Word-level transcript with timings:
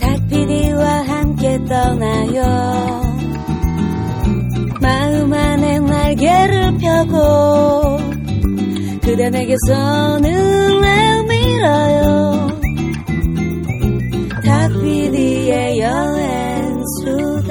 닭피디와 0.00 1.02
함께 1.02 1.58
떠나요. 1.64 2.42
마음 4.80 5.32
안에 5.32 5.78
날개를 5.80 6.78
펴고 6.78 7.98
그대 9.02 9.30
내게서 9.30 10.18
눈을 10.18 11.24
밀어요. 11.24 12.48
닭피디의 14.44 15.78
여행수다 15.80 17.46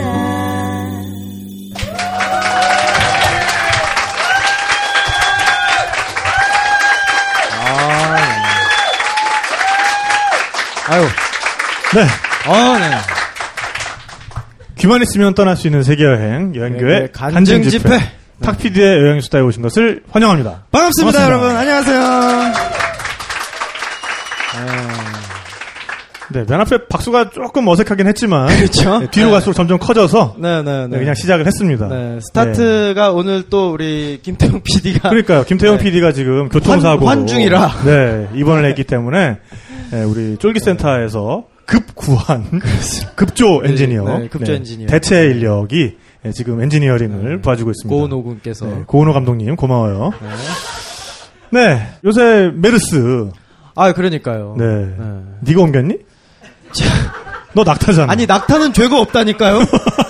네. 11.95 12.01
아, 12.47 12.77
네. 12.79 12.97
귀만 14.77 15.01
있으면 15.01 15.33
떠날 15.33 15.55
수 15.55 15.67
있는 15.67 15.81
세계여행, 15.83 16.53
여행교회 16.55 16.99
네, 16.99 17.07
간증 17.13 17.63
집회. 17.63 17.89
네. 17.97 18.11
탁피디의 18.41 18.99
여행 19.01 19.21
수다에 19.21 19.41
오신 19.41 19.61
것을 19.61 20.01
환영합니다. 20.11 20.65
반갑습니다, 20.71 21.19
반갑습니다. 21.19 21.25
여러분. 21.25 21.55
안녕하세요. 21.57 22.53
네, 26.33 26.43
맨 26.49 26.59
앞에 26.59 26.87
박수가 26.89 27.29
조금 27.29 27.67
어색하긴 27.67 28.07
했지만. 28.07 28.47
그렇죠. 28.57 28.99
네, 28.99 29.07
뒤로 29.11 29.27
네. 29.27 29.31
갈수록 29.33 29.53
점점 29.53 29.77
커져서. 29.79 30.35
네, 30.39 30.63
네, 30.63 30.71
네, 30.81 30.87
네. 30.89 30.97
그냥 30.99 31.13
시작을 31.15 31.45
했습니다. 31.45 31.87
네, 31.87 32.19
스타트가 32.19 33.11
오늘 33.11 33.43
또 33.49 33.71
우리 33.71 34.19
김태형 34.21 34.61
PD가 34.63 35.09
그러니까요. 35.09 35.43
김태형 35.45 35.77
네. 35.77 35.83
PD가 35.83 36.11
지금 36.11 36.49
교통사고로. 36.49 37.07
환- 37.07 37.19
환중이라. 37.19 37.71
네, 37.85 38.27
입원을 38.33 38.65
했기 38.65 38.83
때문에. 38.83 39.37
네, 39.91 40.03
우리 40.03 40.35
쫄깃센터에서 40.37 41.43
급 41.65 41.95
구한 41.95 42.61
급조 43.15 43.61
네, 43.63 43.69
엔지니어. 43.69 44.19
네, 44.19 44.27
급조 44.27 44.53
엔지니어. 44.53 44.87
대체 44.87 45.25
인력이 45.25 45.97
네, 46.23 46.31
지금 46.31 46.61
엔지니어링을 46.61 47.41
도와주고 47.41 47.71
있습니다. 47.71 47.95
고은호 47.95 48.23
군께서 48.23 48.65
네, 48.65 48.83
고은호 48.85 49.13
감독님 49.13 49.55
고마워요. 49.55 50.11
네, 51.51 51.87
요새 52.03 52.51
메르스. 52.53 53.29
아, 53.75 53.93
그러니까요. 53.93 54.55
네. 54.57 54.65
네. 54.65 55.19
네가 55.41 55.61
옮겼니? 55.61 55.97
너 57.53 57.63
낙타잖아. 57.63 58.11
아니, 58.11 58.25
낙타는 58.25 58.73
죄가 58.73 58.99
없다니까요? 58.99 59.59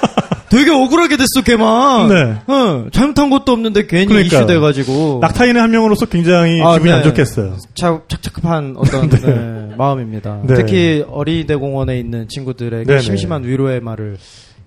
되게 0.56 0.72
억울하게 0.72 1.18
됐어, 1.18 1.42
걔만. 1.44 2.08
네. 2.08 2.36
어, 2.48 2.88
잘못한 2.92 3.30
것도 3.30 3.52
없는데 3.52 3.88
괜히 3.88 4.06
그러니까요. 4.06 4.42
이슈 4.42 4.48
돼가지고. 4.48 5.20
낙타인의 5.22 5.62
한 5.62 5.72
명으로서 5.72 6.06
굉장히 6.06 6.62
아, 6.62 6.74
기분이 6.74 6.92
네. 6.92 6.98
안 6.98 7.04
좋겠어요. 7.04 7.58
착, 7.76 8.08
착잡한 8.08 8.76
어떤 8.78 9.10
네. 9.10 9.20
네, 9.20 9.76
마음입니다. 9.78 10.42
네. 10.46 10.54
특히 10.56 11.04
어린이대공원에 11.08 12.00
있는 12.00 12.28
친구들에게 12.30 12.86
네네. 12.86 13.00
심심한 13.02 13.44
위로의 13.44 13.82
말을 13.82 14.18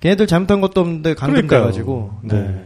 걔네들 0.00 0.26
잘못한 0.26 0.60
것도 0.60 0.80
없는데 0.80 1.14
그러니까요. 1.14 1.72
네. 2.22 2.64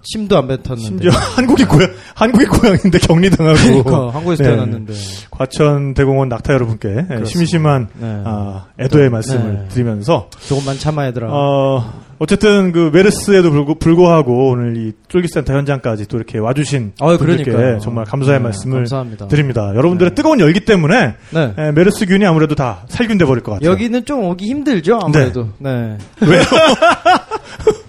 네. 0.00 0.02
침도 0.02 0.38
안 0.38 0.48
뱉었는데 0.48 0.80
심지어 0.80 1.10
한국이 1.36 1.64
고향, 1.64 1.90
한국이 2.14 2.44
고향인데 2.46 2.98
격리당하고. 2.98 3.58
그러니까 3.84 4.10
한국에서 4.16 4.42
네. 4.42 4.48
태어났는데 4.50 4.92
과천 5.30 5.94
대공원 5.94 6.28
낙타 6.28 6.52
여러분께 6.54 6.88
네, 7.08 7.24
심심한 7.24 7.88
네. 7.98 8.22
아, 8.24 8.66
애도의 8.78 9.10
말씀을 9.10 9.54
네. 9.54 9.68
드리면서 9.68 10.28
조금만 10.48 10.78
참아 10.78 11.06
얘들아. 11.08 11.28
어, 11.30 12.02
어쨌든 12.18 12.72
그 12.72 12.90
메르스에도 12.92 13.50
불구, 13.50 13.74
불구하고 13.76 14.50
오늘 14.50 14.76
이 14.76 14.92
쫄기센터 15.08 15.54
현장까지 15.54 16.06
또 16.06 16.16
이렇게 16.18 16.38
와주신 16.38 16.92
아, 17.00 17.16
분들께. 17.16 17.78
정말 17.80 18.04
감사의 18.04 18.38
네, 18.38 18.42
말씀을 18.44 18.76
감사합니다. 18.78 19.28
드립니다. 19.28 19.72
여러분들의 19.74 20.14
뜨거운 20.14 20.40
열기 20.40 20.60
때문에 20.60 21.14
네. 21.30 21.54
에, 21.56 21.72
메르스균이 21.72 22.24
아무래도 22.26 22.54
다 22.54 22.84
살균돼 22.88 23.24
버릴 23.24 23.42
것 23.42 23.52
같아요. 23.52 23.70
여기는 23.70 24.04
좀 24.04 24.24
오기 24.24 24.44
힘들죠 24.46 24.98
아무래도. 25.02 25.48
네. 25.58 25.96
왜요? 26.20 26.42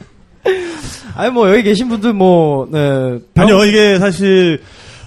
아니 1.15 1.31
뭐 1.31 1.49
여기 1.49 1.63
계신 1.63 1.89
분들 1.89 2.13
뭐 2.13 2.67
네. 2.71 3.19
병- 3.33 3.45
아니요 3.45 3.65
이게 3.65 3.99
사실 3.99 4.61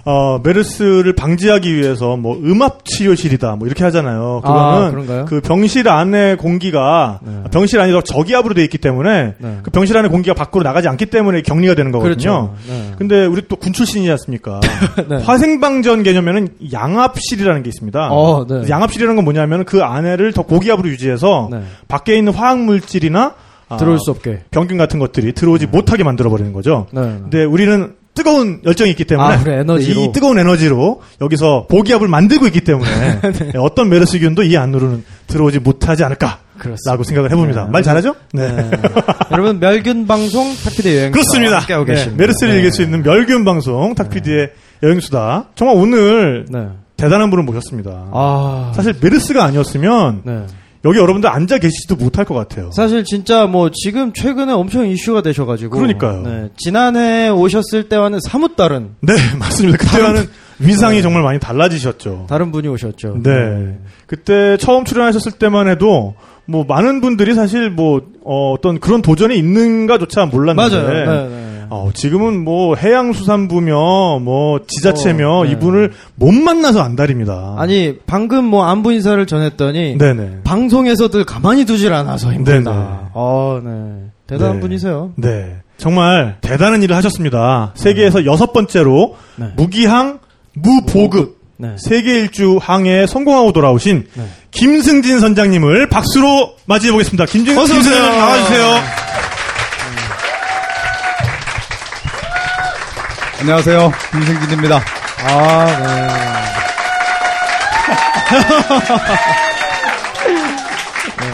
어, 0.07 0.39
메르스를 0.45 1.15
방지하기 1.15 1.75
위해서 1.75 2.19
뭐 2.19 2.37
음압 2.37 2.85
치료실이다 2.85 3.57
뭐 3.57 3.67
이렇게 3.67 3.85
하잖아요. 3.85 4.43
아, 4.45 4.47
그거는 4.75 4.91
그런가요? 4.91 5.25
그 5.25 5.41
병실 5.41 5.89
안에 5.89 6.35
공기가 6.37 7.21
네. 7.25 7.45
병실 7.51 7.81
안이 7.81 7.91
더 7.91 8.03
저기압으로 8.03 8.53
돼 8.53 8.63
있기 8.65 8.77
때문에 8.77 9.33
네. 9.39 9.59
그 9.63 9.71
병실 9.71 9.97
안에 9.97 10.09
공기가 10.09 10.35
밖으로 10.35 10.63
나가지 10.63 10.89
않기 10.89 11.07
때문에 11.07 11.41
격리가 11.41 11.75
되는 11.75 11.91
거거든요. 11.91 12.13
그렇죠. 12.15 12.55
네. 12.69 12.93
근데 12.99 13.25
우리 13.25 13.41
또 13.49 13.57
군 13.57 13.73
출신이지 13.73 14.11
않습니까? 14.11 14.61
네. 15.09 15.17
화생방전 15.23 16.03
개념에는 16.03 16.49
양압실이라는 16.71 17.63
게 17.63 17.69
있습니다. 17.69 18.09
어, 18.13 18.47
네. 18.47 18.69
양압실이라는 18.69 19.17
건 19.17 19.25
뭐냐면 19.25 19.65
그 19.65 19.83
안에를 19.83 20.35
더 20.35 20.43
고기압으로 20.43 20.87
유지해서 20.91 21.49
네. 21.51 21.63
밖에 21.89 22.19
있는 22.19 22.35
화학 22.35 22.59
물질이나 22.61 23.33
아, 23.69 23.77
들어올 23.77 23.99
수 23.99 24.11
없게. 24.11 24.41
병균 24.51 24.77
같은 24.79 24.99
것들이 24.99 25.33
들어오지 25.33 25.67
못하게 25.67 26.05
만들어 26.05 26.31
버리는 26.31 26.53
거죠. 26.53 26.87
네. 26.93 27.01
근데 27.01 27.45
우리는 27.45 27.95
뜨거운 28.15 28.61
열정이 28.65 28.91
있기 28.93 29.05
때문에 29.05 29.35
아, 29.35 29.43
그래, 29.43 29.59
에너지로. 29.61 30.01
이 30.01 30.13
뜨거운 30.13 30.39
에너지로 30.39 31.03
여기서 31.21 31.67
고기압을 31.69 32.07
만들고 32.07 32.47
있기 32.47 32.61
때문에 32.61 33.21
어떤 33.59 33.89
메르스균도 33.89 34.45
이 34.45 34.57
안으로는 34.57 35.05
들어오지 35.27 35.59
못하지 35.59 36.05
않을까 36.05 36.27
라고 36.57 36.77
그렇습니다. 36.77 37.03
생각을 37.03 37.33
해봅니다. 37.33 37.65
네. 37.65 37.71
말 37.73 37.83
잘하죠? 37.83 38.15
네. 38.33 38.71
여러분 39.33 39.59
멸균 39.59 40.07
방송 40.07 40.55
탁피디 40.63 40.97
여행 40.97 41.11
그렇습니다. 41.11 41.59
함께하고 41.59 41.85
네, 41.87 41.95
계십니다. 41.95 42.23
메르스를 42.23 42.53
네. 42.55 42.59
이길 42.61 42.71
수 42.73 42.83
있는 42.83 43.03
멸균 43.03 43.45
방송 43.45 43.95
탁피디의 43.97 44.51
여행수다. 44.85 45.47
정말 45.57 45.77
오늘 45.77 46.47
네. 46.49 46.69
대단한 46.97 47.31
분을 47.31 47.43
모셨습니다. 47.43 48.11
아 48.13 48.71
사실 48.77 48.95
메르스가 49.01 49.43
아니었으면 49.43 50.23
네. 50.25 50.47
여기 50.85 50.99
여러분들 50.99 51.31
앉아 51.31 51.59
계시지도 51.59 51.97
못할 51.97 52.25
것 52.25 52.35
같아요. 52.35 52.71
사실 52.73 53.05
진짜 53.05 53.47
뭐 53.47 53.71
지금 53.73 54.13
최근에 54.13 54.53
엄청 54.53 54.87
이슈가 54.87 55.23
되셔가지고 55.23 55.77
그러니까요. 55.77 56.23
네, 56.23 56.49
지난해 56.57 57.31
오셨을 57.31 57.89
때와는 57.89 58.21
사뭇 58.21 58.57
다른 58.57 58.91
네, 59.01 59.15
맞습니다. 59.39 59.79
그때와는 59.79 60.27
위상이 60.59 61.03
정말 61.03 61.23
많이 61.23 61.41
달라지셨죠. 61.41 62.27
다른 62.29 62.53
분이 62.53 62.69
오셨죠. 62.69 63.21
네. 63.23 63.79
그때 64.07 64.57
처음 64.59 64.85
출연하셨을 64.85 65.33
때만 65.33 65.69
해도 65.69 66.15
뭐 66.47 66.65
많은 66.65 67.01
분들이 67.01 67.35
사실 67.35 67.71
뭐 67.71 68.03
어, 68.25 68.57
떤 68.61 68.79
그런 68.79 69.01
도전이 69.03 69.37
있는가조차 69.37 70.27
몰랐는데 70.27 70.77
맞아요. 70.77 71.54
네, 71.65 71.69
네. 71.71 71.77
어, 71.77 71.91
지금은 71.93 72.45
뭐 72.45 72.77
해양수산부며 72.77 74.19
뭐 74.21 74.61
지자체며 74.67 75.31
어, 75.31 75.45
네. 75.45 75.53
이분을 75.53 75.93
못 76.15 76.33
만나서 76.33 76.81
안달입니다. 76.83 77.57
아니 77.59 77.99
방금 78.07 78.45
뭐 78.45 78.65
안부 78.65 78.93
인사를 78.93 79.25
전했더니 79.27 79.99
네네. 79.99 80.41
방송에서들 80.45 81.25
가만히 81.25 81.65
두질 81.65 81.93
않아서 81.93 82.33
힘들다. 82.33 82.71
네네. 82.71 82.85
아, 83.15 83.61
네. 83.65 84.11
대단한 84.27 84.57
네. 84.57 84.61
분이세요. 84.61 85.13
네. 85.17 85.57
정말 85.77 86.37
대단한 86.41 86.83
일을 86.83 86.97
하셨습니다. 86.97 87.73
세계에서 87.75 88.25
여섯 88.27 88.53
번째로 88.53 89.17
네. 89.37 89.49
무기항 89.57 90.21
무보급 90.55 91.39
네. 91.57 91.77
세계 91.79 92.21
일주 92.21 92.59
항해에 92.61 93.07
성공하고 93.07 93.53
돌아오신 93.53 94.07
네. 94.15 94.25
김승진 94.51 95.21
선장님을 95.21 95.89
박수로 95.89 96.55
맞이해 96.67 96.93
보겠습니다. 96.93 97.27
김승진. 97.27 97.67
선생님 97.67 98.03
나와주세요. 98.03 99.14
안녕하세요. 103.45 103.93
김승진입니다. 104.11 104.81
아, 105.29 105.67
네. 105.67 105.85
네. 111.21 111.29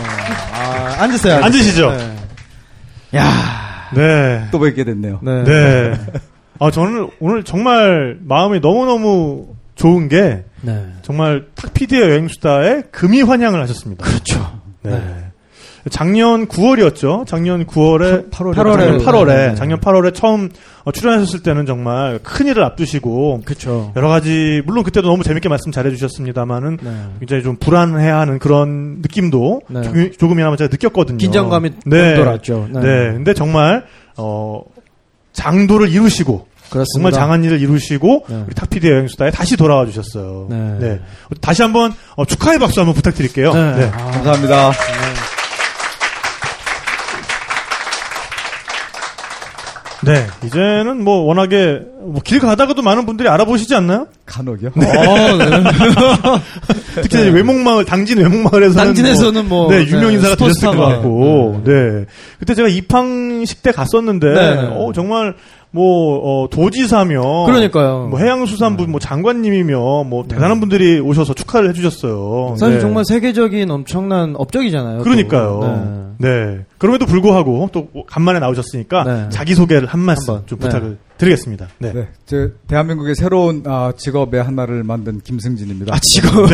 아, 0.52 0.96
앉으세요. 1.04 1.44
앉으시죠. 1.44 1.92
네. 1.92 2.16
야, 3.14 3.30
네. 3.94 4.48
또 4.50 4.58
뵙게 4.58 4.82
됐네요. 4.82 5.20
네. 5.22 5.44
네. 5.44 5.92
아, 6.58 6.72
저는 6.72 7.10
오늘 7.20 7.44
정말 7.44 8.18
마음이 8.22 8.58
너무너무 8.58 9.54
좋은 9.76 10.08
게 10.08 10.42
네. 10.62 10.86
정말 11.02 11.46
탁피디의 11.54 12.02
여행수다에 12.02 12.82
금이 12.90 13.22
환영을 13.22 13.62
하셨습니다. 13.62 14.04
그렇죠. 14.04 14.60
네. 14.82 15.00
작년 15.88 16.46
9월이었죠. 16.46 17.26
작년 17.26 17.64
9월에 17.66 18.30
8 18.30 18.46
월에. 18.46 18.54
작년 18.56 18.98
8월에 18.98 19.26
네. 19.26 19.54
작년 19.54 19.80
8월에 19.80 20.14
처음 20.14 20.50
어, 20.84 20.92
출연하셨을 20.92 21.42
때는 21.42 21.64
정말 21.64 22.18
큰 22.22 22.46
일을 22.48 22.62
앞두시고 22.64 23.42
그렇죠. 23.44 23.92
여러 23.96 24.08
가지 24.08 24.62
물론 24.66 24.84
그때도 24.84 25.08
너무 25.08 25.22
재밌게 25.22 25.48
말씀 25.48 25.72
잘해 25.72 25.90
주셨습니다만은 25.90 26.78
네. 26.82 27.04
굉장히 27.20 27.42
좀 27.42 27.56
불안해하는 27.56 28.38
그런 28.38 28.98
느낌도 29.00 29.62
네. 29.68 29.82
조금- 29.82 30.12
조금이나마 30.18 30.56
제가 30.56 30.68
느꼈거든요. 30.70 31.16
긴장감이 31.18 31.70
네. 31.86 32.14
돌았죠. 32.14 32.68
네. 32.74 32.80
근데 32.80 33.32
정말 33.32 33.84
어 34.16 34.62
장도를 35.32 35.88
이루시고 35.88 36.46
그렇습니다. 36.70 36.92
정말 36.94 37.12
장한 37.12 37.42
일을 37.44 37.60
이루시고 37.60 38.26
네. 38.28 38.44
우리 38.46 38.54
탁피디 38.54 38.88
여행수다에 38.88 39.30
다시 39.30 39.56
돌아와 39.56 39.86
주셨어요. 39.86 40.46
네. 40.50 41.00
다시 41.40 41.62
한번 41.62 41.92
어, 42.16 42.24
축하의 42.24 42.58
박수 42.58 42.80
한번 42.80 42.94
부탁드릴게요. 42.94 43.52
네. 43.54 43.74
네. 43.76 43.90
아, 43.92 44.22
네, 50.04 50.26
이제는 50.44 51.04
뭐 51.04 51.22
워낙에 51.24 51.80
뭐 52.02 52.20
길 52.24 52.38
가다가도 52.40 52.80
많은 52.82 53.04
분들이 53.06 53.28
알아보시지 53.28 53.74
않나요? 53.74 54.06
간혹이요. 54.24 54.70
어, 54.74 55.36
네. 55.36 55.62
특히 57.02 57.18
이제 57.20 57.28
외목마을 57.28 57.84
당진 57.84 58.18
외목마을에서는 58.18 58.84
당진에서는 58.84 59.48
뭐, 59.48 59.70
네, 59.70 59.84
유명 59.86 60.08
네, 60.08 60.14
인사가 60.14 60.34
되셨을 60.36 60.68
것. 60.68 60.76
같고 60.76 61.62
네. 61.64 62.04
그때 62.38 62.54
제가 62.54 62.68
입항식 62.68 63.62
때 63.62 63.72
갔었는데 63.72 64.26
네, 64.28 64.54
네. 64.54 64.68
어, 64.72 64.92
정말 64.94 65.34
뭐 65.72 66.42
어, 66.44 66.48
도지사며 66.50 67.46
그러니까요. 67.46 68.08
뭐 68.10 68.18
해양수산부 68.18 68.86
뭐 68.88 68.98
장관님이며 68.98 70.04
뭐 70.04 70.24
대단한 70.28 70.58
분들이 70.60 70.98
오셔서 70.98 71.34
축하를 71.34 71.68
해주셨어요. 71.70 72.56
사실 72.58 72.74
네. 72.76 72.80
정말 72.80 73.04
세계적인 73.04 73.70
엄청난 73.70 74.34
업적이잖아요. 74.36 74.98
또. 74.98 75.04
그러니까요. 75.04 76.14
네. 76.18 76.28
네. 76.28 76.58
그럼에도 76.78 77.06
불구하고 77.06 77.68
또 77.72 77.88
간만에 78.06 78.40
나오셨으니까 78.40 79.04
네. 79.04 79.26
자기 79.30 79.54
소개를 79.54 79.86
한 79.86 80.00
말씀. 80.00 80.40
좀 80.46 80.58
네. 80.58 80.66
부탁을 80.66 80.98
드리겠습니다. 81.20 81.68
네. 81.78 81.92
네, 81.92 82.08
저 82.24 82.48
대한민국의 82.66 83.14
새로운 83.14 83.62
아, 83.66 83.92
직업의 83.94 84.42
하나를 84.42 84.82
만든 84.84 85.20
김승진입니다. 85.20 85.94
아, 85.94 85.98
지금. 86.02 86.46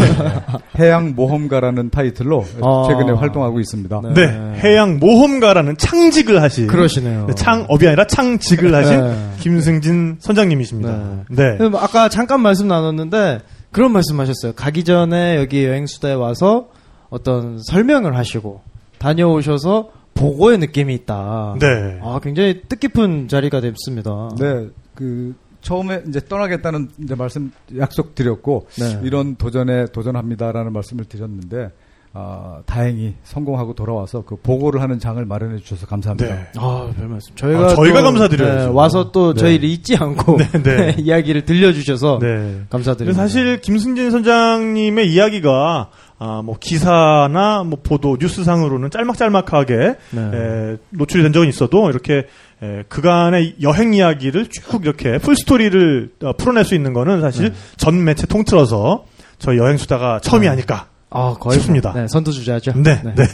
해양 0.79 1.15
모험가라는 1.15 1.91
타이틀로 1.91 2.45
아. 2.61 2.87
최근에 2.89 3.13
활동하고 3.13 3.61
있습니다. 3.61 4.01
네. 4.03 4.27
네. 4.27 4.61
해양 4.65 4.99
모험가라는 4.99 5.77
창직을 5.77 6.43
하신 6.43 6.67
그러시네요. 6.67 7.27
네, 7.27 7.35
창업이 7.35 7.87
아니라 7.87 8.07
창직을 8.07 8.75
하신 8.75 9.01
네. 9.01 9.31
김승진 9.41 10.17
선장님이십니다. 10.19 11.25
네. 11.31 11.57
네, 11.59 11.69
뭐 11.69 11.81
아까 11.81 12.09
잠깐 12.09 12.41
말씀 12.41 12.67
나눴는데 12.67 13.41
그런 13.71 13.93
말씀 13.93 14.19
하셨어요. 14.19 14.53
가기 14.55 14.83
전에 14.83 15.37
여기 15.37 15.65
여행 15.65 15.87
수다에 15.87 16.15
와서 16.15 16.69
어떤 17.09 17.59
설명을 17.63 18.17
하시고 18.17 18.63
다녀오셔서 18.99 19.91
보고의 20.17 20.59
느낌이 20.59 20.95
있다. 20.95 21.57
네. 21.61 22.01
아, 22.03 22.19
굉장히 22.23 22.63
뜻깊은 22.69 23.29
자리가 23.29 23.61
됐습니다. 23.61 24.31
네, 24.39 24.69
그 24.95 25.35
처음에 25.61 26.03
이제 26.09 26.21
떠나겠다는 26.21 26.89
이제 27.03 27.15
말씀 27.15 27.53
약속 27.77 28.15
드렸고 28.15 28.67
네. 28.79 29.01
이런 29.03 29.37
도전에 29.37 29.87
도전합니다라는 29.87 30.73
말씀을 30.73 31.05
드렸는데 31.05 31.71
아, 32.19 32.63
다행히 32.65 33.15
성공하고 33.25 33.75
돌아와서 33.75 34.23
그 34.23 34.37
보고를 34.37 34.81
하는 34.81 34.99
장을 34.99 35.23
마련해 35.23 35.59
주셔서 35.59 35.87
감사합니다. 35.87 36.35
네. 36.35 36.47
아, 36.57 36.91
별 36.97 37.09
말씀. 37.09 37.35
저희가 37.35 37.67
아, 37.67 37.69
저희가 37.75 37.99
또, 37.99 38.05
감사드려야죠. 38.05 38.69
네, 38.69 38.75
와서 38.75 39.13
또 39.13 39.35
네. 39.35 39.41
저희를 39.41 39.69
잊지 39.69 39.97
않고 39.97 40.39
네, 40.39 40.63
네. 40.63 40.97
이야기를 41.03 41.45
들려주셔서 41.45 42.21
네. 42.23 42.63
감사드립니다. 42.71 43.21
사실 43.21 43.61
김승진 43.61 44.11
선장님의 44.11 45.13
이야기가 45.13 45.91
아, 46.19 46.41
뭐 46.43 46.57
기사나 46.59 47.63
뭐 47.65 47.79
보도 47.83 48.17
뉴스상으로는 48.19 48.91
짤막짤막하게 48.91 49.77
네. 50.11 50.21
에, 50.21 50.77
노출이 50.91 51.23
된 51.23 51.33
적은 51.33 51.49
있어도 51.49 51.91
이렇게 51.91 52.27
에, 52.63 52.83
그간의 52.89 53.57
여행 53.61 53.93
이야기를 53.93 54.47
쭉 54.49 54.81
이렇게 54.83 55.19
풀 55.19 55.37
스토리를 55.37 56.11
어, 56.23 56.33
풀어낼 56.33 56.65
수 56.65 56.75
있는 56.75 56.95
거는 56.95 57.21
사실 57.21 57.53
전 57.77 58.03
매체 58.03 58.27
통틀어서 58.27 59.05
저희 59.39 59.59
여행 59.59 59.77
수다가 59.77 60.21
처음이 60.21 60.49
아닐까. 60.49 60.89
아, 61.11 61.35
거의 61.39 61.59
싶습니다. 61.59 61.93
뭐, 61.93 62.01
네, 62.01 62.09
선두 62.09 62.33
주자죠. 62.33 62.73
네, 62.77 63.03
네. 63.05 63.15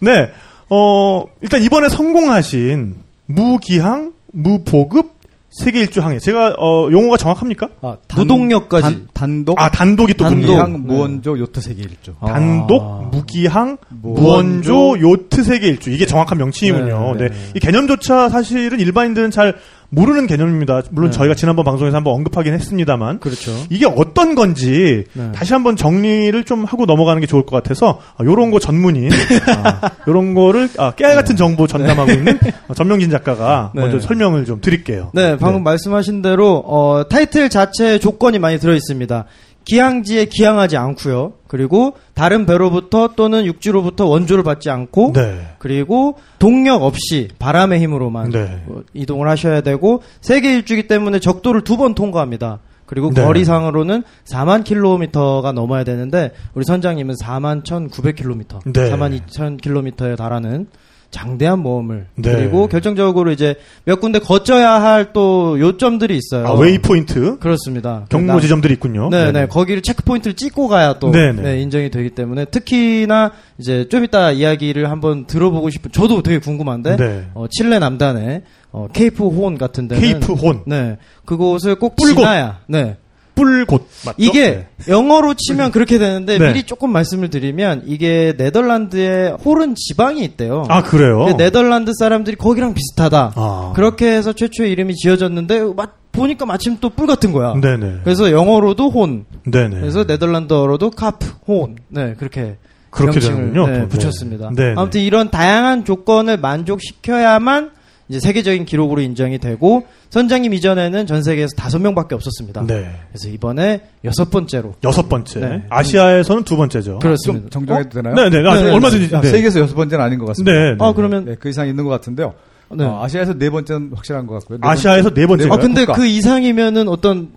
네. 0.00 0.30
어, 0.68 1.24
일단 1.40 1.62
이번에 1.62 1.88
성공하신 1.88 2.96
무기항, 3.26 4.12
무보급, 4.32 5.19
세계 5.50 5.80
일주 5.80 6.00
항해. 6.00 6.20
제가 6.20 6.54
어, 6.58 6.88
용어가 6.92 7.16
정확합니까? 7.16 7.68
아, 7.82 7.96
무동력까지. 8.14 8.82
단, 8.82 9.08
단독 9.12 9.60
아, 9.60 9.68
단독이 9.70 10.14
또 10.14 10.24
단독. 10.24 10.40
무기항 10.46 10.86
무원조 10.86 11.38
요트 11.38 11.60
세계 11.60 11.82
일주. 11.82 12.14
아. 12.20 12.26
단독 12.26 13.10
무기항 13.10 13.76
무원조, 13.88 14.72
무원조 14.72 15.00
요트 15.00 15.42
세계 15.42 15.66
일주 15.66 15.90
이게 15.90 16.06
정확한 16.06 16.38
명칭이군요. 16.38 17.14
네, 17.16 17.28
네, 17.28 17.28
네. 17.30 17.36
이 17.56 17.58
개념조차 17.58 18.28
사실은 18.28 18.78
일반인들은 18.78 19.32
잘 19.32 19.56
모르는 19.90 20.26
개념입니다. 20.26 20.82
물론 20.90 21.10
네. 21.10 21.16
저희가 21.16 21.34
지난번 21.34 21.64
방송에서 21.64 21.96
한번 21.96 22.14
언급하긴 22.14 22.54
했습니다만 22.54 23.18
그렇죠. 23.18 23.52
이게 23.70 23.86
어떤 23.86 24.34
건지 24.34 25.04
네. 25.12 25.32
다시 25.32 25.52
한번 25.52 25.76
정리를 25.76 26.44
좀 26.44 26.64
하고 26.64 26.86
넘어가는 26.86 27.20
게 27.20 27.26
좋을 27.26 27.44
것 27.44 27.56
같아서 27.56 28.00
아, 28.16 28.24
요런 28.24 28.50
거 28.52 28.60
전문인 28.60 29.10
아, 29.64 29.90
요런 30.06 30.34
거를 30.34 30.68
아, 30.78 30.92
깨알 30.92 31.16
같은 31.16 31.36
정보 31.36 31.66
전담하고 31.66 32.12
있는 32.12 32.38
어, 32.68 32.74
전명진 32.74 33.10
작가가 33.10 33.72
네. 33.74 33.82
먼저 33.82 33.98
설명을 33.98 34.44
좀 34.44 34.60
드릴게요. 34.60 35.10
네, 35.12 35.36
방금 35.36 35.64
말씀하신 35.64 36.22
대로 36.22 36.62
어, 36.66 37.04
타이틀 37.08 37.50
자체에 37.50 37.98
조건이 37.98 38.38
많이 38.38 38.58
들어 38.58 38.74
있습니다. 38.74 39.24
기항지에 39.70 40.24
기항하지 40.26 40.76
않고요. 40.76 41.34
그리고 41.46 41.94
다른 42.14 42.44
배로부터 42.44 43.10
또는 43.14 43.44
육지로부터 43.46 44.06
원조를 44.06 44.42
받지 44.42 44.68
않고 44.68 45.12
네. 45.14 45.48
그리고 45.58 46.18
동력 46.40 46.82
없이 46.82 47.28
바람의 47.38 47.80
힘으로만 47.80 48.30
네. 48.30 48.62
어, 48.66 48.80
이동을 48.94 49.28
하셔야 49.28 49.60
되고 49.60 50.02
세계 50.20 50.54
일주기 50.54 50.88
때문에 50.88 51.20
적도를 51.20 51.62
두 51.62 51.76
번 51.76 51.94
통과합니다. 51.94 52.58
그리고 52.84 53.10
네. 53.12 53.22
거리상으로는 53.22 54.02
4만 54.24 54.64
킬로미터가 54.64 55.52
넘어야 55.52 55.84
되는데 55.84 56.32
우리 56.54 56.64
선장님은 56.64 57.14
4만 57.22 57.64
1,900 57.64 58.16
킬로미터, 58.16 58.58
네. 58.66 58.90
4만 58.90 59.16
2천 59.20 59.60
킬로미터에 59.60 60.16
달하는 60.16 60.66
장대한 61.10 61.58
모험을 61.58 62.06
네. 62.14 62.32
그리고 62.32 62.68
결정적으로 62.68 63.32
이제 63.32 63.56
몇 63.84 64.00
군데 64.00 64.18
거쳐야 64.20 64.80
할 64.80 65.12
또 65.12 65.58
요점들이 65.58 66.16
있어요. 66.16 66.46
아, 66.46 66.52
waypoint 66.52 67.38
그렇습니다. 67.40 68.04
나- 68.08 68.40
지점들이 68.40 68.74
있군요. 68.74 69.08
네, 69.10 69.32
네. 69.32 69.46
거기를 69.46 69.82
checkpoint를 69.82 70.34
찍고 70.34 70.68
가야 70.68 71.00
또 71.00 71.10
네네. 71.10 71.42
네, 71.42 71.60
인정이 71.62 71.90
되기 71.90 72.10
때문에 72.10 72.44
특히나 72.44 73.32
이제 73.58 73.88
좀 73.88 74.04
이따 74.04 74.30
이야기를 74.30 74.88
한번 74.90 75.26
들어보고 75.26 75.70
싶은 75.70 75.90
저도 75.90 76.22
되게 76.22 76.38
궁금한데 76.38 76.96
네. 76.96 77.24
어, 77.34 77.46
칠레 77.50 77.78
남단의 77.80 78.42
어, 78.72 78.86
케이프 78.92 79.26
혼 79.26 79.58
같은 79.58 79.88
데는 79.88 80.00
케이프 80.00 80.32
혼. 80.34 80.62
네. 80.66 80.96
그곳을 81.24 81.74
꼭 81.74 81.96
뿔곳. 81.96 82.18
지나야 82.18 82.60
네. 82.68 82.98
뿔곳 83.44 83.86
맞죠? 84.04 84.14
이게 84.18 84.66
영어로 84.88 85.34
치면 85.34 85.70
그렇게 85.72 85.98
되는데 85.98 86.38
네. 86.38 86.48
미리 86.48 86.62
조금 86.64 86.90
말씀을 86.92 87.30
드리면 87.30 87.82
이게 87.86 88.34
네덜란드에 88.36 89.30
호른 89.44 89.74
지방이 89.76 90.22
있대요. 90.24 90.64
아 90.68 90.82
그래요? 90.82 91.36
네덜란드 91.36 91.92
사람들이 91.98 92.36
거기랑 92.36 92.74
비슷하다. 92.74 93.32
아. 93.36 93.72
그렇게 93.74 94.10
해서 94.12 94.32
최초의 94.32 94.70
이름이 94.72 94.94
지어졌는데 94.96 95.74
마- 95.76 95.88
보니까 96.12 96.44
마침 96.44 96.78
또 96.80 96.90
뿔 96.90 97.06
같은 97.06 97.30
거야. 97.32 97.54
네네. 97.54 98.00
그래서 98.02 98.32
영어로도 98.32 98.90
horn, 98.90 99.24
네네. 99.44 99.78
그래서 99.80 100.04
네덜란드어로도 100.04 100.90
Kaap, 100.90 101.26
혼, 101.46 101.76
네 101.88 102.14
그렇게 102.18 102.56
그렇게 102.90 103.20
명칭을, 103.20 103.36
되는군요. 103.52 103.66
네, 103.68 103.80
또. 103.82 103.88
붙였습니다. 103.88 104.50
네. 104.56 104.74
아무튼 104.76 105.00
이런 105.02 105.30
다양한 105.30 105.84
조건을 105.84 106.36
만족시켜야만 106.38 107.70
이제 108.10 108.18
세계적인 108.18 108.64
기록으로 108.64 109.00
인정이 109.00 109.38
되고 109.38 109.86
선장님 110.10 110.52
이전에는 110.52 111.06
전 111.06 111.22
세계에서 111.22 111.54
다섯 111.56 111.78
명밖에 111.78 112.16
없었습니다. 112.16 112.66
네. 112.66 112.90
그래서 113.12 113.28
이번에 113.28 113.82
여섯 114.04 114.30
번째로 114.30 114.74
여섯 114.82 115.08
번째. 115.08 115.38
네. 115.38 115.62
아시아에서는 115.70 116.42
두 116.42 116.56
번째죠. 116.56 116.98
그렇습니다. 116.98 117.42
좀 117.42 117.50
정정해도 117.50 117.88
되나요? 117.90 118.16
네네. 118.16 118.48
아, 118.48 118.54
네, 118.56 118.62
네, 118.64 118.72
얼마든지. 118.72 119.14
아, 119.14 119.20
네. 119.20 119.28
세계에서 119.28 119.60
여섯 119.60 119.76
번째는 119.76 120.04
아닌 120.04 120.18
것 120.18 120.26
같습니다. 120.26 120.52
네. 120.52 120.70
네. 120.72 120.76
아 120.80 120.92
그러면 120.92 121.24
네, 121.24 121.36
그 121.38 121.48
이상 121.48 121.68
있는 121.68 121.84
것 121.84 121.90
같은데요. 121.90 122.34
네. 122.72 122.84
어, 122.84 123.00
아시아에서 123.00 123.34
네 123.34 123.48
번째는 123.48 123.92
확실한 123.94 124.26
것 124.26 124.34
같고요. 124.40 124.58
네 124.60 124.68
아시아에서 124.68 125.10
네 125.14 125.28
번째가. 125.28 125.54
아 125.54 125.58
근데 125.58 125.86
국가. 125.86 125.96
그 125.96 126.04
이상이면은 126.04 126.88
어떤 126.88 127.28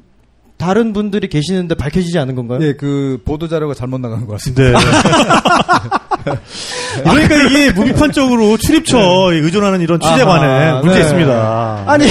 다른 0.63 0.93
분들이 0.93 1.27
계시는데 1.27 1.75
밝혀지지 1.75 2.17
않은 2.19 2.35
건가요? 2.35 2.59
예, 2.61 2.73
그 2.73 3.19
보도 3.25 3.49
자료가 3.49 3.73
잘못 3.73 3.99
나간 3.99 4.25
것 4.25 4.31
같습니다. 4.33 4.63
네. 4.63 4.73
그러니까 7.03 7.35
이게 7.35 7.71
무비판적으로 7.73 8.55
출입처에 8.55 9.39
의존하는 9.39 9.81
이런 9.81 9.99
취재관에 9.99 10.47
아하, 10.47 10.79
문제 10.79 10.95
네. 10.95 11.01
있습니다. 11.01 11.83
아니 11.85 12.05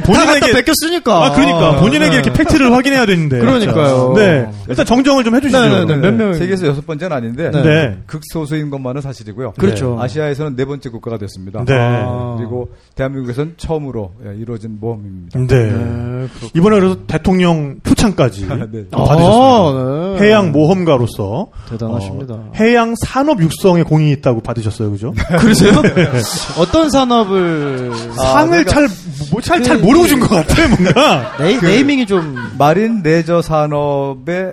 본인에게 0.00 0.40
다 0.40 0.46
뺏겼으니까. 0.52 1.24
아 1.24 1.32
그러니까 1.32 1.76
본인에게 1.80 2.10
네. 2.10 2.14
이렇게 2.16 2.32
팩트를 2.32 2.72
확인해야 2.72 3.06
되는데. 3.06 3.38
그러니까요. 3.38 4.14
네. 4.16 4.48
일단 4.68 4.86
정정을 4.86 5.24
좀 5.24 5.34
해주시죠. 5.36 5.60
네, 5.60 5.68
네, 5.68 5.84
네. 5.84 5.96
몇 5.96 6.14
명? 6.14 6.34
세계에서 6.34 6.66
여섯 6.66 6.86
번째는 6.86 7.16
아닌데 7.16 7.50
네. 7.50 7.62
네. 7.62 7.98
극소수인 8.06 8.70
것만은 8.70 9.00
사실이고요. 9.00 9.52
그렇죠. 9.58 9.96
아시아에서는 10.00 10.56
네 10.56 10.64
번째 10.64 10.88
국가가 10.90 11.18
됐습니다. 11.18 11.64
네. 11.64 11.74
아. 11.76 12.36
그리고 12.38 12.70
대한민국에서는 12.94 13.54
처음으로 13.56 14.12
예, 14.26 14.36
이루어진 14.36 14.78
모험입니다. 14.80 15.38
네. 15.38 15.70
네. 15.70 16.28
이번에 16.54 16.78
그래서 16.78 16.96
대통령 17.06 17.80
표창까지 17.82 18.46
네. 18.70 18.84
또 18.90 19.04
받으셨습니다. 19.04 19.40
아, 19.40 20.16
네. 20.18 20.26
해양 20.26 20.52
모험가로서 20.52 21.48
대단하십니다. 21.68 22.34
어, 22.34 22.52
해양 22.56 22.94
산업 23.04 23.40
육성에 23.40 23.82
공이 23.82 24.10
있다고 24.12 24.40
받으셨어요, 24.40 24.90
그죠? 24.90 25.12
그러세요? 25.38 25.72
어떤 26.58 26.90
산업을 26.90 27.90
상을 28.16 28.64
잘, 28.66 28.88
뭐, 29.30 29.40
잘, 29.40 29.62
잘 29.62 29.78
그- 29.78 29.84
모르고 29.84 30.06
준 30.06 30.20
것 30.20 30.28
같아, 30.28 30.68
뭔가. 30.68 31.36
네이, 31.40 31.58
네이밍이 31.60 32.06
좀 32.06 32.36
마린 32.58 33.02
레저 33.02 33.40
산업에 33.42 34.52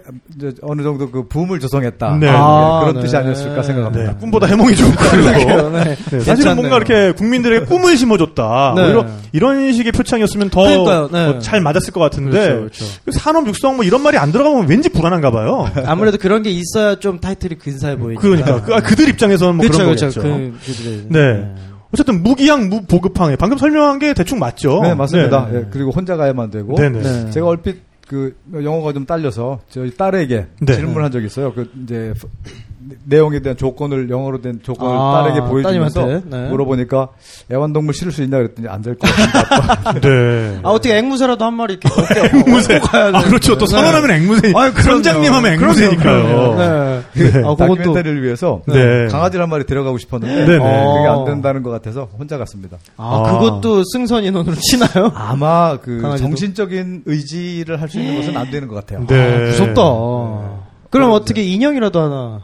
어느 0.62 0.82
정도 0.84 1.10
그 1.10 1.28
붐을 1.28 1.60
조성했다. 1.60 2.18
네. 2.20 2.28
예, 2.28 2.32
아, 2.34 2.80
그런 2.82 2.96
네. 2.96 3.02
뜻이 3.02 3.16
아니었을까 3.18 3.64
생각합니다. 3.64 4.12
네, 4.14 4.18
꿈보다 4.20 4.48
해몽이 4.48 4.76
좋고. 4.76 4.92
그러게요, 4.96 5.70
네. 5.72 5.96
네, 6.12 6.20
사실은. 6.20 6.56
뭔가 6.56 6.78
이렇게 6.78 7.12
국민들에게 7.14 7.66
꿈을 7.66 7.98
심어줬다. 7.98 8.74
네. 8.76 8.84
오히려 8.84 9.06
이런 9.32 9.74
식의 9.74 9.92
표창이었으면 9.92 10.50
더 10.50 10.62
그러니까요, 10.62 11.10
네. 11.12 11.26
어, 11.26 11.40
잘 11.40 11.62
맞았을 11.62 11.92
것 11.94 12.00
같은데 12.00 12.32
그렇죠, 12.40 12.58
그렇죠. 12.60 12.86
그 13.06 13.12
산업 13.12 13.48
육성 13.48 13.76
뭐 13.78 13.86
이런 13.86 14.02
말이 14.02 14.18
안 14.18 14.32
들어가면 14.32 14.68
왠지 14.68 14.90
불안한가 14.90 15.32
봐요. 15.32 15.70
아무래도 15.86 16.18
그런 16.18 16.44
게 16.44 16.50
있어야 16.52 16.96
좀 17.00 17.20
타이틀이 17.20 17.56
근사해 17.56 17.98
보이니까. 17.98 18.22
그러니까 18.22 18.62
그, 18.62 18.74
아, 18.76 18.80
그들 18.82 19.10
입장에서는 19.10 19.56
뭐 19.56 19.64
그렇죠, 19.66 19.80
그런. 19.80 19.96
거겠죠. 19.96 20.22
그, 20.22 21.08
네. 21.10 21.50
어쨌든 21.94 22.22
무기양 22.24 22.70
무보급항해 22.70 23.36
방금 23.38 23.58
설명한 23.58 24.00
게 24.00 24.14
대충 24.14 24.40
맞죠? 24.40 24.82
네, 24.82 24.94
맞습니다. 24.94 25.48
네. 25.52 25.60
예, 25.60 25.66
그리고 25.72 25.92
혼자 25.92 26.16
가야만 26.18 26.52
되고. 26.52 26.76
네네. 26.76 27.02
네. 27.02 27.32
제가 27.32 27.48
얼핏 27.48 27.82
그 28.08 28.36
영어가 28.54 28.94
좀 28.94 29.06
딸려서 29.06 29.60
저희 29.70 29.94
딸에게 29.96 30.48
네. 30.62 30.74
질문한 30.76 31.12
적이 31.12 31.26
있어요. 31.28 31.54
그 31.54 31.70
이제 31.84 32.14
프- 32.20 32.28
내용에 33.06 33.40
대한 33.42 33.58
조건을 33.58 34.10
영어로 34.10 34.42
된 34.42 34.60
조건을 34.64 34.96
아, 34.98 35.22
딸에게 35.24 35.42
보여주면서? 35.48 36.06
네. 36.26 36.50
물어보니까 36.50 37.10
애완동물 37.52 37.94
실을 37.94 38.12
수 38.12 38.24
있냐 38.24 38.38
그랬더니 38.38 38.68
안 38.68 38.82
될 38.82 38.96
것 38.98 39.08
같다. 39.10 40.00
네. 40.02 40.60
아 40.64 40.70
어떻게 40.70 40.98
앵무새라도 40.98 41.44
한 41.46 41.54
마리 41.54 41.78
이렇게 41.80 41.90
앵무새. 42.38 42.80
아, 42.92 43.22
그렇죠. 43.24 43.58
또 43.58 43.66
선언하면 43.66 44.12
앵무새. 44.12 44.54
아유, 44.56 44.72
그럼요. 44.74 44.82
선장님 45.04 45.34
하면 45.34 45.54
앵무새니까요. 45.54 46.56
네. 46.56 47.02
네. 47.32 47.38
아, 47.40 47.56
그것도 47.56 47.56
다큐멘터리를 47.58 48.24
위해서 48.24 48.62
네. 48.68 49.08
강아지를 49.08 49.44
한 49.44 49.50
마리 49.50 49.66
데려가고 49.66 49.98
싶었는데 49.98 50.36
네네. 50.46 50.58
그게 50.58 51.08
어. 51.08 51.20
안 51.20 51.26
된다는 51.26 51.64
것 51.64 51.70
같아서 51.72 52.08
혼자 52.18 52.38
갔습니다. 52.38 52.78
아, 52.98 53.24
아. 53.26 53.32
그것도 53.40 53.84
승선 53.92 54.24
인원으로 54.24 54.56
치나요? 54.56 55.12
아마 55.16 55.78
그 55.80 56.00
강아지도? 56.02 56.30
정신적인 56.30 57.04
의지를 57.06 57.82
할 57.82 57.88
수 57.88 58.00
있는 58.00 58.18
것은 58.18 58.36
안 58.36 58.52
되는 58.52 58.68
것 58.68 58.76
같아요. 58.76 59.06
네. 59.08 59.46
무섭다. 59.46 59.82
그럼 60.90 61.12
어떻게 61.12 61.42
인형이라도 61.44 62.00
하나 62.02 62.42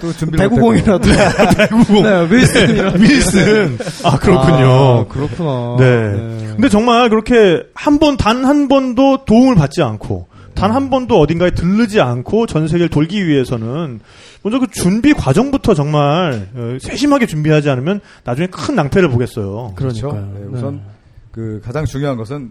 또 0.00 0.12
준비를 0.12 0.48
배구공이라도 0.48 1.08
배구공. 1.56 2.02
네, 2.02 2.28
윌슨이라도 2.30 2.98
윌슨. 3.00 3.78
아, 4.04 4.18
그렇군요. 4.18 4.66
아, 4.70 5.04
그렇구나. 5.08 5.76
네. 5.78 6.48
근데 6.52 6.68
정말 6.68 7.08
그렇게 7.08 7.62
한 7.74 7.98
번, 7.98 8.16
단 8.16 8.44
한 8.44 8.68
번도 8.68 9.24
도움을 9.24 9.54
받지 9.54 9.82
않고, 9.82 10.26
단 10.54 10.72
한 10.72 10.90
번도 10.90 11.18
어딘가에 11.18 11.50
들르지 11.52 12.00
않고 12.00 12.46
전 12.46 12.68
세계를 12.68 12.88
돌기 12.90 13.26
위해서는 13.26 14.00
먼저 14.42 14.58
그 14.58 14.66
준비 14.70 15.14
과정부터 15.14 15.72
정말 15.74 16.48
어, 16.54 16.76
세심하게 16.80 17.26
준비하지 17.26 17.70
않으면 17.70 18.00
나중에 18.24 18.48
큰 18.48 18.74
낭패를 18.74 19.08
보겠어요. 19.08 19.72
그렇죠. 19.76 20.12
네, 20.12 20.44
우선 20.50 20.82
그 21.30 21.60
가장 21.64 21.84
중요한 21.86 22.16
것은 22.18 22.50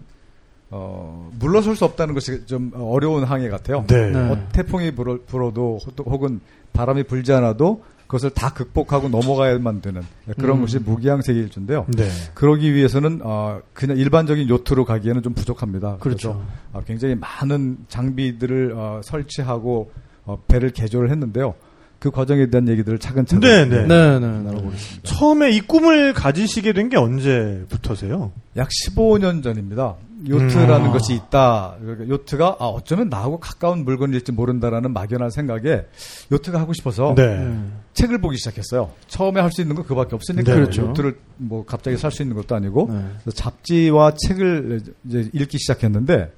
어, 0.70 1.30
물러설 1.38 1.76
수 1.76 1.84
없다는 1.84 2.14
것이 2.14 2.46
좀 2.46 2.72
어려운 2.74 3.24
항해 3.24 3.48
같아요. 3.50 3.84
네. 3.86 4.10
네. 4.10 4.18
어, 4.18 4.38
태풍이 4.52 4.90
불어, 4.94 5.18
불어도 5.26 5.78
혹- 5.86 6.06
혹은 6.06 6.40
바람이 6.72 7.04
불지 7.04 7.32
않아도 7.32 7.84
그것을 8.06 8.30
다 8.30 8.52
극복하고 8.52 9.08
넘어가야만 9.08 9.80
되는 9.80 10.02
그런 10.38 10.58
음. 10.58 10.60
것이 10.62 10.78
무기항 10.78 11.22
세계 11.22 11.40
일주인데요. 11.40 11.86
네. 11.96 12.08
그러기 12.34 12.74
위해서는 12.74 13.20
어, 13.22 13.60
그냥 13.72 13.96
일반적인 13.96 14.48
요트로 14.50 14.84
가기에는 14.84 15.22
좀 15.22 15.32
부족합니다. 15.32 15.96
그렇죠. 15.98 16.32
그래서, 16.34 16.46
어, 16.74 16.82
굉장히 16.86 17.14
많은 17.14 17.78
장비들을 17.88 18.74
어, 18.76 19.00
설치하고 19.02 19.90
어, 20.26 20.42
배를 20.46 20.70
개조를 20.70 21.10
했는데요. 21.10 21.54
그 21.98 22.10
과정에 22.10 22.50
대한 22.50 22.68
얘기들을 22.68 22.98
차근차근 22.98 23.48
네, 23.48 23.64
네. 23.64 23.86
네, 23.86 23.86
네. 23.86 24.18
네. 24.18 24.28
나눠보겠습니다. 24.42 25.02
처음에 25.04 25.50
이 25.52 25.60
꿈을 25.60 26.12
가지시게 26.12 26.72
된 26.74 26.88
게 26.90 26.96
언제부터세요? 26.98 28.32
약 28.56 28.68
15년 28.68 29.42
전입니다. 29.42 29.94
요트라는 30.28 30.86
음. 30.86 30.92
것이 30.92 31.14
있다. 31.14 31.76
그러니까 31.80 32.08
요트가 32.08 32.56
아, 32.58 32.66
어쩌면 32.66 33.08
나하고 33.08 33.40
가까운 33.40 33.84
물건일지 33.84 34.32
모른다라는 34.32 34.92
막연한 34.92 35.30
생각에 35.30 35.84
요트가 36.30 36.60
하고 36.60 36.72
싶어서 36.72 37.14
네. 37.16 37.24
음. 37.24 37.80
책을 37.94 38.20
보기 38.20 38.36
시작했어요. 38.38 38.90
처음에 39.08 39.40
할 39.40 39.50
수 39.52 39.60
있는 39.60 39.76
건 39.76 39.84
그밖에 39.84 40.14
없으니까 40.14 40.52
네. 40.52 40.60
그렇죠. 40.60 40.82
요트를 40.82 41.18
뭐 41.36 41.64
갑자기 41.64 41.96
살 41.96 42.10
수 42.10 42.22
있는 42.22 42.36
것도 42.36 42.54
아니고 42.54 42.88
네. 42.90 43.32
잡지와 43.34 44.14
책을 44.14 44.80
이제 45.06 45.30
읽기 45.32 45.58
시작했는데 45.58 46.32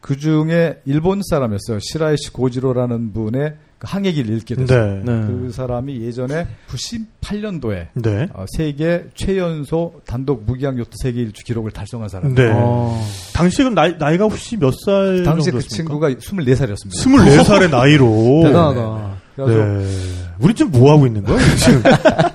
그 0.00 0.18
중에 0.18 0.80
일본 0.84 1.22
사람이었어요. 1.28 1.78
시라이시 1.80 2.32
고지로라는 2.32 3.12
분의 3.12 3.56
그 3.73 3.73
항해기를 3.84 4.36
읽게 4.38 4.54
됐어요. 4.56 4.94
네. 4.96 5.02
네. 5.04 5.26
그 5.26 5.50
사람이 5.52 6.00
예전에 6.02 6.46
98년도에 6.68 7.86
네. 7.94 8.28
어, 8.32 8.44
세계 8.56 9.04
최연소 9.14 10.00
단독 10.06 10.44
무기항 10.44 10.78
요트 10.78 10.90
세계 11.02 11.22
일주 11.22 11.44
기록을 11.44 11.70
달성한 11.70 12.08
사람. 12.08 12.34
네. 12.34 12.50
어. 12.52 13.00
당시 13.34 13.58
그럼 13.58 13.74
나이, 13.74 13.94
나이가 13.98 14.24
혹시 14.24 14.56
몇 14.56 14.72
살 14.84 15.22
당시 15.24 15.50
그 15.50 15.60
정도였습니까? 15.62 15.68
친구가 15.68 16.10
24살이었습니다. 16.10 16.92
24살의 16.94 17.70
나이로. 17.76 18.42
대단하다. 18.44 19.14
그래서 19.36 19.64
네. 19.64 19.86
우리 20.38 20.54
지금 20.54 20.72
뭐 20.72 20.92
하고 20.92 21.06
있는 21.06 21.24
거야? 21.24 21.38
지금 21.56 21.82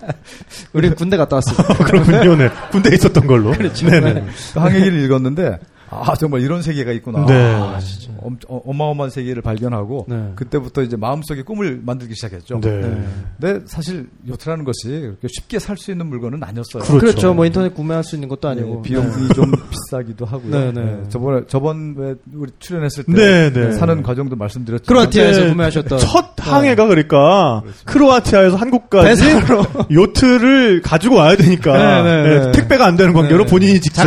우리 0.74 0.90
군대 0.92 1.18
갔다 1.18 1.38
왔어. 1.38 1.52
그렇군요. 1.84 2.36
네. 2.36 2.50
군대에 2.72 2.94
있었던 2.96 3.26
걸로. 3.28 3.54
네네. 3.54 4.26
그 4.54 4.60
항해기를 4.60 5.04
읽었는데 5.06 5.60
아 5.90 6.16
정말 6.16 6.42
이런 6.42 6.62
세계가 6.62 6.92
있구나. 6.92 7.26
네. 7.26 7.34
아, 7.56 7.80
엄, 8.22 8.38
어, 8.48 8.74
마어마한 8.74 9.10
세계를 9.10 9.42
발견하고 9.42 10.06
네. 10.08 10.32
그때부터 10.36 10.84
이제 10.84 10.96
마음속에 10.96 11.42
꿈을 11.42 11.82
만들기 11.84 12.14
시작했죠. 12.16 12.60
네. 12.62 12.70
네. 12.82 13.04
근데 13.40 13.66
사실 13.68 14.08
요트라는 14.28 14.66
것이 14.66 14.88
그렇게 14.90 15.28
쉽게 15.30 15.58
살 15.60 15.80
수 15.80 15.92
있는 15.92 16.08
물건은 16.08 16.44
아니었어요. 16.44 16.84
그렇죠. 16.84 17.00
그렇죠. 17.00 17.34
뭐 17.34 17.46
인터넷 17.46 17.74
구매할 17.74 18.04
수 18.04 18.16
있는 18.18 18.28
것도 18.28 18.50
네, 18.54 18.62
아니고. 18.62 18.82
비용이 18.82 19.30
좀 19.34 19.52
비싸기도 19.70 20.26
하고요. 20.26 20.52
네, 20.52 20.72
네. 20.74 21.04
저번에 21.08 21.42
저번 21.48 21.96
왜 21.98 22.16
우리 22.36 22.52
출연했을 22.60 23.06
때 23.06 23.14
네, 23.14 23.54
네. 23.54 23.72
사는 23.72 24.04
과정도 24.04 24.36
말씀드렸죠. 24.36 24.84
크로아티아에서 24.86 25.42
네. 25.42 25.50
구매하셨던 25.52 26.00
첫 26.00 26.34
항해가 26.38 26.88
그러니까 26.88 27.64
크로아티아에서 27.86 28.58
한국까지. 28.58 29.24
요트를 29.92 30.82
가지고 30.82 31.16
와야 31.16 31.36
되니까 31.38 31.78
네, 31.78 32.04
네, 32.04 32.24
네, 32.24 32.46
네. 32.46 32.52
택배가 32.52 32.86
안 32.86 32.96
되는 32.98 33.14
관계로 33.14 33.46
네. 33.46 33.50
본인이 33.50 33.80
직접. 33.80 34.04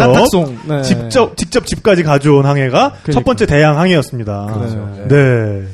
네. 0.68 0.82
직접 0.82 1.36
직접 1.36 1.66
집까지 1.76 2.02
가져온 2.02 2.44
항해가 2.46 2.88
그러니까. 3.02 3.12
첫 3.12 3.24
번째 3.24 3.46
대양 3.46 3.78
항해였습니다. 3.78 4.46
그렇죠. 4.46 4.94
네. 4.96 5.08
네. 5.08 5.66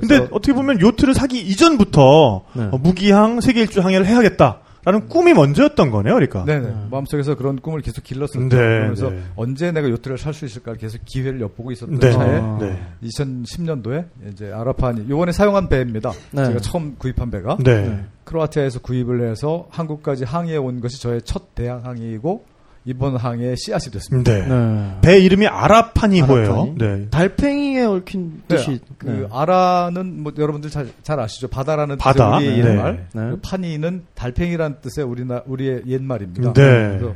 근데 0.00 0.18
그래서- 0.18 0.28
어떻게 0.32 0.52
보면 0.52 0.80
요트를 0.80 1.14
사기 1.14 1.40
이전부터 1.40 2.44
네. 2.54 2.68
어, 2.72 2.78
무기항 2.78 3.40
세계 3.40 3.60
일주 3.60 3.80
항해를 3.80 4.06
해야겠다 4.06 4.58
라는 4.86 5.08
꿈이 5.08 5.32
먼저였던 5.32 5.90
거네요, 5.90 6.12
그러니까. 6.12 6.44
네네. 6.44 6.68
마음속에서 6.90 7.36
그런 7.36 7.56
꿈을 7.58 7.80
계속 7.80 8.04
길렀었죠. 8.04 8.40
네, 8.40 8.56
그러면서 8.56 9.08
네. 9.10 9.22
언제 9.34 9.72
내가 9.72 9.88
요트를 9.88 10.18
살 10.18 10.34
수 10.34 10.44
있을까 10.44 10.74
계속 10.74 11.00
기회를 11.06 11.40
엿보고 11.40 11.72
있었던 11.72 11.98
네. 12.00 12.12
차에 12.12 12.38
아. 12.38 12.58
네. 12.60 12.82
2010년도에 13.04 14.04
이제 14.32 14.52
아라판이 14.52 15.06
요번에 15.08 15.32
사용한 15.32 15.68
배입니다. 15.70 16.12
네. 16.32 16.44
제가 16.46 16.58
처음 16.60 16.96
구입한 16.98 17.30
배가 17.30 17.56
네. 17.60 17.82
네. 17.88 18.04
크로아티아에서 18.24 18.80
구입을 18.80 19.30
해서 19.30 19.66
한국까지 19.70 20.24
항해해 20.24 20.58
온 20.58 20.80
것이 20.80 21.00
저의 21.00 21.22
첫 21.24 21.54
대항 21.54 21.84
항해이고 21.84 22.44
이번 22.86 23.16
항해의 23.16 23.56
씨앗이 23.56 23.90
됐습니다. 23.90 24.30
네. 24.32 24.46
네. 24.46 24.98
배 25.00 25.18
이름이 25.18 25.46
아라파니호예요. 25.46 26.52
아라파니? 26.52 26.74
네. 26.76 27.08
달팽이에 27.10 27.82
얽힌 27.84 28.42
네, 28.48 28.56
뜻이. 28.56 28.80
그 28.98 29.06
네. 29.06 29.26
아라는 29.30 30.22
뭐 30.22 30.32
여러분들 30.36 30.70
잘, 30.70 30.88
잘 31.02 31.18
아시죠? 31.18 31.48
바다라는 31.48 31.96
바다. 31.96 32.38
뜻의 32.38 32.50
우리의 32.50 32.64
네. 32.64 32.70
옛말. 32.70 33.06
네. 33.12 33.20
그 33.30 33.40
파니는 33.42 34.04
달팽이라는 34.14 34.76
뜻의 34.82 35.04
우리나 35.04 35.42
우리의 35.46 35.82
옛말입니다. 35.86 36.52
네. 36.52 36.98
그래서 36.98 37.14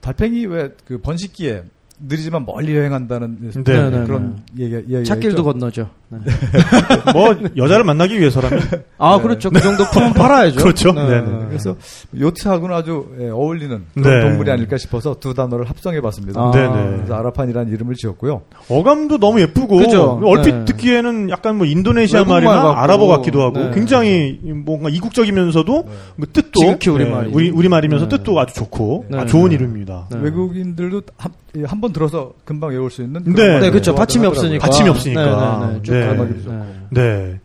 달팽이 0.00 0.46
왜 0.46 0.70
그 0.84 0.98
번식기에 1.00 1.62
느리지만 2.06 2.44
멀리 2.44 2.76
여행한다는 2.76 3.38
네, 3.64 3.90
네, 3.90 4.04
그런 4.04 4.42
얘기 4.58 4.74
얘기가 4.74 5.02
찾길도 5.04 5.28
있죠. 5.38 5.44
건너죠. 5.44 5.90
네. 6.08 6.18
뭐 7.14 7.34
여자를 7.56 7.84
만나기 7.84 8.18
위해서라면 8.18 8.60
아, 8.98 9.18
그렇죠. 9.20 9.50
그 9.50 9.60
정도 9.60 9.84
품은 9.92 10.12
팔아야죠. 10.12 10.56
그렇죠. 10.62 10.92
네, 10.92 11.20
네. 11.20 11.46
그래서 11.48 11.76
요트하고는 12.18 12.74
아주 12.74 13.06
예, 13.20 13.28
어울리는 13.28 13.84
네. 13.94 14.02
그런 14.02 14.28
동물이 14.28 14.50
아닐까 14.50 14.76
싶어서 14.76 15.14
두 15.18 15.32
단어를 15.32 15.68
합성해봤습니다. 15.70 16.40
아. 16.40 16.50
네네. 16.50 16.96
그래서 16.96 17.14
아라판이라는 17.14 17.72
이름을 17.72 17.94
지었고요. 17.94 18.42
어감도 18.68 19.18
너무 19.18 19.40
예쁘고 19.40 19.76
그죠. 19.76 20.20
얼핏 20.24 20.52
네. 20.52 20.64
듣기에는 20.64 21.30
약간 21.30 21.56
뭐 21.56 21.66
인도네시아 21.66 22.24
말이나 22.24 22.62
같고. 22.62 22.80
아랍어 22.80 23.06
같기도 23.06 23.42
하고 23.42 23.58
네. 23.58 23.70
굉장히 23.72 24.40
뭔가 24.42 24.90
이국적이면서도 24.90 25.72
뭐 26.16 26.26
뜻도 26.32 26.60
지극히 26.60 26.90
우리 26.90 27.08
말이. 27.08 27.30
우리 27.32 27.50
우리 27.50 27.68
말이면서 27.68 28.08
네. 28.08 28.16
뜻도 28.18 28.38
아주 28.38 28.54
좋고 28.54 29.06
네. 29.08 29.18
아, 29.18 29.26
좋은 29.26 29.48
네. 29.48 29.54
이름입니다. 29.54 30.08
네. 30.10 30.18
외국인들도 30.20 31.02
한번 31.66 31.92
들어서 31.92 32.32
금방 32.44 32.70
외울 32.70 32.90
수 32.90 33.02
있는 33.02 33.22
네. 33.24 33.60
네, 33.60 33.70
그렇죠. 33.70 33.94
받침이 33.94 34.26
없으니까. 34.26 34.64
받침이 34.64 34.88
없으니까. 34.88 35.60
네, 35.60 35.66
네, 35.66 35.72
네. 35.74 35.82
쭉 35.82 35.92
네. 35.92 36.14
네. 36.14 36.64
네. 36.90 37.00
네. 37.26 37.40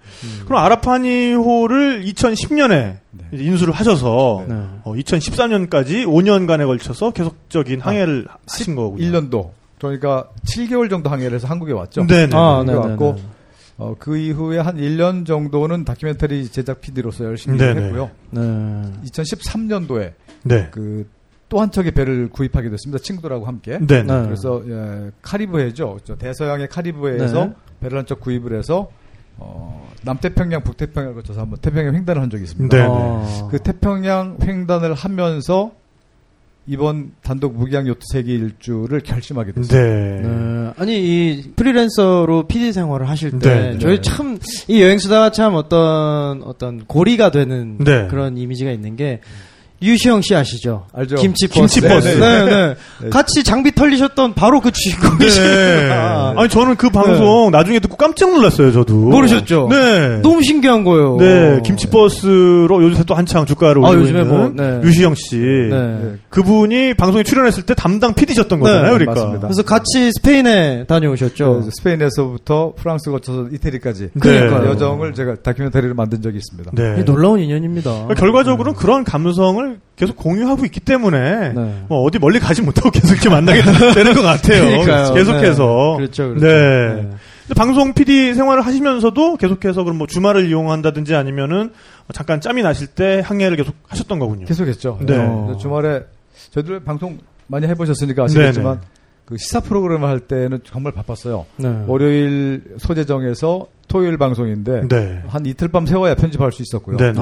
그럼 0.45 0.63
아라파니호를 0.63 2.03
2010년에 2.05 2.97
인수를 3.33 3.73
하셔서 3.73 4.45
네. 4.47 4.55
어, 4.83 4.93
2013년까지 4.93 6.05
5년간에 6.05 6.65
걸쳐서 6.65 7.11
계속적인 7.11 7.81
항해를 7.81 8.27
하신 8.47 8.75
거군요. 8.75 9.03
1년도 9.03 9.49
그러니까 9.79 10.29
7개월 10.45 10.89
정도 10.89 11.09
항해를 11.09 11.35
해서 11.35 11.47
한국에 11.47 11.73
왔죠. 11.73 12.05
네, 12.07 12.27
네. 12.27 12.35
아, 12.35 12.63
네, 12.65 12.71
네, 12.71 12.77
왔고 12.77 13.15
네. 13.17 13.23
어, 13.77 13.95
그 13.99 14.17
이후에 14.17 14.57
한 14.57 14.77
1년 14.77 15.25
정도는 15.25 15.85
다큐멘터리 15.85 16.49
제작 16.49 16.81
PD로서 16.81 17.25
열심히 17.25 17.57
네네. 17.57 17.81
했고요. 17.81 18.09
네. 18.31 18.41
2013년도에 19.05 20.13
네. 20.43 20.67
그 20.71 21.05
또 21.49 21.61
한 21.61 21.71
척의 21.71 21.91
배를 21.91 22.29
구입하게 22.29 22.69
됐습니다. 22.71 23.01
친구들하고 23.01 23.45
함께. 23.45 23.77
네. 23.79 24.03
네. 24.03 24.03
네. 24.03 24.23
그래서 24.25 24.61
예, 24.67 25.11
카리브해죠. 25.21 25.99
저 26.03 26.15
대서양의 26.17 26.67
카리브해에서 26.67 27.45
네. 27.45 27.53
배를 27.79 27.97
한 27.97 28.05
척 28.05 28.19
구입을 28.19 28.57
해서 28.57 28.89
어, 29.37 29.89
남태평양, 30.03 30.63
북태평양을 30.63 31.15
거쳐서 31.15 31.41
한번 31.41 31.59
태평양 31.61 31.93
횡단을 31.95 32.21
한 32.21 32.29
적이 32.29 32.43
있습니다. 32.43 32.75
네. 32.77 32.83
아. 32.89 33.47
그 33.51 33.59
태평양 33.59 34.37
횡단을 34.41 34.93
하면서 34.93 35.71
이번 36.69 37.11
단독 37.21 37.55
무기항 37.55 37.87
요트 37.87 38.01
세계 38.11 38.33
일주를 38.33 38.99
결심하게 38.99 39.53
됐어요. 39.53 39.81
네. 39.81 40.21
네. 40.21 40.73
아니 40.77 40.97
이 40.99 41.51
프리랜서로 41.55 42.47
PD 42.47 42.73
생활을 42.73 43.07
하실 43.07 43.39
때 43.39 43.49
네, 43.55 43.71
네. 43.71 43.77
저희 43.79 44.01
참 44.01 44.37
이 44.67 44.81
여행 44.81 44.97
수다가 44.99 45.31
참 45.31 45.55
어떤 45.55 46.43
어떤 46.43 46.83
고리가 46.85 47.31
되는 47.31 47.77
네. 47.77 48.07
그런 48.07 48.37
이미지가 48.37 48.71
있는 48.71 48.95
게 48.97 49.21
유시영 49.81 50.21
씨 50.21 50.35
아시죠? 50.35 50.85
알죠. 50.93 51.17
김치 51.17 51.47
버스. 51.47 51.59
김치 51.59 51.81
버스. 51.87 52.07
네, 52.07 52.45
네, 52.45 52.75
네. 53.01 53.09
같이 53.09 53.43
장비 53.43 53.71
털리셨던 53.73 54.33
바로 54.33 54.59
그 54.59 54.71
주인공이시구나. 54.71 56.33
네. 56.33 56.39
아니 56.39 56.49
저는 56.49 56.75
그 56.77 56.89
방송 56.89 57.51
나중에 57.51 57.79
듣고 57.79 57.95
깜짝 57.95 58.31
놀랐어요. 58.31 58.71
저도 58.71 58.95
모르셨죠? 58.95 59.67
네. 59.69 60.21
너무 60.21 60.41
신기한 60.41 60.83
거예요. 60.83 61.17
네, 61.19 61.61
김치 61.63 61.87
버스로 61.89 62.81
요새 62.81 63.03
또 63.03 63.13
한창 63.13 63.45
주가를 63.45 63.85
아, 63.85 63.89
올리고 63.89 64.01
요즘에 64.03 64.21
있는 64.21 64.35
뭐, 64.35 64.51
네. 64.55 64.81
유시영 64.83 65.13
씨. 65.15 65.37
네. 65.37 66.15
그분이 66.29 66.95
방송에 66.95 67.23
출연했을 67.23 67.63
때 67.63 67.75
담당 67.75 68.13
PD셨던 68.15 68.59
거잖아요, 68.59 68.83
네, 68.83 68.97
그러니까. 68.97 69.13
맞습니다. 69.13 69.47
그래서 69.47 69.61
같이 69.63 70.11
스페인에 70.13 70.85
다녀오셨죠. 70.87 71.61
네, 71.65 71.69
스페인에서부터 71.77 72.73
프랑스 72.75 73.11
거쳐서 73.11 73.47
이태리까지 73.53 74.09
그러니까요. 74.19 74.71
여정을 74.71 75.13
제가 75.13 75.35
다큐멘터리를 75.43 75.93
만든 75.93 76.21
적이 76.21 76.37
있습니다. 76.37 76.71
네. 76.73 77.03
놀라운 77.05 77.39
인연입니다. 77.39 77.91
그러니까 77.91 78.13
결과적으로는 78.15 78.73
그런 78.73 79.03
감성을 79.03 79.66
계속 79.95 80.15
공유하고 80.17 80.65
있기 80.65 80.79
때문에 80.79 81.53
네. 81.53 81.83
뭐 81.87 82.03
어디 82.03 82.19
멀리 82.19 82.39
가지 82.39 82.61
못하고 82.61 82.91
계속 82.91 83.13
이렇게 83.13 83.29
만나게 83.29 83.61
되는 83.95 84.13
것 84.13 84.21
같아요. 84.21 84.61
그러니까요. 84.65 85.13
계속해서. 85.13 85.95
네. 85.97 85.97
그렇죠, 85.97 86.27
그렇죠. 86.29 86.45
네. 86.45 86.93
네. 86.95 87.09
근데 87.47 87.53
방송 87.55 87.93
PD 87.93 88.33
생활을 88.33 88.65
하시면서도 88.65 89.37
계속해서 89.37 89.83
그럼 89.83 89.97
뭐 89.97 90.07
주말을 90.07 90.47
이용한다든지 90.47 91.15
아니면은 91.15 91.71
잠깐 92.13 92.41
짬이 92.41 92.61
나실 92.61 92.87
때 92.87 93.21
항해를 93.25 93.57
계속 93.57 93.73
하셨던 93.87 94.19
거군요. 94.19 94.45
계속했죠. 94.45 94.99
네. 95.05 95.15
어, 95.17 95.57
주말에 95.59 96.03
저희들 96.51 96.81
방송 96.81 97.17
많이 97.47 97.65
해보셨으니까 97.67 98.25
아시겠지만 98.25 98.73
네네. 98.75 98.87
그 99.25 99.37
시사 99.37 99.59
프로그램을 99.61 100.07
할 100.07 100.19
때는 100.21 100.59
정말 100.63 100.93
바빴어요. 100.93 101.45
네. 101.57 101.83
월요일 101.87 102.63
소재 102.77 103.05
정해서 103.05 103.67
토요일 103.87 104.17
방송인데 104.17 104.87
네. 104.87 105.23
한 105.27 105.45
이틀 105.45 105.69
밤 105.69 105.85
세워야 105.85 106.15
편집할 106.15 106.51
수 106.51 106.61
있었고요. 106.61 106.97
네. 106.97 107.13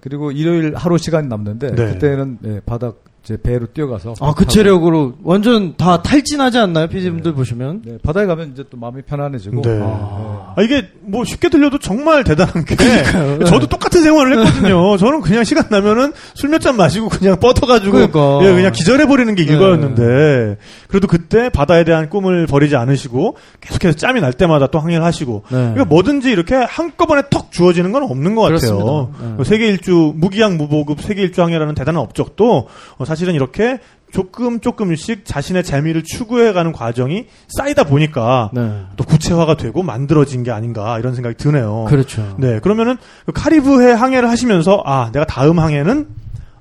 그리고 0.00 0.32
일요일 0.32 0.74
하루 0.74 0.98
시간이 0.98 1.28
남는데 1.28 1.74
네. 1.74 1.92
그때는 1.92 2.38
네, 2.40 2.60
바닥 2.64 2.96
제 3.22 3.36
배로 3.40 3.66
뛰어가서 3.66 4.14
아, 4.20 4.34
그 4.34 4.46
체력으로 4.46 5.12
완전 5.22 5.76
다 5.76 6.02
탈진하지 6.02 6.58
않나요? 6.58 6.88
PD분들 6.88 7.34
보시면? 7.34 7.82
네, 7.84 7.98
바다에 8.02 8.26
가면 8.26 8.50
이제 8.52 8.64
또 8.68 8.76
마음이 8.76 9.02
편안해지고 9.02 9.62
네. 9.62 9.78
아. 9.80 10.54
아, 10.56 10.62
이게 10.62 10.88
뭐 11.02 11.24
쉽게 11.24 11.48
들려도 11.48 11.78
정말 11.78 12.24
대단한 12.24 12.64
게 12.64 12.74
그러니까요. 12.74 13.44
저도 13.44 13.68
똑같은 13.68 14.02
생활을 14.02 14.38
했거든요. 14.46 14.96
저는 14.96 15.20
그냥 15.20 15.44
시간 15.44 15.66
나면은 15.70 16.12
술 16.34 16.50
몇 16.50 16.60
잔 16.62 16.76
마시고 16.76 17.08
그냥 17.10 17.38
뻗어가지고 17.38 17.92
그러니까. 17.92 18.38
예, 18.42 18.52
그냥 18.54 18.72
기절해 18.72 19.06
버리는 19.06 19.32
게 19.36 19.44
네. 19.46 19.52
일과였는데 19.52 20.58
그래도 20.88 21.06
그때 21.06 21.48
바다에 21.48 21.84
대한 21.84 22.10
꿈을 22.10 22.46
버리지 22.46 22.74
않으시고 22.76 23.36
계속해서 23.60 23.96
짬이 23.98 24.20
날 24.20 24.32
때마다 24.32 24.66
또 24.66 24.78
항해를 24.80 25.04
하시고 25.04 25.44
네. 25.48 25.56
그러니까 25.56 25.84
뭐든지 25.86 26.30
이렇게 26.30 26.54
한꺼번에 26.56 27.22
턱 27.30 27.52
주어지는 27.52 27.92
건 27.92 28.02
없는 28.02 28.34
것 28.34 28.42
같아요. 28.42 29.12
네. 29.20 29.28
그 29.38 29.44
세계 29.44 29.68
일주 29.68 30.12
무기양 30.16 30.56
무보급 30.56 31.00
세계 31.00 31.22
일주 31.22 31.40
항해라는 31.42 31.74
대단한 31.74 32.02
업적도 32.02 32.66
어, 32.98 33.04
사실은 33.12 33.34
이렇게 33.34 33.78
조금 34.10 34.60
조금씩 34.60 35.26
자신의 35.26 35.64
재미를 35.64 36.02
추구해가는 36.02 36.72
과정이 36.72 37.26
쌓이다 37.48 37.84
보니까 37.84 38.50
네. 38.54 38.84
또 38.96 39.04
구체화가 39.04 39.58
되고 39.58 39.82
만들어진 39.82 40.42
게 40.42 40.50
아닌가 40.50 40.98
이런 40.98 41.14
생각이 41.14 41.36
드네요. 41.36 41.84
그렇죠. 41.88 42.36
네, 42.38 42.58
그러면은 42.60 42.96
그 43.26 43.32
카리브해 43.32 43.92
항해를 43.92 44.30
하시면서 44.30 44.82
아 44.86 45.10
내가 45.12 45.26
다음 45.26 45.58
항해는 45.58 46.08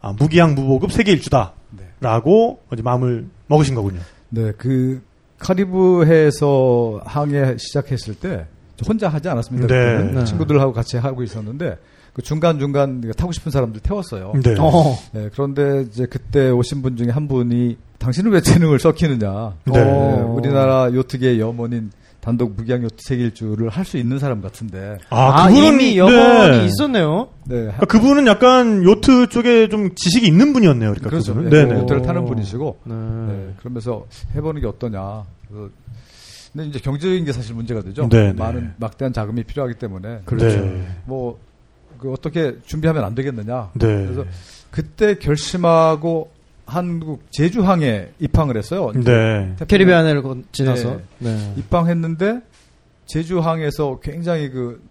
아, 0.02 0.12
무기양 0.12 0.56
무보급 0.56 0.92
세계 0.92 1.14
일주다라고 1.14 2.60
이제 2.74 2.82
마음을 2.82 3.28
먹으신 3.48 3.74
거군요. 3.74 4.02
네, 4.28 4.52
그 4.58 5.02
카리브해에서 5.40 7.02
항해 7.06 7.56
시작했을 7.58 8.16
때 8.16 8.46
혼자 8.86 9.08
하지 9.08 9.30
않았습니다. 9.30 9.68
네. 9.68 10.04
네. 10.04 10.26
친구들하고 10.26 10.74
같이 10.74 10.98
하고 10.98 11.24
있었는데 11.24 11.78
그 12.14 12.22
중간 12.22 12.60
중간 12.60 13.02
타고 13.18 13.32
싶은 13.32 13.52
사람들 13.52 13.82
태웠어요. 13.82 14.34
네. 14.44 14.56
어. 14.60 14.98
네, 15.14 15.30
그런데 15.32 15.84
이제 15.90 16.06
그때 16.06 16.50
오신 16.50 16.82
분 16.82 16.98
중에 16.98 17.10
한 17.10 17.28
분이 17.28 17.78
당신은 18.00 18.32
왜 18.32 18.42
재능을 18.42 18.80
썩히느냐? 18.80 19.54
네. 19.66 19.84
네, 19.84 20.22
우리나라 20.22 20.92
요트계의 20.94 21.40
염원인 21.40 21.92
단독 22.20 22.54
무기양 22.56 22.84
요트 22.84 22.98
세계 23.00 23.24
일주를 23.24 23.70
할 23.70 23.84
수 23.86 23.98
있는 23.98 24.20
사람 24.20 24.42
같은데. 24.42 24.98
아, 25.10 25.48
그분은- 25.48 25.56
이미 25.74 25.98
여건이 25.98 26.58
네. 26.60 26.66
있었네요. 26.66 27.30
네, 27.46 27.56
그러니까 27.62 27.86
그분은 27.86 28.28
약간 28.28 28.84
요트 28.84 29.30
쪽에 29.30 29.70
좀 29.70 29.96
지식이 29.96 30.28
있는 30.28 30.54
분이었네요. 30.54 30.90
그러니까 30.92 31.10
그렇죠. 31.10 31.34
그분은. 31.34 31.50
네, 31.50 31.66
네네. 31.66 31.82
요트를 31.82 32.02
타는 32.04 32.26
분이시고 32.26 32.80
네. 32.84 32.94
네, 32.94 33.54
그러면서 33.60 34.06
해보는 34.36 34.62
게 34.62 34.68
어떠냐. 34.68 35.24
그래서 35.48 35.70
근데 36.54 36.68
이제 36.68 36.80
경제적인 36.80 37.24
게 37.26 37.32
사실 37.32 37.56
문제가 37.56 37.82
되죠. 37.82 38.08
네, 38.10 38.28
네. 38.28 38.34
많은 38.34 38.74
막대한 38.78 39.14
자금이 39.14 39.44
필요하기 39.44 39.76
때문에 39.80 40.20
그렇죠. 40.26 40.60
네. 40.60 40.86
뭐 41.06 41.40
그 42.02 42.12
어떻게 42.12 42.56
준비하면 42.66 43.04
안 43.06 43.16
되겠느냐. 43.16 43.70
네. 43.76 43.86
그래서 43.88 44.26
그때 44.72 45.16
결심하고 45.16 46.32
한국 46.66 47.24
제주항에 47.32 48.10
입항을 48.20 48.58
했어요. 48.58 48.92
네. 48.96 49.56
캐리비안을 49.68 50.22
건- 50.24 50.44
지나서. 50.52 51.00
네. 51.20 51.54
입항했는데 51.58 52.42
제주항에서 53.06 54.00
굉장히 54.02 54.50
그, 54.50 54.82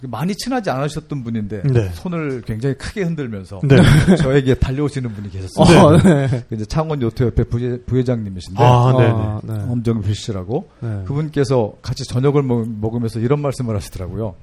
그 0.00 0.06
많이 0.08 0.34
친하지 0.34 0.68
않으셨던 0.68 1.22
분인데 1.22 1.62
네. 1.62 1.88
손을 1.94 2.42
굉장히 2.42 2.74
크게 2.74 3.02
흔들면서 3.04 3.60
네. 3.62 3.76
저에게 4.16 4.54
달려오시는 4.56 5.12
분이 5.12 5.30
계셨어요. 5.30 5.78
어, 5.80 5.96
네. 5.98 6.44
그 6.48 6.54
이제 6.56 6.64
창원 6.64 7.00
요트 7.00 7.22
옆에 7.22 7.44
부회, 7.44 7.78
부회장님이신데 7.82 8.62
아, 8.62 8.92
네네. 8.98 9.10
아, 9.10 9.40
네. 9.44 9.52
엄정필 9.70 10.14
씨라고 10.16 10.68
네. 10.80 11.04
그분께서 11.06 11.74
같이 11.82 12.02
저녁을 12.04 12.42
먹, 12.42 12.68
먹으면서 12.68 13.20
이런 13.20 13.40
말씀을 13.40 13.76
하시더라고요. 13.76 14.34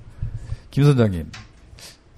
김 0.71 0.85
선장님, 0.85 1.29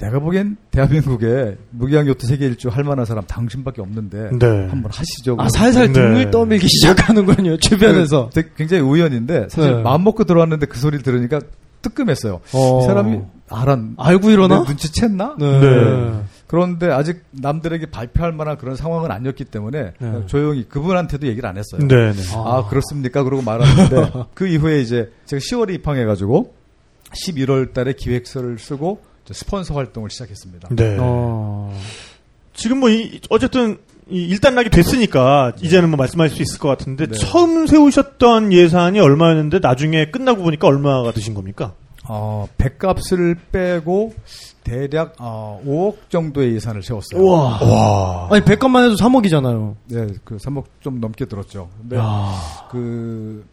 내가 0.02 0.20
보기엔 0.20 0.58
대한민국에 0.72 1.58
무기양 1.70 2.08
요트 2.08 2.26
세계 2.26 2.48
일주 2.48 2.70
할 2.70 2.84
만한 2.84 3.06
사람 3.06 3.24
당신밖에 3.26 3.82
없는데 3.82 4.32
네. 4.32 4.48
한번 4.68 4.92
하시죠. 4.92 5.36
아, 5.38 5.48
살살 5.50 5.88
네. 5.88 5.94
등을 5.94 6.32
떠밀기 6.32 6.68
시작하는군요, 6.68 7.58
주변에서. 7.58 8.32
그 8.34 8.52
굉장히 8.56 8.82
우연인데 8.82 9.48
사실 9.50 9.76
네. 9.76 9.82
마음 9.84 10.04
먹고 10.04 10.24
들어왔는데 10.24 10.66
그 10.66 10.80
소리를 10.80 11.04
들으니까 11.04 11.40
뜨끔했어요. 11.84 12.42
어. 12.54 12.82
이 12.82 12.86
사람이 12.86 13.20
알았 13.50 13.80
알고 13.98 14.32
일어나? 14.32 14.64
내 14.64 14.74
눈치챘나? 14.74 15.38
네. 15.38 15.60
네. 15.60 16.22
그런데 16.48 16.92
아직 16.92 17.24
남들에게 17.32 17.88
발표할 17.92 18.32
만한 18.32 18.58
그런 18.58 18.76
상황은 18.76 19.12
아니었기 19.12 19.46
때문에 19.46 19.94
네. 20.00 20.24
조용히 20.26 20.64
그분한테도 20.68 21.28
얘기를 21.28 21.48
안 21.48 21.58
했어요. 21.58 21.88
네. 21.88 22.12
네. 22.12 22.22
아, 22.36 22.66
그렇습니까? 22.68 23.24
그러고 23.24 23.44
말았는데 23.44 24.12
그 24.34 24.48
이후에 24.48 24.82
이제 24.82 25.12
제가 25.26 25.40
10월에 25.40 25.76
입항해가지고 25.76 26.54
11월 27.12 27.74
달에 27.74 27.94
기획서를 27.94 28.58
쓰고 28.58 29.11
스폰서 29.32 29.74
활동을 29.74 30.10
시작했습니다. 30.10 30.70
네. 30.72 30.98
어. 31.00 31.78
지금 32.54 32.80
뭐 32.80 32.90
이, 32.90 33.20
어쨌든 33.30 33.78
이 34.10 34.24
일단락이 34.24 34.70
됐으니까 34.70 35.54
이제는 35.62 35.90
뭐 35.90 35.98
말씀하실 35.98 36.36
수 36.36 36.44
있을 36.44 36.60
것 36.60 36.68
같은데 36.68 37.08
네. 37.08 37.18
처음 37.18 37.66
세우셨던 37.66 38.52
예산이 38.52 39.00
얼마였는데 39.00 39.60
나중에 39.60 40.12
끝나고 40.12 40.44
보니까 40.44 40.68
얼마가 40.68 41.12
드신 41.12 41.34
겁니까? 41.34 41.74
어, 42.08 42.48
백값을 42.58 43.38
빼고 43.52 44.14
대략 44.64 45.16
어, 45.20 45.62
5억 45.66 46.10
정도의 46.10 46.56
예산을 46.56 46.84
세웠어요. 46.84 47.22
우와. 47.22 47.60
와. 47.64 48.28
아니, 48.32 48.44
100건만 48.44 48.86
해도 48.86 48.96
3억이잖아요. 48.96 49.76
네, 49.88 50.08
그 50.24 50.38
3억 50.38 50.66
좀 50.82 51.00
넘게 51.00 51.26
들었죠. 51.26 51.70
근데 51.80 51.98
야. 51.98 52.34
그 52.70 53.46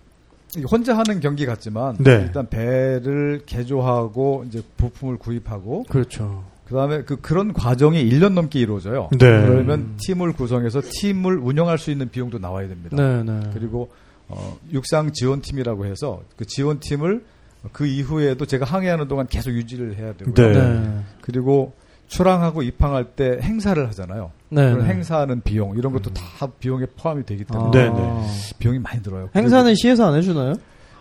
혼자 0.70 0.96
하는 0.96 1.20
경기 1.20 1.46
같지만 1.46 1.96
네. 1.98 2.22
일단 2.26 2.48
배를 2.48 3.42
개조하고 3.44 4.44
이제 4.48 4.62
부품을 4.76 5.18
구입하고 5.18 5.84
그렇죠. 5.84 6.44
그다음에 6.66 7.02
그 7.02 7.16
그런 7.16 7.52
과정이 7.52 8.04
1년 8.08 8.32
넘게 8.34 8.60
이루어져요. 8.60 9.08
네. 9.12 9.18
그러면 9.18 9.96
팀을 9.98 10.32
구성해서 10.32 10.82
팀을 10.84 11.38
운영할 11.38 11.78
수 11.78 11.90
있는 11.90 12.10
비용도 12.10 12.38
나와야 12.38 12.68
됩니다. 12.68 12.96
네, 12.96 13.22
네. 13.22 13.50
그리고 13.54 13.90
어, 14.28 14.58
육상 14.72 15.12
지원팀이라고 15.12 15.86
해서 15.86 16.22
그 16.36 16.44
지원팀을 16.46 17.24
그 17.72 17.86
이후에도 17.86 18.44
제가 18.46 18.66
항해하는 18.66 19.08
동안 19.08 19.26
계속 19.26 19.50
유지를 19.50 19.96
해야 19.96 20.12
되고요. 20.12 20.34
네. 20.34 20.52
네. 20.52 21.00
그리고 21.22 21.72
출항하고 22.08 22.62
입항할 22.62 23.04
때 23.04 23.38
행사를 23.42 23.86
하잖아요. 23.88 24.30
네. 24.48 24.70
그런 24.72 24.86
네. 24.86 24.94
행사하는 24.94 25.42
비용 25.42 25.76
이런 25.76 25.92
것도 25.92 26.12
다 26.12 26.48
비용에 26.58 26.86
포함이 26.96 27.24
되기 27.24 27.44
때문에 27.44 27.68
아. 27.68 27.70
네, 27.70 27.90
네. 27.90 28.26
비용이 28.58 28.78
많이 28.78 29.02
들어요. 29.02 29.28
행사는 29.36 29.74
시에서 29.74 30.08
안 30.08 30.14
해주나요? 30.16 30.54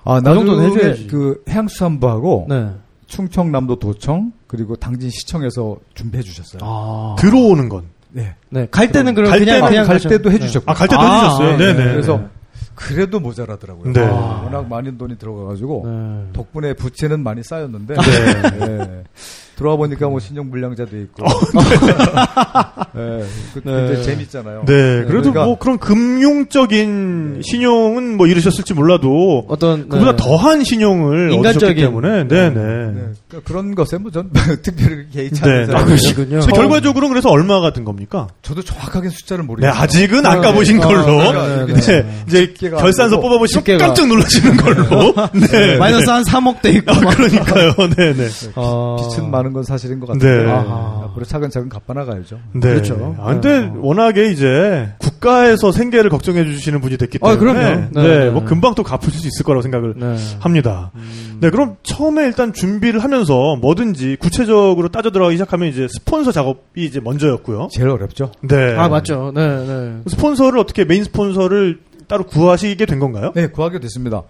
아, 0.03 0.19
그 0.19 0.33
정도는 0.33 0.63
나중에 0.63 0.75
해줘야지. 0.79 1.07
그 1.07 1.43
해양수산부하고 1.49 2.45
네. 2.49 2.71
충청남도 3.07 3.79
도청 3.79 4.33
그리고 4.47 4.75
당진 4.75 5.09
시청에서 5.09 5.77
준비해 5.93 6.21
주셨어요. 6.23 6.59
아. 6.63 7.15
들어오는 7.17 7.69
건. 7.69 7.85
네. 8.09 8.35
네. 8.49 8.67
갈 8.69 8.91
때는 8.91 9.15
그럼 9.15 9.29
갈 9.29 9.39
그냥 9.39 9.55
때는 9.55 9.67
그냥 9.69 9.85
갈. 9.85 9.99
때도 9.99 10.29
네. 10.29 10.35
해주셨고. 10.35 10.71
아, 10.71 10.73
갈 10.73 10.87
때도 10.87 11.01
아, 11.01 11.05
해 11.15 11.19
주셨어요. 11.21 11.53
아, 11.53 11.57
네네. 11.57 11.73
네. 11.85 11.91
그래서 11.91 12.21
그래도 12.75 13.19
모자라더라고요. 13.19 13.93
네. 13.93 14.01
워낙 14.01 14.67
많은 14.67 14.97
돈이 14.97 15.17
들어가가지고 15.17 15.83
네. 15.85 16.33
덕분에 16.33 16.73
부채는 16.73 17.21
많이 17.21 17.43
쌓였는데 17.43 17.95
네. 17.95 19.03
네. 19.57 19.59
들어와 19.59 19.75
보니까 19.75 20.07
뭐 20.07 20.19
신용 20.19 20.51
불량자도 20.51 20.97
있고. 20.97 21.25
네, 22.93 23.23
그, 23.53 23.61
네. 23.63 23.71
근데 23.71 24.01
재밌잖아요. 24.03 24.65
네, 24.65 24.73
그래도 25.07 25.31
그러니까 25.31 25.45
뭐 25.45 25.57
그런 25.57 25.77
금융적인 25.79 27.41
신용은 27.43 28.17
뭐 28.17 28.27
잃으셨을지 28.27 28.73
몰라도 28.73 29.45
어떤 29.47 29.89
그보다 29.89 30.11
네. 30.11 30.17
더한 30.17 30.63
신용을 30.63 31.29
얻으셨기 31.29 31.35
인간적인. 31.35 31.75
때문에, 31.75 32.27
네, 32.27 32.49
네. 32.49 32.91
네, 32.91 33.01
그- 33.29 33.41
그런 33.43 33.73
것에 33.75 33.97
뭐 33.97 34.11
전 34.11 34.29
특별히 34.63 35.09
개의치 35.11 35.41
네, 35.41 35.49
않는 35.49 35.67
네. 35.67 35.75
아. 35.75 35.83
그러시군요. 35.85 36.29
그래서 36.29 36.51
결과적으로 36.51 37.09
그래서 37.09 37.29
얼마가 37.29 37.73
든 37.73 37.83
겁니까? 37.83 38.27
저도 38.47 38.61
정확하게 38.61 39.09
숫자를 39.09 39.43
네, 39.43 39.47
모르겠어요. 39.47 39.77
아직은 39.81 40.25
안 40.25 40.37
아, 40.37 40.41
까보신 40.41 40.79
네. 40.79 40.85
걸로. 40.85 41.19
아, 41.19 41.65
네, 41.65 41.65
네, 41.65 41.73
네, 41.81 42.01
네. 42.01 42.23
이제 42.27 42.53
결산서 42.69 43.19
뽑아보시면 43.19 43.59
집계가. 43.65 43.87
깜짝 43.87 44.07
놀라시는 44.07 44.55
걸로. 44.55 45.13
네. 45.33 45.75
마이너스 45.77 46.09
한 46.09 46.23
3억 46.23 46.61
대 46.61 46.69
있고. 46.69 46.93
아, 46.93 46.99
그러니까요. 47.01 47.73
네, 47.97 48.13
네. 48.13 48.29
어. 48.55 48.95
빛은 49.01 49.29
많은 49.29 49.51
건 49.51 49.63
사실인 49.63 49.99
것 49.99 50.07
같은데 50.07 50.45
네. 50.45 50.49
아하. 50.49 51.06
앞으로 51.17 51.25
차근차근 51.25 51.69
갚아나가야죠. 51.69 52.39
네. 52.53 52.59
그렇죠. 52.59 53.15
아, 53.19 53.33
근데 53.33 53.61
네. 53.61 53.71
워낙에 53.75 54.29
이제 54.31 54.89
국가에서 54.99 55.71
생계를 55.71 56.09
걱정해 56.09 56.45
주시는 56.45 56.79
분이 56.79 56.97
됐기 56.97 57.19
아, 57.21 57.35
때문에 57.35 57.39
그럼요. 57.39 57.59
네, 57.59 57.89
네, 57.91 58.19
네. 58.25 58.29
뭐 58.29 58.45
금방 58.45 58.75
또 58.75 58.83
갚으실 58.83 59.19
수 59.19 59.27
있을 59.27 59.43
거라고 59.43 59.61
생각을 59.63 59.95
네. 59.97 60.15
합니다. 60.39 60.91
네, 61.39 61.49
그럼 61.49 61.77
처음에 61.83 62.25
일단 62.25 62.53
준비를 62.53 63.03
하면서 63.03 63.55
뭐든지 63.57 64.17
구체적으로 64.19 64.89
따져 64.89 65.11
들어가기 65.11 65.35
시작하면 65.35 65.69
이제 65.69 65.87
스폰서 65.89 66.31
작업이 66.31 66.85
이제 66.85 66.99
먼저였고요. 66.99 67.69
제일 67.71 67.89
어렵죠. 67.89 68.31
네. 68.41 68.75
아, 68.75 68.87
맞죠. 68.87 69.31
네, 69.35 69.47
네. 69.65 70.01
스폰서를 70.07 70.59
어떻게 70.59 70.85
메인 70.85 71.03
스폰서를 71.03 71.79
따로 72.07 72.25
구하시게 72.25 72.85
된 72.85 72.99
건가요? 72.99 73.33
네, 73.35 73.47
구하게 73.47 73.79
됐습니다. 73.79 74.23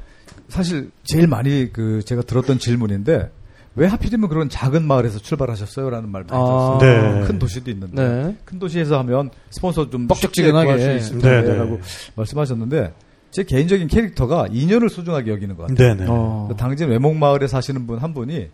사실 0.47 0.89
제일 1.04 1.28
많이 1.28 1.71
그 1.73 2.02
제가 2.06 2.21
들었던 2.21 2.58
질문인데 2.58 3.30
왜 3.78 3.88
하필이면 3.88 4.28
그런 4.28 4.50
작은 4.50 4.84
마을에서 4.86 5.20
출발하셨어요?라는 5.20 6.10
말 6.10 6.26
많이 6.28 6.42
아. 6.42 6.78
들었어요. 6.80 7.20
네. 7.22 7.28
큰 7.28 7.40
도시도 7.40 7.72
있는데 7.72 7.96
네. 8.08 8.36
큰 8.44 8.60
도시에서 8.60 8.98
하면 9.00 9.30
스폰서 9.52 9.90
좀 9.90 10.08
뻑적지근하게. 10.08 10.72
쉽게 10.72 10.84
구할 10.84 11.00
수 11.00 11.06
있을 11.08 11.20
네, 11.22 11.30
텐데라고 11.44 11.76
네. 11.78 11.82
말씀하셨는데 12.16 12.94
제 13.32 13.44
개인적인 13.44 13.88
캐릭터가 13.88 14.48
인연을 14.52 14.90
소중하게 14.90 15.32
여기는 15.32 15.56
것 15.56 15.68
같아요. 15.68 15.96
네네. 15.96 16.06
어. 16.10 16.50
당진 16.58 16.90
왜목 16.90 17.16
마을에 17.16 17.48
사시는 17.48 17.86
분 17.86 18.00
한 18.00 18.13
분이 18.13 18.50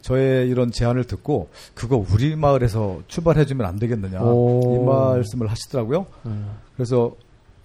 저의 0.00 0.48
이런 0.48 0.70
제안을 0.70 1.04
듣고 1.04 1.48
그거 1.74 2.04
우리 2.12 2.36
마을에서 2.36 3.00
출발해주면 3.08 3.66
안 3.66 3.80
되겠느냐 3.80 4.20
오. 4.20 4.76
이 4.76 4.86
말씀을 4.86 5.48
하시더라고요. 5.48 6.06
네. 6.22 6.32
그래서 6.76 7.12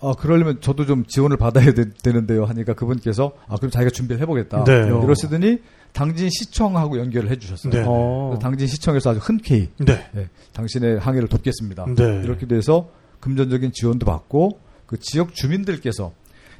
아 0.01 0.13
그러려면 0.17 0.57
저도 0.59 0.85
좀 0.85 1.05
지원을 1.05 1.37
받아야 1.37 1.71
되, 1.73 1.85
는데요 2.11 2.45
하니까 2.45 2.73
그분께서 2.73 3.33
아 3.47 3.55
그럼 3.57 3.69
자기가 3.69 3.91
준비를 3.91 4.19
해보겠다 4.23 4.63
네. 4.63 4.87
이러시더니 4.87 5.59
당진 5.93 6.29
시청하고 6.29 6.97
연결을 6.99 7.29
해주셨어요. 7.31 7.71
네. 7.71 7.83
어. 7.87 8.29
그래서 8.31 8.39
당진 8.41 8.67
시청에서 8.67 9.11
아주 9.11 9.19
흔쾌히 9.19 9.69
네. 9.77 10.05
네, 10.11 10.27
당신의 10.53 10.99
항해를 10.99 11.27
돕겠습니다. 11.29 11.85
네. 11.95 12.21
이렇게 12.23 12.47
돼서 12.47 12.89
금전적인 13.19 13.71
지원도 13.73 14.05
받고 14.05 14.59
그 14.87 14.97
지역 14.99 15.33
주민들께서 15.35 16.11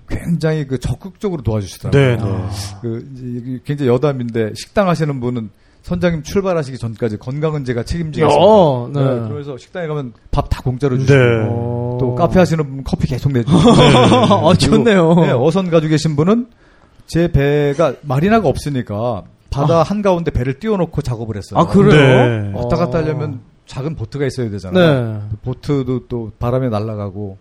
굉장히 0.08 0.68
그 0.68 0.80
적극적으로 0.80 1.42
도와주시더라고요. 1.42 2.16
네. 2.18 2.24
네. 2.24 2.48
그 2.82 3.10
이제 3.14 3.24
이게 3.26 3.60
굉장히 3.66 3.90
여담인데 3.92 4.54
식당 4.56 4.88
하시는 4.88 5.20
분은 5.20 5.50
선장님 5.82 6.24
출발하시기 6.24 6.78
전까지 6.78 7.18
건강은 7.18 7.66
제가 7.66 7.84
책임지겠습니다. 7.84 8.42
어, 8.42 8.90
네. 8.94 9.00
네, 9.02 9.06
그러면서 9.22 9.58
식당에 9.58 9.88
가면 9.88 10.14
밥 10.32 10.48
다 10.50 10.62
공짜로 10.62 10.98
주시고 10.98 11.14
네. 11.14 11.26
어. 11.50 11.98
또 12.00 12.16
카페 12.16 12.40
하시는 12.40 12.64
분 12.64 12.84
커피 12.84 13.08
계속 13.08 13.32
내주고 13.32 13.58
아, 13.58 14.54
좋네요. 14.54 15.16
네, 15.16 15.32
어선 15.32 15.70
가지고 15.70 15.90
계신 15.92 16.16
분은 16.16 16.48
제 17.08 17.32
배가 17.32 17.96
마리나가 18.02 18.48
없으니까 18.48 19.24
바다 19.50 19.84
한가운데 19.84 20.32
배를 20.32 20.60
띄워놓고 20.60 21.02
작업을 21.02 21.38
했어요. 21.38 21.60
아, 21.60 21.68
그래요? 21.68 22.42
네. 22.42 22.52
왔다 22.54 22.76
갔다 22.76 23.00
어. 23.00 23.02
하려면 23.02 23.42
작은 23.68 23.96
보트가 23.96 24.26
있어야 24.26 24.50
되잖아요. 24.50 25.14
네. 25.14 25.38
보트도 25.44 26.08
또 26.08 26.32
바람에 26.40 26.70
날아가고 26.70 27.38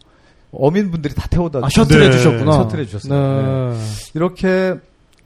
어민분들이 0.53 1.15
다 1.15 1.27
태워다 1.31 1.61
아, 1.63 1.69
셔틀 1.69 2.01
네. 2.01 2.07
해주셨구나. 2.07 2.53
셔틀 2.53 2.81
해 2.81 2.85
주셨어요. 2.87 3.73
네. 3.73 3.79
이렇게 4.15 4.75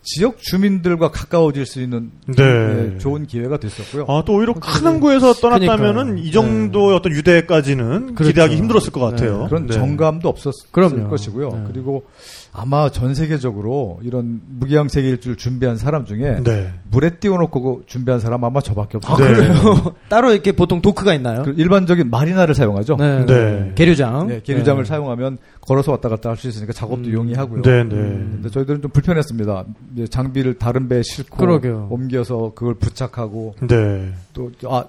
지역 0.09 0.38
주민들과 0.38 1.11
가까워질 1.11 1.66
수 1.66 1.81
있는 1.81 2.12
네. 2.29 2.35
네, 2.37 2.99
좋은 2.99 3.27
기회가 3.27 3.59
됐었고요. 3.59 4.05
아, 4.07 4.22
또 4.25 4.35
오히려 4.35 4.55
큰 4.55 4.87
항구에서 4.87 5.33
떠났다면은 5.35 5.94
그러니까요. 5.94 6.25
이 6.25 6.31
정도의 6.31 6.96
어떤 6.96 7.11
유대까지는 7.11 8.14
그렇죠. 8.14 8.29
기대하기 8.31 8.55
힘들었을 8.57 8.92
것 8.92 9.01
같아요. 9.01 9.42
네, 9.42 9.49
그런 9.49 9.66
네. 9.66 9.75
정감도 9.75 10.29
없었을 10.29 10.68
그럼요. 10.70 11.09
것이고요. 11.09 11.51
네. 11.51 11.64
그리고 11.72 12.05
아마 12.59 12.88
전 12.88 13.14
세계적으로 13.14 14.01
이런 14.03 14.40
무기양 14.49 14.88
세계 14.88 15.11
일주를 15.11 15.37
준비한 15.37 15.77
사람 15.77 16.07
중에 16.07 16.40
네. 16.42 16.73
물에 16.90 17.11
띄워놓고 17.19 17.83
준비한 17.87 18.19
사람 18.19 18.42
아마 18.45 18.62
저밖에 18.62 18.97
없어요. 18.97 19.14
아, 19.14 19.19
네. 19.29 19.35
그래요? 19.35 19.95
따로 20.09 20.33
이렇게 20.33 20.53
보통 20.53 20.81
도크가 20.81 21.12
있나요? 21.14 21.42
그 21.42 21.55
일반적인 21.57 22.09
마리나를 22.09 22.55
사용하죠. 22.55 22.97
네. 22.97 23.27
네. 23.27 23.73
계류장. 23.75 24.29
네, 24.29 24.40
계류장을 24.42 24.83
네. 24.85 24.88
사용하면 24.88 25.37
걸어서 25.61 25.92
왔다 25.92 26.09
갔다 26.09 26.31
할 26.31 26.37
수 26.37 26.49
있으니까 26.49 26.73
작업도 26.73 27.09
음. 27.09 27.12
용이하고요. 27.12 27.62
네, 27.62 27.83
네. 27.85 27.88
근데 27.90 28.49
저희들은 28.51 28.83
좀 28.83 28.90
불편했습니다. 28.90 29.64
이제 29.95 30.07
장비를 30.07 30.55
다른 30.55 30.88
배에 30.88 31.03
싣고 31.03 31.37
그러게요. 31.37 31.88
옮겨서 31.90 32.53
그걸 32.55 32.75
부착하고 32.75 33.55
네. 33.69 34.12
또아 34.33 34.85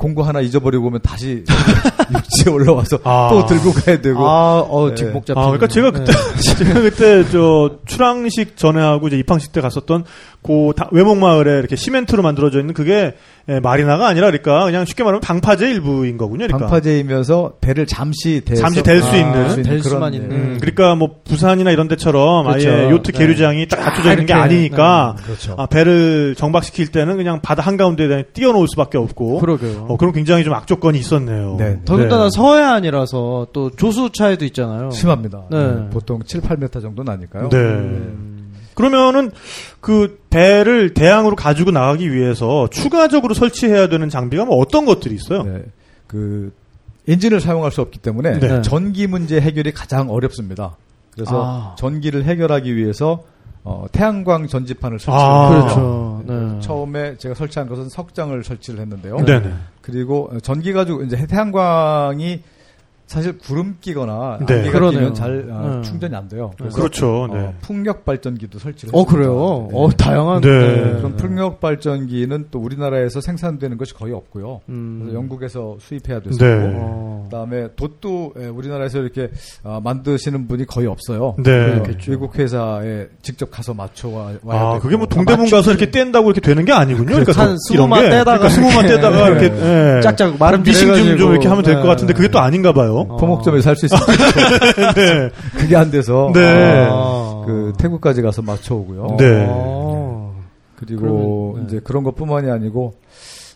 공구 0.00 0.22
하나 0.22 0.40
잊어버리고 0.40 0.86
오면 0.86 1.02
다시 1.02 1.44
육지에 2.10 2.50
올라와서 2.50 2.98
아. 3.04 3.28
또 3.30 3.44
들고 3.44 3.70
가야 3.72 4.00
되고 4.00 4.26
아, 4.26 4.60
어, 4.60 4.88
네. 4.88 4.94
뒷목 4.94 5.26
잡히. 5.26 5.38
아, 5.38 5.42
그러니까 5.42 5.66
제가 5.66 5.90
그때, 5.90 6.10
제가 6.56 6.80
그때 6.80 7.28
저 7.30 7.76
출항식 7.84 8.56
전에 8.56 8.80
하고 8.80 9.08
이제 9.08 9.18
입항식 9.18 9.52
때 9.52 9.60
갔었던 9.60 10.04
그 10.42 10.72
다- 10.74 10.88
외목마을에 10.90 11.58
이렇게 11.58 11.76
시멘트로 11.76 12.22
만들어져 12.22 12.60
있는 12.60 12.72
그게 12.72 13.14
예, 13.48 13.60
마리나가 13.60 14.06
아니라 14.06 14.28
그러니까 14.28 14.64
그냥 14.64 14.84
쉽게 14.84 15.02
말하면 15.02 15.20
방파제 15.20 15.68
일부인 15.70 16.16
거군요. 16.16 16.46
그러니까. 16.46 16.58
방파제이면서 16.58 17.54
배를 17.60 17.86
잠시 17.86 18.40
대서 18.44 18.62
잠시 18.62 18.82
댈수 18.82 19.08
아, 19.10 19.16
있는. 19.16 19.48
수될 19.50 19.64
그런, 19.64 19.82
수만 19.82 20.12
네. 20.12 20.18
있는. 20.18 20.30
음, 20.30 20.58
그러니까 20.60 20.94
뭐 20.94 21.16
부산이나 21.24 21.70
이런 21.72 21.88
데처럼 21.88 22.46
그렇죠. 22.46 22.70
아예 22.70 22.90
요트 22.90 23.12
네. 23.12 23.18
계류장이 23.18 23.68
딱 23.68 23.76
갖춰져 23.80 24.12
있는 24.12 24.26
게 24.26 24.32
아니니까 24.32 25.16
그렇죠. 25.24 25.56
아, 25.58 25.66
배를 25.66 26.34
정박시킬 26.36 26.88
때는 26.92 27.16
그냥 27.16 27.40
바다 27.42 27.62
한 27.62 27.76
가운데에 27.76 28.24
띄워놓을 28.32 28.66
수밖에 28.68 28.96
없고 28.98 29.40
그러게요. 29.40 29.86
어, 29.88 29.96
그럼 29.96 30.12
굉장히 30.12 30.44
좀 30.44 30.54
악조건이 30.54 30.98
있었네요. 30.98 31.56
네. 31.58 31.80
더군다나 31.84 32.24
네. 32.24 32.28
서해안이라서 32.32 33.48
또 33.52 33.70
조수 33.70 34.10
차이도 34.12 34.44
있잖아요. 34.46 34.90
심합니다. 34.90 35.42
네. 35.50 35.58
네, 35.58 35.90
보통 35.90 36.20
7, 36.24 36.40
8m 36.40 36.80
정도 36.80 37.02
나니까요. 37.02 37.48
네. 37.50 37.58
그러면은 38.80 39.30
그 39.80 40.20
배를 40.30 40.94
대항으로 40.94 41.36
가지고 41.36 41.70
나가기 41.70 42.12
위해서 42.12 42.68
추가적으로 42.70 43.34
설치해야 43.34 43.88
되는 43.88 44.08
장비가 44.08 44.44
뭐 44.44 44.56
어떤 44.56 44.86
것들이 44.86 45.14
있어요? 45.14 45.42
네. 45.42 45.62
그 46.06 46.52
엔진을 47.08 47.40
사용할 47.40 47.72
수 47.72 47.80
없기 47.80 47.98
때문에 47.98 48.38
네. 48.38 48.62
전기 48.62 49.06
문제 49.06 49.40
해결이 49.40 49.72
가장 49.72 50.10
어렵습니다. 50.10 50.76
그래서 51.12 51.42
아. 51.44 51.74
전기를 51.76 52.24
해결하기 52.24 52.76
위해서 52.76 53.24
어, 53.62 53.86
태양광 53.92 54.46
전지판을 54.46 54.98
설치를 54.98 55.18
아. 55.18 55.48
그렇죠. 55.50 56.22
네. 56.26 56.60
처음에 56.60 57.16
제가 57.18 57.34
설치한 57.34 57.68
것은 57.68 57.88
석장을 57.88 58.42
설치를 58.42 58.80
했는데요. 58.80 59.24
네네. 59.24 59.52
그리고 59.82 60.30
전기 60.42 60.72
가지고 60.72 61.02
이제 61.02 61.26
태양광이 61.26 62.42
사실 63.10 63.36
구름 63.38 63.74
끼거나 63.80 64.38
네. 64.46 64.54
안개가 64.54 64.70
그러네요. 64.70 65.00
끼면 65.00 65.14
잘 65.14 65.48
어, 65.50 65.74
네. 65.74 65.82
충전이 65.82 66.14
안 66.14 66.28
돼요. 66.28 66.52
그렇죠. 66.72 67.24
어, 67.24 67.26
네. 67.26 67.52
풍력 67.60 68.04
발전기도 68.04 68.60
설치를 68.60 68.94
어, 68.94 69.00
했습니다. 69.00 69.12
그래요? 69.12 69.68
네. 69.68 69.76
어, 69.76 69.90
다양한. 69.90 70.40
네. 70.42 70.48
그럼 70.98 71.16
풍력 71.16 71.58
발전기는 71.58 72.46
또 72.52 72.60
우리나라에서 72.60 73.20
생산되는 73.20 73.78
것이 73.78 73.94
거의 73.94 74.12
없고요. 74.12 74.60
음. 74.68 75.00
그래서 75.00 75.16
영국에서 75.18 75.76
수입해야 75.80 76.20
네. 76.20 76.72
어. 76.76 77.24
그다음에 77.24 77.70
돛도 77.74 78.34
예, 78.38 78.46
우리나라에서 78.46 78.98
이렇게 79.00 79.30
아, 79.64 79.80
만드시는 79.82 80.46
분이 80.46 80.66
거의 80.66 80.86
없어요. 80.86 81.34
네. 81.42 81.82
외국 82.06 82.38
회사에 82.38 83.08
직접 83.22 83.50
가서 83.50 83.74
맞춰 83.74 84.08
와, 84.08 84.30
와야 84.44 84.60
아, 84.60 84.72
되고. 84.74 84.82
그게 84.84 84.96
뭐 84.96 85.06
동대문 85.08 85.50
가서 85.50 85.72
이렇게 85.72 85.90
뗀다고 85.90 86.30
이렇게 86.30 86.40
되는 86.40 86.64
게 86.64 86.72
아니군요. 86.72 87.06
그러니까 87.06 87.32
한또 87.32 87.56
스무만. 87.68 88.02
떼다가 88.02 88.38
그러니까 88.38 88.48
스무만. 88.50 88.86
떼다가 88.86 89.28
이렇게 89.30 89.48
네. 89.48 89.96
예. 89.96 90.00
짝짝 90.00 90.36
마름 90.38 90.62
미싱 90.62 90.94
좀, 90.94 91.18
좀. 91.18 91.32
이렇게 91.32 91.48
하면 91.48 91.64
될것 91.64 91.82
네. 91.82 91.88
같은데 91.88 92.14
그게 92.14 92.28
또 92.28 92.38
아닌가 92.38 92.72
봐요. 92.72 92.99
어. 93.08 93.16
토목점에 93.16 93.60
살수 93.60 93.86
있어요. 93.86 94.00
네. 94.94 95.30
그게 95.58 95.76
안 95.76 95.90
돼서 95.90 96.30
네. 96.34 96.88
아, 96.90 97.42
그 97.46 97.72
태국까지 97.78 98.22
가서 98.22 98.42
맞춰 98.42 98.74
오고요. 98.74 99.16
네. 99.18 99.46
어. 99.48 100.34
그리고 100.76 101.00
그러면, 101.52 101.66
네. 101.66 101.66
이제 101.68 101.80
그런 101.84 102.02
것뿐만이 102.04 102.50
아니고 102.50 102.94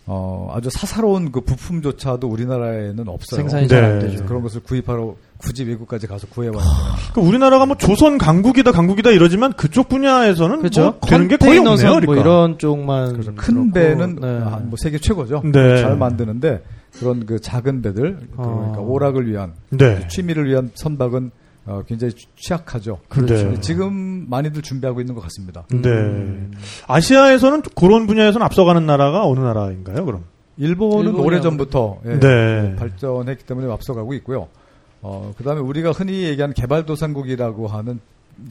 어, 0.07 0.53
아주 0.55 0.69
사사로운 0.71 1.33
그 1.33 1.41
부품조차도 1.41 2.29
우리나라에는 2.29 3.09
없어요. 3.09 3.41
생산이 3.41 3.69
네. 3.69 3.69
잘안 3.69 3.99
되죠. 4.01 4.27
그런 4.27 4.43
것을 4.43 4.63
구입하러 4.63 5.15
굳이 5.39 5.65
외국까지 5.65 6.07
가서 6.07 6.27
구해와야 6.27 6.59
되는. 6.59 6.71
그 7.15 7.21
우리나라가 7.23 7.65
뭐 7.65 7.77
조선 7.79 8.19
강국이다 8.19 8.73
강국이다 8.73 9.11
이러지만 9.11 9.55
그쪽 9.55 9.89
분야에서는 9.89 10.59
그렇죠. 10.59 10.83
뭐 10.83 11.09
되는 11.09 11.29
게 11.29 11.37
거의 11.39 11.59
없네요. 11.59 11.71
컨테이너선 11.77 12.01
그러니까. 12.01 12.13
뭐 12.13 12.17
이런 12.21 12.59
쪽만 12.59 13.13
그래서 13.15 13.33
큰 13.35 13.73
그렇고, 13.73 13.73
배는 13.73 14.17
네. 14.21 14.41
아, 14.45 14.61
뭐 14.63 14.77
세계 14.77 14.99
최고죠. 14.99 15.41
네. 15.47 15.81
잘 15.81 15.97
만드는데 15.97 16.63
그런 16.99 17.27
그 17.27 17.41
작은 17.41 17.83
배들 17.83 18.29
그러니까 18.37 18.79
어. 18.81 18.87
오락을 18.89 19.29
위한 19.29 19.55
네. 19.71 20.07
취미를 20.09 20.49
위한 20.49 20.71
선박은 20.75 21.31
어, 21.67 21.83
굉장히 21.87 22.13
취약하죠. 22.37 22.99
그렇죠. 23.09 23.35
네. 23.35 23.61
지금 23.61 24.27
많이들 24.29 24.61
준비하고 24.61 25.01
있는 25.01 25.15
것 25.15 25.23
같습니다. 25.23 25.65
네. 25.71 25.89
음. 25.89 26.53
아시아에서는 26.87 27.63
그런 27.75 28.07
분야에서는 28.07 28.45
앞서가는 28.45 28.85
나라가 28.85 29.27
어느 29.27 29.41
나라인가요, 29.41 30.05
그럼? 30.05 30.25
일본은 30.59 31.15
오래 31.17 31.41
전부터 31.41 32.01
예, 32.07 32.19
네. 32.21 32.77
발전했기 32.77 33.45
때문에 33.45 33.73
앞서가고 33.73 34.15
있고요. 34.15 34.49
어, 35.01 35.33
그다음에 35.37 35.61
우리가 35.61 35.91
흔히 35.91 36.25
얘기하는 36.25 36.55
개발도상국이라고 36.55 37.67
하는 37.67 37.99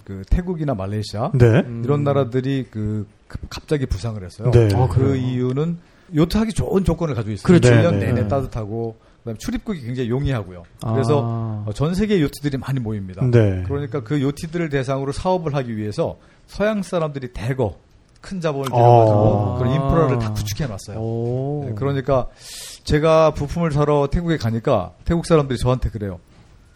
그 0.05 0.23
태국이나 0.29 0.73
말레이시아 0.73 1.31
네. 1.33 1.63
이런 1.83 2.03
나라들이 2.03 2.65
그 2.69 3.05
급- 3.27 3.41
갑자기 3.49 3.85
부상을 3.85 4.21
했어요. 4.23 4.51
네. 4.51 4.69
아, 4.75 4.87
그? 4.87 5.15
이유는 5.15 5.77
요트 6.15 6.37
하기 6.37 6.53
좋은 6.53 6.83
조건을 6.83 7.15
가지고 7.15 7.33
있어요. 7.33 7.43
그렇죠. 7.47 7.69
1년 7.69 7.93
네, 7.93 8.07
내내 8.07 8.21
네. 8.21 8.27
따뜻하고 8.27 8.95
그다음에 9.19 9.37
출입국이 9.37 9.81
굉장히 9.81 10.09
용이하고요. 10.09 10.63
그래서 10.81 11.21
아. 11.23 11.63
어, 11.67 11.73
전 11.73 11.95
세계 11.95 12.21
요트들이 12.21 12.57
많이 12.57 12.79
모입니다. 12.79 13.25
네. 13.25 13.63
그러니까 13.67 14.03
그 14.03 14.21
요트들을 14.21 14.69
대상으로 14.69 15.11
사업을 15.11 15.55
하기 15.55 15.77
위해서 15.77 16.17
서양 16.47 16.83
사람들이 16.83 17.31
대거 17.33 17.77
큰 18.21 18.41
자본을 18.41 18.67
아. 18.71 18.75
들여가지고 18.75 19.55
그런 19.57 19.73
인프라를 19.73 20.19
다 20.19 20.33
구축해 20.33 20.67
놨어요. 20.67 20.97
오. 20.99 21.65
네, 21.67 21.73
그러니까 21.75 22.27
제가 22.83 23.31
부품을 23.31 23.71
사러 23.71 24.07
태국에 24.11 24.37
가니까 24.37 24.91
태국 25.05 25.25
사람들이 25.25 25.57
저한테 25.57 25.89
그래요. 25.89 26.19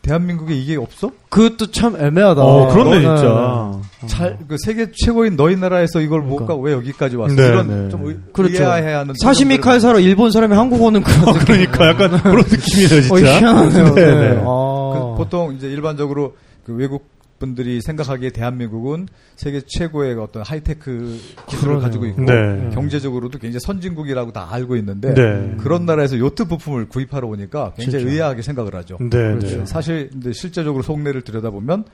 대한민국에 0.08 0.56
이게 0.56 0.76
없어? 0.78 1.12
그것도 1.30 1.72
참 1.72 1.96
애매하다. 1.96 2.42
어, 2.42 2.68
그렇네, 2.74 2.92
네, 2.96 3.02
진짜. 3.02 3.72
잘, 4.08 4.38
그 4.48 4.56
세계 4.64 4.88
최고인 4.92 5.36
너희 5.36 5.56
나라에서 5.56 6.00
이걸 6.02 6.22
못 6.22 6.36
그러니까. 6.38 6.48
가고 6.48 6.62
왜 6.64 6.74
여기까지 6.74 7.16
왔어? 7.18 7.36
네, 7.36 7.48
이런 7.48 7.68
네. 7.86 7.90
좀 7.90 8.06
의- 8.08 8.18
그렇죠. 8.34 8.64
이해해야 8.64 9.00
하는 9.00 9.14
사시미 9.22 9.58
칼 9.58 9.80
사러 9.80 10.00
일본 10.00 10.32
사람이 10.32 10.56
한국 10.56 10.82
오는 10.82 11.04
그런 11.04 11.34
느낌. 11.34 11.46
그러니까 11.46 11.88
약간 11.90 12.10
그런 12.22 12.38
느낌이네요, 12.48 13.02
진짜. 13.02 13.14
어, 13.14 13.18
희한하네요. 13.18 13.94
네, 13.96 14.06
네. 14.06 14.30
네. 14.36 14.42
아. 14.46 14.94
그 14.94 15.18
보통 15.18 15.54
이제 15.56 15.68
일반적으로 15.68 16.36
그 16.66 16.74
외국 16.74 17.08
분들이 17.40 17.82
생각하기에 17.82 18.32
대한민국은 18.32 19.08
세계 19.36 19.62
최고의 19.62 20.16
어떤 20.16 20.44
하이테크 20.44 21.20
기술을 21.48 21.76
그러네요. 21.76 21.80
가지고 21.82 22.06
있고 22.08 22.22
네. 22.24 22.70
경제적으로도 22.74 23.40
굉장히 23.40 23.60
선진국이라고 23.60 24.34
다 24.34 24.48
알고 24.52 24.76
있는데 24.78 25.14
네. 25.14 25.56
그런 25.60 25.86
나라에서 25.86 26.18
요트 26.18 26.46
부품을 26.46 26.90
구입하러 26.90 27.28
오니까 27.28 27.74
굉장히 27.76 28.04
진짜. 28.04 28.14
의아하게 28.14 28.42
생각을 28.42 28.76
하죠. 28.76 28.98
네, 29.00 29.10
그렇죠. 29.10 29.58
네. 29.60 29.66
사실 29.66 30.10
근데 30.12 30.34
실제적으로 30.34 30.84
속내를 30.84 31.22
들여다보면 31.22 31.86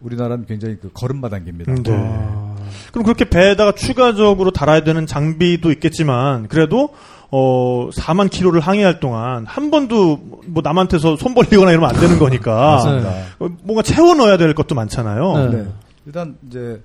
우리나라는 0.00 0.46
굉장히 0.46 0.76
그 0.80 0.90
걸음마당기입니다. 0.92 1.74
네. 1.74 1.82
아. 1.92 2.56
그럼 2.92 3.04
그렇게 3.04 3.28
배에다가 3.28 3.72
추가적으로 3.72 4.50
달아야 4.50 4.82
되는 4.84 5.06
장비도 5.06 5.72
있겠지만 5.72 6.48
그래도 6.48 6.90
어 7.32 7.88
4만 7.92 8.28
킬로를 8.30 8.60
항해할 8.60 8.98
동안 9.00 9.46
한 9.46 9.70
번도 9.70 10.18
뭐 10.46 10.62
남한테서 10.64 11.16
손 11.16 11.34
벌리거나 11.34 11.70
이러면 11.70 11.90
안 11.90 12.00
되는 12.00 12.18
거니까 12.18 12.52
맞습니다. 12.76 13.10
어, 13.38 13.48
뭔가 13.62 13.82
채워 13.82 14.14
넣어야 14.14 14.36
될 14.36 14.52
것도 14.54 14.74
많잖아요. 14.74 15.36
네. 15.36 15.56
네. 15.58 15.66
일단 16.06 16.36
이제 16.48 16.82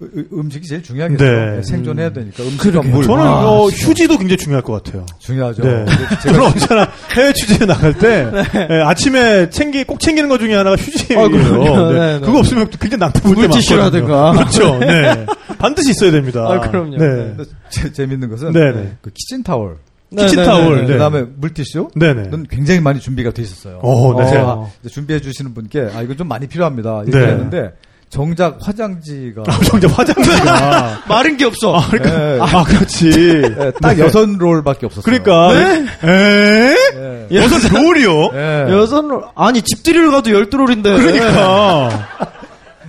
음식이 0.00 0.66
제일 0.68 0.82
중요하겠죠. 0.82 1.24
네. 1.24 1.62
생존해야 1.62 2.12
되니까 2.12 2.42
음식과. 2.42 2.82
물 2.82 3.02
저는 3.04 3.24
아, 3.24 3.46
어, 3.48 3.66
휴지도 3.68 4.18
굉장히 4.18 4.36
중요할 4.36 4.62
것 4.62 4.82
같아요. 4.84 5.06
중요하죠. 5.18 5.62
네. 5.62 5.86
저는 6.22 6.42
언제나 6.42 6.88
해외 7.16 7.32
취재에 7.32 7.66
나갈 7.66 7.94
때 7.94 8.30
예, 8.70 8.82
아침에 8.82 9.48
챙기 9.48 9.84
꼭 9.84 9.98
챙기는 9.98 10.28
것 10.28 10.38
중에 10.38 10.54
하나가 10.54 10.76
휴지예요. 10.76 11.20
아. 11.24 11.28
네. 11.28 11.38
네, 11.38 12.18
네. 12.18 12.20
그거 12.20 12.38
없으면 12.40 12.68
굉장히 12.70 13.00
낭떠볼 13.00 13.34
때 13.36 13.40
물티슈라든가. 13.42 14.32
그렇죠. 14.32 14.78
네. 14.80 15.24
반드시 15.58 15.90
있어야 15.92 16.10
됩니다. 16.10 16.46
아, 16.46 16.60
그럼요. 16.60 16.96
네. 16.98 17.34
제- 17.70 17.90
재밌는 17.90 18.28
것은 18.28 18.52
네, 18.52 18.72
네. 18.72 18.96
그 19.00 19.08
키친 19.10 19.42
타월, 19.42 19.76
네, 20.10 20.24
키친 20.24 20.40
네, 20.40 20.44
타월. 20.44 20.62
네, 20.74 20.80
네. 20.82 20.86
네. 20.88 20.92
그다음에 20.92 21.22
물티슈 21.36 21.88
네네. 21.96 22.22
는 22.28 22.44
굉장히 22.50 22.80
많이 22.80 23.00
준비가 23.00 23.30
돼 23.30 23.40
있었어요. 23.40 23.78
어, 23.82 24.22
네. 24.22 24.36
어. 24.36 24.70
준비해 24.90 25.20
주시는 25.20 25.54
분께 25.54 25.88
아 25.94 26.02
이거 26.02 26.14
좀 26.14 26.28
많이 26.28 26.46
필요합니다. 26.46 27.04
네. 27.06 27.18
얘기했는데 27.18 27.72
정작 28.08 28.58
화장지가 28.60 29.42
아, 29.46 29.58
정작 29.64 29.98
화장지가. 29.98 31.02
마른 31.08 31.36
게 31.36 31.44
없어. 31.44 31.76
아, 31.76 31.86
그러니까. 31.90 32.16
네. 32.16 32.38
아, 32.40 32.64
그렇지. 32.64 33.10
네, 33.10 33.72
딱 33.82 33.98
여섯 33.98 34.28
롤밖에 34.28 34.86
없었어요. 34.86 35.02
그러니까. 35.02 35.52
에? 35.54 35.86
네. 36.04 37.26
여섯 37.32 37.72
롤이요? 37.72 38.30
네. 38.32 38.66
여섯 38.70 39.04
롤 39.06 39.24
아니 39.34 39.60
집들이를 39.60 40.10
가도 40.10 40.30
열두 40.30 40.56
롤인데. 40.56 40.96
그러니까. 40.96 42.08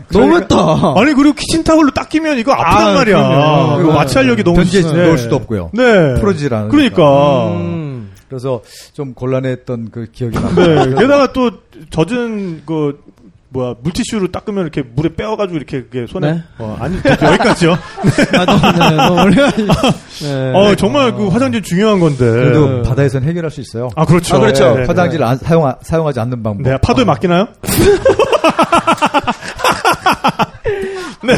너무했다. 0.09 0.55
아니, 0.95 1.13
그리고 1.13 1.33
키친타올로 1.33 1.91
닦이면 1.91 2.37
이거 2.37 2.53
아프단 2.53 2.89
아, 2.89 2.93
말이야. 2.93 3.17
그럼요. 3.17 3.87
네. 3.87 3.93
마취하력이 3.93 4.43
너무 4.43 4.57
변지에 4.57 4.81
네. 4.81 4.93
넣을 4.93 5.17
수도 5.17 5.35
없고요. 5.35 5.71
네. 5.73 6.13
풀어지질 6.19 6.53
않으니까. 6.53 6.71
그러니까. 6.71 7.47
음. 7.57 8.11
그래서 8.29 8.61
좀 8.93 9.13
곤란했던 9.13 9.89
그 9.91 10.07
기억이 10.11 10.35
납니다. 10.39 10.85
네. 10.85 10.95
게다가 10.95 11.33
또 11.33 11.51
젖은 11.89 12.63
그 12.65 12.99
뭐야 13.49 13.75
물티슈로 13.81 14.31
닦으면 14.31 14.63
이렇게 14.63 14.83
물에 14.83 15.15
빼어가지고 15.15 15.57
이렇게 15.57 15.83
그게 15.83 16.05
손에 16.07 16.33
네. 16.33 16.43
어, 16.59 16.77
아니 16.79 16.97
여기까지요. 16.97 17.71
아, 18.37 18.45
너무, 18.45 18.61
네, 18.77 18.95
너무 18.95 19.21
올려가지고. 19.21 19.73
네. 20.21 20.51
어 20.53 20.75
정말 20.75 21.13
그 21.15 21.27
화장지 21.29 21.61
중요한 21.61 21.99
건데. 21.99 22.25
그래도 22.29 22.69
네. 22.69 22.81
바다에선 22.89 23.23
해결할 23.23 23.49
수 23.49 23.61
있어요. 23.61 23.89
아 23.95 24.05
그렇죠. 24.05 24.35
아, 24.35 24.39
그렇죠. 24.39 24.73
네, 24.73 24.81
네, 24.81 24.87
화장지를 24.87 25.25
안, 25.25 25.37
사용 25.37 25.73
사용하지 25.81 26.19
않는 26.19 26.43
방법. 26.43 26.61
네, 26.61 26.77
파도에 26.77 27.05
맡기나요? 27.05 27.47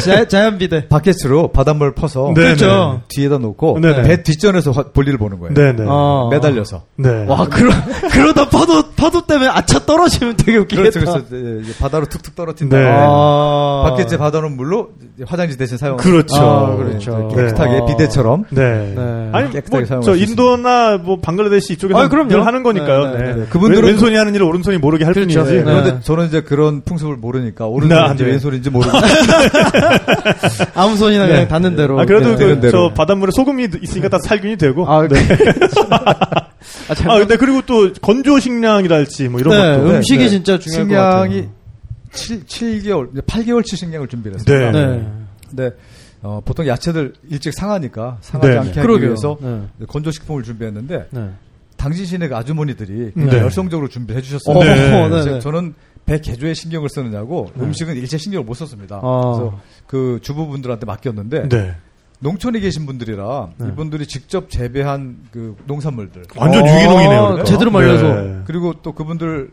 자, 0.02 0.26
자연비대. 0.28 0.88
바켓으로 0.88 1.48
바닷물 1.52 1.94
퍼서 1.94 2.32
네, 2.34 2.42
그렇죠. 2.54 3.02
뒤에다 3.08 3.38
놓고 3.38 3.78
네, 3.80 3.94
네. 3.94 4.02
배 4.02 4.22
뒷전에서 4.22 4.72
화- 4.72 4.84
볼일을 4.92 5.18
보는 5.18 5.38
거예요. 5.38 5.54
네네. 5.54 5.84
어. 5.88 6.28
매달려서. 6.30 6.82
네. 6.96 7.24
와, 7.26 7.46
그러, 7.48 7.70
그러다 8.12 8.48
파도, 8.48 8.82
파도 8.96 9.26
때문에 9.26 9.48
아차 9.48 9.78
떨어지면 9.86 10.36
되게 10.36 10.58
웃기겠다. 10.58 11.00
그렇죠. 11.00 11.18
이제 11.26 11.72
바다로 11.80 12.06
툭툭 12.06 12.34
떨어진다. 12.34 12.76
네. 12.78 12.86
아. 12.90 13.86
바켓제 13.90 14.18
바다는 14.18 14.56
물로 14.56 14.90
화장지 15.26 15.56
대신 15.56 15.76
사용. 15.78 15.96
그렇죠. 15.96 16.36
아, 16.36 16.76
그렇죠. 16.76 17.28
깨끗하게 17.34 17.72
네. 17.72 17.86
비데처럼. 17.88 18.44
네. 18.50 18.94
네. 18.96 19.30
아니 19.32 19.50
깨끗하게 19.50 19.94
뭐저수 19.94 20.16
인도나 20.16 20.98
뭐 20.98 21.18
방글라데시 21.20 21.74
이쪽에서 21.74 21.98
아, 21.98 22.08
그럼요. 22.08 22.28
늘 22.28 22.44
하는 22.46 22.62
거니까요. 22.62 23.12
네, 23.12 23.18
네, 23.18 23.24
네, 23.24 23.34
네. 23.40 23.46
그분들은 23.50 23.88
왼, 23.88 23.98
손이 23.98 24.14
하는 24.16 24.34
일을 24.34 24.46
오른손이 24.46 24.78
모르게 24.78 25.04
할 25.04 25.14
그렇죠. 25.14 25.40
뿐이지. 25.44 25.56
네. 25.58 25.64
그런데 25.64 26.00
저는 26.02 26.26
이제 26.26 26.40
그런 26.42 26.82
풍습을 26.82 27.16
모르니까 27.16 27.66
오른손인지 27.66 28.16
네, 28.18 28.24
네. 28.24 28.30
왼손인지 28.32 28.70
모르고 28.70 28.92
아무 30.74 30.96
손이나 30.96 31.26
네. 31.26 31.32
그냥 31.32 31.48
닿는 31.48 31.76
대로. 31.76 32.00
아 32.00 32.04
그래도 32.04 32.36
네. 32.36 32.58
그. 32.60 32.70
저 32.70 32.92
바닷물에 32.94 33.30
소금이 33.34 33.68
있으니까 33.82 34.08
다 34.08 34.18
살균이 34.24 34.56
되고. 34.56 34.86
아, 34.90 35.06
네. 35.06 35.16
아, 36.88 36.94
잘아 36.94 37.18
근데 37.18 37.36
그리고 37.36 37.62
또 37.62 37.92
건조 38.00 38.38
식량이랄지 38.38 39.28
뭐 39.28 39.40
이런 39.40 39.54
네, 39.54 39.76
것도. 39.78 39.90
음식이 39.96 40.24
네. 40.24 40.28
진짜 40.28 40.58
중요할 40.58 40.88
것 40.88 40.94
같아요. 40.94 41.30
식량이 41.30 41.48
7, 42.12 42.44
7개월, 42.44 43.22
8개월치 43.24 43.76
식량을 43.76 44.08
준비를 44.08 44.38
했어요. 44.40 44.70
네. 44.72 44.86
네. 44.86 45.08
근데 45.48 45.70
어, 46.22 46.40
보통 46.44 46.66
야채들 46.66 47.14
일찍 47.30 47.54
상하니까 47.54 48.18
상하지 48.20 48.50
네. 48.50 48.58
않게 48.58 48.68
하기 48.70 48.80
그러게요. 48.82 49.08
위해서 49.08 49.36
네. 49.40 49.62
건조 49.88 50.10
식품을 50.10 50.42
준비했는데 50.42 51.06
네. 51.10 51.30
당진 51.76 52.04
시내 52.04 52.28
그 52.28 52.36
아주머니들이 52.36 53.12
굉장히 53.14 53.38
네. 53.38 53.42
열성적으로 53.42 53.88
준비해 53.88 54.20
주셨어요. 54.20 54.54
어, 54.56 54.62
네. 54.62 55.08
네. 55.08 55.24
네. 55.24 55.40
저는 55.40 55.74
배 56.10 56.18
개조에 56.18 56.54
신경을 56.54 56.88
쓰느냐고 56.88 57.48
음식은 57.56 57.94
일체 57.94 58.18
신경을 58.18 58.44
못 58.44 58.54
썼습니다. 58.54 58.96
아. 59.00 59.32
그래서 59.36 59.60
그 59.86 60.18
주부분들한테 60.22 60.84
맡겼는데 60.84 61.48
네. 61.48 61.74
농촌에 62.18 62.58
계신 62.58 62.84
분들이라 62.84 63.50
네. 63.56 63.68
이분들이 63.68 64.06
직접 64.08 64.50
재배한 64.50 65.18
그 65.30 65.54
농산물들 65.66 66.24
완전 66.34 66.64
어, 66.64 66.66
유기농이네요. 66.68 67.20
그러니까. 67.22 67.44
제대로 67.44 67.70
말려서. 67.70 68.22
네. 68.22 68.38
그리고 68.44 68.74
또 68.82 68.92
그분들 68.92 69.52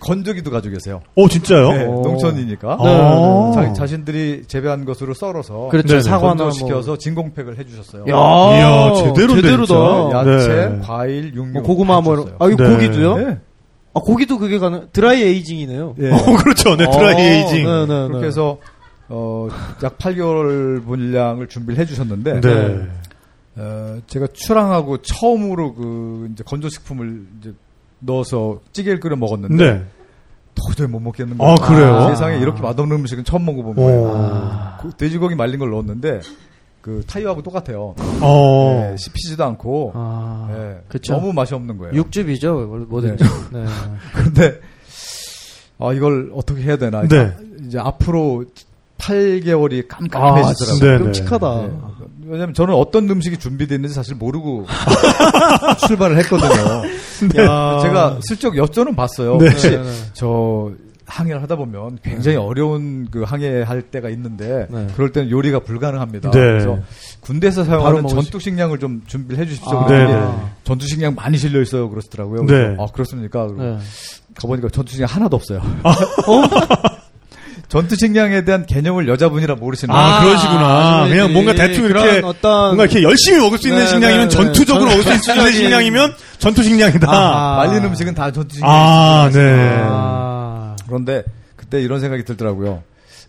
건조기도 0.00 0.50
가지고 0.50 0.74
계세요. 0.74 1.02
어 1.16 1.28
진짜요? 1.28 1.72
네, 1.72 1.84
어. 1.84 1.90
농촌이니까 2.02 2.78
네, 2.82 2.88
아. 2.88 3.52
자, 3.54 3.72
자신들이 3.74 4.44
재배한 4.46 4.86
것으로 4.86 5.12
썰어서 5.12 5.68
그렇죠. 5.68 6.00
사과나 6.00 6.44
건조시켜서 6.44 6.92
뭐. 6.92 6.96
진공팩을 6.96 7.58
해주셨어요. 7.58 8.04
야, 8.08 8.56
이야, 8.56 8.94
제대로인데, 8.94 9.42
제대로다. 9.42 10.10
야채, 10.12 10.48
네. 10.48 10.78
과일, 10.82 11.34
육류, 11.34 11.52
뭐 11.52 11.62
고구마 11.62 12.00
뭐. 12.00 12.26
아, 12.38 12.48
이거 12.48 12.64
네. 12.64 12.70
고기도요? 12.74 13.38
네. 13.92 14.00
아, 14.00 14.00
고기도 14.00 14.38
그게 14.38 14.58
가능. 14.58 14.88
드라이 14.92 15.22
에이징이네요. 15.22 15.94
예. 16.00 16.10
어 16.10 16.16
그렇죠. 16.42 16.76
네 16.76 16.88
드라이 16.90 17.14
어, 17.14 17.18
에이징. 17.18 17.64
네, 17.64 17.80
네, 17.86 18.06
그렇게 18.06 18.20
네. 18.20 18.26
해서 18.26 18.58
어, 19.08 19.48
약 19.82 19.98
8개월 19.98 20.84
분량을 20.84 21.48
준비를 21.48 21.80
해주셨는데 21.80 22.40
네. 22.40 22.88
어, 23.56 23.98
제가 24.06 24.28
출항하고 24.32 24.98
처음으로 25.02 25.74
그 25.74 26.28
이제 26.32 26.44
건조식품을 26.44 27.26
이제 27.40 27.52
넣어서 27.98 28.60
찌개를 28.72 29.00
끓여 29.00 29.16
먹었는데 29.16 29.72
네. 29.72 29.84
도저히 30.54 30.86
못 30.88 31.00
먹겠는 31.00 31.36
아, 31.40 31.54
거예요. 31.56 31.56
그래요? 31.56 32.08
세상에 32.10 32.38
이렇게 32.38 32.60
맛없는 32.62 32.96
음식은 32.98 33.24
처음 33.24 33.44
먹어본 33.46 33.74
거예요. 33.76 34.02
어. 34.02 34.78
그 34.80 34.90
돼지고기 34.96 35.34
말린 35.34 35.58
걸 35.58 35.70
넣었는데 35.70 36.20
그 36.80 37.02
타이어하고 37.06 37.42
똑같아요. 37.42 37.94
어. 38.20 38.88
네, 38.90 38.96
씹히지도 38.96 39.44
않고 39.44 39.92
아, 39.94 40.48
네, 40.50 40.78
그쵸. 40.88 41.14
너무 41.14 41.32
맛이 41.32 41.54
없는 41.54 41.76
거예요. 41.78 41.94
육즙이죠, 41.94 42.86
뭐든지. 42.88 43.24
네. 43.52 43.64
근데 44.14 44.60
아 45.78 45.92
이걸 45.92 46.30
어떻게 46.34 46.62
해야 46.62 46.76
되나? 46.76 47.06
네. 47.06 47.36
이제 47.66 47.78
앞으로 47.78 48.44
8개월이 48.98 49.84
아, 49.84 49.96
깜깜해지더라고요. 49.96 50.90
네, 50.90 50.98
네. 50.98 51.04
끔찍하다. 51.04 51.60
네. 51.62 51.70
왜냐면 52.26 52.54
저는 52.54 52.74
어떤 52.74 53.08
음식이 53.10 53.38
준비되어 53.38 53.76
있는지 53.76 53.94
사실 53.94 54.14
모르고 54.14 54.66
출발을 55.86 56.18
했거든요. 56.18 56.82
야. 57.42 57.80
제가 57.82 58.18
슬쩍 58.22 58.54
여쭤는 58.54 58.94
봤어요. 58.94 59.38
네. 59.38 59.48
혹시 59.48 59.70
네, 59.70 59.82
네. 59.82 59.92
저 60.12 60.70
항해를 61.10 61.42
하다 61.42 61.56
보면 61.56 61.98
굉장히 62.02 62.36
어려운 62.36 63.08
그 63.10 63.22
항해할 63.22 63.82
때가 63.82 64.08
있는데 64.10 64.66
네. 64.70 64.86
그럴 64.94 65.10
때는 65.12 65.30
요리가 65.30 65.60
불가능합니다. 65.60 66.30
네. 66.30 66.38
그래서 66.40 66.78
군대에서 67.20 67.64
사용하는 67.64 68.06
전투 68.06 68.38
식량을 68.38 68.78
좀 68.78 69.02
준비를 69.06 69.42
해 69.44 69.48
주십시오. 69.48 69.78
아. 69.80 69.84
그랬더니 69.86 70.12
네, 70.12 70.20
네. 70.26 70.32
전투 70.64 70.86
식량 70.86 71.14
많이 71.14 71.36
실려 71.36 71.60
있어요. 71.60 71.90
그러시더라고요. 71.90 72.42
네. 72.42 72.46
그래서 72.46 72.82
아 72.82 72.86
그렇습니까? 72.92 73.48
네. 73.58 73.78
가보니까 74.36 74.68
전투 74.70 74.92
식량 74.92 75.08
하나도 75.10 75.36
없어요. 75.36 75.60
전투 77.68 77.94
식량에 77.94 78.44
대한 78.44 78.66
개념을 78.66 79.06
여자분이라 79.06 79.54
모르시는 79.54 79.94
아, 79.94 80.18
거예요. 80.18 80.28
그러시구나. 80.30 80.98
아니지. 81.02 81.14
그냥 81.14 81.32
뭔가 81.32 81.54
대충 81.54 81.84
이렇게 81.84 82.20
어떤 82.24 82.66
뭔가 82.76 82.84
이렇게 82.84 83.02
열심히 83.04 83.38
먹을 83.40 83.58
수 83.58 83.68
있는 83.68 83.82
네, 83.82 83.86
식량이면 83.86 84.28
네, 84.28 84.36
전투적으로 84.36 84.86
네. 84.90 84.96
먹을 84.96 85.02
수 85.04 85.30
있는 85.30 85.44
전투적인- 85.44 85.56
식량이면 85.56 86.14
전투 86.38 86.62
식량이다. 86.64 87.08
아하. 87.08 87.56
말린 87.66 87.84
음식은 87.84 88.14
다 88.14 88.32
전투 88.32 88.56
식량. 88.56 88.68
아, 88.72 89.30
네. 89.32 89.78
아. 89.84 90.29
그런데 90.90 91.24
그때 91.56 91.80
이런 91.80 92.00
생각이 92.00 92.24
들더라고요. 92.24 92.82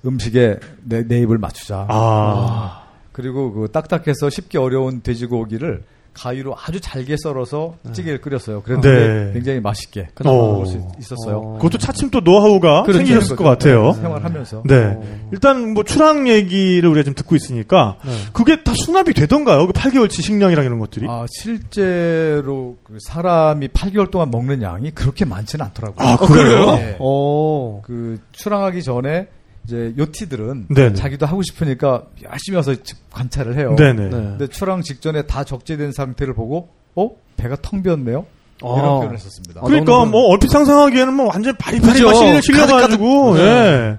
음식에 0.06 0.60
내, 0.84 1.08
내 1.08 1.20
입을 1.20 1.38
맞추자. 1.38 1.86
아. 1.90 2.84
그리고 3.12 3.54
그 3.54 3.72
딱딱해서 3.72 4.30
쉽게 4.30 4.58
어려운 4.58 5.02
돼지고기를 5.02 5.84
가위로 6.14 6.56
아주 6.58 6.80
잘게 6.80 7.16
썰어서 7.18 7.76
찌개를 7.94 8.22
끓였어요. 8.22 8.62
그랬는데 8.62 8.90
네. 8.92 9.34
굉장히 9.34 9.60
맛있게 9.60 10.10
어. 10.26 10.32
먹을 10.32 10.66
수 10.66 10.82
있었어요. 11.00 11.38
어. 11.38 11.54
그것도 11.56 11.78
차츰 11.78 12.10
또 12.10 12.20
노하우가 12.20 12.84
그렇죠. 12.84 12.98
생기셨을 12.98 13.36
것 13.36 13.44
같아요. 13.46 13.94
생활하면서. 13.94 14.64
네. 14.66 14.98
일단 15.32 15.74
뭐 15.74 15.84
출항 15.84 16.28
얘기를 16.28 16.90
우리가 16.90 17.04
지금 17.04 17.16
듣고 17.16 17.36
있으니까 17.36 17.98
네. 18.06 18.12
그게 18.34 18.64
다 18.64 18.74
수납이 18.76 19.14
되던가요? 19.14 19.68
그 19.68 19.74
8개월치 19.74 20.22
식량이랑 20.22 20.66
이런 20.66 20.80
것들이? 20.80 21.08
아, 21.10 21.26
실제로 21.30 22.78
그 22.84 22.98
사람이 23.02 23.70
8개월 23.70 24.12
동안 24.12 24.30
먹는 24.32 24.62
양이 24.62 24.92
그렇게 24.92 25.26
많지는 25.26 25.66
않더라고요. 25.68 26.08
아, 26.08 26.18
그래요? 26.18 26.76
네. 26.76 26.98
오. 27.00 27.82
그 27.84 28.20
출항하기 28.34 28.84
전에 28.84 29.28
이제 29.72 29.94
요티들은 29.98 30.66
네네. 30.70 30.94
자기도 30.96 31.26
하고 31.26 31.42
싶으니까 31.44 32.04
열심히 32.30 32.58
와서 32.58 32.76
지- 32.76 32.94
관찰을 33.10 33.58
해요. 33.58 33.76
네네. 33.78 34.04
네. 34.04 34.10
근데 34.10 34.48
출항 34.48 34.82
직전에 34.82 35.24
다 35.24 35.46
적재된 35.46 35.94
상태를 35.94 36.34
보고 36.34 36.70
어 36.96 37.10
배가 37.38 37.56
텅 37.62 37.82
비었네요. 37.82 38.26
아. 38.64 38.76
이런 38.78 38.98
표현을 39.00 39.14
했었습니다. 39.16 39.62
아, 39.62 39.64
그러니까 39.66 39.92
너무 39.92 40.12
뭐 40.12 40.28
얼핏 40.28 40.50
상상하기에는 40.52 41.14
뭐 41.14 41.28
완전 41.28 41.56
바리바리 41.58 41.98
실려 41.98 42.42
실려가지고. 42.42 43.40
예. 43.40 43.98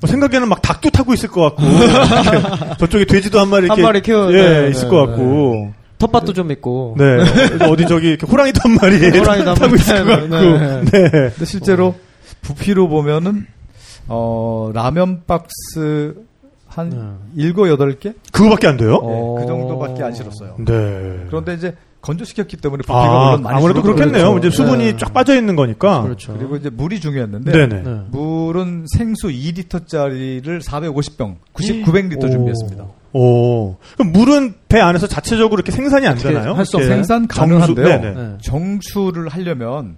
뭐 0.00 0.08
생각에는 0.10 0.46
막 0.48 0.60
닭도 0.60 0.90
타고 0.90 1.14
있을 1.14 1.30
것 1.30 1.40
같고 1.56 1.62
저쪽에 2.78 3.06
돼지도 3.06 3.40
한 3.40 3.48
마리 3.48 3.66
한 3.68 3.78
이렇게 3.78 3.82
마리 3.82 4.02
키워- 4.02 4.30
예 4.34 4.60
네, 4.64 4.68
있을 4.70 4.82
네, 4.82 4.88
것 4.90 5.06
같고 5.06 5.72
텃밭도 5.98 6.34
좀 6.34 6.50
있고. 6.52 6.96
네 6.98 7.64
어디 7.66 7.86
저기 7.86 8.18
호랑이도 8.30 8.60
한 8.62 8.74
마리 8.74 8.96
호랑이도 9.18 9.50
한 9.50 9.54
타고 9.56 9.70
마리 9.70 9.80
있을 9.80 10.04
것 10.04 10.10
같고 10.10 10.36
네. 10.36 10.84
네. 10.90 11.10
근데 11.10 11.44
실제로 11.46 11.94
부피로 12.42 12.88
보면은 12.88 13.46
어 14.08 14.70
라면 14.74 15.22
박스 15.26 16.14
한 16.68 17.18
일곱 17.36 17.68
여덟 17.68 17.98
개 17.98 18.12
그거밖에 18.32 18.66
안 18.66 18.76
돼요? 18.76 18.96
어. 19.02 19.36
그 19.40 19.46
정도밖에 19.46 20.02
안 20.02 20.12
실었어요. 20.12 20.56
네. 20.58 21.24
그런데 21.28 21.54
이제 21.54 21.74
건조시켰기 22.00 22.58
때문에 22.58 22.82
부피가 22.82 22.98
아, 22.98 23.24
물론 23.28 23.42
많이 23.42 23.56
아무래도. 23.56 23.80
그렇겠네요. 23.82 24.36
이제 24.38 24.50
수분이 24.50 24.84
네. 24.92 24.96
쫙 24.98 25.14
빠져 25.14 25.36
있는 25.36 25.56
거니까. 25.56 26.02
그렇죠. 26.02 26.36
그리고 26.36 26.56
이제 26.56 26.68
물이 26.68 27.00
중요했는데 27.00 27.50
네네. 27.52 27.82
네. 27.82 28.00
물은 28.10 28.86
생수 28.94 29.28
2리터짜리를 29.28 30.62
450병, 30.62 31.36
90, 31.52 31.84
900리터 31.86 32.30
준비했습니다. 32.30 32.84
오. 33.14 33.76
그럼 33.96 34.12
물은 34.12 34.54
배 34.68 34.80
안에서 34.80 35.06
자체적으로 35.06 35.60
이렇게 35.60 35.70
생산이 35.72 36.06
안 36.06 36.18
되나요? 36.18 36.52
할수 36.54 36.76
생산 36.84 37.26
정수- 37.28 37.28
가능한데요. 37.40 37.86
네네. 37.86 38.14
네. 38.14 38.34
정수를 38.42 39.28
하려면 39.28 39.96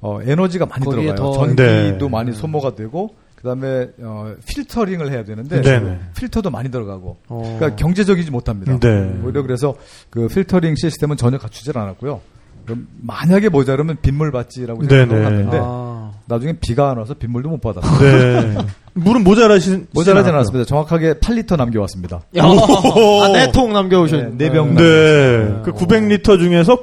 어, 0.00 0.18
에너지가 0.22 0.66
많이 0.66 0.84
들어가요. 0.84 1.14
더- 1.14 1.32
전기도 1.32 1.64
네. 1.64 2.08
많이 2.10 2.32
소모가 2.32 2.74
되고 2.74 3.14
그다음에 3.36 3.88
어, 4.00 4.34
필터링을 4.46 5.12
해야 5.12 5.24
되는데 5.24 5.60
네네. 5.60 6.00
필터도 6.18 6.50
많이 6.50 6.70
들어가고 6.70 7.18
어. 7.28 7.56
그러니까 7.58 7.76
경제적이지 7.76 8.30
못합니다. 8.30 8.78
네. 8.78 9.20
오히려 9.24 9.42
그래서 9.42 9.74
그 10.10 10.26
필터링 10.28 10.74
시스템은 10.74 11.16
전혀 11.16 11.38
갖추질 11.38 11.78
않았고요. 11.78 12.20
그럼 12.64 12.88
만약에 13.00 13.48
모자르면 13.48 13.98
빗물 14.02 14.32
받지라고 14.32 14.86
네네. 14.86 15.06
생각하는데 15.06 15.58
아. 15.62 16.12
나중에 16.26 16.54
비가 16.60 16.90
안 16.90 16.98
와서 16.98 17.14
빗물도 17.14 17.48
못 17.48 17.60
받았어요. 17.60 18.00
네. 18.00 18.56
물은 18.94 19.22
모자라신 19.22 19.86
모자라지 19.94 20.30
않았습니다. 20.30 20.64
정확하게 20.64 21.14
8리터 21.14 21.56
남겨왔습니다. 21.56 22.22
야, 22.36 22.42
아, 22.42 23.28
네통 23.32 23.72
남겨오셨. 23.72 24.20
네, 24.20 24.46
네 24.48 24.50
병. 24.50 24.74
네. 24.74 24.82
네. 24.82 25.62
그 25.64 25.72
900리터 25.72 26.38
중에서 26.40 26.82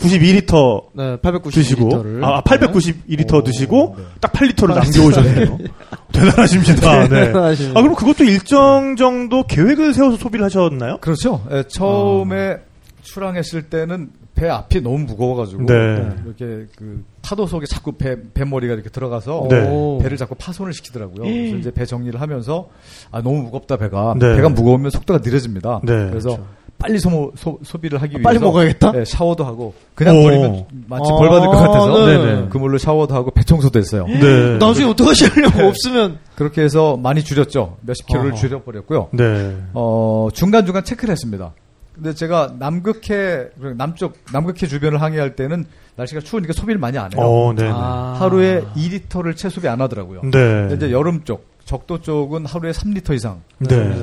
992리터 0.00 0.84
네, 0.94 1.16
890 1.20 1.62
드시고 1.62 1.84
리터를. 1.84 2.24
아 2.24 2.42
892리터 2.42 3.34
오, 3.34 3.42
드시고 3.42 3.94
네. 3.98 4.04
딱 4.20 4.32
8리터를 4.32 4.74
남겨오셨네요. 4.74 5.58
대단하십니다. 6.12 7.08
네. 7.08 7.26
대단하십니다. 7.26 7.78
아 7.78 7.82
그럼 7.82 7.94
그것도 7.94 8.24
일정 8.24 8.96
정도 8.96 9.44
계획을 9.44 9.94
세워서 9.94 10.16
소비를 10.16 10.44
하셨나요? 10.44 10.98
그렇죠. 11.00 11.42
예, 11.52 11.64
처음에 11.68 12.58
출항했을 13.02 13.62
때는 13.64 14.10
배 14.34 14.48
앞이 14.48 14.80
너무 14.80 14.98
무거워가지고 15.00 15.66
네. 15.66 16.10
이렇게 16.24 16.66
그 16.76 17.04
파도 17.20 17.46
속에 17.46 17.66
자꾸 17.66 17.92
배 17.92 18.16
배머리가 18.32 18.72
이렇게 18.72 18.88
들어가서 18.88 19.48
네. 19.50 19.68
오. 19.68 19.98
배를 20.00 20.16
자꾸 20.16 20.34
파손을 20.34 20.72
시키더라고요. 20.72 21.24
그래서 21.24 21.56
이제 21.56 21.70
배 21.70 21.84
정리를 21.84 22.18
하면서 22.18 22.68
아 23.10 23.20
너무 23.20 23.42
무겁다 23.42 23.76
배가 23.76 24.14
네. 24.18 24.36
배가 24.36 24.48
무거우면 24.48 24.90
속도가 24.92 25.20
느려집니다. 25.22 25.80
네. 25.84 26.08
그래서 26.08 26.38
빨리 26.80 26.98
소모, 26.98 27.30
소, 27.36 27.78
비를 27.78 28.00
하기 28.02 28.14
위해서 28.14 28.22
빨리 28.24 28.38
먹어야겠다? 28.38 28.92
네, 28.92 29.04
샤워도 29.04 29.44
하고 29.44 29.74
그냥 29.94 30.16
오. 30.18 30.22
버리면 30.22 30.64
마치 30.88 31.12
아, 31.12 31.16
벌 31.16 31.28
받을 31.28 31.46
것 31.46 31.56
같아서 31.56 32.06
네네. 32.06 32.46
그 32.48 32.58
물로 32.58 32.78
샤워도 32.78 33.14
하고 33.14 33.30
배 33.30 33.44
청소도 33.44 33.78
했어요. 33.78 34.06
네. 34.06 34.56
나중에 34.58 34.88
어떡하시려고 34.90 35.68
없으면. 35.68 36.18
그렇게 36.34 36.62
해서 36.62 36.96
많이 36.96 37.22
줄였죠. 37.22 37.76
몇십 37.82 38.06
킬로를 38.06 38.30
어허. 38.32 38.40
줄여버렸고요. 38.40 39.08
네. 39.12 39.56
어, 39.74 40.28
중간 40.32 40.64
중간 40.64 40.82
체크를 40.84 41.12
했습니다. 41.12 41.52
근데 41.94 42.14
제가 42.14 42.54
남극해, 42.58 43.48
남쪽, 43.76 44.16
남극해 44.32 44.66
주변을 44.66 45.02
항해할 45.02 45.36
때는 45.36 45.66
날씨가 45.96 46.22
추우니까 46.22 46.54
소비를 46.54 46.78
많이 46.78 46.96
안 46.96 47.12
해요. 47.12 47.20
어, 47.20 47.52
네. 47.54 47.68
아. 47.70 48.16
하루에 48.18 48.62
2리터를 48.74 49.36
채 49.36 49.50
소비 49.50 49.68
안 49.68 49.82
하더라고요. 49.82 50.22
네. 50.22 50.30
근데 50.30 50.74
이제 50.76 50.92
여름 50.92 51.24
쪽, 51.24 51.44
적도 51.70 52.00
쪽은 52.00 52.46
하루에 52.46 52.72
3리터 52.72 53.14
이상. 53.14 53.42
네. 53.58 53.76
네. 53.76 53.96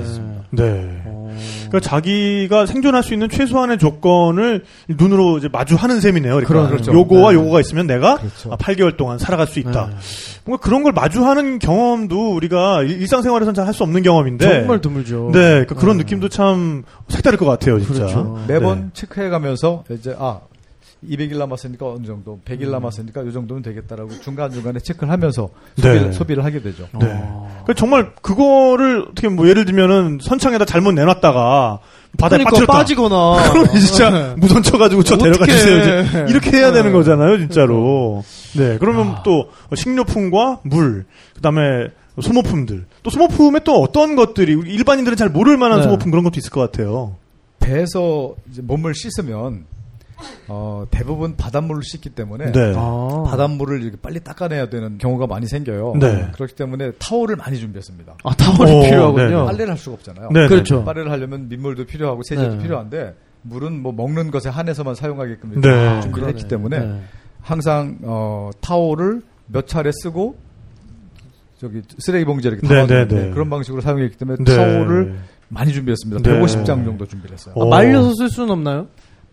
네. 0.51 1.01
어. 1.05 1.35
그러니까 1.67 1.81
자기가 1.81 2.65
생존할 2.65 3.03
수 3.03 3.13
있는 3.13 3.27
최소한의 3.27 3.77
조건을 3.77 4.63
눈으로 4.87 5.37
이제 5.37 5.49
마주하는 5.51 5.99
셈이네요. 5.99 6.35
그러니까 6.35 6.69
그렇죠. 6.69 6.93
요거와 6.93 7.31
네. 7.31 7.37
요거가 7.37 7.59
있으면 7.59 7.85
내가 7.85 8.15
그렇죠. 8.19 8.53
아, 8.53 8.55
8개월 8.55 8.95
동안 8.95 9.17
살아갈 9.19 9.47
수 9.47 9.59
있다. 9.59 9.87
네. 9.87 9.95
뭔가 10.45 10.63
그런 10.63 10.81
걸 10.83 10.93
마주하는 10.93 11.59
경험도 11.59 12.33
우리가 12.35 12.83
일- 12.83 13.01
일상생활에서는 13.01 13.53
잘 13.53 13.65
할 13.67 13.73
수 13.73 13.83
없는 13.83 14.01
경험인데 14.01 14.59
정말 14.61 14.79
드물죠. 14.79 15.31
네, 15.33 15.39
그러니까 15.49 15.75
그런 15.75 15.97
네. 15.97 16.03
느낌도 16.03 16.29
참 16.29 16.83
색다를 17.09 17.37
것 17.37 17.45
같아요, 17.45 17.79
진짜. 17.81 17.99
그렇죠. 18.05 18.39
매번 18.47 18.79
네. 18.79 18.85
체크해 18.93 19.27
가면서 19.27 19.83
이제, 19.91 20.15
아, 20.17 20.39
200일 21.05 21.37
남았으니까 21.37 21.91
어느 21.93 22.05
정도, 22.05 22.39
100일 22.45 22.69
남았으니까 22.69 23.23
이 23.23 23.31
정도면 23.31 23.63
되겠다라고 23.63 24.19
중간중간에 24.21 24.79
체크를 24.79 25.11
하면서 25.11 25.49
소비를, 25.75 26.05
네. 26.07 26.11
소비를 26.11 26.43
하게 26.43 26.61
되죠. 26.61 26.87
네. 26.99 27.07
어. 27.11 27.47
그러니까 27.63 27.73
정말 27.75 28.13
그거를 28.21 29.05
어떻게 29.11 29.27
뭐 29.29 29.47
예를 29.47 29.65
들면은 29.65 30.19
선창에다 30.21 30.65
잘못 30.65 30.93
내놨다가 30.93 31.79
바다에 32.17 32.43
그러니까. 32.43 32.73
빠지거나. 32.73 33.49
그럼 33.53 33.67
진짜 33.75 34.09
네. 34.09 34.33
무선 34.37 34.63
쳐가지고 34.63 35.03
저 35.03 35.17
데려가. 35.17 35.45
주세요. 35.45 35.77
이제 35.79 36.25
이렇게 36.29 36.51
해야 36.57 36.71
되는 36.71 36.91
네. 36.91 36.97
거잖아요, 36.97 37.37
진짜로. 37.37 38.23
네, 38.57 38.77
그러면 38.79 39.09
아. 39.17 39.23
또 39.23 39.49
식료품과 39.75 40.61
물, 40.63 41.05
그 41.35 41.41
다음에 41.41 41.89
소모품들. 42.19 42.85
또 43.03 43.09
소모품에 43.11 43.59
또 43.63 43.79
어떤 43.81 44.15
것들이 44.15 44.53
일반인들은 44.53 45.15
잘 45.17 45.29
모를 45.29 45.57
만한 45.57 45.79
네. 45.79 45.83
소모품 45.83 46.09
그런 46.09 46.23
것도 46.23 46.39
있을 46.39 46.49
것 46.49 46.59
같아요. 46.61 47.15
배에서 47.59 48.33
이제 48.51 48.61
몸을 48.63 48.95
씻으면, 48.95 49.65
어, 50.47 50.85
대부분 50.89 51.35
바닷물로 51.35 51.81
씻기 51.81 52.09
때문에 52.09 52.51
네. 52.51 52.73
아. 52.75 53.23
바닷물을 53.27 53.81
이렇게 53.83 53.97
빨리 54.01 54.19
닦아내야 54.19 54.69
되는 54.69 54.97
경우가 54.97 55.27
많이 55.27 55.47
생겨요. 55.47 55.93
네. 55.99 56.29
그렇기 56.33 56.55
때문에 56.55 56.91
타월을 56.99 57.35
많이 57.35 57.57
준비했습니다. 57.59 58.15
아, 58.23 58.33
타월이 58.35 58.71
오, 58.71 58.81
필요하군요. 58.83 59.29
네네. 59.29 59.45
빨래를 59.45 59.69
할 59.71 59.77
수가 59.77 59.95
없잖아요. 59.95 60.29
네, 60.31 60.47
그렇죠. 60.47 60.83
빨래를 60.83 61.11
하려면 61.11 61.47
민물도 61.49 61.85
필요하고 61.85 62.21
세제도 62.23 62.55
네. 62.55 62.63
필요한데 62.63 63.15
물은 63.43 63.81
뭐 63.81 63.91
먹는 63.91 64.31
것에 64.31 64.49
한해서만 64.49 64.95
사용하게끔 64.95 65.61
네. 65.61 65.69
이렇게 65.69 66.01
준비를 66.01 66.27
했기. 66.29 66.47
때문에 66.47 66.79
네. 66.79 67.01
항상 67.41 67.97
어, 68.03 68.49
타월을 68.61 69.21
몇 69.47 69.67
차례 69.67 69.91
쓰고 69.93 70.35
저기 71.59 71.81
쓰레기 71.99 72.25
봉지에 72.25 72.51
이렇게 72.51 72.67
네, 72.67 72.75
담아두는데 72.75 73.15
네, 73.15 73.21
네. 73.27 73.31
그런 73.31 73.49
방식으로 73.49 73.81
사용했기 73.81 74.17
때문에 74.17 74.43
네. 74.43 74.55
타월을 74.55 75.15
많이 75.49 75.71
준비했습니다. 75.73 76.21
네. 76.29 76.39
150장 76.39 76.85
정도 76.85 77.05
준비를 77.05 77.33
했어요. 77.33 77.53
어. 77.57 77.65
아, 77.65 77.69
말려서 77.69 78.13
쓸 78.17 78.29
수는 78.29 78.51
없나요? 78.51 78.87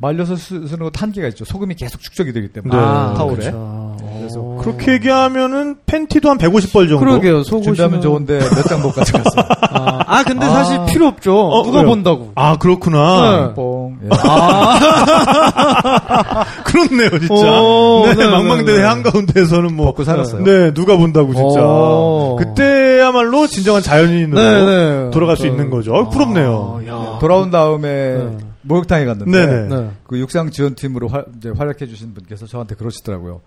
말려서 0.05 0.37
쓰, 0.37 0.67
쓰는 0.69 0.79
것도 0.81 0.93
한계가 0.99 1.29
있죠. 1.29 1.45
소금이 1.47 1.75
계속 1.77 1.99
축적이 2.01 2.33
되기 2.35 2.49
때문에 2.49 2.75
네. 2.77 2.83
타월에 2.83 3.37
그렇죠. 3.37 3.97
그래서 4.19 4.38
오. 4.40 4.57
그렇게 4.59 4.93
얘기하면은 4.93 5.77
팬티도 5.87 6.29
한 6.31 6.37
150벌 6.38 6.88
정도. 6.88 6.99
그러게요. 7.01 7.43
속옷이 7.43 7.64
준비하면 7.64 8.01
좋은데 8.03 8.39
몇 8.39 8.62
장 8.68 8.83
못 8.83 8.93
가져갔어요. 8.93 9.45
아, 9.70 9.99
아, 10.07 10.22
근데 10.24 10.45
아. 10.47 10.51
사실 10.51 10.78
필요 10.89 11.07
없죠. 11.07 11.35
어, 11.39 11.62
누가 11.64 11.78
왜요? 11.78 11.89
본다고. 11.89 12.33
아, 12.35 12.57
그렇구나. 12.59 13.49
네. 13.49 13.55
뽕. 13.55 13.97
예. 14.05 14.09
그렇네요, 16.64 17.11
진짜. 17.18 17.61
오, 17.62 18.05
네, 18.07 18.14
네, 18.14 18.28
망망대 18.28 18.72
네, 18.72 18.78
네. 18.78 18.85
한가운데에서는 18.85 19.74
뭐. 19.74 19.87
먹고 19.87 20.05
살았어요. 20.05 20.43
네, 20.45 20.72
누가 20.74 20.97
본다고, 20.97 21.35
진짜. 21.35 21.61
오. 21.64 22.37
그때야말로 22.39 23.47
진정한 23.47 23.83
자연인으로 23.83 24.41
네, 24.41 24.64
네. 25.05 25.11
돌아갈 25.11 25.37
수 25.37 25.43
저- 25.43 25.49
있는 25.49 25.70
거죠. 25.70 25.93
어, 25.95 26.09
부럽네요. 26.09 26.81
아, 26.83 26.87
야. 26.89 27.18
돌아온 27.20 27.51
다음에 27.51 27.89
네. 27.89 28.28
목욕탕에 28.65 29.05
갔는데 29.05 29.47
네네. 29.47 29.69
네. 29.69 29.91
그 30.07 30.19
육상 30.19 30.51
지원팀으로 30.51 31.09
활, 31.09 31.25
이제 31.37 31.51
활약해 31.51 31.87
주신 31.87 32.15
분께서 32.15 32.47
저한테 32.47 32.75
그러시더라고요. 32.75 33.41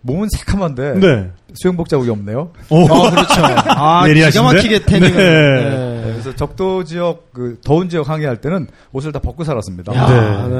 몸은 0.00 0.28
새카만데 0.28 0.94
네. 1.00 1.30
수영복 1.54 1.88
자국이 1.88 2.10
없네요. 2.10 2.50
오. 2.68 2.84
아, 2.84 3.10
그렇죠. 3.10 3.42
아, 3.42 4.04
기가? 4.30 4.42
막히게 4.42 4.84
태닝을. 4.84 5.16
네. 5.16 5.70
네. 5.70 6.12
그래서 6.12 6.34
적도 6.34 6.84
지역 6.84 7.32
그 7.32 7.58
더운 7.64 7.88
지역 7.88 8.10
항해할 8.10 8.38
때는 8.40 8.66
옷을 8.92 9.12
다 9.12 9.18
벗고 9.18 9.44
살았습니다. 9.44 9.94
야, 9.94 10.06
네. 10.06 10.14
네. 10.48 10.54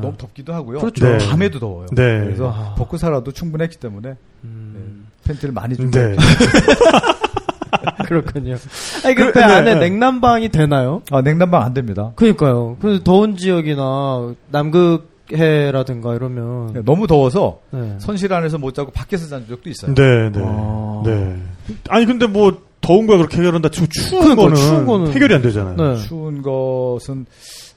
너무 0.00 0.14
덥기도 0.16 0.54
하고요. 0.54 0.78
그렇죠. 0.78 1.04
네. 1.04 1.18
밤에도 1.28 1.58
더워요. 1.58 1.86
네. 1.92 2.20
그래서 2.20 2.52
아. 2.54 2.74
벗고 2.76 2.96
살아도 2.96 3.32
충분했기 3.32 3.76
때문에 3.78 4.14
음, 4.44 5.06
팬티를 5.24 5.52
많이 5.52 5.76
좀 5.76 5.90
네. 5.90 6.14
그렇군요. 8.06 8.56
아니, 9.04 9.14
그, 9.14 9.26
그, 9.26 9.32
배 9.32 9.40
네, 9.40 9.44
안에 9.52 9.74
네. 9.74 9.80
냉난방이 9.88 10.48
되나요? 10.50 11.02
아, 11.10 11.22
냉난방 11.22 11.62
안 11.62 11.74
됩니다. 11.74 12.12
그니까요. 12.16 12.76
그 12.80 13.00
더운 13.04 13.36
지역이나 13.36 14.32
남극해라든가 14.50 16.14
이러면. 16.14 16.72
네, 16.74 16.80
너무 16.84 17.06
더워서 17.06 17.58
네. 17.70 17.94
선실 17.98 18.32
안에서 18.32 18.58
못 18.58 18.74
자고 18.74 18.90
밖에서 18.90 19.26
잔 19.28 19.46
적도 19.48 19.68
있어요. 19.70 19.94
네, 19.94 20.30
네. 20.30 20.40
아. 20.44 21.02
네. 21.04 21.36
아니, 21.88 22.06
근데 22.06 22.26
뭐, 22.26 22.58
더운 22.80 23.06
거야 23.08 23.16
그렇게 23.18 23.38
해결한다 23.38 23.68
추운 23.70 23.88
그러니까, 24.10 24.36
거는, 24.42 24.54
추운 24.56 24.86
거는- 24.86 25.10
해결이 25.12 25.34
안 25.34 25.42
되잖아요. 25.42 25.74
네. 25.76 25.96
추운 26.06 26.40
것은 26.42 27.26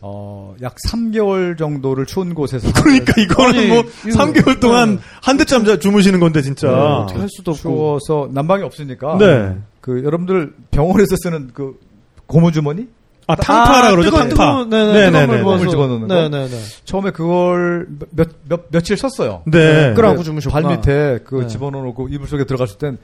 어, 0.02 0.54
약 0.62 0.76
3개월 0.88 1.58
정도를 1.58 2.06
추운 2.06 2.34
곳에서 2.34 2.72
그러니까 2.80 3.20
이거는 3.20 3.60
아니, 3.60 3.68
뭐, 3.68 3.84
이거- 4.08 4.18
3개월 4.24 4.60
동안 4.60 5.00
한 5.24 5.38
대쯤 5.38 5.66
자- 5.66 5.78
주무시는 5.80 6.20
건데, 6.20 6.42
진짜. 6.44 6.68
네, 6.68 6.74
어떻게 6.76 7.20
할 7.20 7.28
수도 7.30 7.52
없고. 7.52 7.62
추워서 7.62 8.30
난방이 8.32 8.62
없으니까 8.64 9.18
네. 9.18 9.58
그 9.82 10.04
여러분들 10.04 10.54
병원에서 10.72 11.16
쓰는 11.24 11.52
그 11.54 11.80
고무 12.26 12.52
주머니 12.52 12.88
아, 13.28 13.36
탕파라 13.36 13.92
그러죠, 13.92 14.10
뜨거운, 14.10 14.30
탕파. 14.30 14.66
네네, 14.70 15.12
네네네. 15.12 15.44
부어서. 15.44 15.68
집어넣는 15.70 16.08
거? 16.08 16.14
네네네. 16.16 16.60
처음에 16.84 17.12
그걸 17.12 17.88
몇, 18.10 18.28
몇, 18.48 18.72
며칠 18.72 18.98
썼어요. 18.98 19.44
네. 19.46 19.94
끌어- 19.94 20.10
안고 20.10 20.18
그 20.20 20.24
주무셨구나. 20.24 20.68
발 20.68 20.78
밑에 20.78 21.20
그 21.26 21.42
네. 21.42 21.48
집어넣고 21.48 22.08
이불 22.10 22.28
속에 22.28 22.46
들어갔을 22.46 22.80
땐 22.80 22.98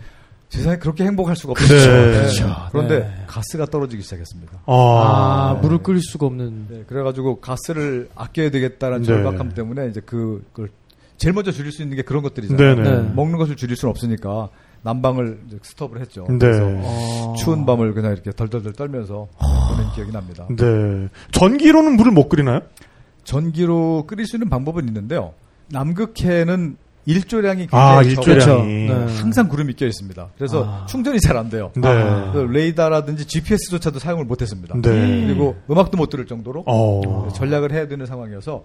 세상에 0.49 0.77
그렇게 0.77 1.03
행복할 1.03 1.35
수가 1.35 1.53
네. 1.53 1.61
없었죠. 1.63 1.89
그렇죠. 1.91 2.55
그런데 2.71 2.99
네. 3.01 3.23
가스가 3.27 3.65
떨어지기 3.67 4.01
시작했습니다. 4.01 4.51
아, 4.65 4.73
아, 4.73 5.59
물을 5.61 5.77
끓일 5.79 6.01
수가 6.01 6.25
없는. 6.25 6.67
네, 6.69 6.83
그래가지고 6.87 7.39
가스를 7.39 8.09
아껴야 8.15 8.49
되겠다는 8.49 8.99
네. 8.99 9.05
절박함 9.05 9.53
때문에 9.53 9.89
이제 9.89 10.01
그, 10.05 10.43
그걸 10.53 10.69
제일 11.17 11.33
먼저 11.33 11.51
줄일 11.51 11.71
수 11.71 11.81
있는 11.83 11.95
게 11.97 12.01
그런 12.01 12.23
것들이잖아요. 12.23 12.75
네네. 12.75 12.89
네. 13.03 13.11
먹는 13.15 13.37
것을 13.37 13.55
줄일 13.55 13.75
수는 13.75 13.91
없으니까 13.91 14.49
난방을 14.85 15.39
스톱을 15.63 15.99
했죠. 15.99 16.25
네. 16.29 16.37
그래서 16.37 16.63
아. 16.83 17.33
추운 17.37 17.65
밤을 17.65 17.93
그냥 17.95 18.13
이렇게 18.13 18.31
덜덜덜 18.31 18.73
떨면서 18.73 19.27
보낸 19.69 19.91
기억이 19.95 20.11
납니다. 20.11 20.45
네. 20.55 21.09
전기로는 21.31 21.95
물을 21.97 22.11
못 22.11 22.29
끓이나요? 22.29 22.61
전기로 23.23 24.05
끓일 24.07 24.27
수 24.27 24.35
있는 24.35 24.47
방법은 24.49 24.87
있는데요. 24.87 25.33
남극해는 25.71 26.77
일조량이 27.07 27.67
아, 27.71 28.01
굉장히 28.01 28.15
적어요. 28.15 28.35
일조량이. 28.35 28.73
네. 28.87 29.19
항상 29.21 29.47
구름이 29.47 29.73
껴 29.73 29.85
있습니다. 29.87 30.29
그래서 30.37 30.65
아. 30.67 30.85
충전이 30.87 31.19
잘 31.19 31.35
안 31.37 31.49
돼요. 31.49 31.71
네. 31.75 31.87
아. 31.87 32.33
레이더라든지 32.49 33.25
GPS조차도 33.25 33.97
사용을 33.99 34.25
못했습니다. 34.25 34.75
네. 34.81 35.25
그리고 35.25 35.55
음악도 35.69 35.97
못 35.97 36.09
들을 36.09 36.25
정도로 36.27 36.63
어. 36.67 37.27
전략을 37.33 37.71
해야 37.73 37.87
되는 37.87 38.05
상황이어서 38.05 38.51
여- 38.53 38.63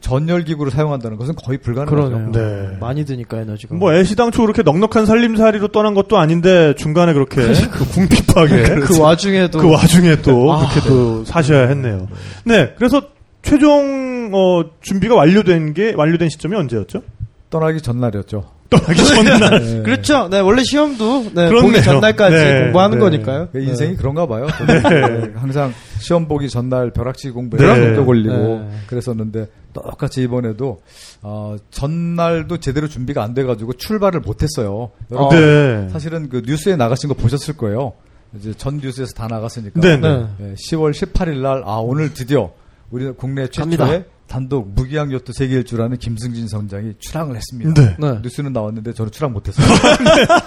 전열 0.00 0.44
기구를 0.44 0.72
사용한다는 0.72 1.18
것은 1.18 1.34
거의 1.34 1.58
불가능하죠. 1.58 2.08
그러네요. 2.08 2.32
네. 2.32 2.76
많이 2.80 3.04
드니까 3.04 3.40
에너지가. 3.40 3.74
뭐 3.74 3.92
애시 3.92 4.16
당초 4.16 4.42
그렇게 4.42 4.62
넉넉한 4.62 5.04
살림살이로 5.04 5.68
떠난 5.68 5.94
것도 5.94 6.16
아닌데 6.18 6.74
중간에 6.76 7.12
그렇게 7.12 7.42
그 7.70 7.84
궁핍하게 7.84 8.80
그 8.80 8.98
와중에도 9.00 9.58
그 9.58 9.70
와중에 9.70 10.22
또 10.22 10.52
아. 10.52 10.60
그렇게 10.60 10.88
또 10.88 11.24
사셔야 11.24 11.68
했네요. 11.68 12.08
네, 12.44 12.72
그래서 12.76 13.02
최종 13.42 14.30
어, 14.32 14.64
준비가 14.80 15.14
완료된 15.14 15.74
게 15.74 15.92
완료된 15.94 16.28
시점이 16.30 16.56
언제였죠? 16.56 17.02
떠나기 17.50 17.80
전날이었죠. 17.80 18.55
떠나기 18.68 19.04
전날. 19.04 19.60
네. 19.62 19.82
그렇죠. 19.82 20.28
네, 20.28 20.40
원래 20.40 20.62
시험도 20.62 21.22
네, 21.34 21.48
그렇네요. 21.48 21.62
보기 21.62 21.82
전날까지 21.82 22.36
네, 22.36 22.62
공부하는 22.64 22.98
네. 22.98 23.00
거니까요. 23.00 23.48
그 23.52 23.60
인생이 23.60 23.92
네. 23.92 23.96
그런가 23.96 24.26
봐요. 24.26 24.46
네. 24.66 24.80
네, 24.80 25.32
항상 25.34 25.72
시험 25.98 26.28
보기 26.28 26.48
전날 26.48 26.90
벼락치기 26.90 27.32
공부에 27.32 27.60
네. 27.60 27.94
또 27.94 28.04
걸리고 28.06 28.34
네. 28.34 28.68
그랬었는데 28.86 29.46
똑같이 29.72 30.22
이번에도 30.22 30.80
어, 31.22 31.56
전날도 31.70 32.58
제대로 32.58 32.88
준비가 32.88 33.22
안 33.22 33.34
돼가지고 33.34 33.74
출발을 33.74 34.20
못했어요. 34.20 34.90
여러분 35.10 35.38
네. 35.38 35.88
사실은 35.90 36.28
그 36.28 36.42
뉴스에 36.44 36.76
나가신 36.76 37.08
거 37.08 37.14
보셨을 37.14 37.56
거예요. 37.56 37.92
이제 38.34 38.52
전 38.54 38.78
뉴스에서 38.78 39.12
다 39.14 39.26
나갔으니까. 39.28 39.80
네, 39.80 39.96
네. 39.96 40.08
네. 40.08 40.26
네, 40.38 40.54
10월 40.54 40.92
18일 40.92 41.40
날, 41.40 41.62
아, 41.64 41.76
오늘 41.76 42.12
드디어 42.12 42.52
우리 42.90 43.10
국내 43.12 43.46
최초의 43.48 43.76
갑니다. 43.76 44.06
단독 44.26 44.68
무기한 44.74 45.12
요트 45.12 45.32
세계 45.32 45.56
일주라는 45.56 45.98
김승진 45.98 46.48
선장이 46.48 46.94
출항을 46.98 47.36
했습니다. 47.36 47.80
네. 47.80 47.96
네. 47.98 48.18
뉴스는 48.22 48.52
나왔는데 48.52 48.92
저는 48.92 49.12
출항 49.12 49.32
못했어요. 49.32 49.66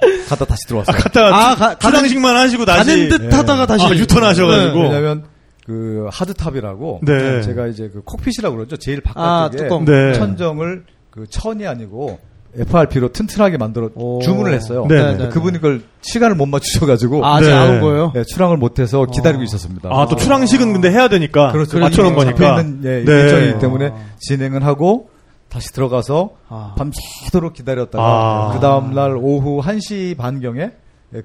갔다 0.28 0.44
다시 0.44 0.66
들어왔어요. 0.66 0.96
갔다가 0.96 1.28
아, 1.36 1.50
아, 1.50 1.54
가- 1.56 1.78
출항식만 1.78 2.36
하시고 2.36 2.64
다시 2.64 2.90
가는 2.90 3.08
듯 3.08 3.34
하다가 3.34 3.66
다시 3.66 3.84
아, 3.86 3.90
유턴하셔가지고. 3.90 4.82
네. 4.82 4.88
왜냐면 4.88 5.24
그 5.66 6.08
하드탑이라고 6.10 7.00
네. 7.04 7.42
제가 7.42 7.66
이제 7.66 7.90
그 7.92 8.02
콕핏이라고 8.02 8.56
그러죠. 8.56 8.76
제일 8.76 9.02
아, 9.14 9.48
바깥쪽에 9.48 9.64
뚜껑. 9.64 9.84
네. 9.84 10.14
천정을 10.14 10.84
그 11.10 11.26
천이 11.28 11.66
아니고 11.66 12.18
FRP로 12.56 13.12
튼튼하게 13.12 13.58
만들어 13.58 13.90
오. 13.94 14.20
주문을 14.20 14.52
했어요. 14.54 14.86
네, 14.88 15.02
네, 15.02 15.16
네. 15.16 15.28
그분이 15.28 15.58
그걸 15.58 15.82
시간을 16.02 16.34
못 16.36 16.46
맞추셔가지고 16.46 17.24
아, 17.24 17.40
네. 17.40 17.52
안온 17.52 17.80
거예요? 17.80 18.12
네, 18.14 18.24
출항을 18.24 18.56
못해서 18.56 19.04
기다리고 19.06 19.40
어. 19.40 19.44
있었습니다. 19.44 19.88
아, 19.92 20.06
또 20.06 20.16
출항식은 20.16 20.72
근데 20.72 20.90
해야 20.90 21.08
되니까. 21.08 21.52
그렇죠. 21.52 21.78
이미 21.78 21.90
거니까. 22.14 22.60
있는 22.60 22.80
예, 22.84 23.04
네. 23.04 23.12
일정이기 23.12 23.58
때문에 23.60 23.92
진행을 24.18 24.64
하고 24.64 25.10
다시 25.48 25.72
들어가서 25.72 26.30
아. 26.48 26.74
밤새도록 26.76 27.54
기다렸다가 27.54 28.02
아. 28.02 28.50
그 28.52 28.60
다음 28.60 28.94
날 28.94 29.16
오후 29.16 29.60
1시 29.60 30.16
반경에 30.16 30.70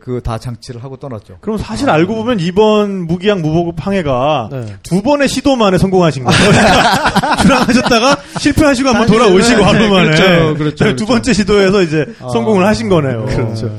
그 0.04 0.20
다 0.22 0.40
장치를 0.40 0.84
하고 0.84 0.98
떠났죠. 0.98 1.38
그럼 1.42 1.58
사실 1.60 1.90
알고 1.92 2.16
보면 2.16 2.40
이번 2.40 3.06
무기양 3.06 3.42
무보급 3.44 3.86
항해가 3.86 4.50
네. 4.52 4.76
두 4.82 5.04
번의 5.04 5.28
시도 5.28 5.56
만에 5.56 5.78
성공하신 5.78 6.24
거예요. 6.24 6.40
출항하셨다가 7.42 8.18
실패하시고 8.40 8.90
한번 8.90 9.08
돌아오시고 9.08 9.64
하루 9.64 9.90
만에 9.90 10.06
그렇죠, 10.12 10.56
그렇죠, 10.56 10.76
두 10.78 10.84
그렇죠. 10.84 11.06
번째 11.06 11.34
시도에서 11.34 11.82
이제 11.84 12.06
성공을 12.20 12.66
하신 12.66 12.90
거네요. 12.90 13.26
그렇죠. 13.26 13.76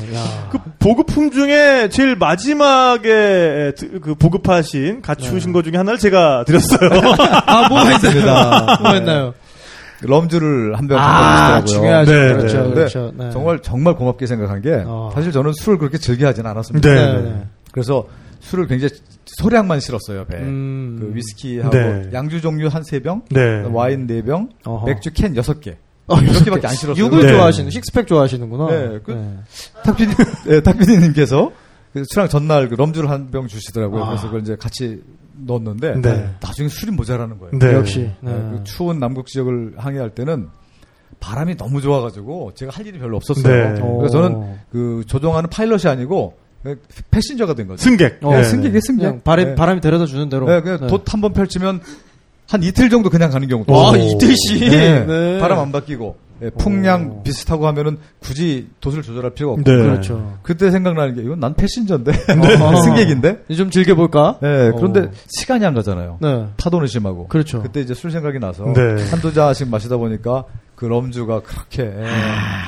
그 0.50 0.58
보급품 0.78 1.32
중에 1.32 1.88
제일 1.90 2.14
마지막에 2.16 3.72
드- 3.76 4.00
그 4.00 4.14
보급하신 4.14 5.02
갖추신 5.02 5.52
것 5.52 5.64
중에 5.64 5.72
하나를 5.76 5.98
제가 5.98 6.44
드렸어요. 6.46 6.88
아, 7.46 7.68
뭐가 7.68 7.90
있어요? 7.96 8.02
맞습니다. 8.12 8.78
뭐가 8.80 8.96
있나요? 8.98 9.34
럼주를 10.02 10.76
한병 10.76 10.98
아, 10.98 11.62
주시더라고요. 11.64 11.66
중요하죠. 11.66 12.12
네, 12.12 12.32
그렇죠. 12.34 12.62
네. 12.68 12.74
그렇죠. 12.74 13.12
네. 13.16 13.30
정말 13.30 13.62
정말 13.62 13.94
고맙게 13.96 14.26
생각한 14.26 14.60
게 14.62 14.82
어. 14.86 15.10
사실 15.14 15.32
저는 15.32 15.52
술을 15.54 15.78
그렇게 15.78 15.98
즐겨하지는 15.98 16.50
않았습니다. 16.50 16.88
네, 16.88 16.94
네, 16.94 17.12
네. 17.22 17.30
네. 17.30 17.46
그래서 17.72 18.06
술을 18.40 18.66
굉장히 18.66 18.94
소량만 19.24 19.80
실었어요 19.80 20.24
배에. 20.26 20.40
음. 20.40 20.96
그 21.00 21.14
위스키하고 21.14 21.76
네. 21.76 22.10
양주 22.12 22.40
종류 22.40 22.68
한 22.68 22.82
세 22.84 23.00
병, 23.00 23.22
네. 23.30 23.62
와인 23.72 24.06
네 24.06 24.22
병, 24.22 24.50
어허. 24.64 24.86
맥주 24.86 25.10
캔 25.12 25.34
여섯 25.36 25.60
개. 25.60 25.76
어, 26.08 26.16
이렇게밖에 26.20 26.66
안 26.68 26.74
실었어요. 26.74 27.04
육을 27.04 27.22
네. 27.26 27.32
좋아하시는, 27.32 27.68
식스팩 27.70 28.06
좋아하시는구나. 28.06 28.66
네, 28.68 28.98
그- 29.02 29.38
탁피디, 29.82 30.14
네, 30.46 30.60
탁피디님께서 30.60 31.50
그 31.92 32.02
출항 32.12 32.28
전날 32.28 32.68
그 32.68 32.74
럼주를 32.76 33.10
한 33.10 33.30
병 33.32 33.48
주시더라고요. 33.48 34.04
아. 34.04 34.08
그래서 34.10 34.26
그걸 34.26 34.42
이제 34.42 34.54
같이 34.54 35.02
넣었는데 35.38 36.00
네. 36.00 36.30
나중에 36.40 36.68
술이 36.68 36.92
모자라는 36.92 37.38
거예요. 37.38 37.58
네. 37.58 37.74
역시. 37.74 38.10
네, 38.20 38.32
네. 38.32 38.50
그 38.50 38.64
추운 38.64 38.98
남극 38.98 39.26
지역을 39.26 39.74
항해할 39.76 40.10
때는 40.10 40.48
바람이 41.20 41.56
너무 41.56 41.80
좋아가지고 41.80 42.52
제가 42.54 42.72
할 42.74 42.86
일이 42.86 42.98
별로 42.98 43.16
없었어요. 43.16 43.74
네. 43.74 43.80
그래서 43.98 44.08
저는 44.20 44.56
그 44.70 45.02
조종하는 45.06 45.48
파일럿이 45.50 45.82
아니고 45.86 46.34
패신저가 47.10 47.54
된 47.54 47.68
거죠. 47.68 47.82
승객. 47.82 48.18
어. 48.22 48.42
승객이 48.42 48.80
승객. 48.80 49.02
그냥 49.04 49.20
바람, 49.22 49.46
네. 49.46 49.54
바람이 49.54 49.80
데려다 49.80 50.06
주는 50.06 50.28
대로. 50.28 50.46
네, 50.46 50.60
그냥 50.60 50.86
돛 50.88 51.02
한 51.06 51.20
번 51.20 51.32
펼치면 51.32 51.80
한 52.48 52.62
이틀 52.62 52.90
정도 52.90 53.08
그냥 53.10 53.30
가는 53.30 53.46
경우도 53.48 53.72
와, 53.72 53.96
있어요. 53.96 54.10
이틀씩? 54.10 54.60
네. 54.70 55.04
네. 55.06 55.38
바람 55.40 55.58
안 55.60 55.72
바뀌고 55.72 56.16
네, 56.38 56.50
풍량 56.50 57.18
오. 57.18 57.22
비슷하고 57.22 57.66
하면은 57.68 57.98
굳이 58.20 58.68
돛을 58.80 59.02
조절할 59.02 59.32
필요가 59.32 59.54
없고 59.54 59.70
네. 59.70 59.76
그렇죠. 59.76 60.38
그때 60.42 60.70
생각나는 60.70 61.14
게 61.14 61.22
이건 61.22 61.40
난 61.40 61.54
패신저인데 61.54 62.12
어. 62.12 62.76
승객인데 62.82 63.44
좀 63.56 63.70
즐겨볼까? 63.70 64.38
네, 64.42 64.70
그런데 64.76 65.00
어. 65.00 65.10
시간이 65.28 65.64
안 65.64 65.74
가잖아요. 65.74 66.18
네. 66.20 66.46
파도는 66.56 66.86
심하고 66.86 67.28
그렇죠. 67.28 67.62
그때 67.62 67.80
이제 67.80 67.94
술 67.94 68.10
생각이 68.10 68.38
나서 68.38 68.64
네. 68.72 68.80
한두 69.10 69.32
잔씩 69.32 69.68
마시다 69.68 69.96
보니까 69.96 70.44
그 70.74 70.84
럼주가 70.84 71.40
그렇게 71.40 71.82
예. 71.84 72.06
아. 72.06 72.66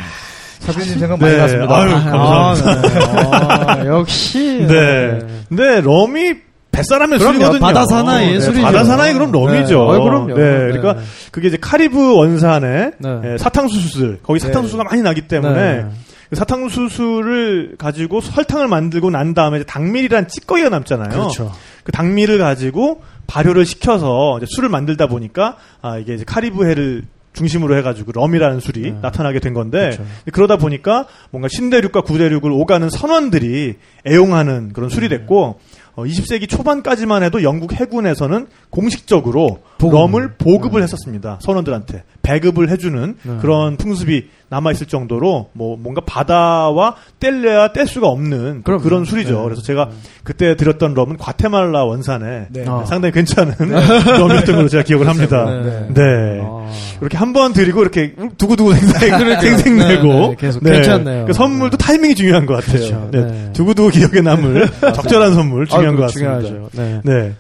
사비님 0.61 0.99
생각 0.99 1.21
많이 1.21 1.33
네. 1.33 1.39
났습니다. 1.39 1.77
아유, 1.77 1.91
감사합니다. 1.91 3.71
아, 3.71 3.77
네. 3.77 3.83
아, 3.83 3.87
역시. 3.87 4.67
네. 4.67 5.19
근데 5.49 5.81
럼이 5.81 6.48
뱃사람의. 6.79 7.19
술이거든요. 7.19 7.61
바다 7.61 7.87
사나이의 7.87 8.35
네, 8.35 8.41
술이죠. 8.41 8.63
바다 8.63 8.85
사나이 8.85 9.13
그럼 9.13 9.33
럼이죠. 9.33 9.75
네. 9.93 9.99
어, 9.99 10.03
그럼요. 10.03 10.35
네, 10.35 10.35
네. 10.35 10.73
그러니까 10.73 10.97
그게 11.31 11.49
이제 11.49 11.59
카리브 11.61 12.17
원산에 12.17 12.93
네. 12.99 13.21
예, 13.25 13.39
사탕수수들 13.39 14.21
거기 14.23 14.41
사탕수수가 14.41 14.85
많이 14.85 15.03
나기 15.03 15.23
때문에 15.23 15.77
네. 15.77 15.87
그 16.31 16.37
사탕수수를 16.37 17.77
가지고 17.79 18.21
설탕을 18.21 18.69
만들고 18.69 19.11
난 19.11 19.35
다음에 19.35 19.59
이제 19.59 19.65
당밀이란 19.65 20.29
찌꺼기가 20.29 20.69
남잖아요. 20.69 21.09
그렇죠. 21.09 21.53
그 21.85 21.93
당밀을 21.93 22.39
가지고 22.39 23.03
발효를 23.27 23.67
시켜서 23.67 24.37
이제 24.39 24.47
술을 24.49 24.69
만들다 24.69 25.07
보니까 25.07 25.57
아 25.81 25.99
이게 25.99 26.15
이제 26.15 26.25
카리브해를 26.27 27.05
중심으로 27.35 27.77
해가지고 27.77 28.13
럼이라는 28.13 28.61
술이 28.61 28.81
네. 28.83 28.99
나타나게 29.01 29.39
된 29.39 29.55
건데 29.55 29.91
그렇죠. 29.91 30.05
그러다 30.33 30.57
보니까 30.57 31.07
뭔가 31.31 31.49
신대륙과 31.49 32.01
구대륙을 32.01 32.51
오가는 32.51 32.91
선원들이 32.91 33.77
애용하는 34.07 34.73
그런 34.73 34.89
네. 34.89 34.95
술이 34.95 35.09
됐고 35.09 35.45
어, 35.45 35.59
20세기 36.05 36.49
초반까지만 36.49 37.23
해도 37.23 37.43
영국 37.43 37.73
해군에서는 37.73 38.47
공식적으로 38.71 39.61
보급. 39.79 39.99
럼을 39.99 40.35
보급을 40.37 40.83
했었습니다 40.83 41.39
선원들한테 41.43 42.05
배급을 42.23 42.71
해주는 42.71 43.17
네. 43.23 43.37
그런 43.41 43.77
풍습이 43.77 44.29
남아 44.51 44.73
있을 44.73 44.87
정도로 44.87 45.51
뭐 45.53 45.77
뭔가 45.79 46.01
바다와 46.07 46.95
뗄래야 47.21 47.69
뗄 47.73 47.87
수가 47.87 48.09
없는 48.09 48.63
그럼요. 48.63 48.83
그런 48.83 49.05
술이죠. 49.05 49.37
네. 49.39 49.45
그래서 49.45 49.63
제가 49.63 49.91
그때 50.25 50.57
드렸던 50.57 50.95
럼은 50.95 51.17
과테말라 51.19 51.85
원산에 51.85 52.47
네. 52.51 52.65
아. 52.67 52.85
상당히 52.87 53.13
괜찮은 53.13 53.55
럼이었던 53.61 54.57
걸로 54.57 54.69
제가 54.69 54.85
기억을 54.85 55.07
합니다. 55.09 55.45
네. 55.45 55.87
네. 55.93 56.41
아. 56.43 56.71
이렇게 57.01 57.17
한 57.17 57.33
번 57.33 57.53
드리고 57.53 57.83
이렇게 57.83 58.15
두고두고 58.39 58.73
생생, 58.73 59.11
네, 59.19 59.37
네, 60.31 60.37
계속 60.39 60.63
괜찮네요. 60.65 61.27
그 61.27 61.33
선물도 61.35 61.77
타이밍이 61.77 62.15
중요한 62.15 62.47
것 62.47 62.55
같아요. 62.55 62.79
그렇죠. 62.79 63.09
네. 63.13 63.21
네. 63.27 63.53
두고두고 63.53 63.91
기억에 63.91 64.21
남을 64.23 64.67
적절한 64.95 65.35
선물 65.35 65.67
중요한 65.67 65.89
아이고, 65.91 66.01
것 66.01 66.07
같습니다. 66.07 66.41
중요하죠. 66.41 66.71
네. 67.05 67.35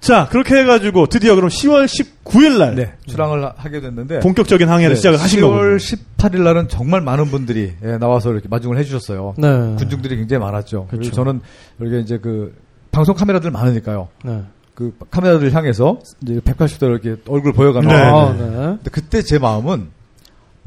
네. 0.00 0.06
자 0.06 0.28
그렇게 0.30 0.54
해가지고 0.56 1.06
드디어 1.08 1.34
그럼 1.34 1.48
10월 1.50 1.86
19일 1.86 2.58
날 2.58 2.74
네, 2.76 2.94
출항을 3.06 3.44
하- 3.44 3.54
하게 3.56 3.80
됐는데 3.80 4.20
본격적인 4.20 4.68
항해를 4.68 4.90
네, 4.90 4.96
시작을 4.96 5.20
하신 5.20 5.40
10월 5.40 5.42
거군요. 5.42 5.76
18일 5.76 6.42
날은 6.42 6.68
정말 6.68 7.00
많은 7.00 7.26
분들이 7.26 7.72
예, 7.84 7.98
나와서 7.98 8.30
이렇게 8.32 8.48
마중을 8.48 8.78
해주셨어요. 8.78 9.34
네. 9.38 9.74
군중들이 9.76 10.16
굉장히 10.16 10.40
많았죠. 10.44 10.86
그리고 10.88 11.02
그렇죠. 11.02 11.10
저는 11.16 11.40
이렇게 11.80 12.00
이제 12.00 12.18
그 12.18 12.54
방송 12.92 13.14
카메라들 13.14 13.50
많으니까요. 13.50 14.08
네. 14.24 14.42
그 14.74 14.94
카메라를 15.10 15.52
향해서 15.52 15.98
이제 16.22 16.34
180도 16.40 16.82
이렇게 16.84 17.16
얼굴 17.28 17.52
보여가면서 17.52 17.96
네. 17.96 18.02
아, 18.04 18.32
네. 18.32 18.56
근데 18.76 18.90
그때 18.92 19.22
제 19.22 19.38
마음은 19.40 19.88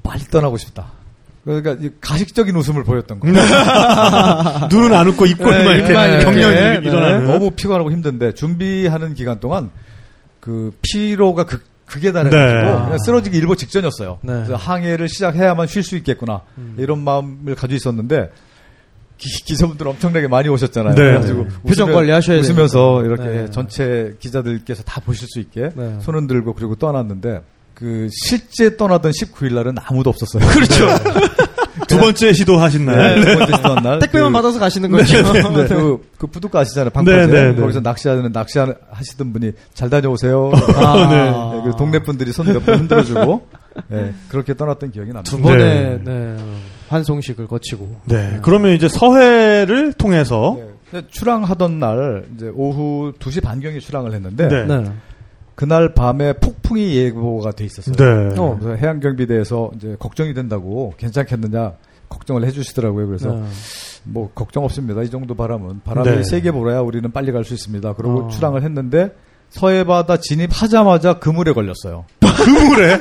빨리 0.04 0.24
떠나고 0.26 0.58
싶다. 0.58 0.92
그러니까 1.44 1.76
이 1.82 1.89
가식적인 2.00 2.56
웃음을 2.56 2.84
보였던 2.84 3.20
거예요. 3.20 3.34
눈은 4.70 4.94
안 4.94 5.08
웃고 5.08 5.26
입꼬리만 5.26 5.64
네, 5.66 5.76
이렇게 5.76 5.94
네, 5.94 6.24
경련이 6.24 6.56
네, 6.56 6.80
일어나는. 6.84 7.26
너무 7.28 7.52
피곤하고 7.52 7.92
힘든데 7.92 8.34
준비하는 8.34 9.14
기간 9.16 9.39
동안 9.39 9.72
그 10.39 10.72
피로가 10.82 11.46
극, 11.46 11.64
극에 11.88 12.12
네. 12.12 12.12
달해가지고 12.12 12.84
그냥 12.86 12.98
쓰러지기 13.06 13.38
일보 13.38 13.56
직전이었어요. 13.56 14.20
네. 14.22 14.34
그래서 14.34 14.56
항해를 14.56 15.10
시작해야만 15.10 15.68
쉴 15.68 15.84
수 15.84 15.96
있겠구나 15.98 16.42
이런 16.78 17.00
마음을 17.04 17.56
가지고 17.56 17.76
있었는데 17.76 18.30
기, 19.18 19.56
자분들 19.56 19.88
엄청나게 19.88 20.28
많이 20.28 20.48
오셨잖아요. 20.50 20.96
네. 20.96 21.02
그래가지고 21.02 21.48
표정 21.68 21.89
웃으며- 21.89 21.94
관리하셔야 21.94 22.39
웃으면서 22.39 23.04
되니까. 23.04 23.24
이렇게 23.24 23.42
네. 23.42 23.52
전체 23.52 24.16
기자들께서 24.20 24.82
다 24.84 25.00
보실 25.02 25.28
수 25.28 25.39
있게 25.39 25.70
네. 25.76 25.98
손을 26.02 26.26
들고 26.28 26.54
그리고 26.56 26.76
떠났는데 26.76 27.42
그 27.82 28.08
실제 28.12 28.78
떠나던 28.78 29.12
19일 29.12 29.56
날은 29.56 29.76
아무도 29.84 30.12
없었어요. 30.12 30.48
그렇죠. 30.48 30.86
두 31.88 31.98
번째 31.98 32.32
시도하신 32.32 32.86
날. 32.86 33.16
네, 33.20 33.26
두 33.26 33.38
번째 33.40 33.56
시도한 33.58 33.84
날. 33.84 34.00
택배만 34.00 34.32
그- 34.32 34.34
받아서 34.34 34.60
가시는 34.60 34.92
거죠. 34.92 35.22
네, 35.34 35.68
그, 35.68 35.98
그 36.18 36.28
부두가 36.28 36.60
아시잖아요. 36.60 36.92
방파제. 36.92 37.26
네, 37.26 37.28
네, 37.28 37.52
네. 37.54 37.60
거기서 37.60 37.80
낚시하는 37.80 38.32
낚시하시던 38.32 39.34
분이 39.34 39.52
잘 39.74 39.90
다녀오세요. 39.90 40.52
아. 40.76 41.08
네, 41.10 41.72
그 41.72 41.76
동네 41.78 42.00
분들이 42.00 42.32
손 42.32 42.46
몇 42.48 42.64
번 42.64 42.80
흔들어주고 42.82 43.48
네, 43.88 44.14
그렇게 44.30 44.54
떠났던 44.54 44.92
기억이 44.92 45.12
납니다. 45.12 45.30
두 45.36 45.42
번의 45.42 45.58
네. 45.60 46.00
네, 46.04 46.38
환송식을 46.90 47.48
거치고. 47.48 48.02
네. 48.06 48.38
그러면 48.44 48.74
이제 48.74 48.88
서해를 48.88 49.94
통해서 49.94 50.60
네, 50.92 51.02
출항하던 51.10 51.80
날 51.80 52.26
이제 52.36 52.52
오후 52.54 53.12
2시 53.20 53.42
반경에 53.42 53.80
출항을 53.80 54.14
했는데 54.14 54.48
네. 54.48 54.66
네. 54.66 54.84
그날 55.56 55.93
밤에 55.93 56.34
폭풍이 56.34 56.95
예고가 56.95 57.52
돼 57.52 57.66
있었어요. 57.66 57.95
네. 57.95 58.39
어. 58.39 58.58
그래서 58.60 58.76
해양 58.76 58.99
경비대에서 58.99 59.72
이제 59.76 59.95
걱정이 59.99 60.34
된다고 60.34 60.93
괜찮겠느냐 60.97 61.74
걱정을 62.10 62.45
해주시더라고요. 62.45 63.08
그래서 63.08 63.32
네. 63.34 63.43
뭐 64.04 64.32
걱정 64.34 64.64
없습니다. 64.64 65.02
이 65.04 65.10
정도 65.10 65.36
바람은 65.36 65.82
바람이 65.84 66.10
네. 66.10 66.24
세게 66.24 66.52
불어야 66.52 66.82
우리는 66.82 67.12
빨리 67.12 67.32
갈 67.32 67.43
수 67.43 67.54
있습니다. 67.54 67.93
그러고 67.93 68.26
어. 68.26 68.28
출항을 68.30 68.64
했는데 68.64 69.14
서해바다 69.49 70.18
진입하자마자 70.18 71.20
그물에 71.20 71.54
걸렸어요. 71.54 72.06
그물에 72.20 72.99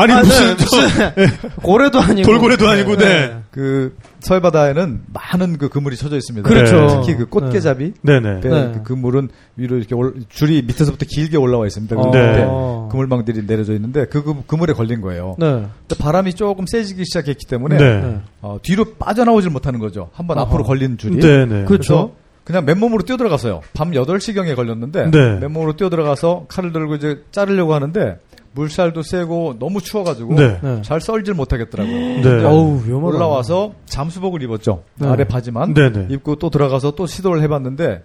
아니 0.00 0.12
아, 0.12 0.20
무슨 0.20 0.46
네, 0.46 0.54
무슨 0.54 1.40
고래도 1.62 1.98
아니고 2.00 2.24
돌고래도 2.26 2.68
아니고 2.68 2.96
네. 2.96 3.36
그 3.50 3.96
서해바다에는 4.20 5.00
많은 5.12 5.58
그 5.58 5.68
그물이 5.68 5.96
쳐져 5.96 6.16
있습니다. 6.16 6.48
그렇죠. 6.48 7.02
특히 7.04 7.16
그 7.18 7.26
꽃게잡이 7.26 7.94
네네. 8.02 8.40
배, 8.40 8.48
네. 8.48 8.72
그 8.74 8.82
그물은 8.84 9.28
위로 9.56 9.76
이렇게 9.76 9.96
올- 9.96 10.14
줄이 10.28 10.62
밑에서부터 10.62 11.04
길게 11.08 11.36
올라와 11.36 11.66
있습니다. 11.66 11.96
어. 11.96 12.10
그 12.12 12.18
어. 12.18 12.88
그물망들이 12.92 13.44
내려져 13.46 13.72
있는데 13.74 14.04
그 14.06 14.22
그- 14.22 14.42
그물에 14.46 14.72
걸린 14.72 15.00
거예요. 15.00 15.34
네. 15.38 15.46
근데 15.88 15.96
바람이 15.98 16.34
조금 16.34 16.66
세지기 16.66 17.04
시작했기 17.04 17.46
때문에 17.46 17.76
네. 17.76 18.00
네. 18.00 18.20
어, 18.40 18.58
뒤로 18.62 18.84
빠져나오질 19.00 19.50
못하는 19.50 19.80
거죠. 19.80 20.10
한번. 20.12 20.38
앞으로 20.38 20.62
걸린 20.62 20.96
줄이. 20.96 21.18
네네. 21.18 21.64
그렇죠. 21.64 22.12
그냥 22.44 22.64
맨몸으로 22.64 23.02
뛰어들어갔어요. 23.02 23.60
밤 23.74 23.90
8시경에 23.90 24.54
걸렸는데 24.56 25.10
네. 25.10 25.34
맨몸으로 25.40 25.74
뛰어들어가서 25.76 26.46
칼을 26.48 26.72
들고 26.72 26.94
이제 26.94 27.22
자르려고 27.32 27.74
하는데 27.74 28.16
물살도 28.52 29.02
세고 29.02 29.56
너무 29.58 29.80
추워가지고 29.80 30.34
네. 30.34 30.58
네. 30.62 30.82
잘 30.82 31.00
썰질 31.00 31.34
못하겠더라고요. 31.34 31.94
네. 31.96 32.20
근데 32.22 32.44
어우, 32.44 32.82
위험하다. 32.84 33.16
올라와서 33.16 33.72
잠수복을 33.86 34.42
입었죠. 34.42 34.82
네. 34.96 35.08
아래 35.08 35.24
바지만 35.24 35.74
네네. 35.74 36.06
입고 36.10 36.36
또 36.36 36.50
들어가서 36.50 36.92
또 36.92 37.06
시도를 37.06 37.42
해봤는데 37.42 38.02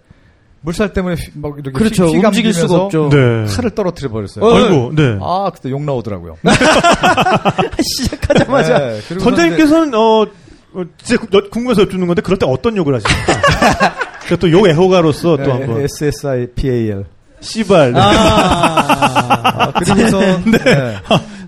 물살 0.62 0.94
때문에 0.94 1.16
휘- 1.16 1.32
막 1.36 1.54
이렇게 1.58 1.72
그렇죠. 1.72 2.06
휘, 2.08 2.18
움직일 2.24 2.54
수가 2.54 2.84
없죠. 2.84 3.10
네. 3.10 3.46
칼을 3.54 3.72
떨어뜨려 3.76 4.10
버렸어요. 4.12 4.46
어, 4.46 4.54
아이고, 4.56 4.91
네. 4.96 5.18
아 5.22 5.52
그때 5.54 5.70
욕 5.72 5.82
나오더라고요. 5.84 6.38
시작하자마자 7.82 8.80
네, 8.80 9.02
선생님께서는 9.02 9.94
어, 9.94 10.22
어, 10.22 10.84
진짜 11.04 11.22
구- 11.22 11.50
궁금해서 11.50 11.82
여쭙는 11.84 12.08
건데 12.08 12.22
그럴 12.22 12.38
때 12.38 12.46
어떤 12.48 12.76
욕을 12.78 12.96
하십니까? 12.96 13.94
그또욕 14.28 14.68
애호가로서 14.68 15.38
또 15.38 15.52
한번 15.52 15.82
SSIPAL. 15.82 17.06
씨발. 17.41 17.91
네. 17.91 18.00
아, 18.02 18.72
아, 18.89 19.71
그리고서 19.71 20.19
네. 20.19 20.97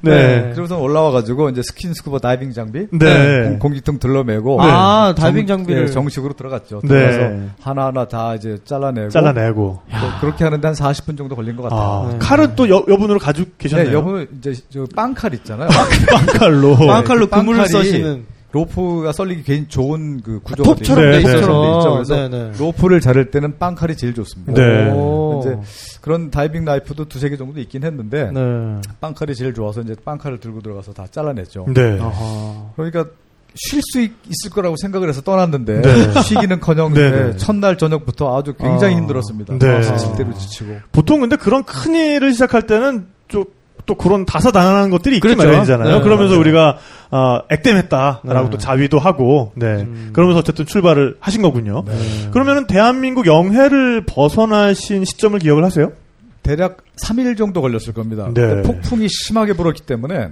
네. 0.01 0.51
그러고서 0.53 0.77
올라와가지고 0.77 1.49
이제 1.49 1.61
스킨 1.63 1.93
스쿠버 1.93 2.19
다이빙 2.19 2.53
장비, 2.53 2.87
네. 2.91 3.43
공- 3.49 3.59
공기통 3.59 3.97
둘러매고 3.99 4.61
아, 4.61 5.13
다이빙 5.17 5.47
정- 5.47 5.59
장비를 5.59 5.87
예, 5.87 5.91
정식으로 5.91 6.33
들어갔죠. 6.33 6.81
네. 6.83 6.87
들어가서 6.89 7.33
하나하나 7.61 8.07
다 8.07 8.35
이제 8.35 8.57
잘라내고 8.65 9.09
잘라내고. 9.09 9.81
또 9.89 10.19
그렇게 10.21 10.43
하는데 10.43 10.67
한 10.67 10.75
40분 10.75 11.17
정도 11.17 11.35
걸린 11.35 11.55
것 11.55 11.63
같아요. 11.63 11.79
아, 11.81 12.11
네. 12.11 12.17
칼은 12.19 12.55
또 12.55 12.69
여, 12.69 12.83
여분으로 12.87 13.17
가지고 13.19 13.49
계셨네요. 13.57 13.87
네, 13.89 13.93
여분 13.93 14.27
이제 14.37 14.53
저 14.71 14.85
빵칼 14.95 15.33
있잖아요. 15.35 15.69
빵칼로. 15.69 16.75
빵칼로 16.77 17.27
그 17.27 17.37
그물을 17.37 17.59
빵칼이 17.61 17.69
써시는 17.69 18.25
로프가 18.55 19.11
썰리기 19.11 19.43
굉장히 19.43 19.67
좋은 19.67 20.21
그 20.21 20.39
구조가 20.39 20.71
아, 20.71 20.75
톱처럼 20.75 21.03
네, 21.03 21.11
돼 21.11 21.17
네. 21.17 21.23
있어서 21.23 21.61
돼 21.61 21.77
있죠. 21.77 21.93
그래서 21.93 22.15
네, 22.15 22.29
네. 22.29 22.51
로프를 22.57 23.01
자를 23.01 23.29
때는 23.29 23.57
빵칼이 23.59 23.97
제일 23.97 24.13
좋습니다. 24.13 24.53
네. 24.53 24.91
오. 24.91 25.41
이제 25.41 25.57
그런 25.99 26.31
다이빙 26.31 26.63
나이프도 26.63 27.05
두세 27.05 27.27
개 27.27 27.35
정도 27.35 27.59
있긴 27.59 27.83
했는데 27.83 28.31
네. 28.31 28.39
빵칼이 29.01 29.35
제일 29.35 29.53
좋아서 29.53 29.81
이제 29.81 29.93
빵칼을 30.05 30.39
들고 30.39 30.61
들어가서 30.61 30.93
다 30.93 31.05
잘라냈죠. 31.11 31.65
네. 31.73 31.99
아하. 31.99 32.71
그러니까 32.77 33.05
쉴 33.55 33.81
수 33.81 34.01
있을 34.01 34.51
거라고 34.53 34.77
생각을 34.77 35.09
해서 35.09 35.21
떠났는데 35.21 35.81
네. 35.81 36.21
쉬기는커녕 36.23 36.93
네, 36.93 37.11
네. 37.11 37.37
첫날 37.37 37.77
저녁부터 37.77 38.37
아주 38.37 38.53
굉장히 38.53 38.95
아. 38.95 38.97
힘들었습니다. 38.97 39.57
네. 39.59 39.81
지칠대로 39.81 40.33
지치고. 40.33 40.75
보통 40.93 41.19
근데 41.19 41.35
그런 41.35 41.63
큰 41.63 41.93
일을 41.93 42.31
시작할 42.31 42.63
때는 42.63 43.07
좀, 43.27 43.43
또 43.85 43.95
그런 43.95 44.25
다사다난한 44.25 44.89
것들이 44.89 45.17
있기 45.17 45.27
그렇죠. 45.27 45.47
마련이잖아요. 45.47 45.97
네, 45.97 46.01
그러면서 46.01 46.33
맞아요. 46.33 46.39
우리가 46.39 46.77
어, 47.11 47.39
액땜했다라고 47.49 48.43
네. 48.43 48.49
또 48.49 48.57
자위도 48.57 48.99
하고, 48.99 49.51
네. 49.55 49.67
음. 49.81 50.09
그러면서 50.11 50.39
어쨌든 50.39 50.65
출발을 50.65 51.17
하신 51.19 51.41
거군요. 51.41 51.83
네. 51.85 52.29
그러면은 52.31 52.67
대한민국 52.67 53.27
영해를 53.27 54.05
벗어나신 54.05 55.05
시점을 55.05 55.37
기억을 55.39 55.63
하세요? 55.63 55.91
대략 56.43 56.77
3일 57.03 57.37
정도 57.37 57.61
걸렸을 57.61 57.93
겁니다. 57.93 58.29
네. 58.33 58.61
폭풍이 58.61 59.07
심하게 59.09 59.53
불었기 59.53 59.81
때문에 59.81 60.29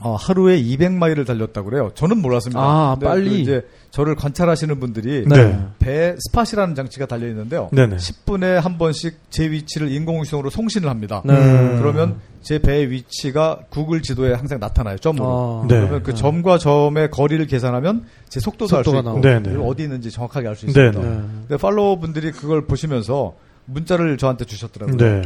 어, 0.00 0.16
하루에 0.16 0.60
200마일을 0.60 1.24
달렸다고 1.26 1.70
그래요. 1.70 1.90
저는 1.94 2.18
몰랐습니다. 2.20 2.60
아, 2.60 2.94
근데 2.94 3.06
빨리. 3.06 3.30
그 3.30 3.36
이제 3.36 3.62
저를 3.90 4.16
관찰하시는 4.16 4.80
분들이 4.80 5.24
네. 5.26 5.58
배 5.78 6.16
스팟이라는 6.18 6.74
장치가 6.74 7.06
달려 7.06 7.28
있는데요. 7.28 7.68
네 7.72 7.86
네. 7.86 7.96
10분에 7.96 8.54
한 8.60 8.76
번씩 8.76 9.18
제 9.30 9.48
위치를 9.50 9.92
인공위성으로 9.92 10.50
송신을 10.50 10.90
합니다. 10.90 11.22
네. 11.24 11.32
음. 11.34 11.78
그러면 11.78 12.16
제 12.42 12.58
배의 12.58 12.90
위치가 12.90 13.60
구글 13.70 14.02
지도에 14.02 14.34
항상 14.34 14.58
나타나요. 14.58 14.98
점으로. 14.98 15.62
아, 15.62 15.66
네. 15.68 15.78
그러면 15.78 16.02
그 16.02 16.12
점과 16.12 16.58
점의 16.58 17.10
거리를 17.10 17.46
계산하면 17.46 18.04
제 18.28 18.40
속도도 18.40 18.76
알 18.76 18.84
수 18.84 18.90
있고 18.90 19.00
나오고. 19.02 19.20
네, 19.20 19.38
네. 19.40 19.50
그리고 19.50 19.68
어디 19.68 19.84
있는지 19.84 20.10
정확하게 20.10 20.48
알수 20.48 20.66
네, 20.66 20.70
있습니다. 20.72 21.00
네. 21.00 21.22
근데 21.48 21.56
팔로워 21.56 21.98
분들이 22.00 22.32
그걸 22.32 22.66
보시면서 22.66 23.34
문자를 23.66 24.18
저한테 24.18 24.44
주셨더라고요. 24.44 24.96
네. 24.96 25.22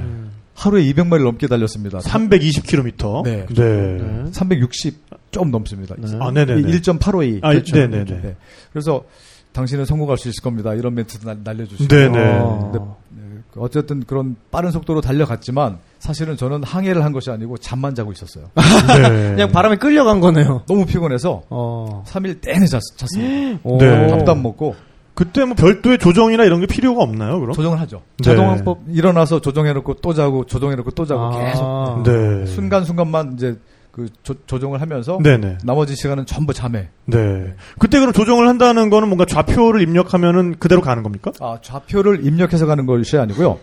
하루에 0.59 0.82
200마리 0.92 1.22
넘게 1.22 1.46
달렸습니다. 1.46 1.98
320km. 2.00 3.22
네. 3.24 3.46
네. 3.46 4.24
360좀 4.32 5.50
넘습니다. 5.50 5.94
네. 5.98 6.09
아, 6.20 6.30
네네네. 6.32 6.62
1.852. 6.80 7.40
아, 7.44 7.52
네네 7.52 8.04
네. 8.04 8.36
그래서 8.72 9.04
당신은 9.52 9.84
성공할 9.84 10.18
수 10.18 10.28
있을 10.28 10.42
겁니다. 10.42 10.74
이런 10.74 10.94
멘트도 10.94 11.26
날- 11.26 11.38
날려주시고. 11.44 11.88
네네. 11.88 12.18
아. 12.18 12.59
근데 12.72 12.78
네, 13.11 13.22
어쨌든 13.56 14.02
그런 14.04 14.34
빠른 14.50 14.70
속도로 14.72 15.00
달려갔지만 15.00 15.78
사실은 16.00 16.36
저는 16.36 16.64
항해를 16.64 17.04
한 17.04 17.12
것이 17.12 17.30
아니고 17.30 17.59
잠만 17.59 17.94
자고 17.94 18.11
있었어요. 18.12 18.50
네. 18.54 19.09
그냥 19.34 19.52
바람에 19.52 19.76
끌려간 19.76 20.20
거네요. 20.20 20.64
너무 20.68 20.86
피곤해서 20.86 21.42
어. 21.50 22.04
3일 22.06 22.40
내내 22.44 22.66
잤. 22.66 22.80
네. 23.16 23.59
밥도 23.64 24.32
안 24.32 24.42
먹고 24.42 24.74
그때 25.19 25.45
뭐 25.45 25.57
별도의 25.57 25.99
조정이나 25.99 26.45
이런 26.45 26.61
게 26.61 26.66
필요가 26.66 27.03
없나요, 27.03 27.41
그럼? 27.41 27.53
조정을 27.53 27.81
하죠. 27.81 28.03
네. 28.19 28.23
자동항법 28.23 28.83
일어나서 28.89 29.41
조정해놓고 29.41 29.95
또 29.95 30.14
자고 30.14 30.47
조정해놓고 30.47 30.93
또 30.93 31.05
자고 31.05 31.23
아. 31.23 31.45
계속 31.45 32.03
네. 32.05 32.47
순간순간만 32.47 33.33
이제 33.35 33.59
그 33.91 34.07
조, 34.23 34.35
조정을 34.47 34.81
하면서 34.81 35.19
네네. 35.21 35.59
나머지 35.64 35.97
시간은 35.97 36.25
전부 36.25 36.53
잠에 36.53 36.91
네. 37.07 37.53
그때 37.81 37.99
그럼 37.99 38.12
조정을 38.12 38.47
한다는 38.47 38.91
거는 38.91 39.09
뭔가 39.09 39.25
좌표를 39.25 39.83
입력하면은 39.83 40.55
그대로 40.61 40.83
가는 40.83 41.03
겁니까? 41.03 41.33
아, 41.41 41.59
좌표를 41.62 42.25
입력해서 42.25 42.66
가는 42.66 42.87
것이 42.87 43.19
아니고요. 43.19 43.59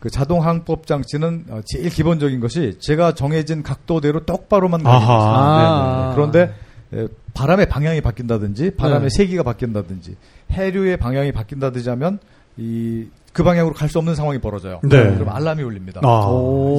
그 0.00 0.08
자동 0.08 0.42
항법 0.42 0.86
장치는 0.86 1.44
어, 1.50 1.60
제일 1.66 1.90
기본적인 1.90 2.40
것이 2.40 2.78
제가 2.80 3.12
정해진 3.12 3.62
각도대로 3.62 4.24
똑바로만 4.24 4.82
가는. 4.82 4.98
것입니다. 5.00 5.22
아. 5.22 6.00
네네. 6.00 6.14
그런데 6.14 6.54
에, 6.94 7.08
바람의 7.34 7.66
방향이 7.66 8.00
바뀐다든지 8.00 8.72
바람의 8.76 9.08
네. 9.10 9.16
세기가 9.16 9.42
바뀐다든지 9.42 10.16
해류의 10.52 10.96
방향이 10.96 11.32
바뀐다든지 11.32 11.88
하면 11.90 12.18
이 12.56 13.06
그 13.34 13.42
방향으로 13.42 13.74
갈 13.74 13.88
수 13.88 13.98
없는 13.98 14.14
상황이 14.14 14.38
벌어져요. 14.38 14.80
네. 14.84 15.12
그럼 15.16 15.28
알람이 15.28 15.62
울립니다. 15.62 16.00
아. 16.04 16.20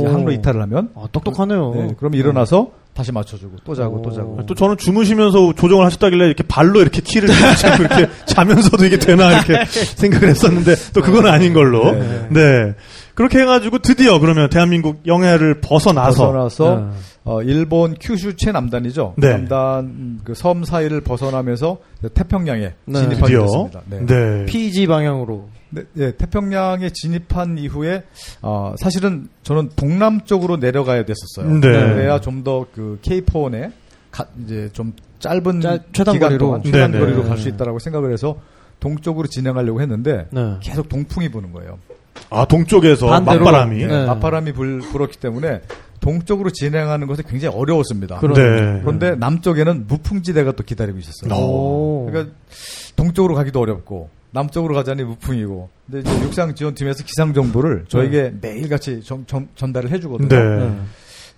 항로 0.08 0.32
이탈을 0.32 0.62
하면 0.62 0.90
아, 0.96 1.06
똑똑하네요. 1.12 1.74
네, 1.76 1.94
그럼 1.98 2.16
일어나서 2.16 2.72
다시 2.94 3.12
맞춰주고 3.12 3.58
또 3.66 3.76
자고 3.76 4.02
또 4.02 4.10
오. 4.10 4.14
자고. 4.14 4.46
또 4.46 4.56
저는 4.56 4.78
주무시면서 4.78 5.54
조정을 5.54 5.86
하셨다길래 5.86 6.26
이렇게 6.26 6.44
발로 6.44 6.82
이렇게 6.82 7.02
키를 7.02 7.28
잡고 7.58 7.84
이렇게 7.84 8.08
자면서도 8.26 8.86
이게 8.86 8.98
되나 8.98 9.34
이렇게 9.34 9.66
생각을 9.68 10.30
했었는데 10.30 10.76
또 10.94 11.02
그건 11.02 11.28
아닌 11.28 11.54
걸로. 11.54 11.92
네. 12.30 12.74
네. 13.16 13.18
그렇게 13.18 13.40
해가지고 13.40 13.80
드디어 13.80 14.20
그러면 14.20 14.50
대한민국 14.50 15.02
영해를 15.08 15.62
벗어나서. 15.62 16.28
벗어나서 16.32 16.76
네. 16.76 16.98
어, 17.24 17.42
일본 17.42 17.96
큐슈 18.00 18.36
최남단이죠. 18.36 19.16
네. 19.18 19.30
남단 19.32 20.20
그 20.24 20.34
섬 20.36 20.64
사이를 20.66 21.02
벗어나면서 21.02 21.78
태평양에 22.14 22.74
네. 22.86 22.94
진입하게 22.94 23.22
드디어. 23.22 23.42
됐습니다. 23.42 23.82
네. 23.90 24.06
네. 24.06 24.46
PG 24.46 24.88
방향으로. 24.88 25.48
네, 25.70 25.82
네, 25.94 26.12
태평양에 26.16 26.90
진입한 26.94 27.58
이후에 27.58 28.04
어, 28.42 28.76
사실은 28.78 29.30
저는 29.44 29.70
동남 29.76 30.22
쪽으로 30.26 30.58
내려가야 30.58 31.04
됐었어요. 31.06 31.54
네. 31.60 31.68
그래야 31.68 32.20
좀 32.22 32.44
더 32.44 32.66
그 32.74 33.00
케이프온에 33.02 33.72
가- 34.12 34.28
이제 34.44 34.70
좀 34.74 34.94
짧은 35.20 35.62
짧- 35.62 35.82
최단 35.94 36.14
기간 36.14 36.30
거리로. 36.30 36.46
동안 36.46 36.64
최단 36.64 36.92
네, 36.92 37.00
네. 37.00 37.04
거리로 37.06 37.24
갈 37.24 37.38
수 37.38 37.48
있다라고 37.50 37.80
생각을 37.80 38.12
해서 38.14 38.38
동쪽으로 38.80 39.28
진행하려고 39.28 39.82
했는데 39.82 40.28
네. 40.32 40.56
계속 40.62 40.88
동풍이 40.90 41.30
부는 41.30 41.52
거예요. 41.54 41.80
아, 42.30 42.46
동쪽에서 42.46 43.08
반대로. 43.08 43.44
맞바람이. 43.46 43.78
네, 43.78 43.88
네. 43.88 44.06
맞바람이 44.06 44.52
불, 44.54 44.80
불었기 44.80 45.18
때문에 45.20 45.62
동쪽으로 46.00 46.50
진행하는 46.52 47.08
것이 47.08 47.24
굉장히 47.24 47.56
어려웠습니다. 47.56 48.18
그럼- 48.20 48.36
네. 48.36 48.80
그런데 48.84 49.16
남쪽에는 49.16 49.86
무풍지대가 49.88 50.52
또 50.54 50.64
기다리고 50.64 50.98
있었어요. 51.00 51.34
오. 51.40 52.08
그러니까 52.10 52.34
동쪽으로 52.96 53.36
가기도 53.36 53.60
어렵고 53.62 54.10
남쪽으로 54.32 54.76
가자니 54.76 55.04
무풍이고. 55.04 55.70
근데 55.90 56.00
이제 56.10 56.24
육상 56.24 56.54
지원팀에서 56.56 57.04
기상 57.04 57.34
정보를 57.34 57.86
저에게 57.88 58.34
매일 58.42 58.68
같이 58.70 59.02
전, 59.04 59.26
달을 59.74 59.92
해주거든요. 59.92 60.28
네. 60.28 60.36
네. 60.38 60.76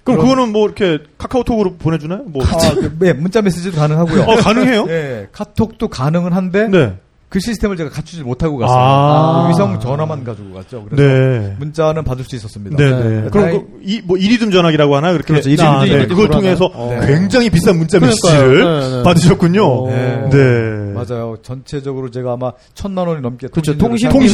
그럼 0.03 0.19
그럼- 0.19 0.19
그거는 0.21 0.51
뭐 0.53 0.65
이렇게 0.65 0.99
카카오톡으로 1.17 1.75
보내주나요? 1.75 2.23
뭐. 2.28 2.43
아, 2.45 2.73
그, 2.75 2.95
네, 2.99 3.13
문자 3.13 3.41
메시지도 3.41 3.78
가능하고요. 3.78 4.23
어, 4.23 4.36
가능해요? 4.38 4.86
네, 4.86 5.28
카톡도 5.32 5.89
가능은 5.89 6.32
한데 6.34 6.67
네. 6.69 6.97
그 7.30 7.41
시스템을 7.41 7.75
제가 7.75 7.89
갖추지 7.89 8.23
못하고 8.23 8.57
갔어요. 8.57 8.78
아. 8.80 9.47
위성 9.49 9.78
전화만 9.82 10.23
가지고 10.23 10.53
갔죠. 10.53 10.86
그래서 10.89 11.03
네. 11.03 11.55
문자는 11.59 12.05
받을 12.05 12.23
수 12.23 12.36
있었습니다. 12.38 12.78
네네. 12.78 13.21
네. 13.23 13.30
그럼 13.30 13.45
다행- 13.47 13.67
그, 13.69 13.80
이, 13.84 14.01
뭐, 14.01 14.17
이리듬 14.17 14.49
전화기라고 14.49 14.95
하나? 14.95 15.11
그렇게. 15.11 15.34
그렇죠. 15.34 15.49
이리듬, 15.49 15.65
아, 15.65 15.84
네. 15.84 15.91
이리듬 15.91 16.15
그걸. 16.15 16.30
통해서 16.30 16.65
어. 16.73 16.97
굉장히 17.05 17.49
비싼 17.49 17.78
문자 17.78 17.99
그러니까요. 17.99 18.47
메시지를 18.47 18.80
네, 18.80 18.97
네. 18.97 19.03
받으셨군요. 19.03 19.61
오. 19.84 19.88
네. 19.89 20.30
네. 20.30 20.93
맞아요. 20.93 21.36
전체적으로 21.41 22.09
제가 22.11 22.32
아마 22.34 22.53
천만 22.73 23.07
원이 23.07 23.19
넘게 23.21 23.47
그렇죠. 23.47 23.78
통신비로만. 23.78 24.28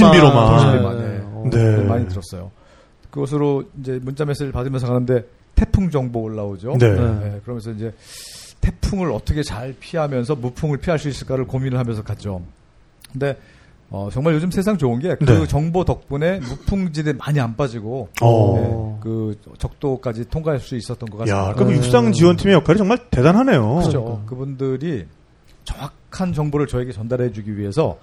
사- 0.59 0.65
통신비만. 0.65 0.97
네. 0.97 1.07
네. 1.07 1.21
어. 1.23 1.43
네. 1.51 1.83
많이 1.85 2.07
들었어요. 2.07 2.51
그것으로 3.09 3.63
이제 3.81 3.99
문자 4.03 4.23
메시지를 4.23 4.51
받으면서 4.51 4.85
가는데 4.87 5.23
태풍 5.55 5.89
정보 5.89 6.21
올라오죠. 6.21 6.77
네. 6.79 6.89
네. 6.89 7.39
그러면서 7.43 7.71
이제 7.71 7.91
태풍을 8.61 9.11
어떻게 9.11 9.43
잘 9.43 9.73
피하면서 9.79 10.35
무풍을 10.35 10.77
피할 10.77 10.97
수 10.99 11.09
있을까를 11.09 11.45
고민을 11.45 11.77
하면서 11.77 12.01
갔죠. 12.01 12.41
근데 13.13 13.37
어, 13.89 14.09
정말 14.11 14.33
요즘 14.33 14.49
세상 14.49 14.77
좋은 14.77 14.99
게그 14.99 15.23
네. 15.23 15.47
정보 15.47 15.85
덕분에 15.85 16.39
무풍지대 16.39 17.13
많이 17.13 17.39
안 17.39 17.55
빠지고 17.55 18.09
어. 18.21 18.53
네, 18.55 18.99
그 19.01 19.39
적도까지 19.59 20.29
통과할 20.29 20.59
수 20.59 20.75
있었던 20.75 21.07
것 21.09 21.19
같습니다. 21.19 21.49
야, 21.49 21.53
그럼 21.53 21.69
네. 21.69 21.75
육상 21.77 22.11
지원팀의 22.11 22.55
역할이 22.55 22.79
정말 22.79 22.97
대단하네요. 23.11 23.75
그렇죠. 23.75 24.03
그러니까. 24.03 24.25
그분들이 24.25 25.05
정확한 25.63 26.33
정보를 26.33 26.65
저에게 26.67 26.91
전달해주기 26.91 27.55
위해서 27.57 27.97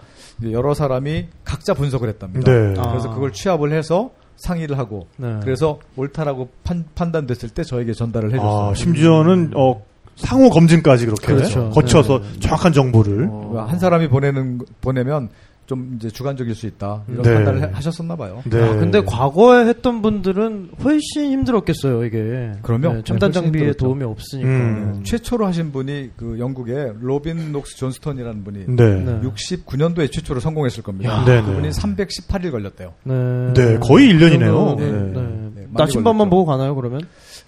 여러 0.45 0.75
사람이 0.75 1.27
각자 1.45 1.75
분석을 1.75 2.09
했답니다. 2.09 2.51
네. 2.51 2.75
아. 2.79 2.91
그래서 2.91 3.11
그걸 3.11 3.33
취합을 3.33 3.73
해서 3.73 4.11
상의를 4.37 4.79
하고 4.79 5.07
네. 5.17 5.41
그래서 5.43 5.81
옳다라고 5.97 6.49
판, 6.65 6.85
판단됐을 6.95 7.51
때 7.51 7.63
저에게 7.63 7.93
전달을 7.93 8.33
해줬어요. 8.33 8.71
아, 8.71 8.75
심지어는, 8.75 9.53
어, 9.55 9.83
상호 10.21 10.51
검증까지 10.51 11.07
그렇게 11.07 11.27
그렇죠. 11.35 11.71
거쳐서 11.71 12.21
네. 12.21 12.41
정확한 12.41 12.73
정보를. 12.73 13.29
어. 13.31 13.67
한 13.69 13.79
사람이 13.79 14.09
보내는 14.09 14.61
보내면 14.81 15.29
좀 15.67 15.93
이제 15.97 16.11
주관적일 16.11 16.57
수 16.57 16.67
있다 16.67 17.05
이런 17.07 17.23
네. 17.23 17.33
판단을 17.35 17.63
해- 17.63 17.71
하셨었나 17.73 18.17
봐요. 18.17 18.43
네. 18.45 18.61
아, 18.61 18.75
근데 18.75 19.01
과거에 19.05 19.67
했던 19.69 20.03
분들은 20.03 20.71
훨씬 20.83 21.31
힘들었겠어요, 21.31 22.05
이게. 22.07 22.51
그럼요. 22.63 22.95
네, 22.95 23.03
첨단 23.05 23.31
네, 23.31 23.35
장비의 23.35 23.65
힘들었죠. 23.67 23.85
도움이 23.85 24.03
없으니까. 24.03 24.49
음. 24.49 24.93
네, 24.97 25.03
최초로 25.05 25.47
하신 25.47 25.71
분이 25.71 26.11
그 26.17 26.41
영국의 26.41 26.95
로빈 27.01 27.53
녹스 27.53 27.77
존스턴이라는 27.77 28.43
분이 28.43 28.65
네. 28.67 28.95
네. 29.01 29.21
69년도에 29.21 30.11
최초로 30.11 30.41
성공했을 30.41 30.83
겁니다. 30.83 31.21
야. 31.21 31.25
네, 31.25 31.41
그분이 31.41 31.71
네. 31.71 31.71
318일 31.71 32.51
걸렸대요. 32.51 32.93
네. 33.05 33.15
네, 33.55 33.79
거의 33.79 34.13
1년이네요. 34.13 34.77
네. 34.77 34.85
네. 34.91 34.93
네. 34.93 35.13
네, 35.13 35.67
많이 35.71 35.73
나침반만 35.73 36.17
걸렸죠. 36.19 36.31
보고 36.31 36.45
가나요, 36.47 36.75
그러면? 36.75 37.03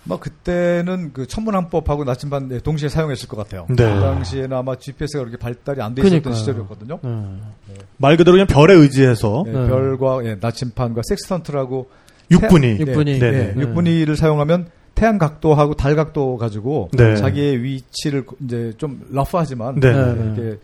뭐 0.05 0.19
그때는 0.19 1.13
그 1.13 1.27
천문항법하고 1.27 2.05
나침반 2.05 2.49
네, 2.49 2.59
동시에 2.59 2.89
사용했을 2.89 3.29
것 3.29 3.37
같아요. 3.37 3.67
네. 3.69 3.77
그 3.77 4.01
당시에는 4.01 4.57
아마 4.57 4.75
GPS가 4.77 5.21
그렇게 5.25 5.37
발달이 5.37 5.81
안 5.81 5.95
돼 5.95 6.03
있었던. 6.03 6.35
시절이었거든요. 6.35 6.99
네. 7.03 7.75
말 7.99 8.17
그대로 8.17 8.33
그냥 8.35 8.47
별에 8.49 8.75
의지해서 8.75 9.45
네, 9.47 9.53
네. 9.53 9.69
별과 9.69 10.25
예, 10.25 10.37
나침반과 10.41 11.03
섹스턴트라고 11.09 11.89
육분이. 12.31 12.67
육- 12.81 12.89
육분위. 12.89 13.19
네, 13.19 13.31
네, 13.31 13.39
네. 13.47 13.53
네. 13.55 13.61
육분위를 13.63 14.17
사용하면 14.17 14.69
태양 14.95 15.19
각도하고 15.19 15.75
달 15.75 15.95
각도 15.97 16.37
가지고 16.37 16.89
네. 16.93 17.17
자기의 17.17 17.63
위치를 17.63 18.25
이제 18.45 18.73
좀 18.79 19.03
러프하지만 19.11 19.81
네. 19.81 19.93
네, 19.93 20.15
네. 20.15 20.25
이렇게 20.35 20.59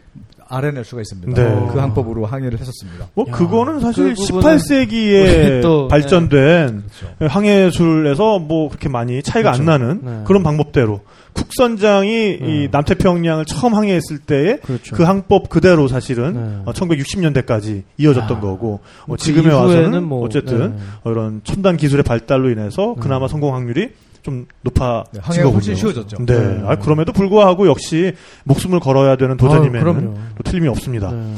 알아낼 0.49 0.84
수가 0.84 1.03
있습니다. 1.03 1.34
네. 1.34 1.68
그 1.72 1.78
항법으로 1.78 2.26
항해를 2.26 2.59
했었습니다. 2.59 3.09
뭐 3.14 3.26
야, 3.28 3.32
그거는 3.32 3.80
사실 3.80 4.14
그 4.14 4.26
부분은 4.26 4.57
18세기에 4.57 5.53
우리 5.53 5.61
또, 5.61 5.88
발전된 5.88 6.84
그렇죠. 7.18 7.32
항해술에서 7.34 8.38
뭐 8.38 8.68
그렇게 8.68 8.88
많이 8.88 9.22
차이가 9.22 9.53
안 9.53 9.64
그렇죠. 9.64 9.70
나는 9.70 10.01
네. 10.03 10.20
그런 10.24 10.42
방법대로 10.42 11.01
쿡선장이 11.34 12.11
네. 12.11 12.38
이 12.40 12.68
남태평양을 12.70 13.44
처음 13.44 13.74
항해했을 13.74 14.18
때에 14.18 14.57
그렇죠. 14.59 14.96
그 14.96 15.03
항법 15.05 15.49
그대로 15.49 15.86
사실은 15.86 16.32
네. 16.34 16.62
어, 16.64 16.72
1960년대까지 16.72 17.82
이어졌던 17.99 18.38
아. 18.38 18.40
거고 18.40 18.80
어, 19.07 19.12
그 19.12 19.16
지금에 19.18 19.53
와서는 19.53 20.03
뭐, 20.05 20.24
어쨌든 20.24 20.76
네. 20.76 20.82
어, 21.05 21.11
이런 21.11 21.42
첨단 21.44 21.76
기술의 21.76 22.03
발달로 22.03 22.51
인해서 22.51 22.94
네. 22.96 23.03
그나마 23.03 23.28
성공 23.28 23.55
확률이 23.55 23.90
좀 24.22 24.46
높아진 24.62 25.12
네, 25.12 25.20
항해가 25.22 25.48
훨씬 25.50 25.74
거군요. 25.74 25.74
쉬워졌죠. 25.74 26.24
네. 26.26 26.38
네. 26.38 26.62
아, 26.66 26.76
그럼에도 26.76 27.12
불구하고 27.12 27.66
역시 27.68 28.14
목숨을 28.44 28.80
걸어야 28.80 29.16
되는 29.16 29.32
아유, 29.32 29.36
도전임에는 29.38 30.14
틀림이 30.44 30.68
없습니다. 30.68 31.10
네. 31.12 31.34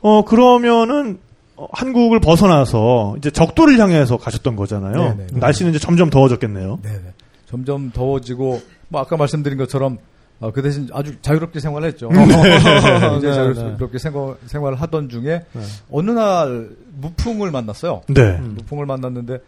어 0.00 0.24
그러면은 0.24 1.18
어, 1.56 1.66
한국을 1.72 2.20
벗어나서 2.20 3.16
이제 3.18 3.30
적도를 3.30 3.78
향해서 3.78 4.16
가셨던 4.16 4.54
거잖아요. 4.56 5.16
네, 5.16 5.26
네. 5.32 5.38
날씨는 5.40 5.70
이제 5.70 5.78
점점 5.80 6.08
더워졌겠네요. 6.10 6.78
네, 6.82 6.90
네. 6.92 7.12
점점 7.46 7.90
더워지고 7.90 8.60
뭐 8.88 9.00
아까 9.00 9.16
말씀드린 9.16 9.58
것처럼 9.58 9.98
어, 10.40 10.52
그 10.52 10.62
대신 10.62 10.88
아주 10.92 11.20
자유롭게 11.20 11.58
생활했죠. 11.58 12.10
네, 12.12 12.60
자유롭게 12.60 13.98
생활, 13.98 14.36
생활을 14.46 14.80
하던 14.80 15.08
중에 15.08 15.42
네. 15.52 15.62
어느 15.90 16.12
날 16.12 16.68
무풍을 17.00 17.50
만났어요. 17.50 18.02
네. 18.08 18.20
음. 18.38 18.54
무풍을 18.56 18.86
만났는데 18.86 19.38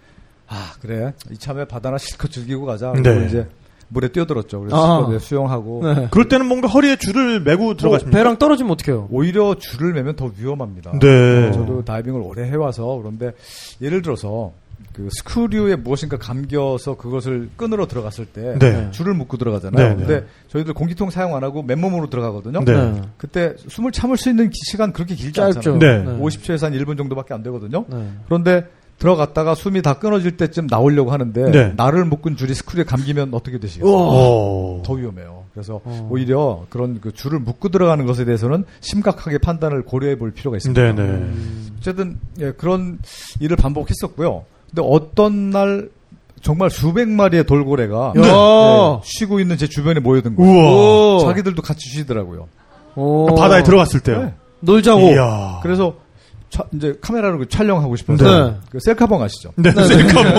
아 0.53 0.73
그래 0.81 1.13
이참에 1.31 1.65
바다나 1.65 1.97
실컷 1.99 2.31
즐기고 2.31 2.67
가자. 2.67 2.93
네. 2.93 3.27
이제 3.27 3.49
물에 3.89 4.09
뛰어들었죠. 4.09 4.61
그래서 4.61 5.07
아. 5.15 5.19
수영하고 5.19 5.81
네. 5.95 6.09
그럴 6.11 6.29
때는 6.29 6.47
뭔가 6.47 6.69
허리에 6.69 6.97
줄을 6.97 7.41
메고 7.41 7.71
어, 7.71 7.77
들어가십니까? 7.77 8.17
배랑 8.17 8.39
떨어지면 8.39 8.73
어떡해요? 8.73 9.09
오히려 9.11 9.55
줄을 9.57 9.93
매면 9.95 10.17
더 10.17 10.31
위험합니다. 10.37 10.99
네. 11.01 11.49
어, 11.49 11.53
저도 11.53 11.85
다이빙을 11.85 12.21
오래 12.21 12.45
해와서 12.45 12.97
그런데 12.99 13.33
예를 13.81 14.03
들어서 14.03 14.53
그 14.93 15.09
스크류에 15.13 15.77
무엇인가 15.77 16.17
감겨서 16.19 16.97
그것을 16.97 17.49
끈으로 17.57 17.87
들어갔을 17.87 18.27
때 18.27 18.57
네. 18.59 18.89
줄을 18.93 19.15
묶고 19.15 19.37
들어가잖아요. 19.37 19.89
네, 19.89 19.95
네. 19.95 19.97
근데 20.07 20.27
저희들 20.49 20.73
공기통 20.75 21.11
사용 21.11 21.37
안 21.37 21.45
하고 21.45 21.63
맨몸으로 21.63 22.11
들어가거든요. 22.11 22.65
네. 22.65 23.01
그때 23.17 23.55
숨을 23.69 23.93
참을 23.93 24.17
수 24.17 24.31
있는 24.31 24.51
기- 24.51 24.59
시간 24.71 24.93
그렇게 24.93 25.15
길지 25.15 25.33
짧죠. 25.33 25.59
않잖아요. 25.75 25.79
네. 25.79 26.19
50초에서 26.21 26.63
한 26.63 26.73
1분 26.73 26.97
정도밖에 26.97 27.35
안 27.35 27.43
되거든요. 27.45 27.85
네. 27.89 28.09
그런데 28.27 28.67
들어갔다가 29.01 29.55
숨이 29.55 29.83
다 29.83 29.95
끊어질 29.95 30.37
때쯤 30.37 30.69
나오려고 30.69 31.11
하는데 31.11 31.51
네. 31.51 31.73
나를 31.75 32.05
묶은 32.05 32.37
줄이 32.37 32.55
스크류에 32.55 32.85
감기면 32.85 33.31
어떻게 33.33 33.59
되시겠어요? 33.59 33.93
어. 33.93 34.83
더 34.85 34.93
위험해요. 34.93 35.45
그래서 35.53 35.81
어. 35.85 36.09
오히려 36.11 36.67
그런 36.69 37.01
그 37.01 37.11
줄을 37.13 37.41
묶고 37.41 37.71
들어가는 37.71 38.05
것에 38.07 38.25
대해서는 38.27 38.65
심각하게 38.81 39.39
판단을 39.39 39.83
고려해 39.85 40.19
볼 40.19 40.31
필요가 40.33 40.59
있습니다. 40.59 40.81
네네. 40.95 41.31
어쨌든 41.79 42.19
예, 42.41 42.53
그런 42.53 42.99
일을 43.41 43.57
반복했었고요. 43.57 44.45
근데 44.69 44.83
어떤 44.85 45.49
날 45.51 45.89
정말 46.43 46.69
수백 46.71 47.09
마리의 47.09 47.45
돌고래가 47.45 48.13
야. 48.19 48.23
예, 48.23 49.01
쉬고 49.03 49.41
있는 49.41 49.57
제 49.57 49.67
주변에 49.67 50.01
모여든 50.01 50.37
거예요. 50.37 51.21
자기들도 51.21 51.63
같이 51.63 51.89
쉬더라고요. 51.89 52.49
오. 52.97 53.27
그 53.27 53.35
바다에 53.35 53.63
들어갔을 53.63 54.01
때요. 54.01 54.25
네. 54.25 54.35
놀자고. 54.61 55.01
이야. 55.13 55.61
그래서 55.63 55.95
차- 56.51 56.65
이제 56.73 56.95
카메라로 57.01 57.39
그 57.39 57.49
촬영하고 57.49 57.95
싶어서 57.95 58.25
네. 58.51 58.57
그 58.71 58.79
셀카봉 58.81 59.23
아시죠? 59.23 59.53
네, 59.57 59.71
셀카봉. 59.71 60.33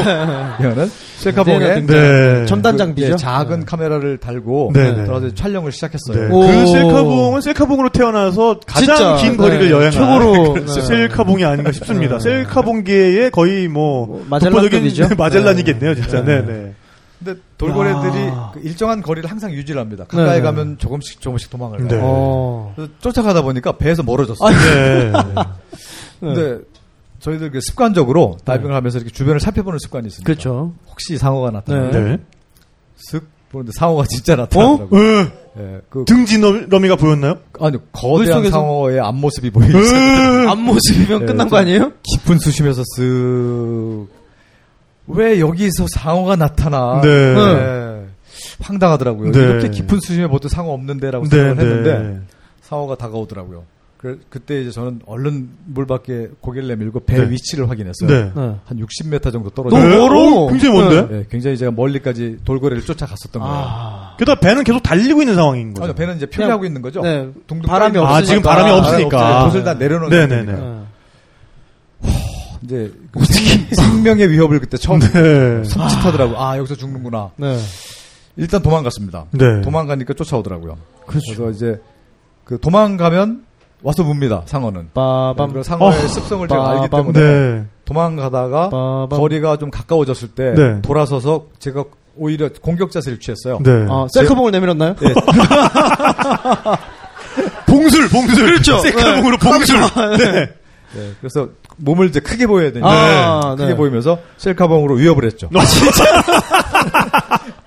이거는 0.60 0.92
셀카봉에 1.20 1.86
네. 1.86 2.46
첨단 2.46 2.74
그, 2.74 2.78
장비죠. 2.80 3.12
예, 3.14 3.16
작은 3.16 3.66
카메라를 3.66 4.18
달고 4.18 4.72
네, 4.74 4.92
네. 4.92 5.04
들어가서 5.06 5.34
촬영을 5.34 5.72
시작했어요. 5.72 6.28
네. 6.28 6.34
오. 6.34 6.42
그 6.42 6.68
셀카봉은 6.68 7.42
셀카봉으로 7.42 7.90
태어나서 7.90 8.60
가장 8.68 8.96
진짜, 8.96 9.16
긴 9.16 9.38
거리를 9.38 9.66
네, 9.66 9.72
여행한 9.72 9.92
최고로, 9.92 10.54
그 10.54 10.66
네. 10.68 10.82
셀카봉이 10.82 11.46
아닌가 11.46 11.72
싶습니다. 11.72 12.20
셀카봉계의 12.20 13.32
거의 13.32 13.68
뭐, 13.70 14.06
뭐 14.06 14.26
마젤란급이죠. 14.30 15.04
독보적인 15.04 15.18
마젤란이겠네요, 15.18 15.96
진짜. 15.96 16.24
네. 16.26 16.42
네, 16.42 16.46
네. 16.46 16.74
근데 17.24 17.40
돌고래들이 17.58 18.28
야. 18.30 18.52
그 18.54 18.60
일정한 18.64 19.02
거리를 19.04 19.30
항상 19.30 19.52
유지를 19.52 19.80
합니다. 19.80 20.06
가까이 20.08 20.38
네. 20.38 20.42
가면 20.42 20.80
조금씩 20.80 21.22
조금씩 21.22 21.52
도망을 21.52 21.78
가요. 21.78 21.88
네. 21.88 22.00
어. 22.02 22.74
쫓아가다 23.00 23.44
보니까 23.44 23.74
배에서 23.78 24.02
멀어졌어요. 24.02 24.50
네. 24.50 25.12
근데 26.22 26.60
저희들 27.20 27.52
그 27.52 27.60
습관적으로 27.62 28.38
다이빙을 28.46 28.74
하면서 28.74 28.98
이렇게 28.98 29.12
주변을 29.12 29.40
살펴보는 29.42 29.78
습관이 29.80 30.08
있습니다. 30.08 30.26
그렇죠. 30.26 30.74
혹시 30.90 31.18
상어가 31.18 31.52
나타나면 31.52 31.92
네. 31.92 32.18
슥 32.96 33.28
보는데 33.52 33.72
상어가 33.76 34.06
진짜 34.08 34.36
나타나더라고요. 34.38 35.02
으, 35.02 35.32
예, 35.60 35.82
그 35.90 36.06
등지 36.08 36.40
러미가 36.40 36.96
보였나요? 36.96 37.40
아니 37.60 37.78
거대한 37.92 38.42
물속에서? 38.42 38.52
상어의 38.52 39.00
앞모습이 39.02 39.50
보이죠. 39.52 39.78
앞모습이면 40.50 41.20
네, 41.20 41.26
끝난 41.26 41.48
저- 41.48 41.56
거 41.56 41.58
아니에요? 41.58 41.92
깊은 42.04 42.40
수심에서 42.40 42.82
쓱. 42.98 44.08
왜 45.08 45.40
여기서 45.42 45.88
상어가 45.90 46.36
나타나? 46.38 47.02
네. 47.04 47.10
예, 47.10 48.06
황당하더라고요. 48.62 49.32
네. 49.32 49.40
이렇게 49.40 49.70
깊은 49.70 50.00
수심에 50.00 50.28
보통 50.28 50.48
상어 50.50 50.72
없는데라고 50.72 51.26
네, 51.26 51.30
생각을 51.38 51.56
네. 51.58 51.64
했는데 51.92 52.22
상어가 52.62 52.96
다가오더라고요. 52.96 53.64
그, 54.02 54.20
그때 54.30 54.62
이제 54.62 54.72
저는 54.72 55.02
얼른 55.06 55.50
물 55.66 55.86
밖에 55.86 56.28
고개를 56.40 56.68
내밀고 56.70 57.02
배 57.02 57.20
네. 57.24 57.30
위치를 57.30 57.70
확인했어요. 57.70 58.10
네. 58.10 58.32
네. 58.36 58.56
한 58.66 58.78
60m 58.80 59.32
정도 59.32 59.52
떨어져. 59.52 59.78
너무 59.78 59.88
네? 59.90 59.96
멀어. 59.96 60.20
어, 60.46 60.48
굉장히 60.50 60.80
먼데? 60.80 61.08
네, 61.18 61.26
굉장히 61.30 61.56
제가 61.56 61.70
멀리까지 61.72 62.40
돌고래를 62.44 62.84
쫓아갔었던 62.84 63.40
거예요. 63.40 63.56
아. 63.56 64.16
게다가 64.18 64.40
배는 64.40 64.64
계속 64.64 64.82
달리고 64.82 65.22
있는 65.22 65.36
상황인 65.36 65.74
거죠. 65.76 65.84
아니, 65.86 65.94
배는 65.94 66.16
이제 66.18 66.26
표류하고 66.26 66.66
있는 66.66 66.82
거죠. 66.82 67.02
네. 67.02 67.30
둥둥 67.46 67.62
바람이 67.70 67.94
떠 67.94 68.00
있는 68.00 68.12
아, 68.12 68.18
없으니까. 68.18 68.26
지금 68.26 68.42
바람이 68.42 68.72
없으니까. 68.72 69.50
돛을 69.52 69.64
다 69.64 69.74
내려놓은 69.76 70.10
네네네. 70.10 70.46
상태니까. 70.52 70.68
네. 72.02 72.12
이제 72.64 72.94
그 73.12 73.24
생- 73.26 73.68
생명의 73.72 74.30
위협을 74.32 74.60
그때 74.60 74.78
처음 74.78 75.00
네. 75.00 75.08
섬찟하더라고. 75.64 76.36
아 76.38 76.58
여기서 76.58 76.76
죽는구나. 76.76 77.32
네. 77.38 77.58
일단 78.38 78.64
도망갔습니다. 78.64 79.26
네. 79.32 79.62
도망가니까 79.62 80.14
쫓아오더라고요. 80.16 80.78
그렇죠. 81.06 81.36
그래서 81.36 81.50
이제 81.52 81.82
그 82.44 82.60
도망가면 82.60 83.44
와서 83.84 84.04
묻니다. 84.04 84.44
상어는. 84.46 84.90
빠밤. 84.94 85.50
그리고 85.50 85.64
상어의 85.64 86.04
어. 86.04 86.08
습성을 86.08 86.48
제가 86.48 86.72
알기. 86.82 86.90
때문에 86.90 87.20
네. 87.20 87.66
도망가다가 87.86 88.70
빠밤. 88.70 89.20
거리가 89.20 89.58
좀 89.58 89.70
가까워졌을 89.72 90.30
때 90.30 90.54
네. 90.56 90.82
돌아서서 90.82 91.46
제가 91.60 91.84
오히려 92.16 92.50
공격 92.62 92.92
자세를 92.92 93.20
취했어요. 93.20 93.60
네. 93.64 93.86
아, 93.90 94.06
셀카봉을 94.14 94.52
내밀었나요? 94.52 94.96
네. 94.96 95.14
봉술, 97.66 98.10
봉술. 98.10 98.46
그렇죠. 98.46 98.80
셀카봉으로 98.80 99.38
봉술. 99.38 99.80
네. 100.18 100.50
네, 100.94 101.12
그래서 101.22 101.48
몸을 101.78 102.10
이제 102.10 102.20
크게 102.20 102.46
보여야 102.48 102.72
되니까 102.74 102.90
아, 102.90 103.56
크게 103.56 103.70
네. 103.70 103.76
보이면서 103.76 104.20
셀카봉으로 104.38 104.96
위협을 104.96 105.24
했죠. 105.26 105.48
너 105.52 105.64
진짜. 105.64 106.04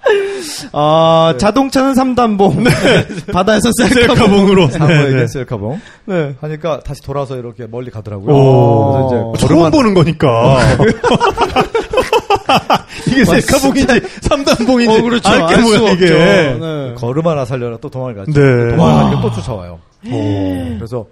아, 0.73 1.35
자동차는 1.39 1.95
3단봉. 1.95 2.65
바다에서 3.33 3.71
셀카봉. 3.79 4.17
셀카봉으로. 4.17 4.69
상어에게 4.69 5.15
네. 5.15 5.27
셀카봉 5.27 5.81
네. 6.07 6.35
하니까 6.41 6.81
다시 6.81 7.03
돌아서 7.03 7.37
이렇게 7.37 7.67
멀리 7.67 7.91
가더라고요. 7.91 8.35
오. 8.35 8.93
그래서 8.93 9.07
이제 9.07 9.17
처음 9.47 9.49
걸음만 9.49 9.73
보는 9.73 9.95
거니까. 9.95 10.59
이게 13.09 13.25
셀카봉인지 13.25 14.01
삼단봉인지 14.23 14.99
어, 14.99 15.03
그렇죠. 15.03 15.29
알게 15.29 15.57
뭐야 15.63 15.81
없죠. 15.81 15.95
이게. 15.95 16.07
네. 16.11 16.95
걸음 16.97 17.27
하나 17.27 17.45
살려라 17.45 17.77
또 17.81 17.89
도망을 17.89 18.15
갔죠. 18.15 18.33
네. 18.33 18.77
도망가니까 18.77 19.21
또 19.23 19.33
쫓아와요. 19.33 19.79
그래서 20.03 21.07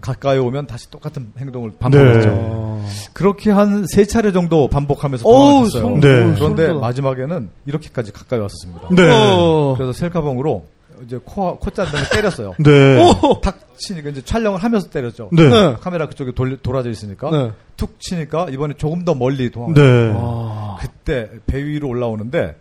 가까이 0.00 0.38
오면 0.38 0.66
다시 0.66 0.90
똑같은 0.90 1.32
행동을 1.38 1.70
네. 1.70 1.76
반복했죠. 1.78 2.84
그렇게 3.12 3.50
한 3.50 3.84
세 3.88 4.04
차례 4.04 4.32
정도 4.32 4.68
반복하면서. 4.68 5.24
성- 5.68 6.00
네. 6.00 6.34
그런데. 6.34 6.72
마지막에는 6.72 7.48
이렇게까지 7.66 8.12
가까이 8.12 8.38
왔었습니다. 8.40 8.88
네. 8.90 9.10
어. 9.10 9.74
그래서 9.76 9.92
셀카봉으로 9.92 10.66
이제 11.04 11.18
코 11.24 11.58
콧잔등을 11.58 12.08
때렸어요. 12.10 12.54
네. 12.58 13.02
오! 13.22 13.40
탁 13.40 13.58
치니까 13.76 14.10
이제 14.10 14.22
촬영을 14.22 14.62
하면서 14.62 14.88
때렸죠. 14.88 15.28
네. 15.32 15.48
네. 15.48 15.76
카메라 15.80 16.06
그쪽에 16.08 16.32
돌, 16.32 16.56
돌아져 16.58 16.88
있으니까 16.90 17.30
네. 17.30 17.50
툭 17.76 18.00
치니까 18.00 18.46
이번에 18.50 18.74
조금 18.78 19.04
더 19.04 19.14
멀리 19.14 19.50
도망. 19.50 19.74
네. 19.74 20.12
아. 20.16 20.76
그때 20.80 21.28
배 21.46 21.62
위로 21.64 21.88
올라오는데 21.88 22.56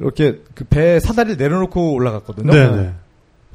이렇게 0.00 0.40
그 0.54 0.64
배 0.64 0.98
사다리를 0.98 1.36
내려놓고 1.36 1.92
올라갔거든요. 1.92 2.50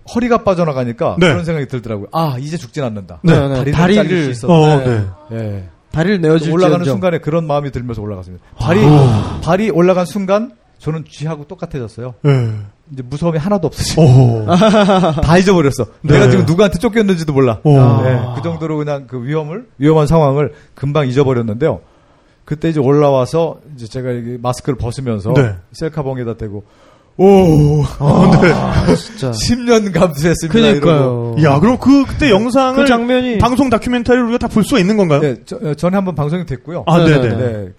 네. 0.06 0.08
네. 0.08 0.14
허리가 0.14 0.44
빠져나가니까 0.44 1.16
네. 1.20 1.28
그런 1.30 1.46
생각이 1.46 1.68
들더라고요. 1.68 2.08
아 2.12 2.36
이제 2.40 2.58
죽진 2.58 2.84
않는다. 2.84 3.20
네, 3.24 3.34
네. 3.34 3.56
다리를, 3.56 3.74
다리를- 3.74 3.96
잘릴 3.96 4.36
수. 4.36 4.48
어, 4.52 4.78
네. 4.78 5.06
예. 5.34 5.64
다리를 5.92 6.22
내어줄 6.22 6.52
올라가는 6.52 6.84
순간에 6.86 7.20
그런 7.20 7.48
마음이 7.48 7.72
들면서 7.72 8.02
올라갔습니다. 8.02 8.44
발이 8.58 8.82
발이 9.42 9.70
올라간 9.70 10.06
순간 10.06 10.52
저는 10.80 11.06
쥐하고 11.10 11.46
똑같아졌어요. 11.48 12.16
네. 12.22 12.52
이제 12.92 13.02
무서움이 13.02 13.38
하나도 13.40 13.68
없어지고 13.68 14.02
오. 14.04 14.46
다 15.24 15.38
잊어버렸어. 15.38 15.86
네. 16.02 16.14
내가 16.14 16.30
지금 16.30 16.46
누구한테 16.46 16.78
쫓겼는지도 16.80 17.34
몰라. 17.34 17.60
오. 17.64 17.72
네, 18.04 18.20
그 18.36 18.42
정도로 18.44 18.78
그냥 18.78 19.08
그 19.08 19.24
위험을 19.24 19.68
위험한 19.80 20.06
상황을 20.06 20.54
금방 20.76 21.08
잊어버렸는데요. 21.08 21.80
그때 22.44 22.70
이제 22.70 22.80
올라와서 22.80 23.58
이제 23.74 23.88
제가 23.88 24.10
마스크를 24.40 24.78
벗으면서 24.78 25.34
네. 25.34 25.56
셀카봉에다 25.72 26.36
대고 26.36 26.64
오 27.18 27.84
아, 28.00 28.86
진짜. 28.98 29.32
10년 29.32 29.94
감수했습니다. 29.94 30.54
그니까요. 30.54 31.36
야, 31.44 31.60
그럼 31.60 31.78
그 31.80 32.06
그때 32.06 32.30
영상을 32.30 32.76
그 32.76 32.86
장면이. 32.88 33.38
방송 33.38 33.70
다큐멘터리를 33.70 34.26
우리가 34.26 34.38
다 34.40 34.48
볼 34.48 34.64
수가 34.64 34.80
있는 34.80 34.98
건가요? 34.98 35.22
네, 35.22 35.36
저, 35.46 35.56
어, 35.58 35.74
전에 35.76 35.96
한번 35.96 36.14
방송이 36.16 36.46
됐고요. 36.46 36.84
아, 36.88 36.98
네, 37.00 37.20
네, 37.22 37.30
네. 37.38 37.70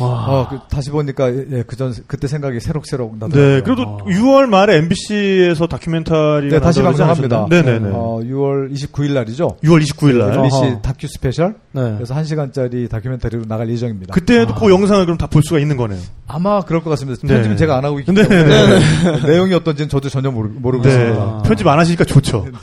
네. 0.00 0.04
와. 0.04 0.24
어, 0.28 0.48
그, 0.48 0.58
다시 0.70 0.90
보니까 0.90 1.28
예, 1.34 1.62
그전 1.66 1.94
그때 2.06 2.28
생각이 2.28 2.60
새록새록 2.60 3.14
나더라고요. 3.18 3.54
네, 3.56 3.60
그래도 3.62 3.98
6월 4.04 4.46
말에 4.46 4.76
MBC에서 4.76 5.66
다큐멘터리가 5.66 6.56
네, 6.56 6.60
다시 6.60 6.82
방송합니다. 6.82 7.36
않았었나요? 7.38 7.62
네네 7.62 7.78
네. 7.80 7.90
어, 7.92 8.20
6월 8.22 8.72
29일 8.72 9.12
날이죠. 9.14 9.56
6월 9.64 9.82
29일 9.82 10.18
날. 10.18 10.34
MBC. 10.34 10.78
다큐 10.82 11.06
스페셜. 11.08 11.54
네. 11.72 11.94
그래서 11.96 12.14
1 12.18 12.24
시간짜리 12.24 12.88
다큐멘터리로 12.88 13.44
나갈 13.46 13.68
예정입니다. 13.70 14.12
그때도 14.14 14.54
그 14.54 14.70
영상을 14.70 15.04
그럼 15.04 15.16
다 15.18 15.26
볼 15.30 15.42
수가 15.44 15.60
있는 15.60 15.76
거네요. 15.76 16.00
아마 16.26 16.60
그럴 16.62 16.82
것 16.82 16.90
같습니다. 16.90 17.20
네. 17.22 17.34
편집은 17.34 17.56
제가 17.56 17.76
안 17.76 17.84
하고 17.84 18.00
있기 18.00 18.12
네, 18.12 18.26
때문에 18.26 18.80
내용이 19.26 19.54
어떤지는 19.54 19.88
저도 19.88 20.08
전혀 20.08 20.30
모르, 20.32 20.48
모르고 20.52 20.82
네. 20.84 20.90
있습니다. 20.90 21.42
편집 21.44 21.66
안 21.68 21.78
하시니까 21.78 22.04
좋죠. 22.04 22.46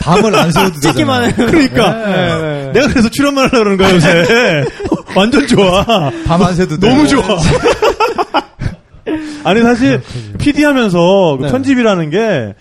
밤을 0.00 0.34
안 0.34 0.50
새워도 0.52 0.80
찍기만 0.80 1.30
되잖아요. 1.30 1.42
해요. 1.42 1.46
그러니까. 1.50 1.92
네, 2.06 2.40
네. 2.66 2.72
내가 2.72 2.88
그래서 2.88 3.08
출연만 3.08 3.48
하려고 3.50 3.64
그런 3.64 3.76
거야, 3.78 3.94
요새. 3.94 4.64
완전 5.14 5.46
좋아. 5.46 5.84
밤안 6.26 6.54
새도 6.54 6.78
돼요. 6.78 6.92
너무 6.92 7.08
좋아. 7.08 7.22
아니, 9.44 9.62
사실, 9.62 10.00
PD 10.38 10.64
하면서 10.64 11.36
그 11.38 11.46
네. 11.46 11.52
편집이라는 11.52 12.10
게, 12.10 12.54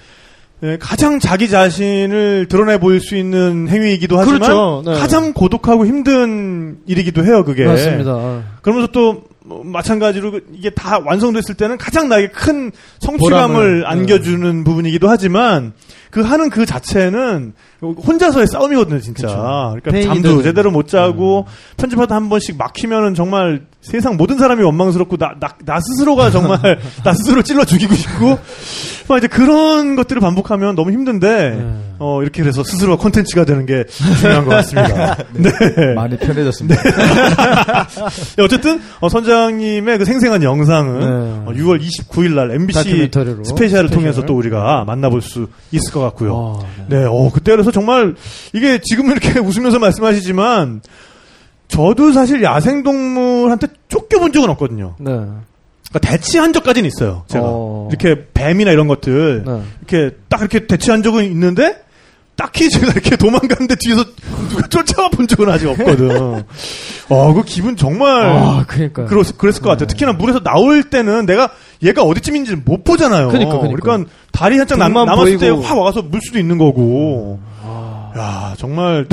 예, 0.63 0.77
가장 0.79 1.19
자기 1.19 1.49
자신을 1.49 2.45
드러내 2.47 2.79
보일 2.79 2.99
수 2.99 3.15
있는 3.15 3.67
행위이기도 3.67 4.19
하지만 4.19 4.39
그렇죠. 4.39 4.83
네. 4.85 4.93
가장 4.93 5.33
고독하고 5.33 5.87
힘든 5.87 6.77
일이기도 6.85 7.25
해요. 7.25 7.43
그게 7.43 7.65
맞습니다. 7.65 8.43
그러면서 8.61 8.91
또 8.91 9.23
뭐, 9.51 9.63
마찬가지로 9.63 10.31
그 10.31 10.45
이게 10.53 10.69
다 10.69 10.99
완성됐을 10.99 11.55
때는 11.55 11.77
가장 11.77 12.07
나에게 12.07 12.29
큰 12.29 12.71
성취감을 12.99 13.19
보람을, 13.19 13.79
네. 13.81 13.85
안겨주는 13.85 14.63
부분이기도 14.63 15.09
하지만 15.09 15.73
그 16.09 16.21
하는 16.21 16.49
그 16.49 16.65
자체는 16.65 17.53
혼자서의 17.81 18.47
싸움이거든요, 18.47 18.99
진짜. 18.99 19.27
그러니까 19.27 19.79
그렇죠. 19.81 19.91
페인이 19.91 20.23
잠도. 20.23 20.39
음. 20.39 20.43
제대로 20.43 20.71
못 20.71 20.87
자고 20.87 21.45
편집하다 21.77 22.15
한 22.15 22.29
번씩 22.29 22.57
막히면은 22.57 23.15
정말 23.15 23.61
세상 23.81 24.15
모든 24.15 24.37
사람이 24.37 24.63
원망스럽고 24.63 25.17
나, 25.17 25.33
나, 25.39 25.49
나 25.65 25.79
스스로가 25.79 26.29
정말 26.29 26.59
나 27.03 27.13
스스로 27.13 27.41
찔러 27.41 27.65
죽이고 27.65 27.95
싶고 27.95 28.37
막 29.07 29.17
이제 29.17 29.27
그런 29.27 29.95
것들을 29.95 30.21
반복하면 30.21 30.75
너무 30.75 30.91
힘든데 30.91 31.49
네. 31.49 31.95
어, 31.97 32.21
이렇게 32.21 32.43
해서 32.43 32.63
스스로가 32.63 33.01
콘텐츠가 33.01 33.43
되는 33.43 33.65
게 33.65 33.83
중요한 34.19 34.45
것 34.45 34.51
같습니다. 34.51 35.17
네. 35.33 35.51
많이 35.95 36.17
편해졌습니다. 36.17 36.81
네, 38.37 38.43
어쨌든 38.43 38.79
어, 38.99 39.09
선장님의 39.09 39.97
그 39.97 40.05
생생한 40.05 40.43
영상은 40.43 40.99
네. 40.99 41.05
어, 41.05 41.53
6월 41.55 41.81
29일 41.81 42.33
날 42.35 42.51
MBC. 42.51 43.09
스페셜을 43.11 43.43
스페셜. 43.43 43.89
통해서 43.89 44.25
또 44.25 44.35
우리가 44.35 44.83
만나볼 44.85 45.21
수 45.21 45.47
있을 45.71 45.91
것 45.91 45.99
같고요. 46.01 46.59
아, 46.61 46.65
네. 46.87 46.99
네, 46.99 47.05
어, 47.07 47.31
그때 47.33 47.51
그래서 47.51 47.71
정말 47.71 48.15
이게 48.53 48.79
지금 48.83 49.09
이렇게 49.11 49.39
웃으면서 49.39 49.79
말씀하시지만 49.79 50.81
저도 51.71 52.11
사실 52.11 52.43
야생동물한테 52.43 53.67
쫓겨본 53.87 54.33
적은 54.33 54.49
없거든요. 54.51 54.95
네. 54.99 55.11
그러니까 55.11 55.99
대치한 56.01 56.53
적까지는 56.53 56.87
있어요. 56.87 57.23
제가 57.27 57.45
어. 57.47 57.87
이렇게 57.89 58.27
뱀이나 58.33 58.71
이런 58.71 58.87
것들 58.87 59.43
네. 59.45 59.61
이렇게 59.79 60.15
딱 60.29 60.41
이렇게 60.41 60.67
대치한 60.67 61.01
적은 61.01 61.23
있는데 61.25 61.81
딱히 62.35 62.69
제가 62.69 62.91
이렇게 62.91 63.15
도망가는데 63.15 63.75
뒤에서 63.79 64.03
누가 64.49 64.67
쫓아와 64.67 65.09
본 65.09 65.27
적은 65.27 65.49
아직 65.49 65.67
없거든. 65.69 66.43
어, 67.09 67.33
그 67.33 67.43
기분 67.43 67.75
정말 67.77 68.25
아, 68.25 68.65
그러니까. 68.67 69.05
그랬, 69.05 69.37
그랬을 69.37 69.61
것 69.61 69.69
같아요. 69.69 69.87
특히나 69.87 70.13
물에서 70.13 70.39
나올 70.39 70.83
때는 70.83 71.25
내가 71.25 71.51
얘가 71.83 72.03
어디쯤인지 72.03 72.57
못 72.65 72.83
보잖아요. 72.83 73.29
그러니까, 73.29 73.59
그러니까. 73.59 73.81
그러니까 73.81 74.11
다리 74.31 74.57
한짝 74.57 74.77
남, 74.79 74.93
남았을 74.93 75.37
때. 75.37 75.49
확 75.49 75.77
와서 75.77 76.01
물 76.01 76.19
수도 76.21 76.39
있는 76.39 76.57
거고. 76.57 77.39
야, 78.17 78.55
정말. 78.57 79.07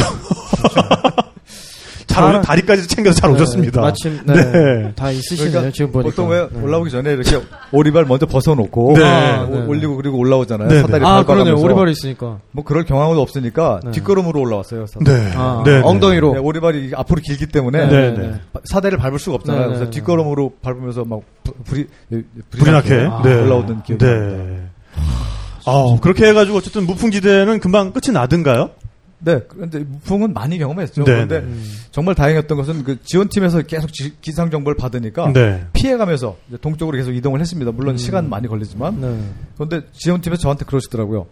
잘 2.19 2.33
잘- 2.33 2.37
오- 2.37 2.43
다리까지 2.43 2.87
챙겨서 2.89 3.21
잘 3.21 3.31
네, 3.31 3.37
오셨습니다. 3.37 3.81
마침 3.81 4.21
네. 4.25 4.35
네. 4.35 4.93
다 4.95 5.11
있으시네요. 5.11 5.51
그러니까 5.51 5.73
지금 5.73 5.93
보니까. 5.93 6.11
보통 6.11 6.29
왜 6.31 6.49
네. 6.51 6.61
올라오기 6.63 6.91
전에 6.91 7.13
이렇게 7.13 7.41
오리발 7.73 8.05
먼저 8.07 8.27
벗어놓고 8.27 8.95
네. 8.97 9.05
아, 9.05 9.47
네. 9.51 9.59
올리고 9.67 9.97
그리고 9.97 10.19
올라오잖아요. 10.19 10.69
네, 10.69 10.81
사다리 10.83 11.05
아. 11.05 11.23
그러네요. 11.25 11.57
오리발이 11.59 11.93
있으니까. 11.93 12.39
뭐 12.53 12.65
그럴 12.65 12.85
경향도 12.85 13.21
없으니까 13.21 13.81
네. 13.85 13.91
뒷걸음으로 13.93 14.41
올라왔어요. 14.41 14.87
네. 15.05 15.33
아, 15.35 15.63
네. 15.65 15.81
엉덩이로. 15.85 16.33
네, 16.35 16.39
오리발이 16.39 16.93
앞으로 16.97 17.21
길기 17.25 17.47
때문에 17.47 17.87
네, 17.87 18.15
네. 18.15 18.35
사다리를 18.65 18.99
밟을 18.99 19.19
수가 19.19 19.37
없잖아요. 19.37 19.61
네, 19.63 19.67
그래서 19.69 19.85
네. 19.85 19.91
뒷걸음으로 19.91 20.53
밟으면서 20.63 21.05
막 21.05 21.21
부- 21.45 21.55
불이 21.65 21.87
불이 22.51 22.71
나게. 22.71 22.95
올라오던 22.97 23.83
기억이 23.85 24.05
납니다. 24.05 24.45
네. 24.45 24.61
아, 25.67 25.99
그렇게 26.01 26.27
해가지고 26.29 26.59
어쨌든 26.59 26.87
무풍지대는 26.87 27.61
금방 27.61 27.93
끝이 27.93 28.13
나든가요? 28.13 28.71
네, 29.21 29.41
그런데 29.49 29.81
무풍은 29.81 30.33
많이 30.33 30.59
경험했죠. 30.59 31.03
네, 31.05 31.13
그런데 31.13 31.41
네. 31.41 31.49
정말 31.91 32.15
다행이었던 32.15 32.57
것은 32.57 32.85
그 32.85 33.03
지원팀에서 33.03 33.63
계속 33.63 33.93
지- 33.93 34.15
기상 34.21 34.51
정보를 34.51 34.77
받으니까 34.77 35.33
네. 35.33 35.65
피해가면서 35.73 36.37
동쪽으로 36.61 36.97
계속 36.97 37.13
이동을 37.13 37.41
했습니다. 37.41 37.73
물론 37.73 37.95
음. 37.95 37.97
시간 37.97 38.29
많이 38.29 38.47
걸리지만 38.47 39.01
네. 39.01 39.19
그런데 39.57 39.81
지원팀에서 39.93 40.41
저한테 40.43 40.65
그러시더라고요. 40.65 41.27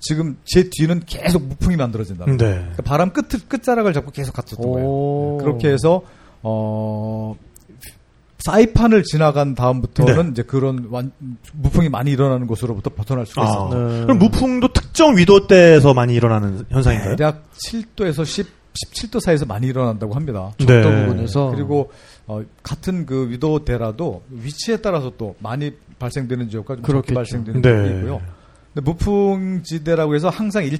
지금 0.00 0.36
제 0.44 0.68
뒤는 0.70 1.02
계속 1.06 1.42
무풍이 1.44 1.76
만들어진다. 1.76 2.24
네. 2.26 2.36
그러니까 2.36 2.82
바람 2.84 3.12
끝 3.12 3.28
끝자락을 3.48 3.92
잡고 3.92 4.10
계속 4.12 4.32
갔었던 4.32 4.70
거예요. 4.72 4.86
오. 4.88 5.38
그렇게 5.40 5.68
해서 5.70 6.02
어 6.42 7.34
사이판을 8.38 9.02
지나간 9.02 9.54
다음부터는 9.54 10.26
네. 10.26 10.30
이제 10.30 10.42
그런 10.42 10.86
완, 10.90 11.10
무풍이 11.54 11.88
많이 11.88 12.12
일어나는 12.12 12.46
곳으로부터 12.46 12.90
벗어날 12.90 13.26
수가 13.26 13.42
아, 13.42 13.44
있어요. 13.44 13.88
네. 13.88 14.02
그럼 14.04 14.18
무풍도 14.18 14.68
특정 14.68 15.16
위도대에서 15.16 15.92
많이 15.92 16.14
일어나는 16.14 16.64
현상인가요? 16.70 17.16
대략 17.16 17.50
7도에서 17.52 18.24
10, 18.24 18.46
17도 18.74 19.20
사이에서 19.20 19.44
많이 19.44 19.66
일어난다고 19.66 20.14
합니다. 20.14 20.52
네. 20.58 20.66
적도 20.66 20.90
부분에서. 20.90 21.50
그리고 21.50 21.90
어, 22.26 22.42
같은 22.62 23.06
그 23.06 23.28
위도대라도 23.30 24.22
위치에 24.30 24.76
따라서 24.78 25.12
또 25.18 25.34
많이 25.40 25.72
발생되는 25.98 26.48
지역과 26.48 26.76
좀 26.76 26.82
그렇겠죠. 26.82 27.14
발생되는 27.14 27.62
네. 27.62 27.70
지역이 27.70 27.94
있고요. 27.96 28.20
근데 28.72 28.88
무풍지대라고 28.88 30.14
해서 30.14 30.28
항상 30.28 30.64
일, 30.64 30.78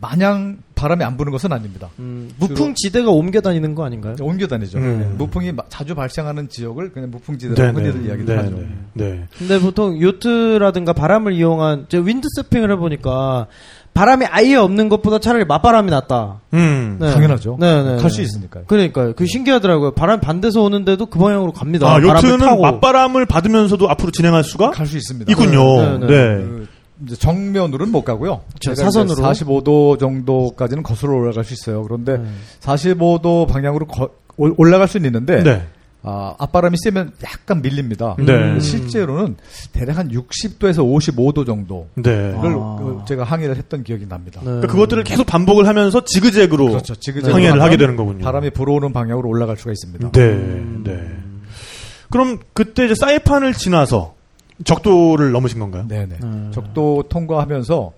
마냥 0.00 0.58
바람이 0.74 1.02
안 1.04 1.16
부는 1.16 1.32
것은 1.32 1.52
아닙니다. 1.52 1.88
음, 1.98 2.30
무풍 2.38 2.74
지대가 2.74 3.10
옮겨 3.10 3.40
다니는 3.40 3.74
거 3.74 3.84
아닌가요? 3.84 4.16
옮겨 4.20 4.46
다니죠. 4.46 4.78
네. 4.78 4.84
음. 4.84 5.14
무풍이 5.16 5.52
마- 5.52 5.62
자주 5.68 5.94
발생하는 5.94 6.48
지역을 6.48 6.92
그냥 6.92 7.10
무풍지대라고 7.10 7.78
흔히들 7.78 8.06
이야기를 8.06 8.38
하죠. 8.38 8.56
네. 8.56 8.66
네. 8.94 9.24
근데 9.38 9.58
보통 9.60 10.00
요트라든가 10.00 10.92
바람을 10.92 11.32
이용한 11.32 11.86
저 11.88 12.00
윈드 12.00 12.28
서핑을 12.36 12.70
해보니까 12.72 13.46
바람이 13.94 14.26
아예 14.28 14.56
없는 14.56 14.88
것보다 14.88 15.20
차라리 15.20 15.44
맞바람이 15.44 15.88
낫다. 15.90 16.40
음. 16.52 16.96
네. 17.00 17.12
당연하죠. 17.12 17.56
네, 17.60 17.82
네. 17.84 17.96
갈수 18.02 18.20
있으니까요. 18.22 18.64
그러니까요. 18.66 19.12
그 19.14 19.24
신기하더라고요. 19.24 19.92
바람 19.92 20.18
반대서 20.20 20.62
오는데도 20.62 21.06
그 21.06 21.18
방향으로 21.20 21.52
갑니다. 21.52 21.86
아, 21.86 21.90
바람을 22.00 22.16
요트는 22.16 22.38
타고. 22.38 22.62
맞바람을 22.62 23.26
받으면서 23.26 23.76
앞으로 23.88 24.10
진행할 24.10 24.42
수가 24.42 24.72
갈 24.72 24.86
수 24.88 24.96
있습니다. 24.96 25.30
있군요. 25.30 25.98
네, 25.98 25.98
네. 25.98 26.06
네, 26.06 26.36
그 26.42 26.66
정면으로는 27.18 27.90
못 27.92 28.02
가고요. 28.04 28.42
그렇죠, 28.60 28.80
사선으로. 28.80 29.16
45도 29.16 29.98
정도까지는 29.98 30.82
거슬러 30.82 31.14
올라갈 31.14 31.44
수 31.44 31.52
있어요. 31.54 31.82
그런데 31.82 32.18
네. 32.18 32.24
45도 32.60 33.48
방향으로 33.48 33.86
거- 33.86 34.10
올- 34.36 34.54
올라갈 34.56 34.88
수는 34.88 35.06
있는데 35.06 35.42
네. 35.42 35.62
아, 36.06 36.34
앞바람이 36.38 36.76
세면 36.84 37.12
약간 37.24 37.62
밀립니다. 37.62 38.14
네. 38.18 38.24
근데 38.26 38.60
실제로는 38.60 39.36
대략 39.72 39.96
한 39.96 40.10
60도에서 40.10 40.84
55도 40.84 41.46
정도를 41.46 41.86
네. 41.96 42.34
아. 42.36 42.76
그 42.78 43.00
제가 43.08 43.24
항해를 43.24 43.56
했던 43.56 43.82
기억이 43.82 44.06
납니다. 44.06 44.40
네. 44.40 44.46
그러니까 44.46 44.68
그것들을 44.72 45.02
계속 45.04 45.26
반복을 45.26 45.66
하면서 45.66 46.04
지그재그로 46.04 46.68
그렇죠. 46.68 46.94
지그재그 46.94 47.32
항해를 47.32 47.60
하게 47.62 47.76
되는 47.78 47.96
거군요. 47.96 48.22
바람이 48.22 48.50
불어오는 48.50 48.92
방향으로 48.92 49.28
올라갈 49.28 49.56
수가 49.56 49.72
있습니다. 49.72 50.10
네. 50.12 50.62
네. 50.84 51.08
그럼 52.10 52.38
그때 52.52 52.84
이제 52.84 52.94
사이판을 52.94 53.54
지나서 53.54 54.13
적도를 54.62 55.32
넘으신 55.32 55.58
건가요? 55.58 55.86
네네. 55.88 56.18
음. 56.22 56.50
적도 56.52 57.02
통과하면서 57.08 57.92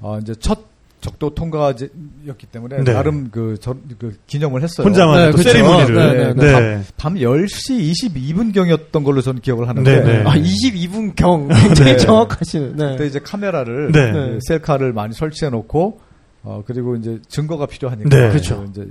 어, 0.00 0.18
이제 0.20 0.34
첫 0.40 0.70
적도 1.00 1.34
통과였기 1.34 2.46
때문에 2.52 2.84
네. 2.84 2.92
나름 2.92 3.30
그, 3.30 3.56
저, 3.60 3.74
그 3.98 4.18
기념을 4.26 4.62
했어요. 4.62 4.86
혼자만의 4.86 5.24
네, 5.26 5.30
또 5.30 5.36
그렇죠. 5.38 5.50
세리머니를. 5.50 5.96
네, 5.96 6.34
네. 6.34 6.60
네, 6.60 6.82
밤 6.98 7.14
10시 7.14 7.92
22분경이었던 8.12 9.02
걸로 9.02 9.22
저는 9.22 9.40
기억을 9.40 9.68
하는데 9.68 10.02
네, 10.02 10.18
네. 10.18 10.24
아, 10.26 10.34
22분 10.34 11.16
경. 11.16 11.48
굉장히 11.68 11.92
네. 11.92 11.96
정확하시네. 11.96 12.72
네. 12.76 12.90
그때 12.92 13.06
이제 13.06 13.18
카메라를 13.18 13.92
네. 13.92 14.12
그 14.12 14.38
셀카를 14.46 14.92
많이 14.92 15.14
설치해 15.14 15.50
놓고 15.50 16.00
어 16.42 16.62
그리고 16.66 16.96
이제 16.96 17.18
증거가 17.28 17.66
필요하니까 17.66 18.08
네. 18.08 18.30
그쵸. 18.30 18.66
이제 18.68 18.86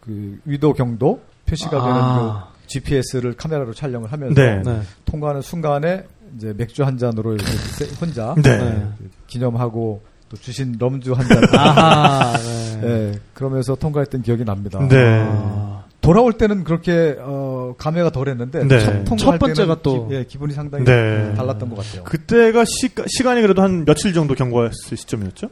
그 0.00 0.38
위도 0.46 0.72
경도 0.72 1.20
표시가 1.46 1.70
되는 1.70 1.84
아. 1.84 2.48
그 2.50 2.66
GPS를 2.68 3.34
카메라로 3.34 3.74
촬영을 3.74 4.10
하면서 4.10 4.34
네. 4.34 4.62
네. 4.64 4.80
통과하는 5.04 5.42
순간에 5.42 6.04
이제 6.36 6.52
맥주 6.56 6.84
한 6.84 6.98
잔으로 6.98 7.34
이렇게 7.34 7.50
세- 7.76 7.88
혼자 8.00 8.34
네. 8.42 8.58
네. 8.58 8.88
기념하고 9.26 10.02
또 10.28 10.36
주신 10.36 10.76
럼주 10.78 11.12
한 11.12 11.26
잔. 11.28 11.42
아하. 11.58 12.36
네. 12.38 12.80
네, 12.82 13.12
그러면서 13.34 13.74
통과했던 13.74 14.22
기억이 14.22 14.44
납니다. 14.44 14.78
네. 14.88 15.26
아. 15.28 15.84
돌아올 16.00 16.32
때는 16.32 16.64
그렇게 16.64 17.16
어, 17.20 17.74
감회가 17.78 18.10
덜했는데 18.10 18.66
네. 18.66 19.04
첫, 19.04 19.16
첫 19.16 19.38
번째가 19.38 19.82
또- 19.82 20.08
기, 20.08 20.14
예, 20.16 20.24
기분이 20.24 20.52
상당히 20.52 20.84
네. 20.84 21.32
달랐던 21.36 21.68
것 21.70 21.76
같아요. 21.76 22.02
그때가 22.04 22.64
시, 22.64 22.88
시간이 23.06 23.40
그래도 23.40 23.62
한 23.62 23.84
며칠 23.84 24.12
정도 24.12 24.34
경과했을 24.34 24.96
시점이었죠? 24.96 25.48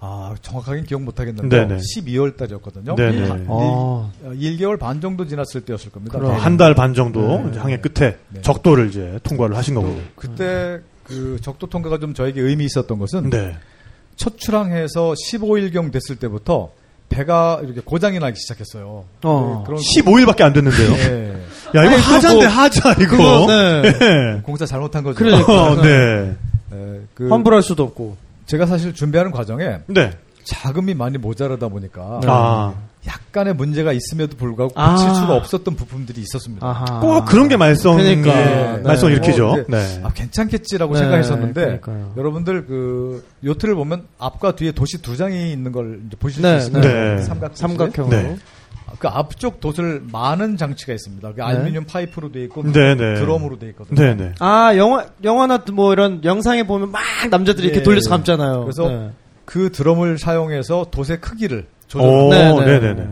아 0.00 0.32
정확하게 0.42 0.82
기억 0.82 1.02
못 1.02 1.18
하겠는데 1.18 1.48
네네. 1.66 1.80
12월 1.80 2.36
달이었거든요. 2.36 2.94
네네. 2.94 3.28
한- 3.28 3.46
아. 3.48 4.10
일- 4.34 4.56
1개월 4.58 4.78
반 4.78 5.00
정도 5.00 5.26
지났을 5.26 5.62
때였을 5.62 5.90
겁니다. 5.90 6.18
그럼. 6.18 6.36
한달 6.36 6.74
반 6.74 6.94
정도 6.94 7.20
네. 7.42 7.46
이제 7.50 7.58
항해 7.58 7.78
끝에 7.78 8.16
네. 8.28 8.40
적도를 8.42 8.88
이제 8.90 9.18
통과를 9.24 9.56
하신 9.56 9.74
거고. 9.74 10.00
그때 10.14 10.78
그 11.02 11.38
적도 11.42 11.66
통과가 11.66 11.98
좀 11.98 12.14
저에게 12.14 12.40
의미 12.40 12.64
있었던 12.66 12.96
것은 12.98 13.30
네. 13.30 13.56
첫 14.16 14.38
출항해서 14.38 15.14
15일경 15.14 15.90
됐을 15.90 16.16
때부터 16.16 16.70
배가 17.08 17.60
이렇게 17.64 17.80
고장이 17.80 18.18
나기 18.20 18.38
시작했어요. 18.38 19.04
어. 19.24 19.56
네, 19.60 19.66
그런 19.66 19.80
15일밖에 19.80 20.42
안 20.42 20.52
됐는데요. 20.52 20.90
네, 20.94 21.32
야, 21.74 21.82
이거 21.84 21.94
아니, 21.94 21.96
하자인데 22.02 22.46
그거- 22.46 22.60
하자, 22.60 22.92
이거. 23.00 23.16
그거, 23.16 23.46
네. 23.48 23.92
네. 23.98 24.40
공사 24.42 24.64
잘못한 24.66 25.02
거죠. 25.02 25.16
그러니까. 25.18 25.70
어, 25.72 25.82
네. 25.82 26.36
네, 26.70 27.00
그 27.14 27.28
환불할 27.30 27.62
수도 27.62 27.82
없고. 27.84 28.27
제가 28.48 28.66
사실 28.66 28.92
준비하는 28.94 29.30
과정에 29.30 29.78
네. 29.86 30.10
자금이 30.44 30.94
많이 30.94 31.18
모자라다 31.18 31.68
보니까 31.68 32.20
아. 32.26 32.74
약간의 33.06 33.54
문제가 33.54 33.92
있음에도 33.92 34.36
불구하고 34.36 34.72
아. 34.74 34.94
고칠 34.94 35.14
수가 35.14 35.34
없었던 35.34 35.76
부품들이 35.76 36.22
있었습니다. 36.22 36.66
아하. 36.66 37.00
꼭 37.00 37.26
그런 37.26 37.48
게 37.48 37.56
말썽, 37.58 37.96
그러니까. 37.96 38.30
예, 38.40 38.76
네. 38.76 38.82
말썽 38.82 39.10
일으키죠. 39.12 39.48
어, 39.50 39.64
네. 39.68 40.00
아, 40.02 40.10
괜찮겠지라고 40.12 40.94
네, 40.94 41.00
생각했었는데 41.00 41.62
그러니까요. 41.80 42.14
여러분들 42.16 42.66
그 42.66 43.24
요트를 43.44 43.74
보면 43.74 44.06
앞과 44.18 44.56
뒤에 44.56 44.72
돛이 44.72 45.02
두 45.02 45.16
장이 45.16 45.52
있는 45.52 45.70
걸 45.70 46.00
이제 46.06 46.16
보실 46.18 46.42
네, 46.42 46.60
수 46.60 46.68
있습니다. 46.68 46.88
네. 46.92 47.22
삼각 47.22 47.56
삼각형으로. 47.56 48.38
네. 48.90 48.96
그 48.98 49.08
앞쪽 49.08 49.60
돛을 49.60 50.02
많은 50.10 50.56
장치가 50.56 50.92
있습니다. 50.92 51.32
그 51.34 51.42
알루미늄 51.42 51.84
파이프로 51.84 52.32
돼 52.32 52.42
있고 52.44 52.62
네, 52.62 52.94
네. 52.94 53.14
드럼으로 53.14 53.58
돼 53.58 53.68
있거든요. 53.68 54.00
네, 54.00 54.14
네. 54.14 54.32
아 54.38 54.76
영화 54.76 55.06
영화나 55.24 55.62
뭐 55.72 55.92
이런 55.92 56.22
영상에 56.24 56.64
보면 56.64 56.90
막 56.90 57.00
남자들이 57.30 57.66
이렇게 57.66 57.80
예, 57.80 57.84
돌려서 57.84 58.08
예. 58.08 58.10
감잖아요. 58.10 58.60
그래서 58.62 58.88
네. 58.88 59.10
그 59.44 59.70
드럼을 59.70 60.18
사용해서 60.18 60.86
돛의 60.90 61.20
크기를 61.20 61.66
조절. 61.86 62.08
오, 62.08 62.30
네, 62.30 62.52
네, 62.52 62.64
네. 62.66 62.80
네, 62.80 62.94
네. 62.94 63.08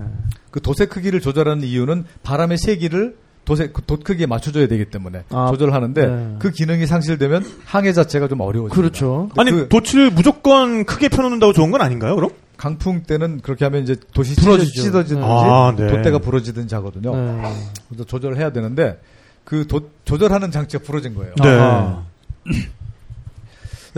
그 0.50 0.60
돛의 0.60 0.88
크기를 0.88 1.20
조절하는 1.20 1.64
이유는 1.64 2.04
바람의 2.22 2.58
세기를 2.58 3.16
돛의 3.46 3.72
그돛 3.72 4.02
크기에 4.02 4.26
맞춰줘야 4.26 4.66
되기 4.66 4.86
때문에 4.86 5.22
아, 5.30 5.46
조절하는데 5.50 6.06
네. 6.06 6.34
그 6.38 6.50
기능이 6.50 6.86
상실되면 6.86 7.44
항해 7.64 7.92
자체가 7.92 8.28
좀 8.28 8.40
어려워집니다. 8.40 8.74
그렇죠. 8.74 9.30
아니, 9.36 9.50
그 9.52 9.68
도치를 9.68 10.10
무조건 10.10 10.84
크게 10.84 11.08
펴놓는다고 11.08 11.52
좋은 11.52 11.70
건 11.70 11.80
아닌가요, 11.80 12.16
그럼? 12.16 12.30
강풍 12.56 13.02
때는 13.02 13.40
그렇게 13.40 13.64
하면 13.66 13.82
이제 13.82 13.96
돛이 14.14 14.34
부러지죠. 14.36 14.82
찢어지든지 14.82 15.22
아, 15.26 15.74
네. 15.76 15.86
돛대가 15.88 16.18
부러지든지 16.18 16.74
하거든요. 16.76 17.14
네. 17.14 17.42
그래서 17.88 18.04
조절을 18.04 18.36
해야 18.38 18.50
되는데 18.50 19.00
그돛 19.44 19.90
조절하는 20.04 20.50
장치가 20.50 20.82
부러진 20.82 21.14
거예요. 21.14 21.34
네. 21.42 22.60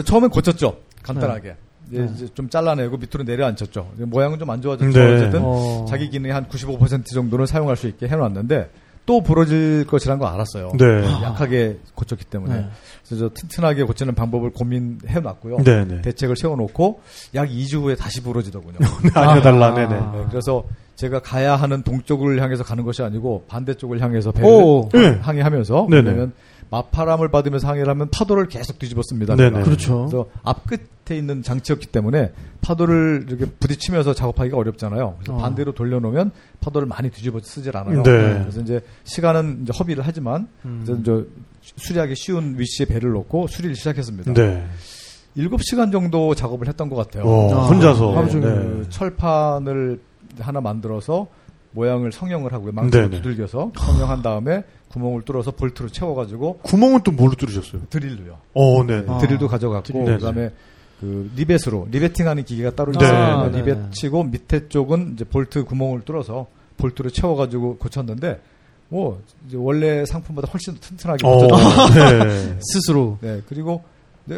처음엔 0.05 0.31
고쳤죠. 0.31 0.79
간단하게. 1.03 1.57
이제, 1.91 1.99
네. 2.03 2.11
이제 2.15 2.29
좀 2.35 2.51
잘라내고 2.51 2.99
밑으로 2.99 3.25
내려앉혔죠. 3.25 3.93
모양은 3.97 4.39
좀 4.39 4.51
안 4.51 4.61
좋아졌죠. 4.61 4.91
네. 4.93 5.15
어쨌든 5.17 5.41
어. 5.43 5.87
자기 5.89 6.11
기능이 6.11 6.33
한95% 6.35 7.07
정도는 7.07 7.47
사용할 7.47 7.77
수 7.77 7.87
있게 7.89 8.07
해놨는데 8.09 8.71
또 9.09 9.23
부러질 9.23 9.87
것이라는 9.87 10.21
거 10.21 10.27
알았어요. 10.27 10.73
네. 10.79 11.03
약하게 11.23 11.79
고쳤기 11.95 12.27
때문에. 12.27 12.55
네. 12.55 12.67
그래서 13.07 13.31
저 13.31 13.35
튼튼하게 13.35 13.85
고치는 13.85 14.15
방법을 14.15 14.51
고민해 14.51 15.21
놨고요. 15.21 15.63
네, 15.65 15.87
네. 15.87 16.03
대책을 16.03 16.37
세워 16.37 16.57
놓고 16.57 17.01
약 17.35 17.49
2주 17.49 17.81
후에 17.85 17.97
다시 17.97 18.23
부러지더군요. 18.23 18.77
알려달라, 19.17 19.73
네네. 19.73 19.95
네, 19.95 20.27
그래서 20.29 20.63
제가 20.97 21.21
가야 21.21 21.57
하는 21.57 21.83
동쪽을 21.83 22.43
향해서 22.43 22.65
가는 22.65 22.85
것이 22.85 23.03
아니고 23.03 23.47
반대쪽을 23.49 23.99
향해서 24.03 24.31
배를 24.33 24.47
오. 24.47 24.91
네. 24.93 25.19
항해하면서 25.23 25.87
네네. 25.89 26.11
왜냐면 26.11 26.33
맞바람을 26.71 27.29
받으면서 27.29 27.67
항해를 27.69 27.89
하면 27.89 28.09
파도를 28.11 28.49
계속 28.49 28.79
뒤집었습니다. 28.79 29.37
네네. 29.37 29.51
내가. 29.51 29.63
그렇죠. 29.65 30.07
그래서 30.07 30.27
앞끝에 30.43 31.17
있는 31.17 31.43
장치였기 31.43 31.87
때문에 31.87 32.33
파도를 32.61 33.27
이렇게 33.29 33.47
부딪히면서 33.47 34.15
작업하기가 34.15 34.57
어렵잖아요. 34.57 35.17
그래서 35.19 35.35
어. 35.35 35.39
반대로 35.39 35.73
돌려놓으면 35.73 36.31
파도를 36.61 36.87
많이 36.87 37.11
뒤집어 37.11 37.41
쓰질 37.41 37.77
않아요. 37.77 38.03
네. 38.03 38.41
그래서 38.43 38.61
이제 38.61 38.81
시간은 39.05 39.61
이제 39.63 39.73
허비를 39.79 40.05
하지만 40.07 40.49
음. 40.65 40.83
그래서 40.85 41.01
이제 41.01 41.29
수리하기 41.77 42.15
쉬운 42.17 42.59
위치에 42.59 42.87
배를 42.87 43.11
놓고 43.13 43.47
수리를 43.47 43.75
시작했습니다. 43.75 44.35
네. 44.35 44.67
7시간 45.37 45.93
정도 45.93 46.35
작업을 46.35 46.69
했던 46.69 46.89
것 46.89 46.97
같아요. 46.97 47.25
어, 47.25 47.55
아, 47.55 47.67
혼자서. 47.67 48.17
하루 48.17 48.29
종일. 48.31 48.49
네. 48.49 48.55
그 48.55 48.87
철판을 48.91 50.01
하나 50.41 50.61
만들어서 50.61 51.29
모양을 51.73 52.13
성형을 52.13 52.53
하고요. 52.53 52.73
망치로 52.73 53.09
네네. 53.09 53.23
두들겨서 53.23 53.73
성형한 53.77 54.23
다음에 54.23 54.65
구멍을 54.91 55.23
뚫어서 55.23 55.51
볼트로 55.51 55.91
채워가지고 55.91 56.59
구멍은 56.63 57.03
또 57.03 57.13
뭘로 57.13 57.35
뚫으셨어요? 57.35 57.83
드릴로요. 57.91 58.39
어, 58.55 58.85
네. 58.85 59.05
아. 59.07 59.19
드릴도 59.19 59.49
가져갔고 59.49 59.93
네네. 59.93 60.17
그다음에 60.19 60.51
그 61.01 61.31
리벳으로 61.37 61.89
riveting하는 61.91 62.45
기계가 62.45 62.75
따로 62.75 62.93
네. 62.93 63.05
있어요. 63.05 63.17
아, 63.17 63.49
리벳 63.49 63.79
네. 63.79 63.91
치고 63.91 64.25
밑에 64.25 64.69
쪽은 64.69 65.13
이제 65.15 65.25
볼트 65.25 65.65
구멍을 65.65 66.03
뚫어서 66.03 66.47
볼트로 66.77 67.11
채워가지고 67.11 67.79
고쳤는데 67.79 68.41
뭐 68.89 69.21
이제 69.47 69.57
원래 69.57 70.05
상품보다 70.07 70.51
훨씬 70.51 70.75
더 70.75 70.81
튼튼하게 70.81 71.27
어. 71.27 71.47
네. 71.95 72.57
스스로. 72.73 73.19
네 73.21 73.43
그리고 73.49 73.83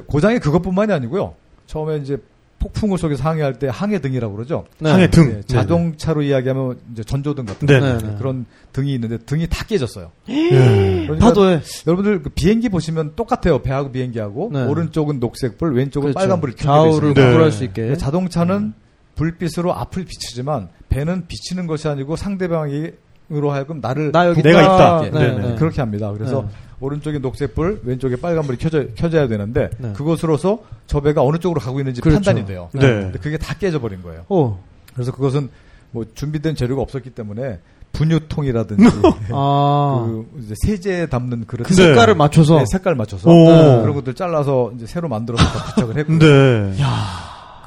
고장이 0.06 0.38
그것뿐만이 0.38 0.92
아니고요. 0.92 1.34
처음에 1.66 1.98
이제 1.98 2.18
폭풍우 2.60 2.98
속에서 2.98 3.24
항해할 3.24 3.58
때 3.58 3.68
항해등이라고 3.72 4.36
그러죠. 4.36 4.66
네. 4.78 4.90
항해 4.90 5.10
등. 5.10 5.32
네, 5.32 5.42
자동차로 5.42 6.22
이야기하면 6.22 6.78
이제 6.92 7.02
전조등 7.02 7.46
같은 7.46 7.66
네. 7.66 7.80
네, 7.80 7.98
네, 7.98 7.98
네. 7.98 8.14
그런 8.18 8.44
등이 8.72 8.94
있는데 8.94 9.18
등이 9.18 9.48
다 9.48 9.64
깨졌어요. 9.64 10.12
네. 10.28 11.06
그러니까 11.06 11.26
파도에. 11.26 11.62
여러분들 11.86 12.22
그 12.22 12.28
비행기 12.28 12.68
보시면 12.68 13.14
똑같아요. 13.16 13.62
배하고 13.62 13.90
비행기하고 13.90 14.50
네. 14.52 14.66
오른쪽은 14.66 15.18
녹색불, 15.20 15.74
왼쪽은 15.74 16.12
그렇죠. 16.12 16.18
빨간불이 16.18 16.54
좌우를 16.56 17.14
네. 17.14 17.26
구분할 17.26 17.50
수 17.50 17.64
있게. 17.64 17.96
자동차는 17.96 18.74
불빛으로 19.16 19.74
앞을 19.74 20.04
비추지만 20.04 20.68
배는 20.90 21.26
비치는 21.28 21.66
것이 21.66 21.88
아니고 21.88 22.16
상대방으로 22.16 23.50
하여금 23.50 23.80
나를 23.80 24.12
나 24.12 24.26
여기 24.26 24.42
내가 24.42 24.62
있다. 24.62 25.06
있다. 25.06 25.18
네, 25.18 25.32
네, 25.32 25.48
네. 25.48 25.54
그렇게 25.56 25.80
합니다. 25.80 26.12
그래서 26.12 26.42
네. 26.42 26.48
오른쪽에 26.80 27.18
녹색불, 27.18 27.82
왼쪽에 27.84 28.16
빨간불이 28.16 28.58
켜져, 28.58 28.86
켜져야 28.94 29.28
되는데 29.28 29.70
네. 29.78 29.92
그것으로서 29.92 30.64
저 30.86 31.00
배가 31.00 31.22
어느 31.22 31.36
쪽으로 31.38 31.60
가고 31.60 31.78
있는지 31.80 32.00
그렇죠. 32.00 32.16
판단이 32.16 32.46
돼요. 32.46 32.68
네. 32.72 32.80
근데 32.80 33.18
그게 33.18 33.36
다 33.36 33.54
깨져버린 33.54 34.02
거예요. 34.02 34.24
오. 34.28 34.56
그래서 34.94 35.12
그것은 35.12 35.50
뭐 35.92 36.04
준비된 36.14 36.54
재료가 36.54 36.80
없었기 36.82 37.10
때문에 37.10 37.58
분유통이라든지 37.92 38.84
아. 39.32 40.06
그 40.08 40.54
세제 40.64 41.06
담는 41.06 41.46
그릇 41.46 41.64
그 41.64 41.74
네. 41.74 41.86
색깔을 41.86 42.14
맞춰서. 42.14 42.58
네, 42.58 42.64
색깔 42.70 42.94
맞춰서 42.94 43.28
오. 43.30 43.44
네, 43.48 43.80
그런 43.82 43.94
것들 43.94 44.14
잘라서 44.14 44.72
이제 44.76 44.86
새로 44.86 45.08
만들어서 45.08 45.44
다 45.44 45.64
부착을 45.74 45.98
했고 45.98 46.18
네. 46.18 46.74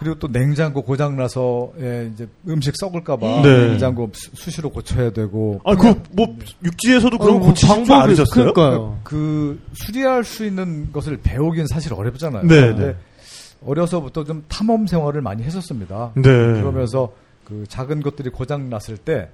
그리고 0.04 0.20
또 0.20 0.28
냉장고 0.28 0.82
고장 0.82 1.16
나서 1.16 1.72
예, 1.80 2.10
이제 2.14 2.28
음식 2.48 2.76
썩을까봐 2.78 3.42
네. 3.42 3.68
냉장고 3.70 4.10
수- 4.14 4.30
수시로 4.34 4.70
고쳐야 4.70 5.12
되고 5.12 5.60
아, 5.64 5.76
그, 5.76 6.02
뭐, 6.12 6.28
육지에서도 6.64 7.18
그런 7.18 7.38
어, 7.38 7.40
거 7.40 7.46
고치실 7.48 7.86
줄 7.86 7.94
아셨어요? 7.96 8.54
그러니까요. 8.54 9.00
그 9.04 9.60
수리할 9.74 10.24
수 10.24 10.46
있는 10.46 10.92
것을 10.92 11.20
배우긴 11.24 11.66
사실 11.68 11.94
어렵잖아요. 11.94 12.44
네, 12.46 12.76
네. 12.76 12.96
어려서부터 13.66 14.26
좀 14.26 14.44
탐험 14.50 14.88
생활을 14.88 15.22
많이 15.22 15.42
했었습니다. 15.44 16.12
네. 16.16 16.22
그러면서 16.24 17.14
그 17.46 17.64
작은 17.68 18.02
것들이 18.02 18.30
고장 18.30 18.70
났을 18.70 18.98
때 18.98 19.30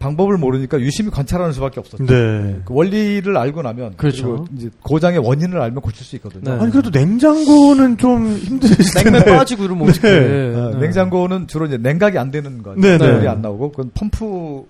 방법을 0.00 0.38
모르니까 0.38 0.80
유심히 0.80 1.10
관찰하는 1.10 1.52
수밖에 1.52 1.78
없었죠. 1.78 2.06
네. 2.06 2.60
그 2.64 2.74
원리를 2.74 3.36
알고 3.36 3.62
나면 3.62 3.94
그렇죠. 3.98 4.26
그리고 4.28 4.46
이제 4.56 4.70
고장의 4.82 5.18
원인을 5.20 5.60
알면 5.60 5.82
고칠 5.82 6.04
수 6.06 6.16
있거든요. 6.16 6.42
네. 6.54 6.60
아니, 6.60 6.72
그래도 6.72 6.90
냉장고는 6.90 7.98
좀 7.98 8.26
힘드실 8.32 9.02
텐데. 9.04 9.18
냉면 9.20 9.36
빠지고 9.38 9.64
이러면 9.64 9.90
어떡해. 9.90 10.08
아, 10.56 10.70
네. 10.70 10.78
냉장고는 10.80 11.46
주로 11.46 11.66
이제 11.66 11.76
냉각이 11.76 12.16
안 12.18 12.30
되는 12.30 12.62
거예요. 12.62 12.80
네, 12.80 12.96
네. 12.98 13.12
물이 13.12 13.28
안 13.28 13.42
나오고 13.42 13.72
그건 13.72 13.90
펌프로 13.94 14.66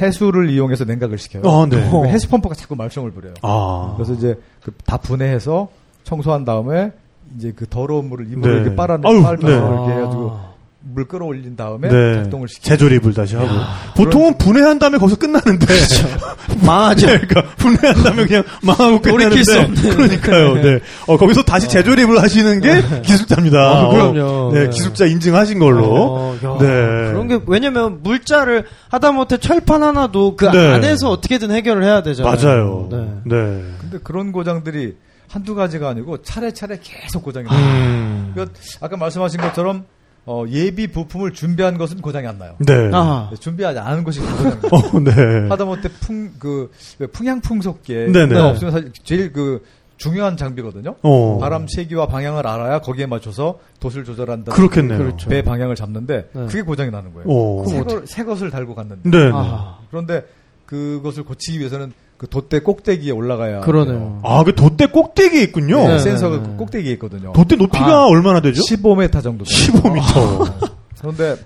해수를 0.00 0.48
이용해서 0.50 0.84
냉각을 0.84 1.18
시켜요. 1.18 1.42
어, 1.44 1.66
네. 1.66 1.76
그 1.90 2.06
해수 2.06 2.28
펌프가 2.28 2.54
자꾸 2.54 2.76
말썽을 2.76 3.10
부려요. 3.10 3.34
아. 3.42 3.94
그래서 3.96 4.14
이제 4.14 4.38
그 4.62 4.72
다 4.86 4.96
분해해서 4.96 5.68
청소한 6.04 6.44
다음에 6.44 6.92
이제 7.36 7.52
그 7.54 7.66
더러운 7.68 8.08
물을 8.08 8.26
입으로 8.30 8.46
네. 8.46 8.60
이렇게 8.60 8.76
빨아내 8.76 9.02
빨면서 9.02 9.46
네. 9.46 9.52
이렇게 9.54 9.92
해가지고 9.92 10.30
아. 10.32 10.51
물 10.84 11.06
끌어올린 11.06 11.56
다음에 11.56 11.88
네. 11.88 12.22
작동을 12.22 12.48
시키고 12.48 12.68
재조립을 12.68 13.14
다시 13.14 13.36
하고. 13.36 13.48
보통은 13.96 14.36
분해한 14.38 14.78
다음에 14.78 14.98
거기서 14.98 15.16
끝나는데. 15.16 15.66
망하죠. 16.64 17.06
그러니까 17.06 17.42
분해한 17.56 18.02
다음에 18.02 18.26
그냥 18.26 18.42
망하고 18.62 19.00
끝나는데. 19.00 19.90
그러니까요. 19.90 20.54
네. 20.54 20.80
어, 21.06 21.16
거기서 21.16 21.42
다시 21.42 21.68
재조립을 21.68 22.20
하시는 22.20 22.60
게 22.60 22.82
기술자입니다. 23.02 23.58
아, 23.58 23.82
어, 23.84 23.90
그럼요. 23.90 24.52
네, 24.52 24.64
네. 24.64 24.70
기술자 24.70 25.06
인증하신 25.06 25.58
걸로. 25.58 25.84
어, 25.86 26.36
야, 26.44 26.58
네. 26.58 26.66
그런 27.12 27.28
게 27.28 27.40
왜냐면 27.46 28.02
물자를 28.02 28.66
하다못해 28.90 29.38
철판 29.38 29.82
하나도 29.82 30.36
그 30.36 30.46
네. 30.46 30.72
안에서 30.74 31.10
어떻게든 31.10 31.50
해결을 31.52 31.84
해야 31.84 32.02
되잖아요. 32.02 32.34
맞아요. 32.34 32.88
네. 32.90 32.96
네. 33.24 33.62
근데 33.80 33.98
그런 34.02 34.32
고장들이 34.32 34.96
한두 35.30 35.54
가지가 35.54 35.88
아니고 35.88 36.22
차례차례 36.22 36.80
계속 36.82 37.22
고장이 37.22 37.46
나요. 37.46 37.58
음. 37.58 38.30
그러니까 38.34 38.58
아까 38.80 38.96
말씀하신 38.96 39.40
것처럼 39.40 39.84
어, 40.24 40.44
예비 40.48 40.86
부품을 40.86 41.32
준비한 41.32 41.78
것은 41.78 42.00
고장이 42.00 42.26
안 42.26 42.38
나요. 42.38 42.54
네. 42.60 42.90
아하. 42.92 43.28
네, 43.30 43.36
준비하지 43.36 43.78
않은 43.80 44.04
것이 44.04 44.20
고장이 44.22 44.44
나요. 44.44 44.70
어, 44.70 45.00
네. 45.00 45.48
하다못해 45.48 45.88
풍, 46.00 46.32
그, 46.38 46.70
풍향풍속계. 47.12 48.06
네네. 48.12 48.34
가 48.34 48.48
없으면 48.50 48.72
사실 48.72 48.92
제일 49.02 49.32
그 49.32 49.64
중요한 49.96 50.36
장비거든요. 50.36 50.96
어. 51.02 51.38
바람 51.38 51.66
세기와 51.68 52.06
방향을 52.06 52.46
알아야 52.46 52.80
거기에 52.80 53.06
맞춰서 53.06 53.58
돛을 53.80 54.04
조절한다. 54.04 54.52
그렇겠네요. 54.52 54.98
그렇죠. 54.98 55.28
배 55.28 55.42
방향을 55.42 55.76
잡는데 55.76 56.28
네. 56.32 56.46
그게 56.46 56.62
고장이 56.62 56.90
나는 56.90 57.12
거예요. 57.14 57.26
어. 57.28 57.64
새, 57.68 57.82
걸, 57.82 58.06
새 58.06 58.24
것을 58.24 58.50
달고 58.50 58.74
갔는데. 58.74 59.08
네. 59.10 59.30
아, 59.32 59.78
그런데 59.90 60.24
그것을 60.66 61.24
고치기 61.24 61.58
위해서는 61.58 61.92
그 62.22 62.28
돛대 62.28 62.60
꼭대기에 62.60 63.10
올라가야. 63.10 63.62
그러네요. 63.62 64.20
아, 64.22 64.44
그 64.44 64.54
돛대 64.54 64.86
꼭대기에 64.86 65.42
있군요. 65.42 65.78
돼요. 65.78 65.88
네, 65.88 65.98
센서가 65.98 66.36
네, 66.36 66.42
그 66.44 66.48
네. 66.50 66.56
꼭대기에 66.56 66.92
있거든요. 66.92 67.32
돛대 67.32 67.56
높이가 67.56 68.02
아. 68.02 68.06
얼마나 68.06 68.40
되죠? 68.40 68.62
15m 68.62 69.20
정도. 69.24 69.44
돼요. 69.44 69.72
15m. 69.82 70.62
그런데 71.00 71.36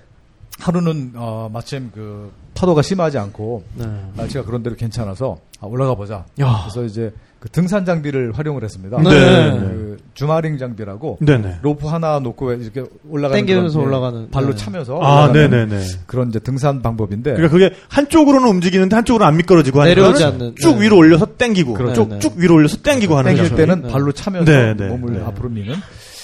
하루는 0.59 1.13
어, 1.15 1.49
마침 1.51 1.89
그 1.91 2.31
파도가 2.53 2.83
심하지 2.83 3.17
않고 3.17 3.63
네. 3.73 3.85
날씨가 4.13 4.43
그런 4.43 4.61
대로 4.61 4.75
괜찮아서 4.75 5.39
아, 5.59 5.65
올라가 5.65 5.95
보자. 5.95 6.25
야. 6.39 6.59
그래서 6.65 6.83
이제 6.83 7.11
그 7.47 7.51
등산 7.51 7.85
장비를 7.85 8.33
활용을 8.37 8.63
했습니다. 8.63 8.97
네. 8.97 9.09
그 9.09 9.97
주마링 10.13 10.57
장비라고 10.57 11.17
네네. 11.21 11.59
로프 11.61 11.87
하나 11.87 12.19
놓고 12.19 12.51
이렇게 12.53 12.83
올라가는 13.09 13.45
땡기면서 13.45 13.79
그런, 13.79 13.83
예, 13.83 13.87
올라가는, 13.87 14.29
발로 14.31 14.49
네. 14.51 14.55
차면서 14.55 14.93
아, 15.01 15.27
올라가는 15.27 15.49
네네네. 15.49 15.85
그런 16.05 16.29
이제 16.29 16.39
등산 16.39 16.81
방법인데 16.81 17.33
그러니까 17.33 17.51
그게 17.51 17.73
한쪽으로는 17.89 18.47
움직이는데 18.49 18.95
한쪽으로는 18.95 19.27
안 19.29 19.37
미끄러지고 19.37 19.83
내려오지 19.83 20.23
않는. 20.25 20.55
쭉 20.59 20.75
네. 20.75 20.81
위로 20.83 20.97
올려서 20.97 21.37
땡기고 21.37 21.73
그렇죠. 21.73 22.03
쭉, 22.03 22.09
네, 22.09 22.15
네. 22.15 22.19
쭉 22.19 22.33
위로 22.35 22.55
올려서 22.55 22.77
땡기고 22.81 23.17
하는 23.17 23.29
땡길 23.35 23.43
거죠. 23.43 23.55
때는 23.55 23.81
네. 23.83 23.87
발로 23.91 24.11
차면서 24.11 24.51
네, 24.51 24.73
네, 24.75 24.87
몸을 24.89 25.13
네. 25.13 25.23
앞으로 25.25 25.49
미는 25.49 25.75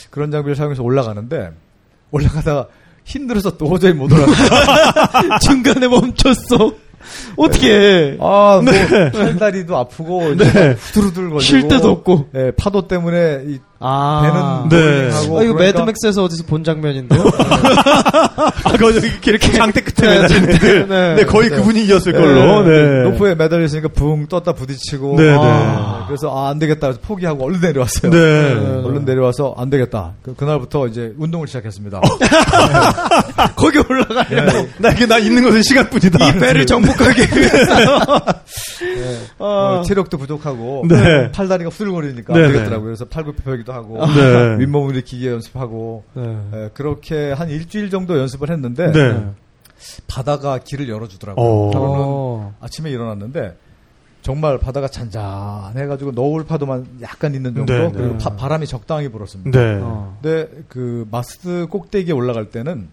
그런 0.10 0.30
장비를 0.30 0.56
사용해서 0.56 0.84
올라가는데 0.84 1.52
올라가다가 2.12 2.68
힘들어서 3.06 3.58
도저히 3.58 3.94
못 3.94 4.12
올라가. 4.12 5.40
중간에 5.40 5.88
멈췄어. 5.88 6.74
어떻게 7.38 7.74
해? 7.74 8.18
아, 8.20 8.62
뭐 8.64 8.74
팔다리도 9.12 9.78
아프고 9.78 10.32
이제 10.34 10.52
네. 10.52 10.72
후들후들 10.72 11.24
거리고 11.24 11.40
쉴 11.40 11.68
데도 11.68 11.90
없고. 11.92 12.30
예, 12.36 12.52
파도 12.52 12.88
때문에 12.88 13.44
이 13.48 13.60
아. 13.86 14.70
배는 14.70 14.70
네. 14.70 15.12
아, 15.14 15.22
이거 15.24 15.34
그러니까 15.34 15.60
매드맥스에서 15.60 16.24
어디서 16.24 16.46
본 16.46 16.64
장면인데요? 16.64 17.22
아, 18.64 18.72
그거 18.72 18.92
이렇게 18.92 19.52
장대 19.52 19.82
끝에 19.82 20.08
네, 20.08 20.22
매달린 20.22 20.50
애들. 20.52 20.88
네. 20.88 21.16
네, 21.16 21.26
거의 21.26 21.50
네. 21.50 21.58
그 21.58 21.64
분위기였을 21.64 22.14
예, 22.16 22.18
걸로. 22.18 22.64
네. 22.64 23.04
로프에 23.04 23.36
매달려 23.36 23.66
있으니까 23.66 23.90
붕 23.90 24.28
떴다 24.28 24.54
부딪히고 24.54 25.18
네, 25.18 25.24
네. 25.24 25.38
아, 25.38 26.06
그래서 26.08 26.34
아, 26.34 26.50
안 26.50 26.60
되겠다 26.60 26.88
그래서 26.88 27.02
포기하고 27.04 27.44
얼른 27.44 27.60
내려왔어요. 27.60 28.10
네. 28.10 28.82
얼른 28.86 29.04
내려와서 29.04 29.54
안 29.58 29.70
되겠다. 29.70 30.14
그, 30.24 30.34
그날부터 30.34 30.88
이제 30.88 31.14
운동을 31.18 31.48
시작했습니다. 31.48 32.00
거기 33.58 33.80
올라가려고. 33.80 34.70
나 34.78 34.92
이게 34.92 35.06
나 35.06 35.18
있는 35.18 35.44
것은 35.44 35.62
시간뿐이다. 35.62 36.30
이 36.30 36.40
배를 36.40 36.66
정복하기 36.66 37.22
위해서. 37.38 38.24
어, 39.40 39.82
체력도 39.86 40.18
부족하고 40.18 40.86
네. 40.88 41.32
팔다리가 41.32 41.70
후들거리니까 41.70 42.34
네, 42.34 42.40
안 42.40 42.48
네. 42.48 42.54
되겠더라고요. 42.54 42.86
그래서 42.86 43.06
팔굽혀펴기도 43.06 43.73
하고 43.74 44.06
네. 44.06 44.58
윗몸을 44.60 44.96
일으키기 44.96 45.28
연습하고 45.28 46.04
네. 46.14 46.38
예, 46.54 46.70
그렇게 46.74 47.32
한 47.32 47.50
일주일 47.50 47.90
정도 47.90 48.18
연습을 48.18 48.50
했는데 48.52 48.92
네. 48.92 49.26
바다가 50.08 50.60
길을 50.60 50.90
열어주더라고요. 50.90 51.46
어. 51.46 51.68
하루는 51.70 52.00
어. 52.00 52.56
아침에 52.62 52.90
일어났는데 52.90 53.58
정말 54.22 54.58
바다가 54.58 54.88
잔잔해가지고 54.88 56.12
너울 56.14 56.46
파도만 56.46 56.88
약간 57.02 57.36
있는 57.36 57.54
정도 57.54 57.74
네, 57.74 57.88
네. 57.88 57.92
그리고 57.94 58.18
바, 58.18 58.30
바람이 58.36 58.68
적당히 58.68 59.10
불었습니다. 59.10 59.60
네. 59.60 59.80
어. 59.82 60.18
근데 60.22 60.50
그 60.70 61.06
마스트 61.12 61.68
꼭대기에 61.70 62.14
올라갈 62.14 62.50
때는 62.50 62.88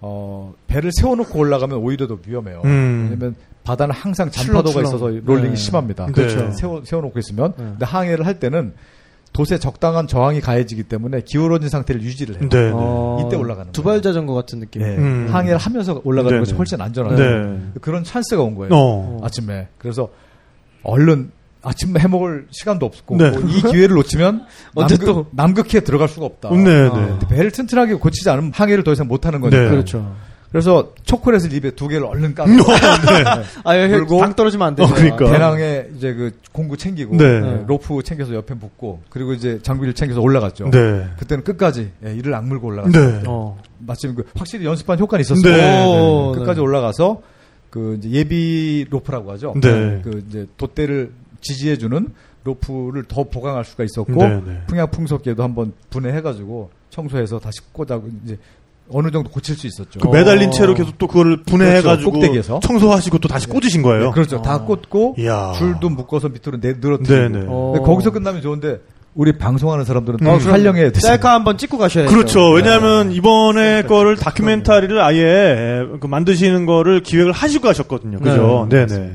어, 0.00 0.52
배를 0.68 0.90
세워놓고 0.92 1.38
올라가면 1.38 1.78
오히려 1.78 2.06
더 2.06 2.18
위험해요. 2.26 2.62
음. 2.64 3.08
왜냐면 3.10 3.34
바다는 3.64 3.94
항상 3.94 4.30
잔파도가. 4.30 4.82
있어서 4.82 5.08
롤링이 5.08 5.50
네. 5.50 5.56
심합니다. 5.56 6.06
그렇죠. 6.06 6.50
세워, 6.52 6.82
세워놓고 6.84 7.18
있으면. 7.20 7.54
네. 7.56 7.64
근데 7.64 7.84
항해를 7.84 8.26
할 8.26 8.38
때는 8.40 8.74
돛에 9.32 9.58
적당한 9.58 10.06
저항이 10.06 10.40
가해지기 10.40 10.82
때문에 10.84 11.22
기울어진 11.24 11.68
상태를 11.70 12.02
유지를 12.02 12.40
해요. 12.40 12.48
네. 12.50 12.70
어. 12.74 13.24
이때 13.26 13.36
올라가는 13.36 13.72
두발 13.72 14.02
자전거 14.02 14.34
같은 14.34 14.60
느낌. 14.60 14.82
네. 14.82 14.96
음. 14.96 15.28
항해를 15.30 15.56
하면서 15.58 16.00
올라가는 16.04 16.36
네, 16.36 16.40
것이 16.40 16.52
네. 16.52 16.56
훨씬 16.58 16.80
안전하죠. 16.80 17.22
네. 17.22 17.58
그런 17.80 18.04
찬스가 18.04 18.42
온 18.42 18.54
거예요. 18.54 18.70
어. 18.74 19.20
아침에. 19.22 19.68
그래서 19.78 20.10
얼른 20.82 21.30
아침 21.62 21.96
해먹을 21.96 22.48
시간도 22.50 22.84
없고 22.86 23.16
네. 23.16 23.30
뭐 23.30 23.40
이 23.48 23.62
기회를 23.62 23.94
놓치면 23.96 24.44
언제 24.74 24.96
남극, 24.96 25.06
또- 25.14 25.26
남극해에 25.30 25.80
들어갈 25.80 26.08
수가 26.08 26.26
없다. 26.26 26.50
네, 26.50 26.64
네. 26.64 26.88
아. 26.92 27.18
배를 27.28 27.50
튼튼하게 27.52 27.94
고치지 27.94 28.28
않으면 28.28 28.52
항해를 28.54 28.84
더 28.84 28.92
이상 28.92 29.06
못하는 29.08 29.40
거니까. 29.40 29.62
네. 29.62 29.70
그렇죠. 29.70 30.14
그래서 30.52 30.92
초콜릿을 31.04 31.52
입에 31.54 31.70
두 31.70 31.88
개를 31.88 32.04
얼른 32.06 32.34
까고 32.34 32.50
아, 33.64 33.78
여기 33.78 33.94
그리고- 33.94 34.18
당 34.20 34.34
떨어지면 34.34 34.68
안 34.68 34.74
되죠. 34.74 34.90
어, 34.90 34.94
그러니까. 34.94 35.30
배낭에 35.32 35.86
이제 35.96 36.12
그 36.12 36.30
공구 36.52 36.76
챙기고 36.76 37.16
네. 37.16 37.40
네, 37.40 37.64
로프 37.66 38.02
챙겨서 38.02 38.34
옆에 38.34 38.54
붙고 38.54 39.00
그리고 39.08 39.32
이제 39.32 39.58
장비를 39.62 39.94
챙겨서 39.94 40.20
올라갔죠. 40.20 40.70
네. 40.70 41.08
그때는 41.18 41.42
끝까지 41.42 41.90
예, 42.04 42.14
이를 42.14 42.34
악물고 42.34 42.66
올라갔어요. 42.68 43.10
네. 43.12 43.22
어. 43.26 43.58
마침 43.78 44.14
그 44.14 44.24
확실히 44.36 44.66
연습한 44.66 44.98
효과는 44.98 45.22
있었어요. 45.22 45.56
네. 45.56 45.86
오, 45.86 46.32
끝까지 46.32 46.60
네. 46.60 46.60
올라가서 46.60 47.22
그 47.70 47.96
이제 47.98 48.10
예비 48.10 48.84
로프라고 48.90 49.32
하죠. 49.32 49.54
네. 49.60 50.02
그 50.04 50.22
이제 50.28 50.46
돛대를 50.58 51.12
지지해주는 51.40 52.08
로프를 52.44 53.04
더 53.08 53.24
보강할 53.24 53.64
수가 53.64 53.84
있었고 53.84 54.14
네, 54.14 54.40
네. 54.44 54.60
풍향풍속계도 54.66 55.42
한번 55.42 55.72
분해해가지고 55.90 56.70
청소해서 56.90 57.38
다시 57.38 57.60
꽂아 57.72 58.00
이제 58.24 58.36
어느 58.92 59.10
정도 59.10 59.30
고칠 59.30 59.56
수 59.56 59.66
있었죠. 59.66 60.00
그 60.00 60.08
매달린 60.08 60.50
채로 60.50 60.74
계속 60.74 60.98
또 60.98 61.06
그거를 61.06 61.42
분해해가지고 61.42 62.12
그렇죠. 62.12 62.60
청소하시고 62.62 63.18
또 63.18 63.28
다시 63.28 63.46
꽂으신 63.48 63.82
거예요. 63.82 64.06
네, 64.06 64.10
그렇죠. 64.12 64.42
다 64.42 64.60
꽂고 64.62 65.16
이야. 65.18 65.52
줄도 65.56 65.90
묶어서 65.90 66.28
밑으로 66.28 66.60
내 66.60 66.74
늘어뜨리고. 66.80 67.12
네네. 67.12 67.46
어. 67.48 67.72
근데 67.74 67.86
거기서 67.86 68.10
끝나면 68.10 68.42
좋은데 68.42 68.80
우리 69.14 69.36
방송하는 69.36 69.84
사람들은 69.84 70.20
음. 70.22 70.24
또 70.24 70.38
촬영해야 70.38 70.90
돼. 70.90 71.00
셀카 71.00 71.34
한번 71.34 71.58
찍고 71.58 71.76
가셔야죠. 71.78 72.10
그렇죠. 72.14 72.50
왜냐하면 72.50 73.12
이번에 73.12 73.82
거를 73.82 74.16
다큐멘터리를 74.16 75.00
아예 75.00 75.82
그 76.00 76.06
만드시는 76.06 76.66
거를 76.66 77.02
기획을 77.02 77.32
하시고 77.32 77.68
하셨거든요. 77.68 78.18
그죠? 78.20 78.66
네, 78.70 78.86
네. 78.86 79.12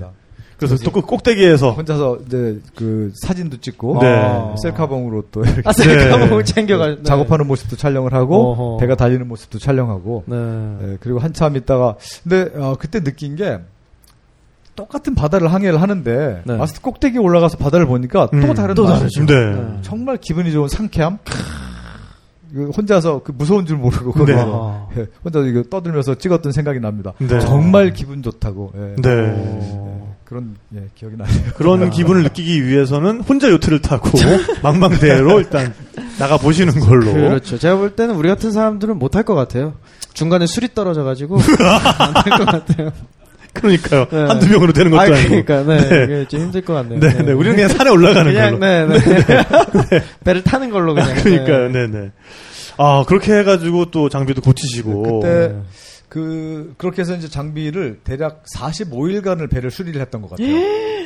그래서 0.58 0.76
또 0.78 0.92
그 0.92 1.02
꼭대기에서 1.02 1.72
혼자서 1.72 2.20
이제 2.26 2.60
그 2.76 3.12
사진도 3.22 3.58
찍고 3.58 4.00
네. 4.02 4.08
어, 4.16 4.56
셀카봉으로 4.62 5.26
또 5.32 5.44
이렇게 5.44 5.62
아, 5.66 5.72
셀카 5.72 6.18
네. 6.18 6.26
뭐 6.28 6.44
챙겨가. 6.44 6.88
네. 6.88 7.04
작업하는 7.04 7.46
모습도 7.48 7.76
촬영을 7.76 8.14
하고 8.14 8.52
어허. 8.54 8.78
배가 8.78 8.96
달리는 8.96 9.28
모습도 9.28 9.60
촬영하고 9.60 10.24
네. 10.26 10.36
예, 10.82 10.98
그리고 11.00 11.20
한참 11.20 11.56
있다가 11.56 11.96
근데 12.24 12.50
어, 12.56 12.76
그때 12.80 13.04
느낀 13.04 13.36
게 13.36 13.60
똑같은 14.76 15.16
바다를 15.16 15.54
항해를 15.54 15.82
하는데 15.82 16.42
네. 16.46 16.58
마스트 16.58 16.82
꼭대기 16.82 17.18
올라가서 17.20 17.58
바다를 17.58 17.86
보니까 17.86 18.30
또 18.32 18.38
음, 18.38 18.54
다른 18.54 18.74
또 18.76 18.84
맛이 18.86 19.00
다르죠. 19.00 19.26
네. 19.26 19.52
네. 19.56 19.78
정말 19.82 20.18
기분이 20.18 20.52
좋은 20.52 20.68
상쾌함. 20.68 21.20
그 22.54 22.70
혼자서 22.70 23.22
그 23.24 23.34
무서운 23.38 23.66
줄 23.66 23.78
모르고 23.78 24.26
네. 24.26 24.34
예, 24.98 25.08
혼자 25.24 25.40
이거 25.42 25.64
떠들면서 25.70 26.16
찍었던 26.16 26.52
생각이 26.52 26.80
납니다. 26.80 27.14
네. 27.20 27.40
정말 27.42 27.92
기분 27.92 28.24
좋다고. 28.24 28.72
예. 28.76 29.02
네. 29.02 30.07
예, 30.28 30.30
그런 30.30 30.56
예, 30.76 30.82
기억이 30.96 31.16
나네요. 31.18 31.54
그런 31.56 31.90
기분을 31.90 32.24
느끼기 32.24 32.66
위해서는 32.68 33.22
혼자 33.22 33.50
요트를 33.50 33.82
타고 33.82 34.10
망망대해로 34.62 35.40
일단 35.40 35.74
나가 36.20 36.38
보시는 36.38 36.80
걸로. 36.82 37.14
그렇죠. 37.14 37.58
제가 37.58 37.78
볼 37.78 37.96
때는 37.96 38.16
우리 38.16 38.28
같은 38.30 38.52
사람들은 38.52 38.98
못할 39.00 39.24
것 39.24 39.36
같아요. 39.36 39.74
중간에 40.14 40.46
술이 40.48 40.70
떨어져 40.74 41.04
가지고 41.04 41.38
안 42.00 42.14
될 42.24 42.38
것 42.38 42.46
같아요. 42.46 42.92
그러니까요. 43.54 44.06
네. 44.12 44.18
한두 44.26 44.50
명으로 44.50 44.74
되는 44.74 44.92
것도 44.92 45.02
아, 45.02 45.06
아, 45.06 45.10
니고 45.10 45.30
그러니까 45.44 45.64
네, 45.64 45.90
네. 45.90 46.04
이게 46.04 46.26
좀 46.28 46.42
힘들 46.42 46.62
것 46.62 46.74
같네요. 46.74 47.00
네, 47.00 47.10
네. 47.24 47.32
우리는 47.32 47.56
그냥 47.56 47.70
산에 47.70 47.90
올라가는 47.90 48.32
그냥 48.32 48.60
걸로. 48.60 48.88
네, 49.00 49.00
네. 49.90 50.04
배를 50.24 50.44
타는 50.44 50.70
걸로 50.70 50.94
그냥. 50.94 51.16
그러니까요. 51.16 51.70
네. 51.70 51.88
네, 51.88 52.00
네. 52.00 52.12
아, 52.78 53.04
그렇게 53.08 53.34
해가지고 53.34 53.86
또 53.90 54.10
장비도 54.10 54.42
고치시고. 54.42 55.22
그때 55.22 55.48
네. 55.48 55.62
그 56.10 56.74
그렇게 56.78 57.02
해서 57.02 57.16
이제 57.16 57.28
장비를 57.28 58.00
대략 58.04 58.44
45일간을 58.56 59.50
배를 59.50 59.72
수리를 59.72 60.00
했던 60.00 60.22
것 60.22 60.30
같아요. 60.30 60.56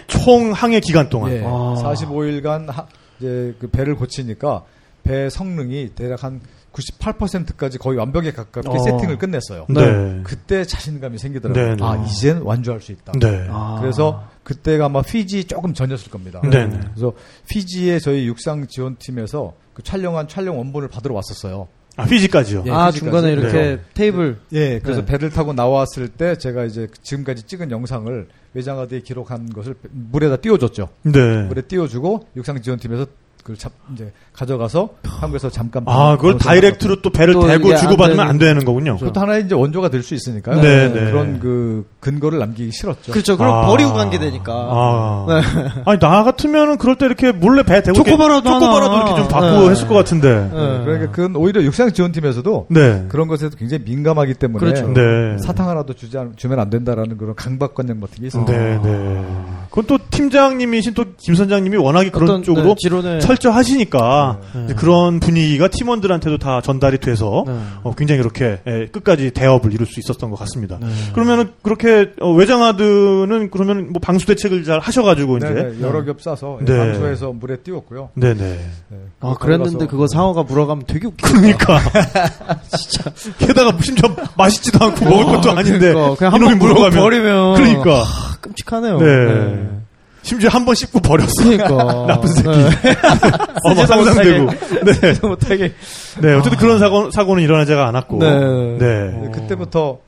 총 0.07 0.51
항해 0.51 0.79
기간 0.79 1.09
동안. 1.09 1.31
예, 1.31 1.43
아. 1.43 1.75
45일간 1.83 2.67
하, 2.67 2.85
이제 3.19 3.55
그 3.59 3.67
배를 3.67 3.95
고치니까 3.95 4.63
배 5.03 5.29
성능이 5.29 5.91
대략 5.95 6.23
한 6.23 6.41
98%까지 6.73 7.77
거의 7.77 7.97
완벽에 7.97 8.31
가깝게 8.31 8.69
어. 8.69 8.77
세팅을 8.79 9.17
끝냈어요. 9.17 9.65
네. 9.69 10.21
그때 10.23 10.63
자신감이 10.63 11.17
생기더라고요. 11.17 11.65
네, 11.65 11.75
네. 11.75 11.83
아 11.83 12.05
이젠 12.07 12.41
완주할 12.41 12.79
수 12.79 12.91
있다. 12.91 13.13
네. 13.19 13.47
아. 13.49 13.77
그래서 13.81 14.23
그때가 14.43 14.85
아마 14.85 15.01
피지 15.01 15.45
조금 15.45 15.73
전이었을 15.73 16.11
겁니다. 16.11 16.39
네, 16.43 16.67
네. 16.67 16.79
그래서 16.93 17.13
피지에 17.49 17.99
저희 17.99 18.27
육상 18.27 18.67
지원팀에서 18.67 19.53
그 19.73 19.83
촬영한 19.83 20.27
촬영 20.27 20.57
원본을 20.57 20.87
받으러 20.87 21.15
왔었어요. 21.15 21.67
아, 22.01 22.05
피지까지요. 22.05 22.63
예. 22.67 22.71
아, 22.71 22.87
피지까지. 22.87 22.99
중간에 22.99 23.31
이렇게 23.31 23.51
네. 23.51 23.79
테이블. 23.93 24.37
예, 24.53 24.79
그래서 24.79 25.01
네. 25.01 25.05
배를 25.05 25.29
타고 25.29 25.53
나왔을 25.53 26.07
때 26.07 26.35
제가 26.37 26.65
이제 26.65 26.87
지금까지 27.01 27.43
찍은 27.43 27.71
영상을 27.71 28.27
외장하드에 28.53 29.01
기록한 29.01 29.51
것을 29.53 29.75
물에다 29.91 30.37
띄워줬죠. 30.37 30.89
네. 31.03 31.43
물에 31.43 31.61
띄워주고 31.61 32.27
육상 32.35 32.61
지원팀에서 32.61 33.05
그걸 33.41 33.57
잡, 33.57 33.71
이제 33.93 34.11
가져가서 34.33 34.89
한국에서 35.03 35.49
잠깐 35.49 35.83
아, 35.87 36.15
그걸 36.17 36.37
다이렉트로 36.37 37.01
또 37.01 37.09
배를 37.09 37.33
또 37.33 37.47
대고 37.47 37.69
이게 37.69 37.77
주고 37.77 37.97
받으면 37.97 38.19
안안 38.19 38.37
되는 38.37 38.63
거군요. 38.65 38.97
그것도 38.97 39.19
하나의 39.19 39.45
이제 39.45 39.55
원조가 39.55 39.89
될 39.89 40.03
수 40.03 40.13
있으니까요. 40.15 40.61
네, 40.61 40.87
네. 40.89 41.11
그런 41.11 41.39
그 41.39 41.85
근거를 41.99 42.39
남기기 42.39 42.71
싫었죠. 42.71 43.11
그렇죠. 43.11 43.37
그럼 43.37 43.53
아. 43.53 43.65
버리고 43.67 43.93
간 43.93 44.09
게 44.11 44.19
되니까. 44.19 44.51
아. 44.53 45.25
네. 45.27 45.81
아니, 45.85 45.99
나 45.99 46.23
같으면은 46.23 46.77
그럴 46.77 46.95
때 46.97 47.05
이렇게 47.05 47.31
몰래 47.31 47.63
배 47.63 47.81
대고. 47.81 47.93
초코바라도 47.95 48.49
이렇게 48.49 48.65
초코바라도. 48.65 48.95
이렇게 48.97 49.15
좀 49.15 49.27
받고 49.27 49.59
네. 49.65 49.69
했을 49.69 49.87
것 49.87 49.93
같은데. 49.95 50.49
네. 50.51 50.81
그러니까 50.83 51.11
그건 51.11 51.35
오히려 51.35 51.61
육상 51.63 51.91
지원팀에서도 51.93 52.67
네. 52.69 53.05
그런 53.09 53.27
것에도 53.27 53.55
굉장히 53.57 53.83
민감하기 53.85 54.33
때문에 54.35 54.59
그렇죠. 54.59 54.87
네. 54.93 55.37
사탕 55.39 55.69
하나도 55.69 55.93
주지 55.93 56.17
않, 56.17 56.33
주면 56.35 56.59
안 56.59 56.69
된다라는 56.69 57.17
그런 57.17 57.35
강박관념 57.35 57.99
같은 58.01 58.19
게 58.21 58.25
있습니다. 58.27 58.51
네, 58.51 58.79
네. 58.83 59.25
그건 59.69 59.85
또 59.87 59.97
팀장님이신 60.09 60.93
또 60.93 61.05
김 61.23 61.35
선장님이 61.35 61.77
워낙에 61.77 62.09
그런 62.09 62.29
어떤, 62.29 62.43
쪽으로 62.43 62.69
네, 62.69 62.75
지론에. 62.79 63.19
철저하시니까 63.35 64.39
네. 64.67 64.73
그런 64.75 65.19
분위기가 65.19 65.67
팀원들한테도 65.67 66.37
다 66.37 66.61
전달이 66.61 66.97
돼서 66.99 67.43
네. 67.47 67.53
어, 67.83 67.93
굉장히 67.95 68.19
이렇게 68.21 68.59
예, 68.67 68.87
끝까지 68.91 69.31
대업을 69.31 69.73
이룰 69.73 69.87
수 69.87 69.99
있었던 69.99 70.29
것 70.29 70.37
같습니다. 70.39 70.77
네. 70.81 70.87
그러면은 71.13 71.51
그렇게 71.61 72.11
어, 72.19 72.31
외장하드는 72.31 73.49
그러면 73.51 73.91
뭐 73.91 74.01
방수 74.01 74.25
대책을 74.25 74.63
잘 74.63 74.79
하셔가지고 74.79 75.37
이제 75.37 75.49
네, 75.49 75.63
네, 75.71 75.81
여러 75.81 76.03
겹 76.03 76.21
싸서 76.21 76.59
네. 76.61 76.77
방수해서 76.77 77.31
물에 77.31 77.57
띄웠고요. 77.57 78.09
네네. 78.15 78.59
네, 78.89 78.97
아, 79.21 79.35
그랬는데 79.39 79.87
그거 79.87 80.07
상어가 80.07 80.43
물어가면 80.43 80.85
되게 80.87 81.07
웃겨. 81.07 81.27
그러니까 81.27 81.79
진짜 82.77 83.11
게다가 83.37 83.77
심지어 83.81 84.09
맛있지도 84.37 84.85
않고 84.85 85.05
먹을 85.05 85.25
것도 85.25 85.51
아닌데 85.51 85.93
그러니까. 85.93 86.15
그냥 86.15 86.33
한번 86.33 86.57
물어 86.59 86.73
물어가면 86.73 86.99
버리면 86.99 87.53
그러니까 87.55 88.01
아, 88.01 88.35
끔찍하네요. 88.41 88.97
네. 88.97 89.80
심지어 90.23 90.49
한 90.49 90.65
번 90.65 90.75
씹고 90.75 90.99
버렸어. 90.99 91.43
그러니까 91.43 92.05
나쁜 92.07 92.27
새끼. 92.29 92.47
네. 92.49 92.95
어머 93.65 93.85
상상되고. 93.85 94.51
네. 94.85 95.27
못하게. 95.27 95.73
네. 96.21 96.33
어쨌든 96.33 96.57
그런 96.59 96.79
사고 96.79 97.09
사고는 97.11 97.41
일어나지가 97.43 97.87
않았고. 97.87 98.17
네. 98.19 98.77
네. 98.77 99.11
네, 99.21 99.31
그때부터 99.31 99.99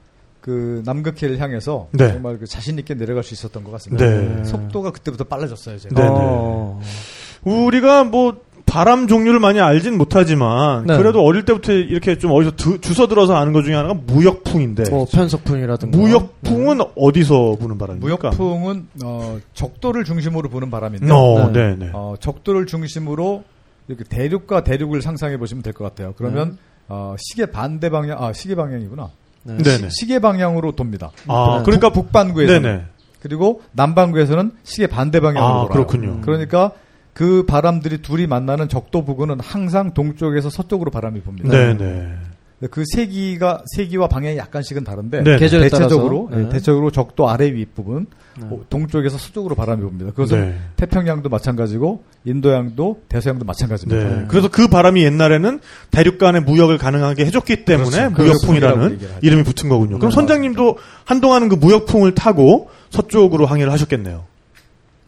그 0.41 0.81
남극해를 0.85 1.40
향해서 1.40 1.88
네. 1.91 2.11
정말 2.14 2.38
그 2.38 2.45
자신 2.45 2.77
있게 2.77 2.94
내려갈 2.95 3.23
수 3.23 3.34
있었던 3.34 3.64
것 3.64 3.72
같습니다. 3.72 4.06
네. 4.06 4.44
속도가 4.44 4.91
그때부터 4.91 5.23
빨라졌어요. 5.23 5.80
제가. 5.80 5.95
네. 6.02 6.07
어. 6.11 6.80
우리가 7.44 8.03
뭐 8.03 8.35
바람 8.74 9.06
종류를 9.08 9.40
많이 9.40 9.62
알진 9.62 10.00
못하지만 10.00 10.88
네. 10.88 10.98
그래도 10.98 11.24
어릴 11.24 11.45
때부터 11.45 11.74
이렇게 11.74 12.18
좀 12.18 12.32
어디서 12.32 12.56
두- 12.56 12.82
주워 12.82 13.08
들어서 13.08 13.36
아는 13.36 13.54
것 13.54 13.62
중에 13.62 13.76
하나가 13.76 13.94
무역풍인데 13.94 14.90
뭐 14.90 15.06
편석풍이라든가. 15.06 15.95
무역풍은 15.95 16.80
어디서 16.95 17.58
부는 17.60 17.78
바람입니까? 17.78 18.30
무역풍은 18.32 18.88
어, 19.04 19.38
적도를 19.54 20.04
중심으로 20.06 20.50
부는 20.50 20.72
바람인데 20.72 21.08
어, 21.14 21.52
네. 21.54 21.76
네, 21.76 21.86
네. 21.86 21.91
어, 21.94 22.16
적도를 22.20 22.66
중심으로 22.66 23.44
이렇게 23.90 24.06
대륙과 24.06 24.64
대륙을 24.64 25.04
상상해 25.04 25.38
보시면 25.38 25.62
될 25.62 25.74
것 25.74 25.84
같아요. 25.84 26.16
그러면 26.18 26.58
어, 26.88 27.16
시계 27.20 27.45
반대 27.45 27.91
방향, 27.91 28.24
아 28.24 28.34
시계 28.34 28.56
방향이구나. 28.56 29.10
네. 29.44 29.58
네, 29.58 29.78
네. 29.78 29.90
시계 29.91 30.18
방향으로 30.18 30.72
돕니다. 30.72 31.12
아, 31.28 31.58
네. 31.60 31.64
그러니까 31.64 31.90
북, 31.91 32.06
북반구에서는 32.06 32.62
네네. 32.64 32.84
그리고 33.22 33.62
남반구에서는 33.74 34.52
시계 34.64 34.88
반대 34.88 35.20
방향으로 35.20 35.45
아, 35.54 35.68
돌아요. 35.68 35.86
그렇군요. 35.86 36.22
그러니까 36.22 36.72
그 37.14 37.45
바람들이 37.45 38.02
둘이 38.02 38.27
만나는 38.27 38.69
적도 38.69 39.06
부근은 39.06 39.40
항상 39.40 39.94
동쪽에서 39.94 40.49
서쪽으로 40.49 40.91
바람이 40.91 41.22
붑니다. 41.22 41.49
네, 41.49 41.77
네. 41.77 42.14
그 42.72 42.84
세기가 42.85 43.64
세기와 43.76 44.07
방향이 44.07 44.38
약간씩은 44.38 44.85
다른데 44.85 45.23
네. 45.23 45.38
계절에 45.38 45.64
대체적으로. 45.64 46.30
예, 46.31 46.38
네. 46.38 46.44
대체적으로 46.49 46.91
적도 46.91 47.30
아래 47.30 47.52
윗 47.53 47.76
부분 47.76 48.06
네. 48.40 48.48
어, 48.49 48.61
동쪽에서 48.69 49.18
서쪽으로 49.18 49.53
바람이 49.56 49.84
붑니다. 49.84 50.11
그것은 50.11 50.41
네. 50.41 50.56
태평양도 50.77 51.27
마찬가지고 51.27 52.03
인도양도 52.23 53.02
대서양도 53.10 53.44
마찬가지입니다. 53.45 54.10
네. 54.10 54.26
그래서 54.30 54.48
그 54.48 54.68
바람이 54.68 55.03
옛날에는 55.03 55.60
대륙 55.91 56.18
간의 56.18 56.41
무역을 56.44 56.77
가능하게 56.77 57.26
해줬기 57.26 57.65
때문에 57.65 58.10
그렇죠. 58.14 58.48
무역풍이라는. 58.48 58.99
이름이 59.22 59.44
붙은 59.44 59.68
거군요. 59.68 59.98
그럼 59.98 60.10
네. 60.11 60.15
선장님도 60.15 60.77
한동안은 61.03 61.49
그 61.49 61.56
무역풍을 61.56 62.15
타고 62.15 62.69
서쪽으로 62.91 63.45
항해를 63.45 63.73
하셨겠네요. 63.73 64.23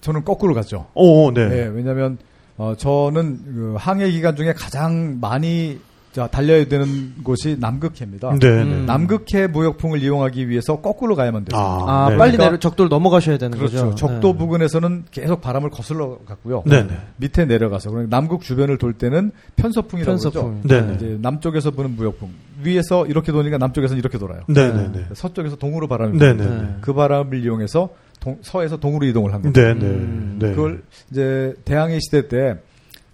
저는 0.06 0.24
거꾸로 0.24 0.54
갔죠. 0.54 0.86
오, 0.94 1.32
네. 1.32 1.48
네, 1.50 1.66
왜냐하면 1.74 2.20
어, 2.58 2.76
저는 2.78 3.40
그 3.44 3.76
항해 3.78 4.12
기간 4.12 4.36
중에 4.36 4.54
가장 4.54 5.18
많이 5.20 5.80
자, 6.14 6.28
달려야 6.28 6.64
되는 6.66 7.14
곳이 7.24 7.58
남극해입니다. 7.60 8.38
네, 8.40 8.50
네. 8.50 8.62
음. 8.64 8.86
남극해 8.86 9.48
무역풍을 9.48 10.02
이용하기 10.02 10.48
위해서 10.48 10.80
거꾸로 10.80 11.14
가야만 11.16 11.44
돼요. 11.44 11.60
아, 11.60 12.08
네. 12.10 12.16
빨리 12.18 12.32
그러니까- 12.34 12.46
내려 12.46 12.58
적도를 12.60 12.88
넘어가셔야 12.88 13.38
되는 13.38 13.58
그렇죠. 13.58 13.90
거죠. 13.90 13.96
적도 13.96 14.32
네. 14.32 14.38
부근에서는 14.38 15.06
계속 15.12 15.42
바람을 15.42 15.72
거슬러 15.72 16.20
갔고요. 16.26 16.64
네, 16.68 16.84
네. 16.88 16.98
밑에 17.18 17.44
내려가서 17.46 17.90
그러니까 17.90 18.16
남극 18.16 18.44
주변을 18.44 18.78
돌 18.78 18.94
때는 18.94 19.32
편서풍이라고 19.58 20.10
편서풍. 20.12 20.62
그러죠. 20.62 20.68
네, 20.86 20.88
네. 20.88 20.96
이제 20.96 21.18
남쪽에서 21.22 21.72
부는 21.72 21.96
무역풍. 21.98 22.30
위에서 22.64 23.06
이렇게 23.08 23.34
도니까 23.34 23.58
남쪽에서는 23.58 24.00
이렇게 24.00 24.18
돌아요. 24.18 24.40
네, 24.48 24.72
네, 24.72 24.90
네. 24.94 25.06
서쪽에서 25.14 25.58
동으로 25.58 25.88
바람이 25.90 26.18
네, 26.18 26.34
불어요. 26.34 26.50
네, 26.50 26.62
네. 26.62 26.76
그 26.80 26.94
바람을 26.94 27.44
이용해서 27.44 27.90
동- 28.26 28.40
서에서 28.42 28.78
동으로 28.78 29.06
이동을 29.06 29.34
한 29.34 29.42
거죠. 29.44 29.62
네, 29.62 29.74
네. 29.76 29.86
음. 29.86 30.38
네. 30.42 30.50
그걸 30.50 30.82
이제 31.12 31.54
대항해 31.64 32.00
시대 32.00 32.28
때 32.28 32.56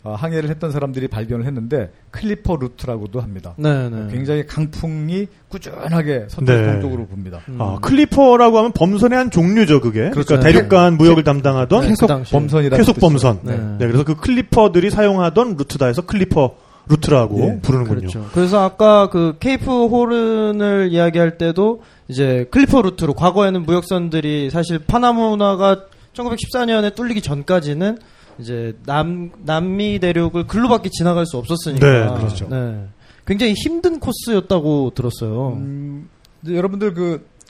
어, 0.04 0.16
항해를 0.16 0.50
했던 0.50 0.72
사람들이 0.72 1.08
발견을 1.10 1.46
했는데 1.46 1.92
clipper 2.10 2.56
route라고도 2.56 3.20
합니다. 3.22 3.54
네, 3.58 3.88
네. 3.90 4.08
굉장히 4.10 4.48
강풍이 4.48 5.28
꾸준하게 5.50 6.26
서쪽 6.30 6.46
네. 6.46 6.72
동쪽으로 6.72 7.06
붑니다. 7.08 7.40
음. 7.50 7.62
아, 7.62 7.78
clipper라고 7.82 8.58
하면 8.58 8.72
범선의 8.72 9.16
한 9.18 9.30
종류죠, 9.30 9.80
그게. 9.82 10.10
그러니까 10.10 10.24
그렇죠. 10.24 10.40
대륙 10.40 10.70
간 10.70 10.98
무역을 10.98 11.24
담당하던 11.24 11.82
네, 11.82 11.88
계속 11.90 12.08
그 12.08 12.14
당시에. 12.14 12.40
범선이라는 12.40 12.78
쾌속. 12.78 13.00
범선. 13.00 13.40
네. 13.44 13.58
네, 13.58 13.86
그래서 13.88 14.04
그 14.04 14.16
clipper들이 14.16 14.90
사용하던 14.90 15.58
루트다 15.58 15.86
해서 15.86 16.02
clipper 16.02 16.56
route라고 16.88 17.40
예, 17.42 17.60
부르는군요. 17.62 18.00
그렇죠. 18.00 18.26
그래서 18.34 18.62
아까 18.62 19.10
그 19.10 19.36
케이프 19.40 19.88
호른을 19.88 20.90
이야기할 20.92 21.38
때도 21.38 21.82
이제 22.08 22.48
clipper 22.52 22.82
route로 22.82 23.14
과거에는 23.14 23.64
무역선들이 23.64 24.50
사실 24.50 24.80
파나마 24.80 25.33
운하가 25.33 25.86
1914년에 26.14 26.94
뚫리기 26.96 27.22
전까지는 27.22 27.98
이제 28.40 28.76
남 28.86 29.32
남미 29.44 30.00
대륙을 30.00 30.48
글로밖에 30.48 30.90
지나갈 30.92 31.26
수 31.26 31.38
없었으니까. 31.38 31.88
네, 31.88 32.20
그렇죠. 32.20 32.48
네. 32.50 32.86
굉장히 33.26 33.54
힘든 33.54 34.00
코스였다고 34.00 34.92
들었어요. 34.96 35.54
음, 35.58 36.10
이제 36.44 36.56
여러분들 36.56 36.94
그 36.94 37.26
사, 37.40 37.41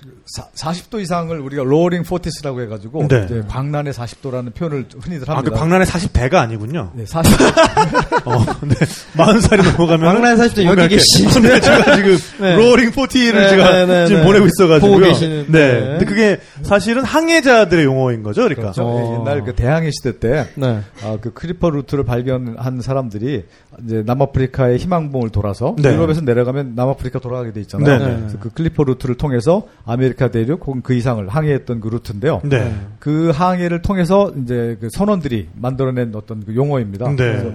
40도 0.55 0.99
이상을 1.01 1.37
우리가 1.39 1.63
Roaring 1.63 2.03
Forties라고 2.03 2.61
해가지고 2.61 3.07
네. 3.07 3.25
이제 3.25 3.43
광란의 3.47 3.93
40도라는 3.93 4.53
표현을 4.53 4.85
흔히들 4.99 5.29
아, 5.29 5.33
그 5.33 5.37
합니다. 5.37 5.57
광란의 5.57 5.87
40대가 5.87 6.35
아니군요. 6.35 6.91
네, 6.95 7.05
40. 7.05 7.41
어, 8.25 8.45
네. 8.61 8.75
40살이 9.15 9.71
넘어가면. 9.71 10.13
광란 10.13 10.37
40대 10.37 10.65
여기 10.65 10.87
계신. 10.87 11.29
네, 11.41 11.59
제가 11.59 11.95
지금 11.95 12.17
네. 12.39 12.55
Roaring 12.55 12.91
40를 12.91 13.33
네, 13.33 13.49
제가 13.49 13.71
네, 13.71 13.85
네, 13.85 14.07
지금 14.07 14.21
네. 14.21 14.27
보내고 14.27 14.45
있어가지고요. 14.47 14.91
보고 14.91 15.05
계시는, 15.05 15.45
네. 15.49 15.73
네. 15.73 15.79
근데 15.81 16.05
그게 16.05 16.39
사실은 16.63 17.03
항해자들의 17.03 17.83
용어인 17.83 18.23
거죠, 18.23 18.41
그러니까. 18.43 18.71
그렇죠. 18.71 18.83
어. 18.83 19.19
옛날 19.19 19.43
그 19.43 19.53
대항해 19.53 19.91
시대 19.91 20.19
때 20.19 20.47
네. 20.55 20.81
아, 21.03 21.17
그 21.21 21.33
clipper 21.33 21.69
route를 21.69 22.03
발견한 22.05 22.81
사람들이 22.81 23.43
이제 23.85 24.03
남아프리카의 24.05 24.77
희망봉을 24.77 25.29
돌아서 25.29 25.75
네. 25.77 25.93
유럽에서 25.93 26.21
내려가면 26.21 26.73
남아프리카 26.75 27.19
돌아가게 27.19 27.51
돼 27.53 27.61
있잖아요. 27.61 27.97
네, 27.97 28.05
네. 28.05 28.17
그래서 28.19 28.37
그 28.39 28.49
clipper 28.49 28.83
route를 28.83 29.15
통해서 29.15 29.63
아메리카 29.91 30.31
대륙 30.31 30.65
혹은 30.65 30.81
그 30.81 30.93
이상을 30.93 31.27
항해했던 31.27 31.79
그 31.81 31.87
루트인데요. 31.89 32.41
네. 32.43 32.73
그 32.99 33.29
항해를 33.31 33.81
통해서 33.81 34.31
이제 34.41 34.77
그 34.79 34.89
선원들이 34.93 35.49
만들어낸 35.55 36.13
어떤 36.15 36.43
그 36.45 36.55
용어입니다. 36.55 37.09
네. 37.09 37.15
그래서 37.15 37.51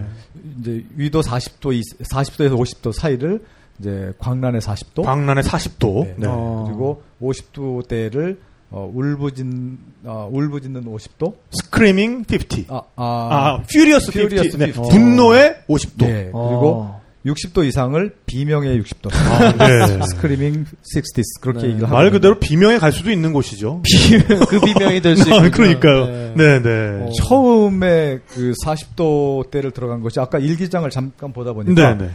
이제 0.60 0.84
위도 0.96 1.20
40도, 1.22 1.72
이- 1.74 1.80
40도에서 2.02 2.56
50도 2.58 2.92
사이를 2.92 3.42
이제 3.78 4.12
광란의 4.18 4.60
40도, 4.60 5.02
광란의 5.04 5.44
40도. 5.44 6.04
네. 6.04 6.14
네. 6.18 6.26
어. 6.28 6.64
그리고 6.66 7.02
50도대를 7.22 8.38
어, 8.70 8.90
울부짖는 8.92 9.78
어, 10.04 10.28
울부짖는 10.32 10.84
50도, 10.84 11.34
스크리밍 11.52 12.24
50. 12.30 12.70
아, 12.70 12.82
아, 12.96 13.04
아, 13.04 13.62
퓨리어스 13.70 14.08
50. 14.10 14.16
Furious 14.20 14.56
네. 14.58 14.70
50. 14.70 14.90
분노의 14.90 15.56
50도. 15.68 15.98
네. 16.06 16.24
그리고 16.24 16.72
어. 16.82 16.95
60도 17.26 17.64
이상을 17.66 18.14
비명의 18.24 18.80
60도. 18.80 19.10
아, 19.12 19.52
네. 19.68 20.00
스크리밍 20.06 20.64
60 20.94 21.40
그렇게 21.40 21.62
네. 21.62 21.68
얘기를 21.70 21.88
말. 21.88 22.10
그대로 22.10 22.38
비명에 22.38 22.78
갈 22.78 22.92
수도 22.92 23.10
있는 23.10 23.32
곳이죠. 23.32 23.82
그 24.48 24.60
비명이 24.60 25.00
될수 25.00 25.32
아, 25.32 25.36
있군요. 25.36 25.50
그러니까요. 25.50 26.06
네. 26.06 26.32
네, 26.36 26.62
네. 26.62 27.02
어. 27.02 27.10
처음에 27.12 28.20
그 28.28 28.52
40도대를 28.64 29.74
들어간 29.74 30.02
것이 30.02 30.20
아까 30.20 30.38
일기장을 30.38 30.88
잠깐 30.90 31.32
보다 31.32 31.52
보니까 31.52 31.94
네, 31.94 32.06
네. 32.06 32.10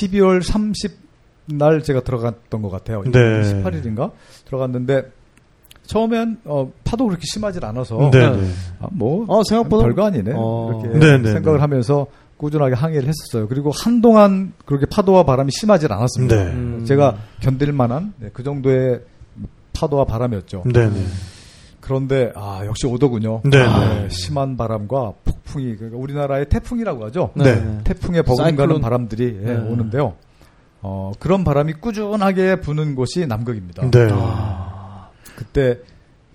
12월 0.00 0.42
30날 0.42 1.84
제가 1.84 2.00
들어갔던 2.00 2.62
것 2.62 2.70
같아요. 2.70 3.02
네. 3.02 3.10
18일인가 3.10 4.12
들어갔는데 4.46 5.02
처음엔 5.86 6.38
어, 6.44 6.72
파도 6.82 7.06
그렇게 7.06 7.22
심하지 7.26 7.60
않아서 7.62 8.10
네, 8.12 8.18
네. 8.18 8.36
네. 8.36 8.48
아, 8.80 8.88
뭐 8.90 9.24
어, 9.28 9.42
생각보다 9.44 9.84
별거 9.84 10.06
아니네 10.06 10.32
어. 10.34 10.82
이렇게 10.82 10.98
네, 10.98 11.18
네, 11.18 11.32
생각을 11.32 11.58
네. 11.58 11.60
하면서 11.60 12.06
꾸준하게 12.36 12.74
항해를 12.74 13.08
했었어요. 13.08 13.48
그리고 13.48 13.70
한동안 13.70 14.52
그렇게 14.64 14.86
파도와 14.86 15.24
바람이 15.24 15.50
심하지 15.52 15.86
않았습니다. 15.86 16.36
네. 16.36 16.42
음. 16.50 16.84
제가 16.86 17.16
견딜 17.40 17.72
만한 17.72 18.12
네, 18.18 18.28
그 18.32 18.42
정도의 18.42 19.00
파도와 19.72 20.04
바람이었죠. 20.04 20.64
네, 20.66 20.88
네. 20.90 21.04
그런데 21.80 22.32
아 22.34 22.62
역시 22.66 22.86
오더군요. 22.86 23.42
네, 23.44 23.58
아, 23.62 23.94
네. 24.02 24.08
심한 24.10 24.56
바람과 24.56 25.12
폭풍이 25.24 25.76
그러니까 25.76 25.98
우리나라의 25.98 26.48
태풍이라고 26.48 27.04
하죠. 27.06 27.30
네. 27.34 27.44
네. 27.60 27.78
태풍에 27.84 28.22
버금가는 28.22 28.56
사이클론. 28.56 28.80
바람들이 28.80 29.40
예, 29.42 29.46
네. 29.46 29.54
오는데요. 29.56 30.14
어, 30.82 31.12
그런 31.18 31.42
바람이 31.44 31.74
꾸준하게 31.74 32.60
부는 32.60 32.94
곳이 32.96 33.26
남극입니다. 33.26 33.90
네. 33.90 34.08
그때 35.36 35.78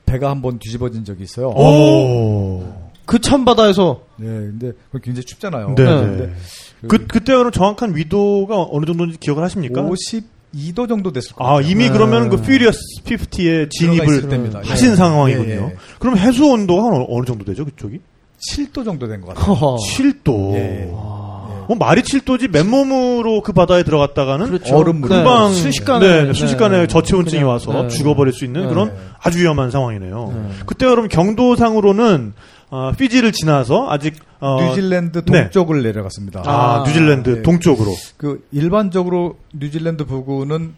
배가 0.05 0.29
한 0.29 0.41
번 0.41 0.59
뒤집어진 0.59 1.03
적이 1.05 1.23
있어요. 1.23 1.49
오. 1.49 2.63
그 3.05 3.19
찬바다에서 3.19 4.01
네, 4.17 4.25
근데 4.27 4.71
굉장히 5.01 5.25
춥잖아요. 5.25 5.67
네. 5.75 5.83
근데 5.85 6.25
네. 6.27 6.33
그, 6.87 7.05
그때 7.07 7.35
그럼 7.35 7.51
정확한 7.51 7.95
위도가 7.95 8.67
어느 8.71 8.85
정도인지 8.85 9.17
기억을 9.19 9.43
하십니까? 9.43 9.81
52도 9.83 10.87
정도 10.87 11.11
됐을 11.11 11.33
거예요. 11.35 11.53
아, 11.57 11.61
이미 11.61 11.85
네. 11.85 11.91
그러면 11.91 12.29
그 12.29 12.37
퓨리어스 12.37 12.79
50에 13.05 13.27
들어가 13.35 13.59
있을 13.63 13.69
진입을 13.69 14.29
때입니다. 14.29 14.61
하신 14.63 14.91
예. 14.91 14.95
상황이군요. 14.95 15.49
예, 15.49 15.55
예. 15.57 15.75
그럼 15.99 16.17
해수 16.17 16.45
온도가 16.45 16.87
어느, 16.95 17.05
어느 17.09 17.25
정도 17.25 17.43
되죠, 17.45 17.65
그쪽이? 17.65 17.99
7도 18.51 18.83
정도 18.85 19.07
된 19.07 19.21
것 19.21 19.35
같아요. 19.35 19.53
허허. 19.53 19.77
7도. 19.77 20.53
예. 20.55 20.89
뭐 21.67 21.77
말이 21.77 22.01
7도지 22.01 22.49
맨몸으로 22.51 23.41
그 23.43 23.53
바다에 23.53 23.83
들어갔다가는 23.83 24.47
그렇죠. 24.47 24.75
얼음물. 24.75 25.07
금방 25.09 25.51
네, 25.51 25.55
순식간에 25.55 26.23
네, 26.25 26.33
순식간에 26.33 26.77
네. 26.79 26.87
저체온증이 26.87 27.41
그냥, 27.43 27.49
와서 27.49 27.83
네. 27.83 27.87
죽어버릴 27.87 28.33
수 28.33 28.43
있는 28.45 28.63
네. 28.63 28.67
그런 28.67 28.91
아주 29.21 29.39
위험한 29.39 29.69
상황이네요. 29.71 30.33
네. 30.35 30.49
그때 30.65 30.87
그럼 30.87 31.07
경도상으로는 31.07 32.33
어, 32.71 32.93
피지를 32.93 33.33
지나서 33.33 33.89
아직 33.89 34.15
어, 34.39 34.63
뉴질랜드 34.63 35.23
네. 35.25 35.43
동쪽을 35.43 35.83
내려갔습니다. 35.83 36.41
아, 36.45 36.81
아, 36.81 36.83
뉴질랜드 36.87 37.29
네. 37.29 37.41
동쪽으로. 37.43 37.93
그 38.17 38.45
일반적으로 38.51 39.37
뉴질랜드 39.53 40.05
부근은 40.05 40.73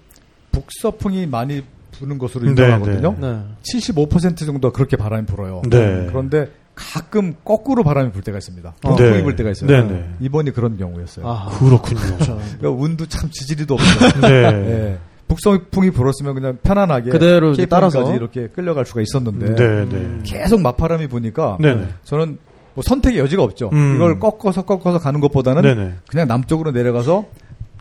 북서풍이 0.52 1.28
많이 1.28 1.64
부는 1.92 2.18
것으로 2.18 2.46
네, 2.46 2.52
유명하거든요. 2.52 3.16
네. 3.20 3.44
75% 3.72 4.38
정도가 4.46 4.76
그렇게 4.76 4.98
바람이 4.98 5.28
불어요. 5.28 5.62
네. 5.70 6.08
그런데 6.08 6.50
가끔 6.74 7.36
거꾸로 7.44 7.84
바람이 7.84 8.12
불 8.12 8.24
때가 8.24 8.40
있습니다. 8.40 8.70
어. 8.70 8.74
동풍이 8.82 9.12
네. 9.12 9.24
불 9.24 9.36
때가 9.36 9.52
있어요. 9.52 9.70
네, 9.70 9.84
네. 9.88 10.10
이번이 10.20 10.52
그런 10.52 10.78
경우였어요. 10.78 11.28
아, 11.28 11.50
그렇군요. 11.60 12.00
그러니까 12.18 12.70
운도 12.70 13.06
참 13.06 13.30
지지리도 13.30 13.76
없어요. 13.76 14.22
네. 14.22 14.98
예. 15.34 15.36
북서풍이 15.36 15.92
불었으면 15.92 16.34
그냥 16.36 16.58
편안하게 16.62 17.10
그대로 17.10 17.54
따라서. 17.70 18.14
이렇게 18.16 18.48
끌려갈 18.48 18.86
수가 18.86 19.02
있었는데 19.02 19.56
네, 19.56 19.86
네. 19.86 20.20
계속 20.24 20.62
맞바람이 20.62 21.08
부니까 21.08 21.58
네, 21.60 21.76
네. 21.76 21.88
저는 22.04 22.38
뭐 22.74 22.84
선택의 22.86 23.20
여지가 23.20 23.44
없죠. 23.44 23.70
음. 23.74 23.96
이걸 23.96 24.20
꺾어서 24.20 24.64
꺾어서 24.64 25.00
가는 25.00 25.20
것보다는 25.20 25.62
네, 25.62 25.76
네. 25.76 25.94
그냥 26.08 26.28
남쪽으로 26.28 26.72
내려가서 26.72 27.26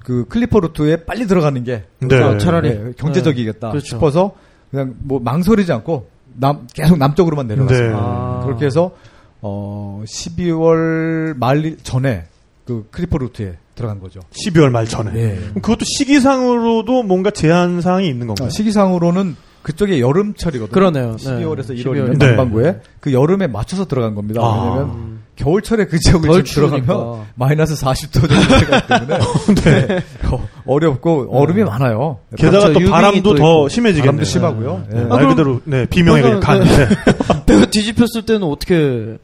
그 0.04 0.26
클리퍼 0.28 0.60
루트에 0.60 1.04
빨리 1.04 1.26
들어가는 1.26 1.62
게 1.64 1.84
네. 2.00 2.22
아, 2.22 2.36
차라리 2.38 2.68
예, 2.68 2.92
경제적이겠다 2.96 3.68
네. 3.68 3.70
그렇죠. 3.72 3.86
싶어서 3.86 4.32
그냥 4.70 4.94
뭐 5.00 5.20
망설이지 5.20 5.72
않고 5.72 6.08
남 6.34 6.66
계속 6.72 6.98
남쪽으로만 6.98 7.46
내려갔어요. 7.46 7.88
네. 7.88 7.94
아. 7.96 8.40
그렇게 8.44 8.66
해서 8.66 8.92
어 9.40 10.02
12월 10.06 11.36
말 11.36 11.76
전에 11.82 12.24
그 12.64 12.86
clipper 12.90 13.18
route에 13.18 13.56
들어간 13.74 14.00
거죠. 14.00 14.20
12월 14.32 14.70
말 14.70 14.86
전에. 14.86 15.10
예. 15.14 15.36
그럼 15.36 15.54
그것도 15.62 15.84
시기상으로도 15.84 17.02
뭔가 17.04 17.30
제한 17.30 17.80
사항이 17.80 18.06
있는 18.08 18.26
건가요? 18.26 18.46
아, 18.46 18.50
시기상으로는 18.50 19.36
그쪽에 19.62 20.00
여름철이거든요. 20.00 20.72
그러네요. 20.74 21.16
12월에서 21.16 21.68
네. 21.74 21.82
1월이면 21.82 22.18
네. 22.18 22.26
남반구에 22.26 22.80
그 23.00 23.12
여름에 23.12 23.46
맞춰서 23.46 23.86
들어간 23.86 24.14
겁니다. 24.14 24.40
아. 24.42 24.64
왜냐면 24.74 25.20
겨울철에 25.36 25.86
그 25.86 25.98
지역을 25.98 26.28
덜 26.28 26.44
지금. 26.44 26.68
들어가면 26.82 27.24
마이너스 27.36 27.74
40도 27.74 28.28
정도가 28.28 28.86
때문에 29.06 29.18
네. 29.86 30.04
어, 30.30 30.48
어렵고 30.66 31.28
얼음이 31.30 31.62
많아요. 31.64 32.18
게다가 32.36 32.68
그렇죠. 32.68 32.80
또 32.84 32.90
바람도 32.90 33.22
또 33.22 33.34
더. 33.36 33.68
심해지겠네요. 33.68 34.10
바람도 34.12 34.24
심하고요. 34.24 34.84
네. 34.90 35.00
예. 35.00 35.04
말 35.04 35.18
그럼- 35.20 35.30
그대로 35.36 35.60
네, 35.64 35.86
비명의 35.86 36.22
그냥 36.22 36.40
간. 36.40 36.62
네. 36.64 36.88
배가 37.46 37.66
뒤집혔을 37.66 38.26
때는 38.26 38.42
어떻게 38.42 39.16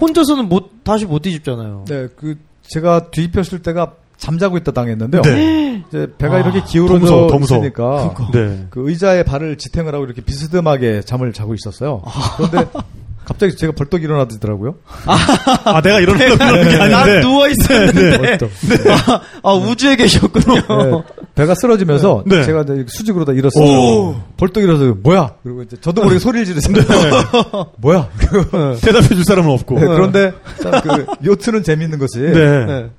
혼자서는 0.00 0.48
못 0.48 0.82
다시 0.84 1.04
못 1.04 1.20
뒤집잖아요. 1.22 1.84
네, 1.88 2.06
그 2.16 2.36
제가 2.70 3.10
뒤집혔을 3.10 3.62
때가 3.62 3.94
잠자고 4.16 4.56
있다 4.58 4.72
당했는데요. 4.72 5.22
네. 5.22 5.82
이제 5.88 6.06
배가 6.18 6.36
아, 6.36 6.40
이렇게 6.40 6.60
더 6.60 6.66
기울어져. 6.66 7.28
있으니까 7.40 8.14
네. 8.32 8.66
그 8.70 8.88
의자에 8.88 9.22
발을 9.24 9.56
지탱을 9.56 9.94
하고 9.94 10.04
이렇게 10.04 10.20
비스듬하게 10.22 11.00
잠을 11.02 11.32
자고 11.32 11.54
있었어요. 11.54 12.02
그런데 12.36 12.70
갑자기 13.30 13.54
제가 13.54 13.72
벌떡 13.74 14.02
일어나더라고요. 14.02 14.74
아, 15.06 15.80
내가 15.82 16.00
이런 16.00 16.18
거 16.18 16.24
그런 16.36 16.68
게난 16.68 16.92
아닌데. 16.92 17.20
누워 17.20 17.46
있었는데 17.46 18.18
벌떡. 18.18 18.50
아, 18.88 19.20
아, 19.44 19.52
우주에 19.54 19.94
계셨군요. 19.94 20.54
네, 20.56 21.02
배가 21.36 21.54
쓰러지면서 21.54 22.24
네. 22.26 22.42
제가 22.42 22.62
이제 22.62 22.84
수직으로 22.88 23.24
다 23.24 23.32
일었어요. 23.32 24.20
벌떡 24.36 24.64
일어서 24.64 24.96
뭐야? 25.00 25.34
그리고 25.44 25.62
이제 25.62 25.76
저도 25.80 26.02
모르게 26.02 26.18
소리를 26.18 26.44
지르잖아요. 26.44 27.66
뭐야? 27.78 28.08
대답해 28.82 29.06
줄 29.06 29.24
사람은 29.24 29.48
없고. 29.52 29.78
네, 29.78 29.86
그런데 29.86 30.32
참그 30.60 31.06
요트는 31.24 31.62
재밌는 31.62 32.00
것이 32.00 32.18
네. 32.18 32.66
네. 32.66 32.90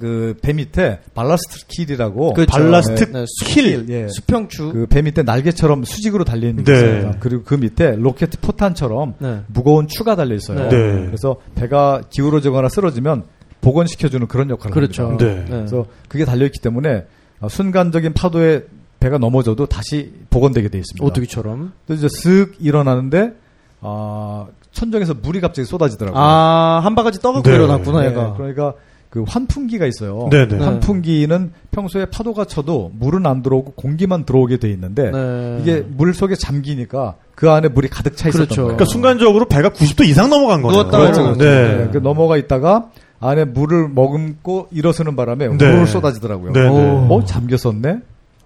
그 0.00 0.34
배 0.40 0.52
밑에 0.52 1.00
ballast 1.14 1.66
keel이라고 1.66 2.34
그렇죠. 2.34 2.50
ballast 2.52 3.12
네, 3.12 3.24
keel. 3.44 3.86
예. 3.90 4.08
수평추. 4.08 4.72
그배 4.72 5.02
밑에 5.02 5.22
날개처럼 5.22 5.84
수직으로 5.84 6.24
달려 6.24 6.48
있는 6.48 6.64
게 6.64 6.72
네. 6.72 6.78
있습니다. 6.78 7.18
그리고 7.20 7.42
그 7.44 7.54
밑에 7.54 7.96
로켓 7.96 8.30
포탄처럼 8.40 9.14
네. 9.18 9.40
무거운 9.48 9.88
추가 9.88 10.14
달려 10.16 10.34
있어요. 10.34 10.68
네. 10.68 10.76
네. 10.76 11.06
그래서 11.06 11.36
배가 11.54 12.02
기울어지거나 12.10 12.68
쓰러지면 12.68 13.24
복원시켜주는 13.60 14.26
그런 14.28 14.50
역할을 14.50 14.72
그렇죠. 14.72 15.04
합니다. 15.06 15.24
네. 15.26 15.44
그래서 15.48 15.86
그게 16.08 16.24
달려 16.24 16.46
있기 16.46 16.60
때문에 16.60 17.04
어, 17.40 17.48
순간적인 17.48 18.12
파도에 18.12 18.64
배가 19.00 19.18
넘어져도 19.18 19.66
다시 19.66 20.12
복원되게 20.30 20.68
돼 20.68 20.78
있습니다. 20.78 21.04
오뚜기처럼. 21.04 21.72
또 21.88 21.94
이제 21.94 22.06
쓱 22.06 22.54
일어나는데 22.60 23.32
아, 23.80 24.46
천정에서 24.70 25.14
물이 25.14 25.40
갑자기 25.40 25.66
쏟아지더라고요. 25.66 26.20
아, 26.22 26.80
한 26.84 26.94
바가지 26.94 27.20
떠갖고 27.20 27.48
네. 27.48 27.56
일어났구나, 27.56 28.02
네, 28.02 28.08
얘가. 28.10 28.34
그러니까 28.34 28.74
그 29.12 29.24
환풍기가 29.28 29.84
있어요. 29.84 30.28
네네. 30.30 30.56
네. 30.56 30.64
환풍기는 30.64 31.52
평소에 31.70 32.06
파도가 32.06 32.46
쳐도 32.46 32.92
물은 32.98 33.26
안 33.26 33.42
들어오고 33.42 33.72
공기만 33.72 34.24
들어오게 34.24 34.56
돼 34.56 34.70
있는데 34.70 35.10
네. 35.10 35.58
이게 35.60 35.84
물 35.86 36.14
속에 36.14 36.34
잠기니까 36.34 37.16
그 37.34 37.50
안에 37.50 37.68
물이 37.68 37.88
가득 37.88 38.16
차 38.16 38.30
있었던 38.30 38.46
그렇죠. 38.46 38.62
거예요. 38.62 38.76
그러니까 38.78 38.86
순간적으로 38.86 39.44
배가 39.44 39.68
90도 39.68 40.06
이상 40.06 40.30
넘어간. 40.30 40.62
누웠다가 40.62 40.98
그렇죠. 40.98 41.20
일어났죠. 41.20 41.44
네. 41.44 41.76
네, 41.76 41.88
그 41.92 41.98
넘어가 41.98 42.38
있다가 42.38 42.86
안에 43.20 43.44
물을 43.44 43.90
머금고 43.90 44.68
일어서는 44.70 45.14
바람에 45.14 45.48
네. 45.48 45.54
물을 45.72 45.86
쏟아지더라고요. 45.86 46.52
네, 46.54 46.60
네. 46.62 46.68
어 46.70 47.22
잠겼었네. 47.26 47.98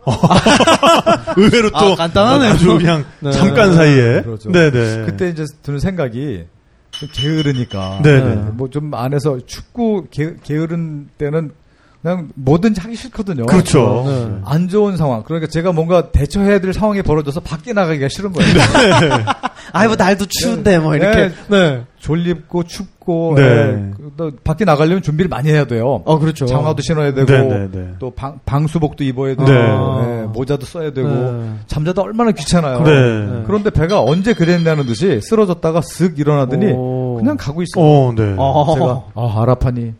의외로 1.36 1.70
또 1.70 1.92
아, 1.92 1.94
간단하네요. 1.94 2.50
아주 2.50 2.76
그냥 2.76 3.04
네. 3.20 3.30
잠깐 3.30 3.72
사이에. 3.72 4.22
그렇죠. 4.22 4.50
네네. 4.50 5.04
그때 5.06 5.28
이제 5.28 5.44
드는 5.62 5.78
생각이 5.78 6.44
좀 7.00 7.08
게으르니까 7.12 8.00
네네. 8.02 8.34
뭐좀 8.52 8.94
안에서 8.94 9.38
춥고 9.46 10.06
게, 10.10 10.36
게으른 10.42 11.08
때는 11.18 11.52
그냥 12.02 12.28
뭐든지 12.34 12.80
하기 12.80 12.94
싫거든요. 12.94 13.46
그렇죠. 13.46 14.04
네. 14.06 14.38
안 14.44 14.68
좋은 14.68 14.96
상황. 14.96 15.22
그러니까 15.24 15.48
제가 15.50 15.72
뭔가 15.72 16.10
대처해야 16.10 16.60
될 16.60 16.72
상황이 16.72 17.02
벌어져서 17.02 17.40
밖에 17.40 17.72
나가기가 17.72 18.08
싫은 18.08 18.32
거예요. 18.32 18.52
아이, 19.72 19.88
뭐, 19.88 19.96
날도 19.96 20.26
추운데, 20.28 20.78
뭐, 20.78 20.94
이렇게. 20.94 21.32
네. 21.48 21.84
졸립고 22.06 22.62
춥고 22.62 23.34
네. 23.36 23.42
예, 23.42 23.90
그, 23.96 24.12
또 24.16 24.30
밖에 24.44 24.64
나가려면 24.64 25.02
준비를 25.02 25.28
많이 25.28 25.50
해야 25.50 25.64
돼요. 25.64 26.02
어, 26.04 26.18
그렇죠. 26.20 26.46
장화도 26.46 26.80
신어야 26.80 27.12
되고 27.12 27.26
네, 27.26 27.42
네, 27.42 27.68
네. 27.72 27.94
또 27.98 28.10
방, 28.10 28.38
방수복도 28.46 29.02
입어야 29.02 29.34
되고 29.34 29.50
네. 29.50 30.22
예, 30.22 30.26
모자도 30.26 30.66
써야 30.66 30.92
되고 30.92 31.08
네. 31.08 31.54
잠자다 31.66 32.02
얼마나 32.02 32.30
귀찮아요. 32.30 32.82
네. 32.82 33.42
그런데 33.46 33.70
배가 33.70 34.00
언제 34.02 34.34
그랬냐는 34.34 34.86
듯이 34.86 35.20
쓰러졌다가 35.20 35.80
쓱 35.80 36.20
일어나더니 36.20 36.72
오. 36.72 37.16
그냥 37.18 37.36
가고 37.36 37.62
있어요. 37.62 37.84
어, 37.84 38.12
네. 38.14 38.36
어. 38.38 38.74
제가 38.74 39.02
아 39.16 39.42
아라파니 39.42 39.94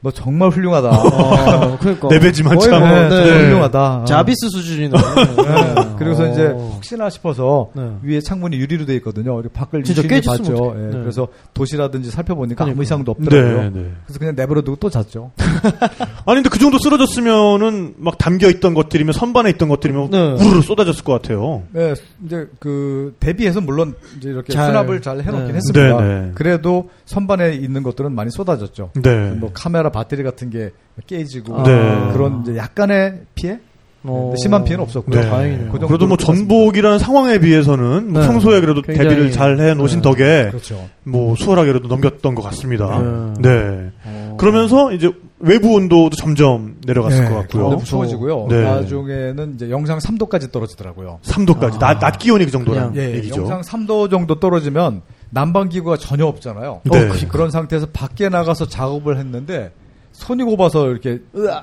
너 0.00 0.10
정말 0.12 0.50
훌륭하다. 0.50 0.88
어, 0.90 1.78
그러니까. 1.80 2.08
내 2.08 2.20
배지만 2.20 2.56
거의 2.56 2.70
참. 2.70 2.80
뭐, 2.80 2.88
네. 2.88 3.08
정말 3.08 3.44
훌륭하다. 3.46 4.04
자비스 4.04 4.48
수준이네. 4.48 4.90
네. 4.96 5.94
그래서 5.98 6.22
어. 6.22 6.26
이제 6.28 6.46
혹시나 6.46 7.10
싶어서 7.10 7.70
네. 7.74 7.90
위에 8.02 8.20
창문이 8.20 8.56
유리로 8.56 8.86
돼 8.86 8.94
있거든요. 8.96 9.42
밖을 9.42 9.82
진짜. 9.82 10.02
어떡해. 10.02 10.18
예, 10.18 10.86
네. 10.86 10.90
그래서 11.00 11.26
도시라든지 11.54 12.10
살펴보니까 12.10 12.64
아무 12.64 12.74
그러니까. 12.74 12.82
이상도 12.82 13.12
없더라고요. 13.12 13.62
네, 13.62 13.70
네. 13.70 13.90
그래서 14.06 14.18
그냥 14.18 14.34
내버려두고 14.36 14.76
또 14.76 14.88
잤죠. 14.88 15.32
아니 16.26 16.36
근데 16.36 16.48
그 16.48 16.58
정도 16.58 16.78
쓰러졌으면은 16.78 17.94
막 17.98 18.18
담겨 18.18 18.48
있던 18.48 18.74
것들이면 18.74 19.12
선반에 19.12 19.50
있던 19.50 19.68
것들이면 19.68 20.10
네. 20.10 20.32
우르르 20.32 20.62
쏟아졌을 20.62 21.02
것 21.02 21.20
같아요. 21.20 21.64
네, 21.72 21.94
이제 22.24 22.46
그 22.60 23.16
대비해서 23.18 23.60
물론 23.60 23.94
이제 24.18 24.30
이렇게 24.30 24.52
잘, 24.52 24.68
수납을 24.68 25.02
잘 25.02 25.20
해놓긴 25.22 25.48
네. 25.48 25.54
했습니다. 25.54 26.00
네, 26.00 26.20
네. 26.20 26.32
그래도 26.34 26.90
선반에 27.06 27.54
있는 27.54 27.82
것들은 27.82 28.12
많이 28.12 28.30
쏟아졌죠. 28.30 28.90
네. 29.02 29.30
뭐 29.32 29.50
카메라 29.52 29.87
배터리 29.90 30.22
같은 30.22 30.50
게 30.50 30.70
깨지고 31.06 31.62
네. 31.62 32.10
그런 32.12 32.42
이제 32.42 32.56
약간의 32.56 33.20
피해, 33.34 33.58
어. 34.04 34.32
심한 34.36 34.64
피해는 34.64 34.82
없었고요. 34.84 35.20
네. 35.20 35.28
다행이네요. 35.28 35.72
그 35.72 35.78
그래도 35.86 36.06
뭐 36.06 36.16
전복이라는 36.16 36.98
상황에 36.98 37.38
비해서는 37.38 38.12
뭐 38.12 38.22
네. 38.22 38.28
평소에 38.28 38.60
그래도 38.60 38.82
굉장히- 38.82 39.08
대비를 39.10 39.30
잘 39.32 39.60
해 39.60 39.74
놓으신 39.74 39.98
네. 39.98 40.02
덕에 40.02 40.48
그렇죠. 40.50 40.88
뭐 41.04 41.34
수월하게라도 41.36 41.88
넘겼던 41.88 42.34
것 42.34 42.42
같습니다. 42.42 42.98
네. 43.40 43.48
네. 43.48 43.90
어. 44.04 44.36
그러면서 44.38 44.92
이제 44.92 45.10
외부 45.40 45.74
온도도 45.74 46.10
점점 46.16 46.76
내려갔을 46.84 47.28
것 47.28 47.34
같고요. 47.36 47.68
무서워지고요. 47.70 48.46
네. 48.50 48.62
나중에는 48.64 49.54
이제 49.54 49.70
영상 49.70 49.98
3도까지 49.98 50.50
떨어지더라고요. 50.50 51.20
3도까지 51.22 51.74
아. 51.76 51.78
낮, 51.78 51.98
낮 52.00 52.18
기온이 52.18 52.44
그 52.44 52.50
정도란 52.50 52.92
그냥, 52.92 53.08
예, 53.10 53.16
얘기죠. 53.16 53.42
영상 53.42 53.60
3도 53.60 54.10
정도 54.10 54.40
떨어지면 54.40 55.02
난방 55.30 55.68
기구가 55.68 55.96
전혀 55.96 56.26
없잖아요. 56.26 56.80
네. 56.84 57.08
어, 57.08 57.12
그- 57.12 57.28
그런 57.28 57.50
상태에서 57.50 57.86
밖에 57.92 58.28
나가서 58.28 58.66
작업을 58.66 59.18
했는데 59.18 59.72
손이 60.12 60.42
곱아서 60.44 60.88
이렇게 60.90 61.20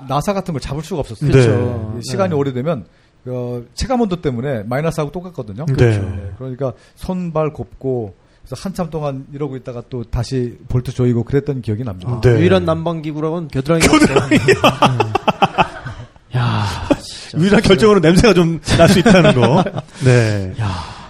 나사 0.08 0.34
같은 0.34 0.54
걸 0.54 0.62
잡을 0.62 0.84
수가 0.84 1.00
없었어요. 1.02 1.32
네. 1.32 1.34
그렇죠. 1.34 2.00
시간이 2.04 2.30
네. 2.30 2.36
오래되면 2.36 2.86
어, 3.28 3.64
체감 3.74 4.02
온도 4.02 4.22
때문에 4.22 4.64
마이너스하고 4.64 5.12
똑같거든요. 5.12 5.66
네. 5.66 5.98
네, 6.00 6.32
그러니까 6.38 6.74
손발 6.96 7.52
곱고 7.54 8.14
그래서 8.44 8.56
한참 8.62 8.92
동안 8.92 9.26
이러고 9.34 9.56
있다가 9.56 9.82
또 9.90 10.04
다시 10.04 10.60
볼트 10.70 10.92
조이고 10.92 11.24
그랬던 11.24 11.64
기억이 11.64 11.84
납니다. 11.84 12.22
네. 12.22 12.40
유일한 12.40 12.66
난방기구라고는 12.66 13.48
겨드랑이가 13.48 13.92
겨드랑이. 13.92 14.38
야, 16.38 16.66
진짜. 17.02 17.38
유일한 17.40 17.62
결점으로 17.62 18.00
냄새가 18.00 18.34
좀 18.34 18.60
날 18.78 18.90
수 18.90 19.00
있다는 19.00 19.34
거. 19.36 19.64
네. 20.06 20.54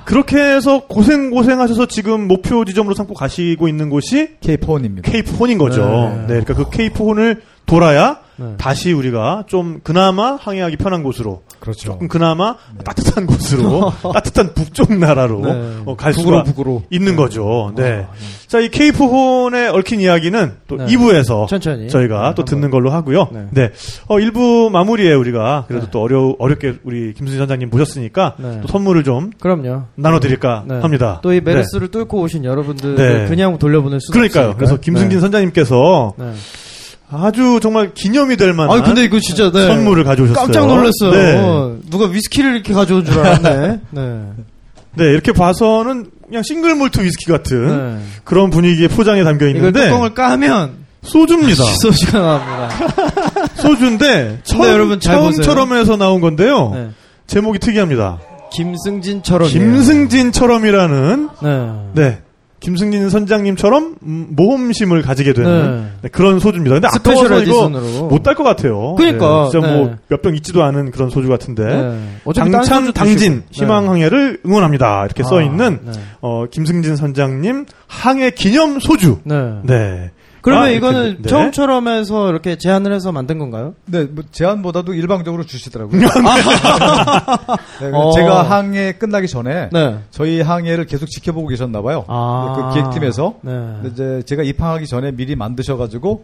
그렇게 0.06 0.38
해서 0.38 0.86
고생 0.88 1.32
고생하셔서 1.32 1.88
지금 1.88 2.28
목표 2.28 2.64
지점으로 2.64 2.94
삼고 2.96 3.14
가시고 3.16 3.68
있는 3.68 3.90
곳이 3.90 4.36
케이프 4.42 4.64
혼입니다. 4.64 5.02
케이프 5.02 5.32
혼인 5.36 5.58
거죠. 5.58 5.84
네. 5.84 6.20
네, 6.22 6.26
그러니까 6.44 6.54
그 6.54 6.70
케이프 6.70 7.04
혼을 7.04 7.42
돌아야 7.66 8.20
네. 8.38 8.54
다시 8.58 8.92
우리가 8.92 9.44
좀 9.48 9.80
그나마 9.84 10.36
항해하기 10.36 10.78
편한 10.78 11.04
곳으로 11.04 11.44
그렇죠. 11.60 11.92
조금 11.94 12.08
그나마 12.08 12.56
따뜻한 12.84 13.26
곳으로 13.26 13.92
따뜻한 14.14 14.54
북쪽 14.54 14.94
나라로 14.98 15.42
네. 15.42 15.52
어, 15.86 15.96
갈 15.96 16.12
북으로, 16.14 16.38
수가 16.40 16.44
북으로. 16.44 16.84
있는 16.90 17.16
거죠. 17.16 17.72
네. 17.76 17.84
아, 17.84 17.86
네. 17.96 18.08
자, 18.48 18.60
이 18.60 18.70
케이프 18.70 19.04
혼에 19.06 19.68
얽힌 19.68 20.00
이야기는 20.02 20.54
또 20.68 20.78
네. 20.78 20.86
2부에서 20.86 21.48
천천히. 21.48 21.90
저희가 21.90 22.30
네, 22.30 22.36
또. 22.36 22.46
듣는 22.46 22.70
걸로 22.70 22.92
하고요. 22.92 23.30
네. 23.32 23.48
네. 23.52 23.72
어, 24.08 24.18
1부 24.18 24.70
마무리에 24.70 25.14
우리가 25.14 25.66
그래도 25.68 25.86
네. 25.86 25.92
또 25.92 26.02
어려 26.02 26.36
어렵게 26.38 26.76
우리 26.84 27.14
김수진 27.14 27.40
선장님 27.40 27.70
모셨으니까 27.70 28.36
네. 28.38 28.60
또 28.62 28.68
선물을 28.68 29.04
좀 29.04 29.32
그럼요. 29.40 29.84
나눠 29.96 30.20
드릴까 30.20 30.66
네. 30.68 30.80
합니다. 30.80 31.20
또이 31.24 31.42
네. 31.42 31.52
메르스를 31.54 31.88
뚫고 31.90 32.20
오신 32.22 32.46
여러분들 32.46 32.96
네. 32.96 33.26
그냥 33.28 33.58
돌려보낼 33.58 34.00
수 34.02 34.12
그러니까요. 34.12 34.56
그래서 34.56 34.80
김승진 34.80 35.20
선장님께서 35.22 36.14
네. 36.18 36.32
아주 37.12 37.60
정말 37.62 37.94
기념이 37.94 38.36
될 38.36 38.54
만한 38.54 38.80
아 38.80 38.84
근데 38.84 39.04
이거 39.04 39.20
진짜 39.20 39.52
네. 39.52 39.68
선물을 39.68 40.04
가져오셨어요. 40.04 40.44
깜짝 40.44 40.68
놀랐어요. 40.68 41.12
네. 41.12 41.38
어, 41.38 41.78
누가 41.90 42.08
위스키를 42.08 42.56
이렇게 42.56 42.74
가져온 42.74 43.06
줄 43.06 43.20
알았네. 43.20 43.80
네. 43.92 44.22
네, 44.98 45.04
이렇게 45.12 45.32
봐서는 45.32 46.10
그냥 46.28 46.42
single 46.44 46.74
malt 46.76 47.02
위스키 47.02 47.26
같은 47.26 47.68
네. 47.98 48.04
그런 48.24 48.50
분위기의 48.50 48.88
포장에 48.88 49.24
담겨 49.24 49.46
이걸 49.48 49.58
있는데 49.58 49.86
뚜껑을 49.86 50.14
까면 50.14 50.86
소주입니다. 51.04 51.64
소주가 51.64 52.20
나옵니다. 52.20 52.70
소주인데 53.56 54.40
처음, 54.44 54.64
여러분 54.70 55.00
잘 55.00 55.16
처음처럼 55.16 55.74
해서 55.74 55.98
나온 55.98 56.22
건데요. 56.22 56.72
네. 56.74 56.90
제목이 57.28 57.60
특이합니다. 57.60 58.20
김승진처럼. 58.52 59.50
김승진처럼이라는 59.50 61.30
네. 61.44 61.72
네. 61.94 62.18
김승진 62.66 63.12
선장님처럼 63.12 63.96
음, 64.02 64.28
모험심을 64.32 65.04
가지게 65.04 65.34
되는 65.34 65.82
네. 65.84 65.88
네, 66.02 66.10
그런 66.10 66.40
소주입니다. 66.40 66.74
근데 66.74 66.88
아까워서 66.92 67.26
이거 67.26 67.42
edition으로. 67.42 68.08
못딸 68.08 68.34
것 68.34 68.44
같아요. 68.44 68.96
그러니까, 68.98 69.44
네, 69.44 69.52
진짜 69.52 69.68
네. 69.68 69.76
뭐몇 69.76 70.22
병 70.24 70.36
있지도 70.36 70.64
않은 70.64 70.90
그런 70.90 71.12
소주 71.12 71.30
같은데 71.30 71.64
네. 71.64 72.34
당찬 72.34 72.92
당신 72.94 73.44
드시고. 73.50 73.66
희망 73.66 73.84
네. 73.84 73.88
항해를 73.90 74.40
응원합니다. 74.48 75.06
이렇게 75.06 75.22
써 75.22 75.44
있는 75.44 75.80
네. 75.86 75.92
어, 76.22 76.46
김승진 76.50 76.96
선장님 76.96 77.68
항해 77.86 78.32
기념 78.32 78.80
소주. 78.80 79.20
네. 79.26 80.10
네. 80.46 80.52
그러면 80.52 80.64
아, 80.68 80.70
이거는 80.70 81.18
네. 81.24 81.30
처음처럼 81.30 81.88
해서 81.88 82.30
이렇게 82.30 82.56
제안을 82.56 82.94
해서 82.94 83.12
만든 83.12 83.40
건가요? 83.40 83.74
네, 83.86 84.04
뭐 84.04 84.24
제안보다도 84.32 84.94
일방적으로 84.94 85.44
주시더라고요. 85.44 86.00
네. 87.82 87.90
네, 87.90 87.92
어. 87.92 88.12
제가 88.12 88.44
항해 88.44 88.94
끝나기 88.94 89.28
전에 89.28 89.70
네. 89.72 90.00
저희 90.12 90.42
항해를 90.42 90.86
계속 90.86 91.08
지켜보고 91.08 91.48
계셨나 91.48 91.82
봐요. 91.82 92.06
아. 92.08 92.72
그 92.74 92.80
기획팀에서. 92.80 93.40
네. 93.42 93.76
이제 93.92 94.22
제가 94.26 94.44
입항하기 94.44 94.86
전에 94.86 95.12
미리 95.12 95.36
만드셔가지고. 95.36 96.24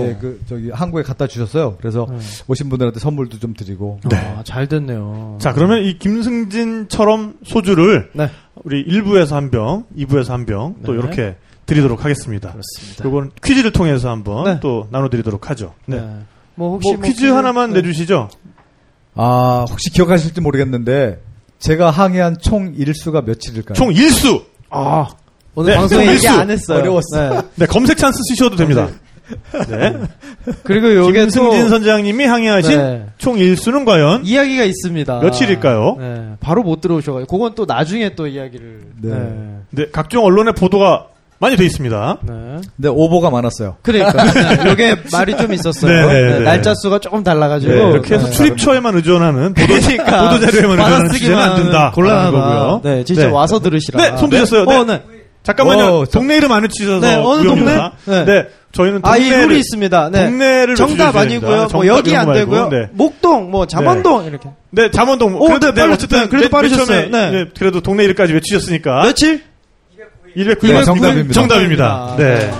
네, 0.00 0.16
그 0.18 0.40
저기 0.48 0.70
항구에 0.70 1.02
갖다 1.02 1.26
주셨어요. 1.26 1.76
그래서 1.78 2.06
네. 2.10 2.16
오신 2.48 2.70
분들한테 2.70 2.98
선물도 2.98 3.38
좀 3.40 3.52
드리고. 3.52 4.00
아, 4.12 4.42
잘 4.44 4.68
됐네요. 4.68 5.36
자, 5.38 5.52
그러면 5.52 5.84
이 5.84 5.98
김승진처럼 5.98 7.34
소주를 7.44 8.08
네. 8.14 8.30
우리 8.64 8.86
1부에서 8.86 9.32
한 9.32 9.50
병, 9.50 9.84
2부에서 9.96 10.30
한 10.30 10.46
병, 10.46 10.76
또 10.84 10.92
네. 10.92 10.98
이렇게 10.98 11.36
드리도록 11.70 12.04
하겠습니다. 12.04 12.50
그렇습니다. 12.50 13.04
요건 13.04 13.30
퀴즈를 13.44 13.70
통해서 13.72 14.10
한번 14.10 14.44
네. 14.44 14.58
또 14.60 14.88
나눠드리도록 14.90 15.50
하죠. 15.50 15.74
네. 15.86 16.00
네. 16.00 16.08
뭐 16.56 16.72
혹시 16.72 16.92
뭐 16.94 17.02
퀴즈 17.02 17.26
하나만 17.26 17.70
내주시죠. 17.72 18.28
아 19.14 19.64
혹시 19.68 19.90
기억하실지 19.90 20.40
모르겠는데 20.40 21.20
제가 21.60 21.90
항해한 21.90 22.38
총 22.40 22.74
일수가 22.76 23.22
며칠일까요? 23.22 23.74
총 23.74 23.92
일수! 23.92 24.44
아, 24.70 25.08
오늘 25.54 25.72
네, 25.72 25.76
방송에 25.78 26.04
총 26.04 26.12
얘기 26.12 26.24
일수. 26.26 26.40
안 26.40 26.50
했어요. 26.50 26.78
어려웠어. 26.78 27.30
네. 27.30 27.48
네, 27.54 27.66
검색 27.66 27.98
찬스 27.98 28.18
쓰셔도 28.30 28.56
됩니다. 28.56 28.88
네. 29.68 29.96
그리고 30.64 30.92
요게 30.92 31.20
김승진 31.20 31.62
또 31.62 31.68
선장님이 31.68 32.24
항해하신 32.24 32.78
네. 32.78 33.06
총 33.18 33.38
일수는 33.38 33.84
과연? 33.84 34.24
이야기가 34.24 34.64
있습니다. 34.64 35.20
며칠일까요? 35.20 35.96
네. 36.00 36.32
바로 36.40 36.62
못 36.64 36.80
들어오셔가지고 36.80 37.30
그건 37.36 37.54
또 37.54 37.64
나중에 37.64 38.14
또 38.16 38.26
이야기를. 38.26 38.80
네. 39.02 39.08
네. 39.10 39.56
네, 39.70 39.86
각종 39.92 40.24
언론의 40.24 40.54
보도가 40.54 41.06
많이 41.40 41.56
돼 41.56 41.64
있습니다. 41.64 42.18
네. 42.22 42.34
네 42.76 42.88
오보가 42.88 43.30
많았어요. 43.30 43.76
그러니까 43.82 44.24
네. 44.24 44.60
요게 44.70 44.96
말이 45.10 45.34
좀 45.38 45.52
있었어요. 45.54 45.90
네, 45.90 46.06
네, 46.06 46.22
네, 46.32 46.38
네. 46.38 46.44
날짜 46.44 46.74
수가 46.74 46.98
조금 46.98 47.24
달라가지고 47.24 47.72
네, 47.72 47.90
이렇게 47.90 48.14
해서 48.14 48.26
네. 48.26 48.32
출입처에만 48.32 48.94
의존하는 48.96 49.54
보도, 49.54 49.66
그러니까 49.66 50.28
보도 50.30 50.40
자료에만 50.46 50.78
의존하는 50.78 51.10
취재는 51.12 51.38
안 51.38 51.56
된다. 51.56 51.92
곤란하다. 51.94 52.30
거고요. 52.30 52.80
네, 52.84 53.04
진짜 53.04 53.30
와서 53.30 53.58
들으시라. 53.58 54.02
네, 54.10 54.16
손 54.18 54.28
드셨어요. 54.28 54.66
네. 54.66 54.76
어, 54.76 54.84
네. 54.84 55.02
잠깐만요. 55.42 55.84
어, 55.84 56.04
저- 56.04 56.18
동네 56.18 56.36
이름 56.36 56.52
안 56.52 56.62
외치셔서 56.62 57.00
네, 57.00 57.14
어느. 57.16 57.42
동네? 57.46 57.74
네. 58.26 58.46
저희는 58.72 59.00
아, 59.02 59.16
이 59.16 59.22
동네를 59.22 59.48
룰이 59.48 59.58
있습니다. 59.60 60.10
네. 60.12 60.24
동네를 60.26 60.74
정답 60.76 61.16
아니고요. 61.16 61.40
됩니다. 61.40 61.68
뭐 61.72 61.84
정답 61.84 61.86
여기 61.96 62.14
안. 62.14 62.32
되고요. 62.32 62.68
네. 62.68 62.76
목동, 62.92 63.50
뭐 63.50 63.66
잠원동 63.66 64.26
이렇게. 64.26 64.50
네, 64.70 64.90
잠원동. 64.90 65.34
오, 65.36 65.46
그래도 65.46 65.72
네, 65.72 65.80
빨리- 65.82 65.96
네, 65.96 66.06
그래도 66.28 66.36
맨 66.38 66.50
빠르셨어요. 66.50 67.08
네. 67.10 67.30
네, 67.30 67.44
그래도 67.58 67.80
동네 67.80 68.04
이름까지 68.04 68.34
외치셨으니까. 68.34 69.02
며칠? 69.04 69.42
209일 70.36 70.72
네, 70.72 70.84
정답입니다. 70.84 71.32
정답입니다. 71.32 72.14
네. 72.18 72.50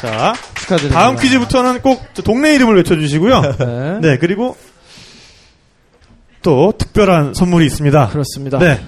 자, 0.00 0.34
축하드립니다. 0.54 1.00
다음 1.00 1.16
퀴즈부터는 1.16 1.80
꼭 1.80 2.02
동네 2.24 2.54
이름을 2.54 2.76
외쳐주시고요. 2.76 3.40
네. 3.58 3.98
네, 4.00 4.18
그리고 4.18 4.56
또 6.42 6.72
특별한 6.76 7.34
선물이 7.34 7.64
있습니다. 7.66 8.08
그렇습니다. 8.08 8.58
네. 8.58 8.80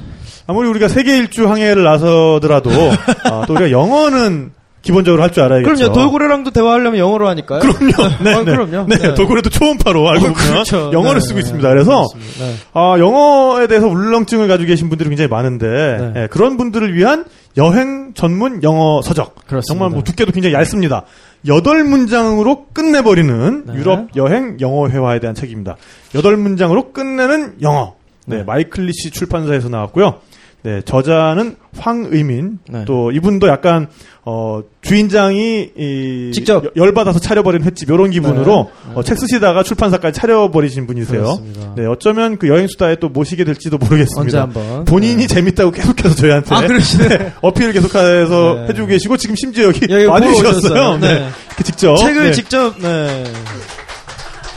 아무리 0.47 0.69
우리가 0.69 0.89
세계 0.89 1.17
일주 1.17 1.49
항해를 1.49 1.85
나서더라도 1.85 2.71
아, 3.25 3.45
또 3.47 3.55
우리가 3.55 3.71
영어는 3.71 4.53
기본적으로 4.85 5.23
할 5.23 5.31
줄 5.31 5.43
알아야겠죠. 5.43 5.75
그럼요. 5.75 5.93
돌고래랑도 5.93 6.51
대화하려면 6.53 6.99
영어로 7.01 7.29
하니까요. 7.29 7.61
그럼요. 7.61 7.93
네, 8.23 8.35
어, 8.35 8.45
네. 8.45 8.53
그럼요. 8.53 8.87
네, 8.89 8.97
네. 8.99 9.15
돌고래도 9.15 9.51
초음파로 9.51 10.09
알고 10.11 10.21
보면 10.21 10.35
그렇죠. 10.35 10.91
영어를 10.93 11.21
네, 11.21 11.27
쓰고 11.27 11.35
네, 11.35 11.41
있습니다. 11.41 11.69
그래서. 11.69 12.07
네. 12.39 12.55
아, 12.75 12.97
영어에 12.99 13.67
대해서 13.67 13.89
울렁증을 13.89 14.47
가지고 14.47 14.69
계신 14.69 14.89
분들이 14.89 15.09
굉장히 15.09 15.29
많은데 15.29 16.29
그런 16.31 16.57
분들을 16.57 16.95
위한 16.95 17.25
여행 17.57 18.13
전문 18.15 18.63
영어 18.63 19.01
서적. 19.03 19.47
그렇습니다. 19.47 19.63
정말 19.67 19.91
뭐 19.91 20.03
두께도 20.03 20.33
굉장히 20.33 20.55
얇습니다. 20.55 21.05
여덟 21.47 21.85
문장으로 21.85 22.67
끝내버리는 22.73 23.65
네. 23.67 23.75
유럽 23.75 24.09
여행 24.17 24.57
영어 24.61 24.89
회화에 24.89 25.19
대한 25.21 25.35
책입니다. 25.35 25.77
여덟 26.15 26.37
문장으로 26.37 26.93
끝내는 26.93 27.57
영어. 27.63 27.95
네, 28.27 28.39
네. 28.39 28.43
마이클리시 28.45 29.11
출판사에서 29.11 29.69
나왔고요. 29.69 30.21
네, 30.65 30.81
저자는 30.83 31.57
황의민. 31.79 32.59
네. 32.71 32.85
또 32.87 33.11
이분도 33.13 33.49
약간 33.49 33.87
어, 34.25 34.63
주인장이 34.81 35.71
이 35.77 36.31
직접. 36.33 36.65
여- 36.65 36.71
열받아서 36.75 37.19
차려버린 37.19 37.63
횟집 37.65 37.91
이런 37.91 38.11
기분으로 38.11 38.71
네. 38.89 38.93
어, 38.95 39.03
책 39.03 39.19
쓰시다가 39.19 39.63
출판사까지 39.63 40.19
차려버리신 40.19 40.87
분이세요. 40.87 41.21
그렇습니다. 41.23 41.75
네, 41.77 41.85
어쩌면 41.85 42.39
그 42.39 42.49
여행 42.49 42.67
수다에 42.67 42.97
또 42.97 43.11
모시게 43.11 43.45
될지도 43.45 43.77
모르겠습니다. 43.77 44.21
언제 44.23 44.39
한번. 44.39 44.85
본인이 44.87 45.17
네. 45.17 45.27
재밌다고 45.27 45.71
계속해서 45.71 46.15
저희한테 46.15 46.55
아, 46.55 46.67
그러시네. 46.67 47.09
네, 47.09 47.33
어필을 47.43 47.73
계속해서 47.75 48.55
네. 48.63 48.69
해주고 48.71 48.87
계시고 48.89 49.17
지금 49.19 49.37
심지어 49.37 49.65
여기, 49.67 49.85
와주셨어요. 50.07 50.49
오셨어요. 50.49 50.99
네. 50.99 51.15
네. 51.59 51.63
직접 51.63 51.97
책을 51.97 52.23
네. 52.25 52.33
직접 52.33 52.79
네. 52.81 53.25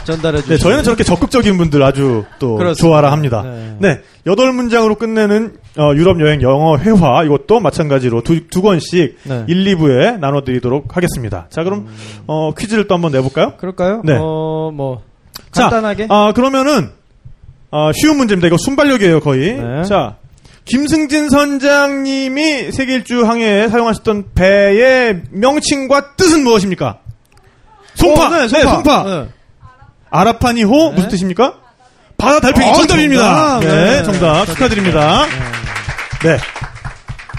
전달해 0.07 0.37
주시죠. 0.37 0.53
네, 0.53 0.57
저희는 0.57 0.83
저렇게 0.83 1.03
적극적인 1.03 1.57
분들 1.57 1.83
아주 1.83 2.23
또 2.39 2.55
그렇습니다. 2.55 2.81
좋아라 2.81 3.11
합니다. 3.11 3.43
네. 3.43 3.75
네, 3.79 4.01
여덟 4.25 4.53
문장으로 4.53 4.95
끝내는 4.95 5.57
어, 5.77 5.91
유럽 5.95 6.19
여행 6.21 6.41
영어 6.41 6.77
회화 6.77 7.23
이것도 7.23 7.59
마찬가지로 7.59 8.21
두, 8.21 8.47
두 8.47 8.61
권씩 8.61 9.17
네. 9.23 9.43
1, 9.47 9.65
2부에 9.75 10.19
나눠 10.19 10.41
드리도록 10.41 10.95
하겠습니다. 10.95 11.47
자, 11.49 11.63
그럼 11.63 11.87
어, 12.25 12.53
퀴즈를 12.53 12.87
또 12.87 12.95
한번 12.95 13.11
내 13.11 13.21
볼까요? 13.21 13.53
그럴까요? 13.57 14.01
네. 14.05 14.17
어, 14.19 14.71
뭐 14.73 15.01
자, 15.51 15.63
간단하게. 15.63 16.07
아, 16.09 16.31
그러면은 16.33 16.89
아, 17.69 17.91
쉬운 17.93 18.17
문제입니다. 18.17 18.47
이거 18.47 18.57
순발력이에요, 18.57 19.19
거의. 19.19 19.57
네. 19.57 19.83
자, 19.83 20.15
김승진 20.65 21.29
선장님이 21.29 22.71
세계 22.71 22.95
일주 22.95 23.25
항해에 23.25 23.67
사용하셨던 23.69 24.29
배의 24.35 25.23
명칭과 25.31 26.15
뜻은 26.15 26.43
무엇입니까? 26.43 26.99
송파. 27.95 28.27
어, 28.27 28.29
네, 28.29 28.47
송파. 28.47 29.03
네. 29.03 29.27
아라파니호 30.09 30.89
네. 30.89 30.95
무슨 30.95 31.09
뜻입니까? 31.09 31.55
바다 32.17 32.39
달팽이 32.39 32.71
어, 32.71 32.73
정답입니다. 32.73 33.59
정답. 33.59 33.67
네, 33.67 33.85
네. 33.97 34.03
정답 34.03 34.45
축하드립니다. 34.45 35.25
네. 36.23 36.37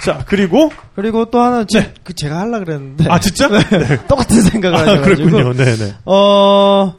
자, 0.04 0.24
그리고 0.26 0.70
그리고 0.94 1.24
또 1.26 1.40
하나 1.40 1.64
제, 1.64 1.92
그 2.04 2.14
제가 2.14 2.38
하려 2.38 2.60
그랬는데 2.60 3.06
아, 3.10 3.18
진짜? 3.18 3.48
네. 3.48 4.06
똑같은 4.06 4.42
생각을 4.42 4.76
아, 4.76 4.80
하셔가지고 4.82 5.30
그렇군요. 5.30 5.52
네, 5.54 5.76
네. 5.76 5.94
어 6.04 6.94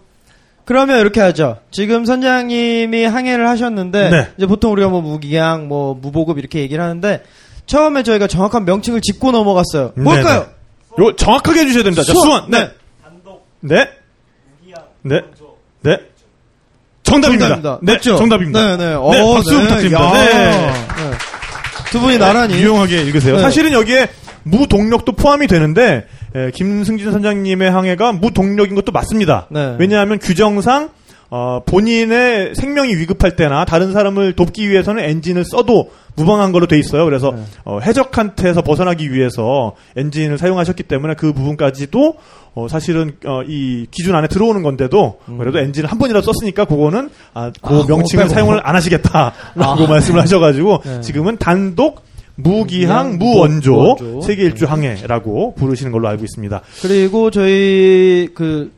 그러면 0.66 1.00
이렇게 1.00 1.22
하죠. 1.22 1.58
지금 1.72 2.06
선장님이 2.06 3.06
항해를 3.06 3.48
하셨는데 3.48 4.10
네. 4.10 4.28
이제 4.38 4.46
보통 4.46 4.72
우리가 4.74 4.90
뭐 4.90 5.02
무기양, 5.02 5.68
뭐 5.68 5.96
무보급 5.96 6.38
이렇게 6.38 6.60
얘기를 6.60 6.84
하는데 6.84 7.24
처음에 7.66 8.04
저희가 8.04 8.28
정확한 8.28 8.66
명칭을 8.66 9.02
짚고 9.02 9.32
넘어갔어요. 9.32 9.94
뭘까요? 9.96 10.48
네, 10.98 11.04
요 11.06 11.16
정확하게 11.16 11.62
해주셔야 11.62 11.84
됩니다. 11.84 12.04
자, 12.04 12.12
수원. 12.14 12.28
수원. 12.28 12.52
네. 12.52 12.70
네. 13.62 13.90
네. 15.02 15.22
네. 15.81 15.97
정답입니다. 17.03 17.80
네, 17.81 17.93
맞죠? 17.93 18.18
정답입니다. 18.18 18.60
네, 18.60 18.77
네. 18.77 18.89
네, 18.89 18.93
어, 18.93 19.34
박수 19.35 19.51
네. 19.56 19.61
부탁드립니다. 19.64 20.03
야. 20.03 20.14
네. 20.14 20.51
네. 20.51 20.72
두 21.91 21.99
분이 21.99 22.18
나란히. 22.18 22.56
유용하게 22.56 23.01
읽으세요. 23.03 23.38
네. 23.38 23.41
사실은 23.41 23.72
여기에 23.72 24.10
무동력도 24.43 25.14
포함이 25.14 25.47
되는데 25.47 26.06
에, 26.35 26.51
김승진 26.51 27.11
선장님의 27.11 27.72
항해가 27.72 28.11
무동력인 28.14 28.76
것도 28.76 28.91
맞습니다. 28.91 29.47
네. 29.49 29.76
왜냐하면 29.80 30.19
규정상 30.19 30.89
어, 31.31 31.61
본인의 31.65 32.56
생명이 32.56 32.95
위급할 32.95 33.35
때나 33.35 33.65
다른 33.65 33.91
사람을 33.93 34.34
돕기 34.34 34.69
위해서는 34.69 35.03
엔진을 35.03 35.45
써도 35.45 35.91
무방한 36.20 36.52
걸로 36.52 36.68
돼 36.68 36.78
있어요. 36.78 37.06
그래서 37.06 37.32
네. 37.32 37.44
어, 37.66 37.80
해적한테서 37.80 38.62
벗어나기 38.62 39.12
위해서 39.14 39.76
엔진을 39.96 40.38
사용하셨기 40.38 40.84
때문에 40.84 41.16
그 41.16 41.34
부분까지도 41.34 42.16
어, 42.56 42.68
사실은 42.68 43.14
어, 43.26 43.41
이 43.48 43.88
기준 43.91 44.16
안에 44.16 44.28
들어오는 44.28 44.64
건데도 44.64 45.20
그래도 45.38 45.60
엔진을 45.60 45.90
한 45.90 45.98
번이라도 45.98 46.26
썼으니까 46.34 46.66
그거는 46.66 47.10
아, 47.34 47.52
그 47.62 47.74
음. 47.74 47.82
아, 47.82 47.86
명칭을 47.88 48.26
빼고. 48.26 48.34
사용을 48.34 48.62
안 48.64 48.76
하시겠다라고 48.76 49.34
아. 49.58 49.76
말씀을 49.88 50.22
하셔가지고 50.22 50.82
네. 50.84 51.02
지금은 51.02 51.38
단독 51.38 52.04
무기항 52.36 53.18
무기항, 53.18 53.18
무원조, 53.18 53.74
무원조. 53.74 54.22
세계 54.22 54.44
일주 54.44 54.66
항해라고 54.66 55.56
부르시는 55.56 55.91
걸로 55.91 56.08
알고 56.08 56.24
있습니다. 56.24 56.62
그리고 56.82 57.32
저희 57.32 58.30
그, 58.34 58.72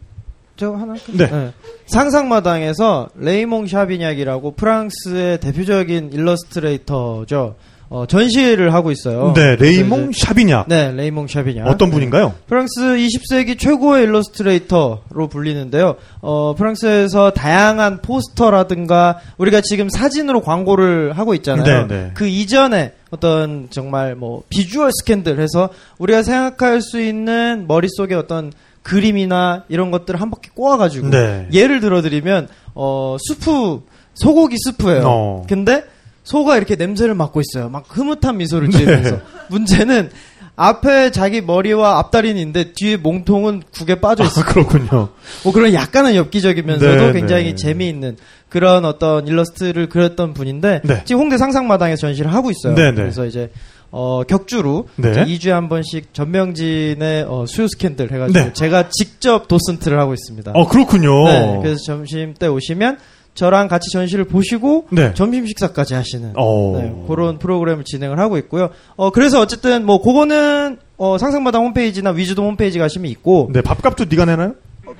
저 0.61 0.73
하나? 0.73 0.93
네. 1.17 1.53
상상마당에서 1.87 3.09
레이몽 3.15 3.65
샤비냑이라고 3.65 4.51
프랑스의 4.51 5.39
대표적인 5.39 6.11
일러스트레이터죠. 6.13 7.55
어, 7.89 8.05
전시를 8.05 8.71
하고 8.71 8.91
있어요. 8.91 9.33
네, 9.35 9.55
레이몽 9.55 10.11
사비냑 10.13 10.65
네, 10.67 10.91
레이몽 10.91 11.27
사비냑. 11.27 11.67
어떤 11.67 11.89
네. 11.89 11.95
분인가요? 11.95 12.35
프랑스 12.45 12.79
20세기 12.79 13.57
최고의 13.57 14.03
일러스트레이터로 14.03 15.27
불리는데요. 15.31 15.95
어, 16.21 16.53
프랑스에서 16.55 17.31
다양한 17.31 18.03
포스터라든가 18.03 19.17
우리가 19.39 19.61
지금 19.61 19.89
사진으로 19.89 20.41
광고를 20.41 21.17
하고 21.17 21.33
있잖아요. 21.33 21.87
네, 21.87 21.95
네. 21.95 22.11
그 22.13 22.27
이전에 22.27 22.93
어떤 23.09 23.67
정말 23.71 24.15
뭐 24.15 24.43
visual 24.49 24.91
scandal 24.93 25.39
해서 25.39 25.69
우리가 25.97 26.21
생각할 26.21 26.81
수 26.81 27.01
있는 27.01 27.65
머릿속에 27.67 28.13
어떤 28.13 28.53
그림이나 28.83 29.63
이런 29.69 29.91
것들을 29.91 30.19
한 30.19 30.31
바퀴 30.31 30.49
꼬아가지고 30.49 31.09
네. 31.09 31.47
예를 31.51 31.79
들어드리면 31.79 32.47
어, 32.73 33.17
수프 33.19 33.81
소고기 34.13 34.57
스프예요. 34.57 35.03
어. 35.05 35.45
근데 35.47 35.83
소가 36.23 36.57
이렇게 36.57 36.75
냄새를 36.75 37.15
맡고 37.15 37.41
있어요. 37.41 37.69
막 37.69 37.85
흐뭇한 37.89 38.37
미소를 38.37 38.69
네. 38.69 38.77
지으면서 38.77 39.19
문제는 39.49 40.09
앞에 40.55 41.11
자기 41.11 41.41
머리와 41.41 41.97
앞다리는 41.99 42.37
있는데 42.39 42.73
뒤에 42.73 42.97
몸통은 42.97 43.63
국에 43.73 43.95
빠져 43.95 44.23
아, 44.23 44.27
있어요. 44.27 44.45
그렇군요. 44.45 45.09
뭐 45.43 45.53
그런 45.53 45.73
약간은 45.73 46.15
엽기적이면서도 46.15 47.07
네, 47.07 47.13
굉장히 47.13 47.43
네. 47.45 47.55
재미있는 47.55 48.17
그런 48.49 48.85
어떤 48.85 49.27
일러스트를 49.27 49.89
그렸던 49.89 50.33
분인데 50.33 50.81
네. 50.83 51.01
지금 51.05 51.21
홍대 51.21 51.37
상상마당에서 51.37 52.01
전시를 52.01 52.33
하고 52.33 52.51
있어요. 52.51 52.75
네, 52.75 52.91
네. 52.91 52.95
그래서 52.95 53.25
이제 53.25 53.49
어, 53.91 54.23
격주로 54.23 54.87
네. 54.95 55.11
이제 55.11 55.25
2주에 55.25 55.51
한 55.51 55.67
번씩 55.69 56.13
전명진의 56.13 57.25
어, 57.27 57.45
수요 57.47 57.67
스캔들 57.67 58.11
해가지고 58.11 58.39
네. 58.39 58.53
제가 58.53 58.89
직접 58.89 59.47
도슨트를 59.47 59.99
하고 59.99 60.13
있습니다. 60.13 60.51
어, 60.55 60.67
그렇군요. 60.67 61.25
네, 61.25 61.59
그래서 61.61 61.83
점심 61.85 62.33
때 62.33 62.47
오시면 62.47 62.97
저랑 63.33 63.67
같이 63.69 63.89
전시를 63.91 64.25
보시고 64.25 64.87
네. 64.91 65.13
점심 65.13 65.45
식사까지 65.47 65.93
하시는 65.93 66.33
어. 66.37 66.79
네, 66.81 66.93
그런 67.07 67.37
프로그램을 67.39 67.83
진행을 67.85 68.19
하고 68.19 68.37
있고요. 68.37 68.69
어 68.97 69.09
그래서 69.11 69.39
어쨌든 69.39 69.85
뭐 69.85 70.01
그거는 70.01 70.77
어, 70.97 71.17
상상마당 71.17 71.63
홈페이지나 71.63 72.11
위즈돔 72.11 72.45
홈페이지 72.45 72.77
가시면 72.79 73.09
있고 73.11 73.49
네, 73.53 73.61
밥값도 73.61 74.05
네가 74.09 74.25
내나요? 74.25 74.53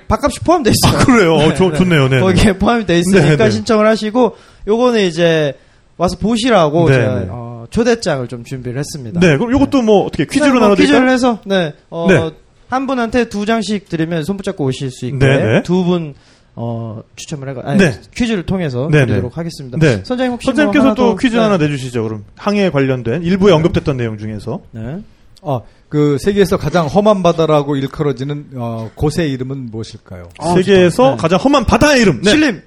밥값이 0.08 0.40
포함돼 0.42 0.72
있어요. 0.72 1.00
아, 1.02 1.06
그래요. 1.06 1.34
어, 1.36 1.54
좋- 1.54 1.76
좋네요. 1.76 2.08
네. 2.08 2.20
거기에 2.22 2.58
포함이 2.58 2.86
돼 2.86 3.00
있으니까 3.00 3.30
네, 3.30 3.38
네. 3.38 3.52
신청을 3.52 3.86
하시고 3.88 4.36
요거는 4.68 5.02
이제 5.08 5.54
와서 5.98 6.18
보시라고 6.18 6.90
네, 6.90 6.96
제가 6.96 7.20
네. 7.20 7.28
어, 7.30 7.51
초대장을 7.72 8.28
좀 8.28 8.44
준비를 8.44 8.78
했습니다. 8.78 9.20
네, 9.20 9.38
그럼 9.38 9.56
이것도 9.56 9.82
뭐 9.82 10.06
어떻게 10.06 10.26
퀴즈로 10.26 10.46
네, 10.46 10.52
뭐 10.52 10.60
나눠 10.62 10.76
퀴즈를 10.76 11.00
드릴까요? 11.00 11.14
해서 11.14 11.40
네. 11.46 11.74
어, 11.90 12.06
네. 12.08 12.30
한 12.70 12.86
분한테 12.86 13.30
두 13.30 13.46
장씩 13.46 13.90
드리면 13.90 14.24
손 14.24 14.38
붙잡고 14.38 14.64
오실 14.66 14.92
수 14.92 15.06
있게 15.08 15.18
네, 15.18 15.38
네. 15.38 15.64
두분 15.64 16.14
어, 16.56 17.02
추첨을 17.16 17.50
해가 17.50 17.62
아니, 17.66 17.80
네. 17.80 18.00
퀴즈를 18.14 18.44
통해서 18.46 18.88
네, 18.92 19.06
드리도록 19.06 19.32
네. 19.32 19.36
하겠습니다. 19.36 19.78
네. 19.80 20.04
선생님 20.06 20.34
혹시 20.34 20.46
선생님께서 20.46 20.84
뭐 20.84 20.90
하나 20.92 20.96
또 20.96 21.10
더- 21.12 21.16
퀴즈 21.16 21.36
네. 21.36 21.42
하나 21.42 21.58
내주시죠. 21.58 22.04
그럼 22.04 22.26
항해에 22.36 22.70
관련된 22.70 23.24
일부에 23.24 23.52
언급됐던 23.54 23.98
내용 23.98 24.18
중에서 24.18 24.62
네. 24.72 24.98
아, 25.44 25.62
그 25.90 26.18
세계에서 26.20 26.58
가장 26.58 26.88
험한 26.88 27.24
바다라고 27.24 27.76
일컬어지는 27.78 28.48
어, 28.56 28.92
곳의 28.96 29.32
이름은 29.32 29.72
무엇일까요? 29.72 30.30
아, 30.40 30.54
세계에서. 30.56 31.12
네. 31.12 31.18
가장 31.18 31.40
험한 31.40 31.66
바다의 31.66 32.02
이름. 32.02 32.22
네. 32.22 32.30
실림. 32.32 32.62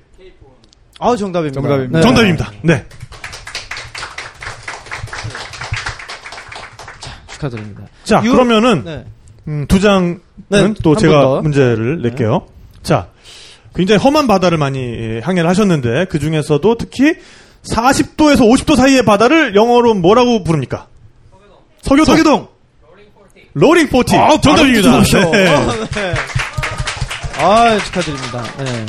아, 0.98 1.14
정답입니다. 1.16 1.60
정답입니다. 1.60 1.98
네. 1.98 2.02
정답입니다. 2.02 2.52
네. 2.62 2.84
축하드립니다. 7.48 7.82
자, 8.04 8.22
유- 8.24 8.32
그러면은 8.32 8.84
네. 8.84 9.04
음, 9.48 9.66
두 9.68 9.80
장은 9.80 10.20
네, 10.48 10.74
또 10.82 10.96
제가 10.96 11.20
더. 11.20 11.40
문제를 11.42 12.00
낼게요. 12.02 12.46
자, 12.82 13.08
굉장히 13.74 14.00
험한 14.02 14.26
바다를 14.26 14.56
많이 14.58 14.78
예, 14.78 15.20
항해를 15.22 15.48
하셨는데 15.50 16.06
그 16.06 16.18
중에서도 16.18 16.76
특히 16.78 17.14
40도에서 17.64 18.40
50도 18.40 18.76
사이의 18.76 19.04
바다를 19.04 19.54
영어로 19.54 19.94
뭐라고 19.94 20.44
부릅니까? 20.44 20.86
서교동. 21.82 22.04
서교동. 22.16 22.48
Roaring 23.54 23.88
Forty. 23.88 24.16
아, 24.16 24.36
정답입니다. 24.40 24.90
붙여주셔. 24.98 25.30
네. 25.30 25.48
아, 25.48 25.66
네. 25.94 26.14
아, 27.38 27.78
축하드립니다. 27.78 28.42
네. 28.58 28.86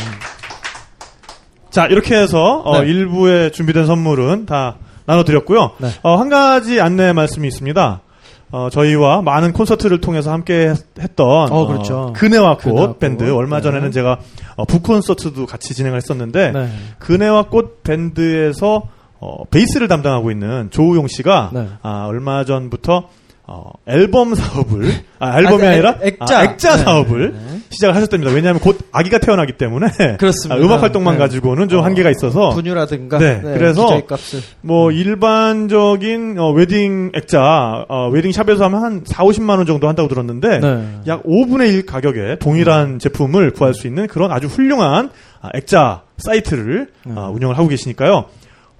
자, 1.70 1.86
이렇게 1.88 2.16
해서 2.16 2.62
어, 2.66 2.82
네. 2.82 2.88
일부에 2.88 3.52
준비된 3.52 3.86
선물은 3.86 4.46
다 4.46 4.78
나눠드렸고요. 5.06 5.72
네. 5.80 5.90
어, 6.02 6.16
한 6.16 6.30
가지 6.30 6.80
안내 6.82 7.14
말씀이 7.14 7.48
있습니다. 7.48 8.02
어, 8.52 8.70
저희와 8.70 9.22
많은 9.22 9.52
콘서트를 9.54 10.00
통해서 10.02 10.32
함께 10.32 10.70
했- 10.70 11.00
했던 11.00 11.52
어, 11.52 11.68
그렇죠. 11.68 12.14
그네와 12.16 12.56
꽃 12.58 12.64
그네와 12.64 12.88
꽃. 12.88 13.00
밴드 13.00 13.30
얼마 13.34 13.58
네. 13.58 13.64
전에는 13.64 13.92
제가 13.92 14.20
어, 14.56 14.66
북콘서트도 14.66 15.46
같이 15.46 15.74
진행을 15.74 15.98
했었는데 15.98 16.52
네. 16.52 16.70
그네와 17.00 17.44
꽃 17.50 17.84
밴드에서 17.84 18.84
어, 19.20 19.44
베이스를 19.46 19.88
담당하고 19.88 20.30
있는 20.32 20.70
조우용 20.72 21.08
씨가 21.08 21.50
네. 21.54 21.68
아, 21.82 22.06
얼마 22.08 22.46
전부터 22.46 23.10
어, 23.48 23.72
앨범 23.88 24.34
사업을 24.34 24.90
아, 25.20 25.38
앨범이 25.38 25.64
아, 25.68 25.70
아, 25.70 25.76
니라 25.76 25.96
액- 26.02 26.20
액자. 26.20 26.40
아, 26.40 26.44
액자 26.44 26.76
네. 26.78 26.84
사업을 26.84 27.32
네. 27.34 27.60
시작을 27.70 27.96
하셨답니다. 27.96 28.32
왜냐하면 28.34 28.60
곧 28.60 28.80
아기가 28.92 29.20
태어나기 29.20 29.54
때문에 29.54 29.88
그렇습니다. 30.18 30.56
아, 30.56 30.58
음악 30.66 30.82
활동만 30.82 31.14
네. 31.16 31.20
가지고는 31.20 31.70
좀 31.70 31.80
어, 31.80 31.84
한계가 31.84 32.10
있어서 32.10 32.50
분유라든가 32.52 33.20
네, 33.20 33.42
그래서 33.44 33.84
기저귀 33.86 34.08
값을 34.08 34.40
뭐 34.62 34.92
일반적인 34.92 36.38
어, 36.40 36.52
웨딩 36.52 37.12
액자 37.16 37.86
어, 37.88 38.10
wedding 38.10 38.32
shop에서 38.32 38.66
하면 38.66 38.84
한 38.84 39.04
4, 39.06 39.24
50만 39.24 39.58
원 39.58 39.66
정도 39.66 39.88
한다고 39.88 40.08
들었는데 40.10 40.60
네. 40.60 40.88
약 41.08 41.24
5분의 41.24 41.74
1 41.74 41.86
가격에 41.86 42.38
동일한 42.40 43.00
제품을 43.00 43.52
구할 43.52 43.74
수 43.74 43.88
있는 43.88 44.08
그런 44.08 44.32
아주 44.32 44.48
훌륭한 44.48 45.10
아, 45.42 45.50
액자 45.54 46.02
사이트를 46.18 46.88
네. 47.06 47.14
아, 47.16 47.28
운영을 47.30 47.58
하고 47.58 47.68
계시니까요. 47.68 48.26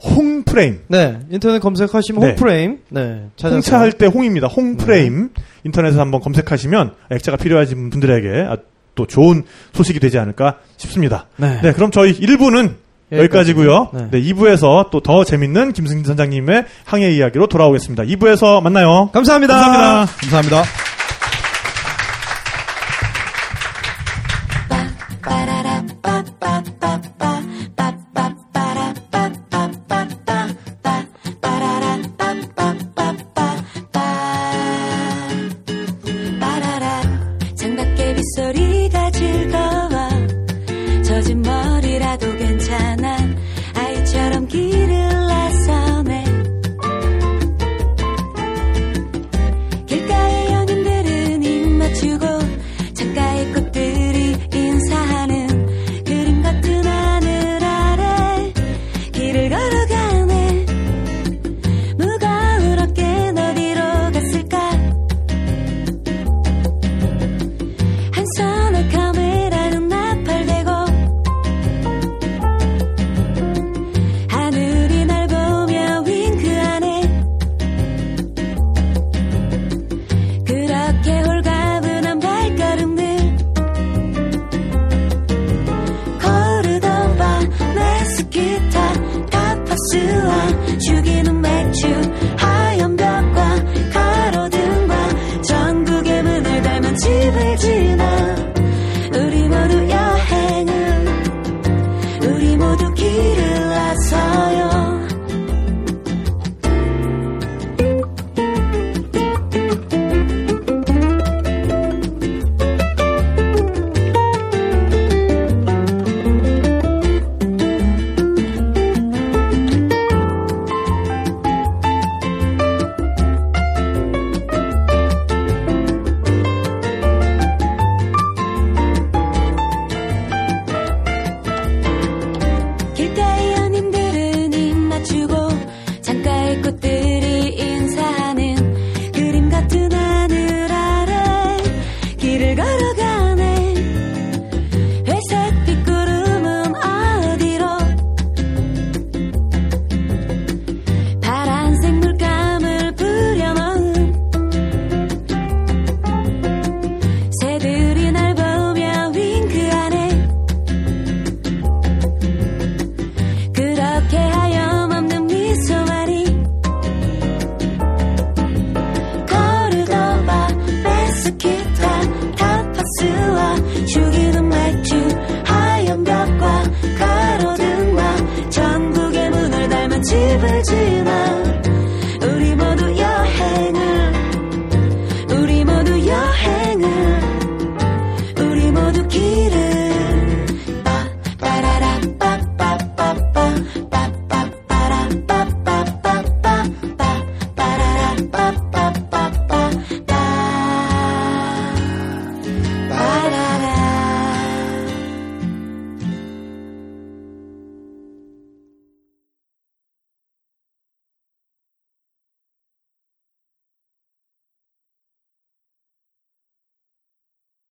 홍프레임 0.04 0.82
네, 0.88 1.20
인터넷 1.30 1.60
검색하시면 1.60 2.22
네. 2.22 2.28
홈프레임 2.30 2.80
네, 2.90 3.28
찾아서 3.38 3.56
홍차 3.56 3.80
할 3.80 3.92
때 3.92 4.06
홍입니다. 4.08 4.48
홍프레임 4.48 5.30
인터넷에서 5.64 6.02
한번 6.02 6.22
검색하시면 6.22 6.94
액자가 7.12 7.38
필요하신 7.38 7.90
분들에게 7.90 8.46
아, 8.50 8.58
또 8.96 9.06
좋은 9.08 9.44
소식이 9.74 10.00
되지 10.00 10.20
않을까 10.20 10.58
싶습니다. 10.78 11.28
네. 11.38 11.60
네, 11.62 11.72
그럼 11.74 11.92
저희 11.92 12.14
1부는 12.20 12.74
여기까지고요. 13.12 13.90
네. 13.94 14.08
네, 14.12 14.22
2부에서 14.22 14.90
또 14.90 15.00
더 15.00 15.24
재밌는 15.24 15.74
김승진 15.74 16.06
선장님의 16.06 16.66
항해 16.86 17.12
이야기로 17.12 17.48
돌아오겠습니다. 17.48 18.04
2부에서 18.04 18.62
만나요. 18.62 19.10
감사합니다. 19.14 19.54
감사합니다. 19.54 20.12
감사합니다. 20.22 20.85